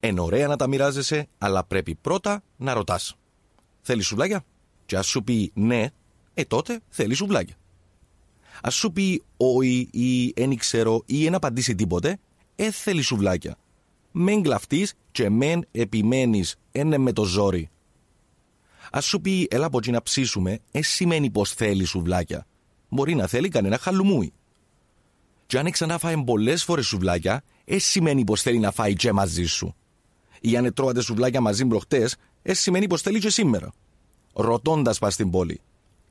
Είναι 0.00 0.20
ωραία 0.20 0.46
να 0.46 0.56
τα 0.56 0.66
μοιράζεσαι, 0.66 1.28
αλλά 1.38 1.64
πρέπει 1.64 1.94
πρώτα 1.94 2.42
να 2.56 2.72
ρωτάς. 2.72 3.16
Θέλεις 3.80 4.06
σουβλάκια; 4.06 4.44
Και 4.86 4.96
ας 4.96 5.06
σου 5.06 5.24
πει 5.24 5.50
ναι, 5.54 5.86
ε 6.34 6.44
τότε 6.44 6.80
θέλεις 6.88 7.16
σουβλάκια. 7.16 7.54
Ας 8.62 8.74
σου 8.74 8.92
πει 8.92 9.22
όχι 9.36 9.88
ή 9.92 10.32
δεν 10.36 10.56
ξέρω 10.56 11.02
ή 11.06 11.22
δεν 11.24 11.34
απαντήσει 11.34 11.74
τίποτε, 11.74 12.18
ε 12.56 12.70
θέλεις 12.70 13.06
σουβλάκια. 13.06 13.56
Μεν 14.12 14.42
γλαφτείς 14.42 14.94
και 15.12 15.30
μεν 15.30 15.66
επιμένεις, 15.70 16.56
είναι 16.72 16.98
με 16.98 17.12
το 17.12 17.24
ζόρι. 17.24 17.68
Ας 18.96 19.04
σου 19.04 19.20
πει 19.20 19.46
έλα 19.50 19.66
από 19.66 19.78
εκεί 19.78 19.90
να 19.90 20.02
ψήσουμε, 20.02 20.60
ε 20.70 20.82
σημαίνει 20.82 21.30
πως 21.30 21.52
θέλει 21.52 21.84
σουβλάκια. 21.84 22.46
Μπορεί 22.88 23.14
να 23.14 23.26
θέλει 23.26 23.48
κανένα 23.48 23.78
χαλουμούι. 23.78 24.32
Και 25.46 25.58
αν 25.58 25.70
ξανά 25.70 25.98
φάει 25.98 26.24
πολλές 26.24 26.64
φορές 26.64 26.86
σουβλάκια, 26.86 27.42
ε 27.64 27.78
σημαίνει 27.78 28.24
πως 28.24 28.42
θέλει 28.42 28.58
να 28.58 28.70
φάει 28.70 28.94
και 28.94 29.12
μαζί 29.12 29.44
σου. 29.44 29.74
Ή 30.40 30.56
αν 30.56 30.74
τρώγατε 30.74 31.00
σουβλάκια 31.00 31.40
μαζί 31.40 31.66
προχτέ, 31.66 32.08
ε 32.42 32.54
σημαίνει 32.54 32.86
πως 32.86 33.02
θέλει 33.02 33.18
και 33.18 33.30
σήμερα. 33.30 33.72
Ρωτώντας 34.32 34.98
πας 34.98 35.14
στην 35.14 35.30
πόλη, 35.30 35.60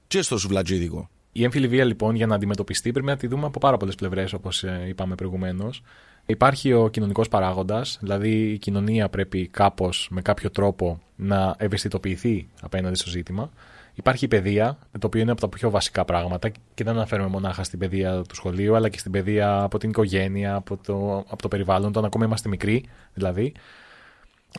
και 0.08 0.22
στο 0.22 0.38
σουβλατζίδικο. 0.38 1.10
Η 1.36 1.44
έμφυλη 1.44 1.68
βία 1.68 1.84
λοιπόν 1.84 2.16
για 2.16 2.28
να 2.28 2.36
αντιμετωπιστεί 2.36 2.92
πρέπει 2.92 3.08
να 3.08 3.18
τη 3.18 3.28
δούμε 3.28 3.46
από 3.46 3.60
πάρα 3.60 3.78
πολλές 3.78 3.96
πλευρές 3.96 4.34
όπως 4.34 4.66
είπαμε 4.88 5.16
προηγουμένως. 5.16 5.82
Υπάρχει 6.26 6.74
ο 6.74 6.88
κοινωνικός 6.88 7.28
παράγοντας, 7.28 7.98
δηλαδή 8.02 8.52
η 8.52 8.58
κοινωνία 8.58 9.10
πρέπει 9.10 9.48
κάπως 9.48 10.08
με 10.12 10.22
κάποιο 10.22 10.50
τρόπο 10.50 11.02
να 11.16 11.56
ευαισθητοποιηθεί 11.58 12.48
απέναντι 12.62 12.96
στο 12.96 13.10
ζήτημα. 13.10 13.50
Υπάρχει 13.94 14.26
η 14.26 14.28
παιδεία, 14.28 14.78
το 15.00 15.08
οποίο 15.08 15.22
είναι 15.22 15.32
από 15.32 15.42
τα 15.42 15.50
πιο 15.50 15.70
βασικά 15.70 16.06
πράγματα 16.06 16.50
και 16.74 16.84
δεν 16.84 16.94
αναφέρουμε 16.94 17.30
μονάχα 17.30 17.64
στην 17.64 17.80
παιδεία 17.80 18.22
του 18.22 18.36
σχολείου, 18.36 18.76
αλλά 18.76 18.90
και 18.90 18.98
στην 18.98 19.12
παιδεία 19.12 19.62
από 19.62 19.78
την 19.78 19.90
οικογένεια, 19.90 20.56
από 20.56 20.78
το, 20.78 21.18
από 21.18 21.42
το 21.42 21.48
περιβάλλον, 21.48 21.88
όταν 21.88 22.06
ακόμα 22.06 22.26
είμαστε 22.26 22.50
μικροί 22.50 22.86
δηλαδή. 23.14 23.54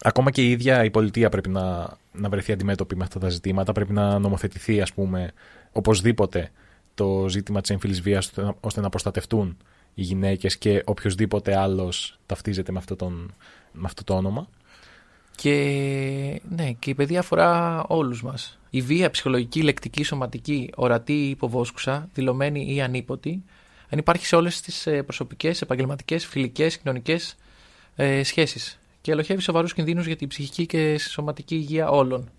Ακόμα 0.02 0.30
και 0.30 0.42
η 0.42 0.50
ίδια 0.50 0.84
η 0.84 0.90
πολιτεία 0.90 1.28
πρέπει 1.28 1.48
να, 1.48 1.96
να 2.12 2.28
βρεθεί 2.28 2.52
αντιμέτωπη 2.52 2.96
με 2.96 3.04
αυτά 3.04 3.18
τα 3.18 3.28
ζητήματα. 3.28 3.72
Πρέπει 3.72 3.92
να 3.92 4.18
νομοθετηθεί, 4.18 4.80
ας 4.80 4.92
πούμε, 4.92 5.32
οπωσδήποτε 5.72 6.50
το 6.94 7.28
ζήτημα 7.28 7.60
της 7.60 7.70
έμφυλης 7.70 8.00
βίας 8.00 8.32
ώστε 8.60 8.80
να 8.80 8.88
προστατευτούν 8.88 9.56
οι 9.94 10.02
γυναίκες 10.02 10.58
και 10.58 10.82
οποιοδήποτε 10.84 11.56
άλλος 11.56 12.18
ταυτίζεται 12.26 12.72
με 12.72 12.78
αυτό, 12.78 12.96
τον, 12.96 13.34
με 13.72 13.82
αυτό 13.84 14.04
το 14.04 14.14
όνομα. 14.14 14.48
Και 15.36 16.40
ναι, 16.48 16.72
και 16.72 16.90
η 16.90 16.94
παιδεία 16.94 17.18
αφορά 17.18 17.82
όλους 17.88 18.22
μας. 18.22 18.58
Η 18.70 18.80
βία 18.80 19.10
ψυχολογική, 19.10 19.62
λεκτική, 19.62 20.02
σωματική, 20.02 20.70
ορατή 20.74 21.12
ή 21.12 21.28
υποβόσκουσα, 21.28 22.08
δηλωμένη 22.14 22.74
ή 22.74 22.80
ανίποτη, 22.80 23.42
αν 23.88 23.98
υπάρχει 23.98 24.26
σε 24.26 24.36
όλες 24.36 24.60
τις 24.60 24.86
ε, 24.86 25.02
προσωπικές, 25.02 25.60
επαγγελματικές, 25.62 26.26
φιλικές, 26.26 26.78
κοινωνικές 26.78 27.36
ε, 27.96 28.22
σχέσεις 28.22 28.78
και 29.00 29.10
ελοχεύει 29.12 29.42
σοβαρούς 29.42 29.74
κινδύνους 29.74 30.06
για 30.06 30.16
την 30.16 30.28
ψυχική 30.28 30.66
και 30.66 30.98
σωματική 30.98 31.54
υγεία 31.54 31.88
όλων. 31.88 32.30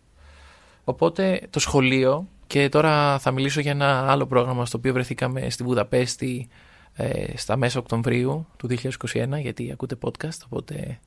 Οπότε 0.85 1.41
το 1.49 1.59
σχολείο, 1.59 2.27
και 2.47 2.69
τώρα 2.69 3.19
θα 3.19 3.31
μιλήσω 3.31 3.59
για 3.59 3.71
ένα 3.71 4.11
άλλο 4.11 4.25
πρόγραμμα 4.25 4.65
στο 4.65 4.77
οποίο 4.77 4.93
βρεθήκαμε 4.93 5.49
στη 5.49 5.63
Βουδαπέστη 5.63 6.47
ε, 6.95 7.37
στα 7.37 7.57
μέσα 7.57 7.79
Οκτωβρίου 7.79 8.47
του 8.57 8.69
2021, 8.69 9.39
γιατί 9.41 9.69
ακούτε 9.71 9.97
podcast, 10.01 10.39
οπότε 10.45 10.99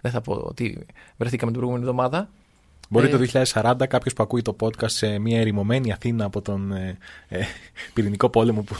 δεν 0.00 0.12
θα 0.12 0.20
πω 0.20 0.32
ότι 0.32 0.86
βρεθήκαμε 1.16 1.50
την 1.50 1.60
προηγούμενη 1.60 1.90
εβδομάδα. 1.90 2.28
Μπορεί 2.88 3.08
ε, 3.08 3.26
το 3.26 3.44
2040 3.52 3.74
κάποιος 3.88 4.14
που 4.14 4.22
ακούει 4.22 4.42
το 4.42 4.56
podcast 4.60 4.90
σε 4.90 5.18
μια 5.18 5.40
ερημωμένη 5.40 5.92
Αθήνα 5.92 6.24
από 6.24 6.42
τον 6.42 6.72
ε, 6.72 6.98
ε, 7.28 7.44
πυρηνικό 7.92 8.28
πόλεμο 8.28 8.62
που 8.62 8.76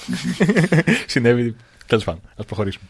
συνέβη. 1.06 1.56
Τέλος 1.86 2.04
πάντων, 2.04 2.20
ας 2.36 2.44
προχωρήσουμε. 2.44 2.88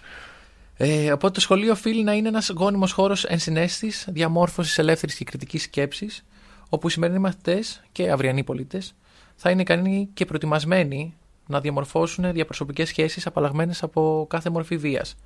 Ε, 0.76 1.12
οπότε 1.12 1.32
το 1.32 1.40
σχολείο 1.40 1.72
οφείλει 1.72 2.02
να 2.02 2.12
είναι 2.12 2.28
ένας 2.28 2.50
γόνιμος 2.56 2.92
χώρος 2.92 3.24
ενσυναίσθησης, 3.24 4.08
διαμόρφωσης 4.12 4.78
ελεύθερης 4.78 5.14
και 5.14 5.24
κριτικής 5.24 5.62
σκέψης, 5.62 6.24
όπου 6.68 6.88
οι 6.88 6.90
σημερινοί 6.90 7.18
μαθητές 7.18 7.82
και 7.92 8.10
αυριανοί 8.10 8.44
πολίτες 8.44 8.94
θα 9.36 9.50
είναι 9.50 9.62
ικανοί 9.62 10.08
και 10.14 10.24
προετοιμασμένοι 10.24 11.14
να 11.46 11.60
διαμορφώσουν 11.60 12.32
διαπροσωπικές 12.32 12.88
σχέσεις 12.88 13.26
απαλλαγμένες 13.26 13.82
από 13.82 14.26
κάθε 14.28 14.50
μορφή 14.50 14.76
βίας 14.76 15.16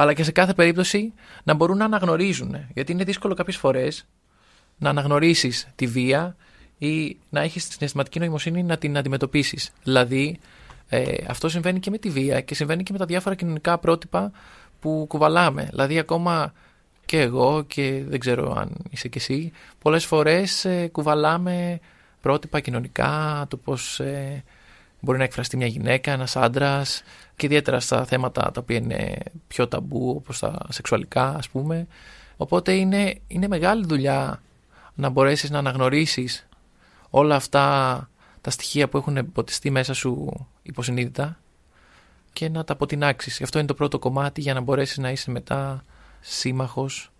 αλλά 0.00 0.12
και 0.12 0.22
σε 0.22 0.32
κάθε 0.32 0.54
περίπτωση 0.54 1.12
να 1.44 1.54
μπορούν 1.54 1.76
να 1.76 1.84
αναγνωρίζουν. 1.84 2.56
Γιατί 2.74 2.92
είναι 2.92 3.04
δύσκολο 3.04 3.34
κάποιες 3.34 3.56
φορές 3.56 4.06
να 4.78 4.90
αναγνωρίσεις 4.90 5.68
τη 5.74 5.86
βία 5.86 6.36
ή 6.78 7.16
να 7.30 7.40
έχεις 7.40 7.68
την 7.68 7.78
αισθηματική 7.80 8.18
νοημοσύνη 8.18 8.62
να 8.62 8.78
την 8.78 8.96
αντιμετωπίσεις. 8.96 9.72
Δηλαδή, 9.82 10.38
ε, 10.88 11.16
αυτό 11.28 11.48
συμβαίνει 11.48 11.80
και 11.80 11.90
με 11.90 11.98
τη 11.98 12.10
βία 12.10 12.40
και 12.40 12.54
συμβαίνει 12.54 12.82
και 12.82 12.92
με 12.92 12.98
τα 12.98 13.04
διάφορα 13.04 13.34
κοινωνικά 13.34 13.78
πρότυπα 13.78 14.32
που 14.80 15.04
κουβαλάμε. 15.08 15.68
Δηλαδή, 15.70 15.98
ακόμα 15.98 16.52
και 17.08 17.20
εγώ 17.20 17.64
και 17.66 18.02
δεν 18.08 18.20
ξέρω 18.20 18.52
αν 18.52 18.76
είσαι 18.90 19.08
και 19.08 19.18
εσύ, 19.18 19.52
πολλές 19.78 20.04
φορές 20.04 20.64
ε, 20.64 20.88
κουβαλάμε 20.92 21.80
πρότυπα 22.20 22.60
κοινωνικά, 22.60 23.44
το 23.48 23.56
πώς 23.56 24.00
ε, 24.00 24.44
μπορεί 25.00 25.18
να 25.18 25.24
εκφραστεί 25.24 25.56
μια 25.56 25.66
γυναίκα, 25.66 26.12
ένας 26.12 26.36
άντρας, 26.36 27.02
και 27.36 27.46
ιδιαίτερα 27.46 27.80
στα 27.80 28.04
θέματα 28.04 28.50
τα 28.50 28.60
οποία 28.60 28.76
είναι 28.76 29.16
πιο 29.48 29.68
ταμπού 29.68 30.10
όπως 30.16 30.38
τα 30.38 30.58
σεξουαλικά 30.68 31.34
ας 31.34 31.48
πούμε. 31.48 31.86
Οπότε 32.36 32.72
είναι, 32.72 33.20
είναι 33.26 33.48
μεγάλη 33.48 33.84
δουλειά 33.86 34.42
να 34.94 35.08
μπορέσεις 35.08 35.50
να 35.50 35.58
αναγνωρίσεις 35.58 36.46
όλα 37.10 37.34
αυτά 37.34 38.08
τα 38.40 38.50
στοιχεία 38.50 38.88
που 38.88 38.96
έχουν 38.96 39.32
ποτιστεί 39.32 39.70
μέσα 39.70 39.94
σου 39.94 40.46
υποσυνείδητα 40.62 41.38
και 42.32 42.48
να 42.48 42.64
τα 42.64 42.72
αποτινάξεις. 42.72 43.42
Αυτό 43.42 43.58
είναι 43.58 43.66
το 43.66 43.74
πρώτο 43.74 43.98
κομμάτι 43.98 44.40
για 44.40 44.54
να 44.54 44.60
μπορέσεις 44.60 44.98
να 44.98 45.10
είσαι 45.10 45.30
μετά 45.30 45.84
σύμμαχος 46.20 47.12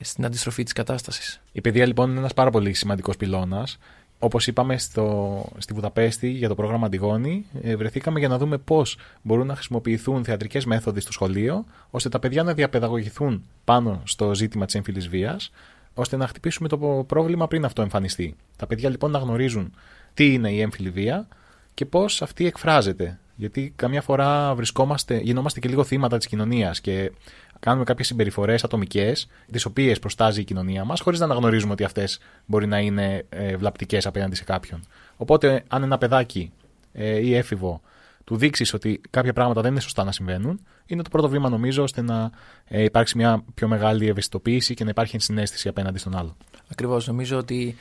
στην 0.00 0.24
αντιστροφή 0.24 0.62
της 0.62 0.72
κατάστασης. 0.72 1.40
Η 1.52 1.60
παιδεία 1.60 1.86
λοιπόν 1.86 2.10
είναι 2.10 2.18
ένας 2.18 2.34
πάρα 2.34 2.50
πολύ 2.50 2.72
σημαντικός 2.72 3.16
πυλώνας 3.16 3.78
Όπως 4.22 4.46
είπαμε 4.46 4.78
στο, 4.78 5.44
στη 5.58 5.72
Βουδαπέστη 5.72 6.28
για 6.28 6.48
το 6.48 6.54
πρόγραμμα 6.54 6.86
Αντιγόνη, 6.86 7.46
ε, 7.62 7.76
βρεθήκαμε 7.76 8.18
για 8.18 8.28
να 8.28 8.38
δούμε 8.38 8.58
πώς 8.58 8.96
μπορούν 9.22 9.46
να 9.46 9.54
χρησιμοποιηθούν 9.54 10.24
θεατρικές 10.24 10.64
μέθοδοι 10.64 11.00
στο 11.00 11.12
σχολείο, 11.12 11.64
ώστε 11.90 12.08
τα 12.08 12.18
παιδιά 12.18 12.42
να 12.42 12.54
διαπαιδαγωγηθούν 12.54 13.44
πάνω 13.64 14.02
στο 14.04 14.34
ζήτημα 14.34 14.64
της 14.66 14.74
έμφυλης 14.74 15.08
βίας, 15.08 15.50
ώστε 15.94 16.16
να 16.16 16.26
χτυπήσουμε 16.26 16.68
το 16.68 17.04
πρόβλημα 17.06 17.48
πριν 17.48 17.64
αυτό 17.64 17.82
εμφανιστεί. 17.82 18.36
Τα 18.56 18.66
παιδιά 18.66 18.90
λοιπόν 18.90 19.10
να 19.10 19.18
γνωρίζουν 19.18 19.74
τι 20.14 20.32
είναι 20.32 20.50
η 20.52 20.60
έμφυλη 20.60 20.90
βία 20.90 21.28
και 21.74 21.86
πώς 21.86 22.22
αυτή 22.22 22.46
εκφράζεται. 22.46 23.18
Γιατί 23.36 23.72
καμιά 23.76 24.02
φορά 24.02 24.54
βρισκόμαστε, 24.54 25.18
γινόμαστε 25.18 25.60
και 25.60 25.68
λίγο 25.68 25.84
θύματα 25.84 26.18
της 26.18 26.26
κοινωνίας 26.26 26.80
και 26.80 27.12
κάνουμε 27.60 27.84
κάποιες 27.84 28.06
συμπεριφορές 28.06 28.64
ατομικές, 28.64 29.28
τις 29.52 29.64
οποίες 29.64 29.98
προστάζει 29.98 30.40
η 30.40 30.44
κοινωνία 30.44 30.84
μας, 30.84 31.00
χωρίς 31.00 31.18
να 31.18 31.24
αναγνωρίζουμε 31.24 31.72
ότι 31.72 31.84
αυτές 31.84 32.20
μπορεί 32.46 32.66
να 32.66 32.78
είναι 32.78 33.26
ε, 33.28 33.56
βλαπτικές 33.56 34.06
απέναντι 34.06 34.34
σε 34.34 34.44
κάποιον. 34.44 34.80
Οπότε, 35.16 35.64
αν 35.68 35.82
ένα 35.82 35.98
παιδάκι 35.98 36.52
ε, 36.92 37.18
ή 37.18 37.34
έφηβο 37.34 37.80
του 38.24 38.36
δείξεις 38.36 38.74
ότι 38.74 39.00
κάποια 39.10 39.32
πράγματα 39.32 39.60
δεν 39.60 39.70
είναι 39.70 39.80
σωστά 39.80 40.04
να 40.04 40.12
συμβαίνουν, 40.12 40.60
είναι 40.86 41.02
το 41.02 41.10
πρώτο 41.10 41.28
βήμα 41.28 41.48
νομίζω 41.48 41.82
ώστε 41.82 42.02
να 42.02 42.30
ε, 42.64 42.82
υπάρξει 42.82 43.16
μια 43.16 43.44
πιο 43.54 43.68
μεγάλη 43.68 44.08
ευαισθητοποίηση 44.08 44.74
και 44.74 44.84
να 44.84 44.90
υπάρχει 44.90 45.14
ενσυναίσθηση 45.14 45.68
απέναντι 45.68 45.98
στον 45.98 46.16
άλλο. 46.16 46.36
Ακριβώς. 46.70 47.06
Νομίζω 47.06 47.38
ότι 47.38 47.76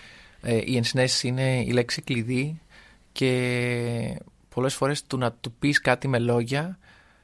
η 0.65 0.77
ενσυναίσθηση 0.77 1.27
είναι 1.27 1.64
η 1.65 1.72
λέξη 1.72 2.01
κλειδί 2.01 2.61
και 3.11 4.22
πολλές 4.49 4.73
φορές 4.73 5.03
του 5.03 5.18
να 5.18 5.31
του 5.31 5.51
πεις 5.60 5.81
κάτι 5.81 6.07
με 6.07 6.19
λόγια 6.19 6.77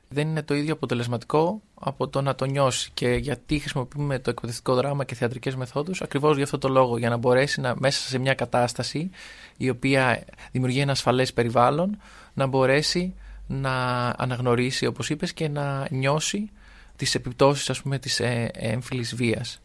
δεν 0.10 0.28
είναι 0.28 0.44
το 0.44 0.56
ίδιο 0.56 0.74
αποτελεσματικό 0.74 1.62
από 1.74 2.08
το 2.08 2.22
να 2.22 2.36
το 2.36 2.46
νιώσει. 2.46 2.92
Και 2.94 3.10
γιατί 3.10 3.60
χρησιμοποιούμε 3.60 4.20
το 4.20 4.30
εκπαιδευτικό 4.30 4.76
δράμα 4.76 5.04
και 5.04 5.16
θεατρικές 5.16 5.56
μεθόδους, 5.56 6.02
ακριβώς 6.02 6.36
για 6.36 6.44
αυτό 6.44 6.58
το 6.58 6.70
λόγο. 6.70 6.98
Για 6.98 7.10
να 7.10 7.18
μπορέσει 7.18 7.62
να, 7.62 7.76
μέσα 7.78 8.08
σε 8.08 8.18
μια 8.18 8.34
κατάσταση 8.34 9.10
η 9.58 9.70
οποία 9.70 10.24
δημιουργεί 10.52 10.80
ένα 10.80 10.92
ασφαλές 10.92 11.34
περιβάλλον, 11.34 11.98
να 12.34 12.46
μπορέσει 12.46 13.14
να 13.48 14.08
αναγνωρίσει, 14.18 14.86
όπως 14.86 15.10
είπες, 15.10 15.34
και 15.34 15.48
να 15.48 15.88
νιώσει 15.92 16.50
τις 16.96 17.16
επιπτώσεις, 17.16 17.70
ας 17.70 17.82
πούμε, 17.82 18.00
της 18.00 18.20
ε, 18.20 18.52
έμφυλης 18.54 19.16
βίας. 19.16 19.62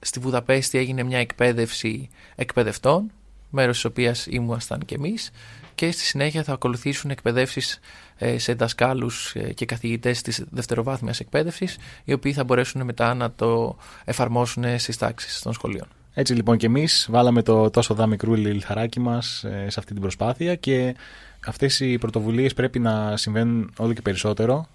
Στη 0.00 0.20
Βουδαπέστη 0.20 0.78
έγινε 0.78 1.02
μια 1.02 1.18
εκπαίδευση 1.18 2.08
εκπαιδευτών, 2.34 3.10
μέρος 3.50 3.74
της 3.74 3.84
οποίας 3.84 4.26
ήμασταν 4.26 4.84
κι 4.84 4.94
εμείς, 4.94 5.30
και 5.78 5.90
στη 5.90 6.02
συνέχεια 6.02 6.42
θα 6.42 6.52
ακολουθήσουν 6.52 7.10
εκπαιδεύσεις 7.10 7.80
ε, 8.16 8.38
σε 8.38 8.52
δασκάλους 8.54 9.34
ε, 9.34 9.52
και 9.52 9.66
καθηγητές 9.66 10.22
της 10.22 10.44
δευτεροβάθμιας 10.50 11.20
εκπαίδευσης, 11.20 11.76
οι 12.04 12.12
οποίοι 12.12 12.32
θα 12.32 12.44
μπορέσουν 12.44 12.84
μετά 12.84 13.14
να 13.14 13.30
το 13.30 13.76
εφαρμόσουν 14.04 14.78
στις 14.78 14.96
τάξεις 14.96 15.40
των 15.40 15.52
σχολείων. 15.52 15.86
Έτσι 16.14 16.34
λοιπόν 16.34 16.56
και 16.56 16.66
εμείς 16.66 17.08
βάλαμε 17.10 17.42
το 17.42 17.70
τόσο 17.70 17.94
δά 17.94 18.06
μικρούλι 18.06 18.50
λιθαράκι 18.50 19.00
μας 19.00 19.44
ε, 19.44 19.70
σε 19.70 19.80
αυτή 19.80 19.92
την 19.92 20.00
προσπάθεια 20.00 20.54
και 20.54 20.94
αυτές 21.46 21.80
οι 21.80 21.98
πρωτοβουλίες 21.98 22.54
πρέπει 22.54 22.78
να 22.78 23.16
συμβαίνουν 23.16 23.72
όλο 23.76 23.92
και 23.92 24.02
περισσότερο, 24.02 24.66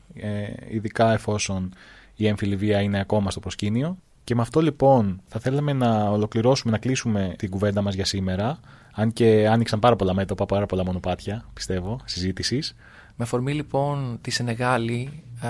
ειδικά 0.69 1.13
εφόσον 1.13 1.73
η 2.15 2.27
έμφυλη 2.27 2.55
βία 2.55 2.81
είναι 2.81 2.99
ακόμα 2.99 3.31
στο 3.31 3.39
προσκήνιο. 3.39 3.97
Και 4.23 4.35
με 4.35 4.41
αυτό 4.41 4.61
λοιπόν 4.61 5.21
θα 5.27 5.39
θέλαμε 5.39 5.73
να 5.73 6.09
ολοκληρώσουμε, 6.09 6.71
να 6.71 6.77
κλείσουμε 6.77 7.33
την 7.37 7.49
κουβέντα 7.49 7.81
μας 7.81 7.93
για 7.93 8.05
σήμερα, 8.05 8.59
αν 8.95 9.13
και 9.13 9.47
άνοιξαν 9.47 9.79
πάρα 9.79 9.95
πολλά 9.95 10.13
μέτωπα, 10.13 10.45
πάρα 10.45 10.65
πολλά 10.65 10.85
μονοπάτια, 10.85 11.45
πιστεύω, 11.53 11.99
συζήτησης. 12.05 12.75
Με 13.15 13.23
αφορμή 13.23 13.53
λοιπόν 13.53 14.17
τη 14.21 14.31
Σενεγάλη 14.31 15.23
α, 15.39 15.49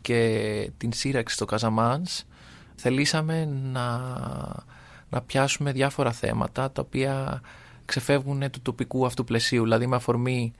και 0.00 0.70
την 0.76 0.92
σύραξη 0.92 1.34
στο 1.34 1.44
Καζαμάνς 1.44 2.24
θελήσαμε 2.74 3.44
να, 3.44 3.98
να 5.10 5.20
πιάσουμε 5.26 5.72
διάφορα 5.72 6.12
θέματα 6.12 6.70
τα 6.70 6.82
οποία 6.82 7.40
ξεφεύγουν 7.84 8.50
του 8.50 8.60
τοπικού 8.62 9.06
αυτού 9.06 9.24
πλαισίου. 9.24 9.62
Δηλαδή 9.62 9.86
με 9.86 9.96
αφορμή 9.96 10.52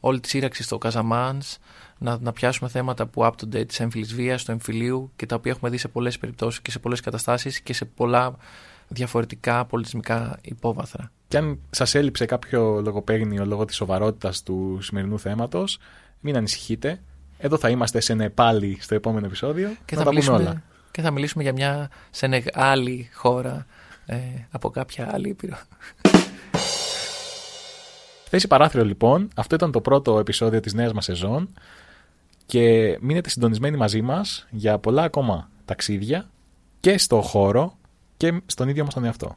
όλη 0.00 0.20
τη 0.20 0.28
σύραξη 0.28 0.62
στο 0.62 0.78
Καζαμάνς 0.78 1.58
να, 1.98 2.18
να 2.20 2.32
πιάσουμε 2.32 2.68
θέματα 2.68 3.06
που 3.06 3.26
άπτονται 3.26 3.64
της 3.64 3.80
έμφυλης 3.80 4.14
βίας, 4.14 4.44
του 4.44 4.50
εμφυλίου 4.50 5.12
και 5.16 5.26
τα 5.26 5.36
οποία 5.36 5.52
έχουμε 5.52 5.70
δει 5.70 5.76
σε 5.76 5.88
πολλές 5.88 6.18
περιπτώσεις 6.18 6.60
και 6.60 6.70
σε 6.70 6.78
πολλές 6.78 7.00
καταστάσεις 7.00 7.60
και 7.60 7.72
σε 7.72 7.84
πολλά 7.84 8.36
διαφορετικά 8.88 9.64
πολιτισμικά 9.64 10.38
υπόβαθρα. 10.42 11.10
Και 11.28 11.36
αν 11.36 11.58
σας 11.70 11.94
έλειψε 11.94 12.24
κάποιο 12.24 12.80
λογοπαίγνιο 12.80 13.46
λόγω 13.46 13.64
της 13.64 13.76
σοβαρότητας 13.76 14.42
του 14.42 14.78
σημερινού 14.80 15.18
θέματος, 15.18 15.78
μην 16.20 16.36
ανησυχείτε. 16.36 17.00
Εδώ 17.38 17.58
θα 17.58 17.70
είμαστε 17.70 18.00
σε 18.00 18.14
πάλι 18.14 18.78
στο 18.80 18.94
επόμενο 18.94 19.26
επεισόδιο. 19.26 19.76
Και 19.84 19.96
θα 19.96 20.02
τα 20.02 20.08
μιλήσουμε, 20.08 20.36
όλα. 20.36 20.62
Και 20.90 21.02
θα 21.02 21.10
μιλήσουμε 21.10 21.42
για 21.42 21.52
μια 21.52 21.90
σε 22.10 22.42
άλλη 22.52 23.10
χώρα 23.14 23.66
ε, 24.06 24.16
από 24.50 24.70
κάποια 24.70 25.10
άλλη 25.12 25.28
ήπειρο. 25.28 25.56
Θέση 28.28 28.46
παράθυρο 28.46 28.84
λοιπόν. 28.84 29.28
Αυτό 29.36 29.54
ήταν 29.54 29.72
το 29.72 29.80
πρώτο 29.80 30.18
επεισόδιο 30.18 30.60
της 30.60 30.74
νέας 30.74 30.92
μας 30.92 31.04
σεζόν 31.04 31.48
και 32.46 32.96
μείνετε 33.00 33.28
συντονισμένοι 33.28 33.76
μαζί 33.76 34.02
μας 34.02 34.46
για 34.50 34.78
πολλά 34.78 35.02
ακόμα 35.02 35.50
ταξίδια 35.64 36.30
και 36.80 36.98
στο 36.98 37.20
χώρο 37.20 37.75
και 38.16 38.42
στον 38.46 38.68
ίδιο 38.68 38.84
μας 38.84 38.94
τον 38.94 39.04
εαυτό. 39.04 39.36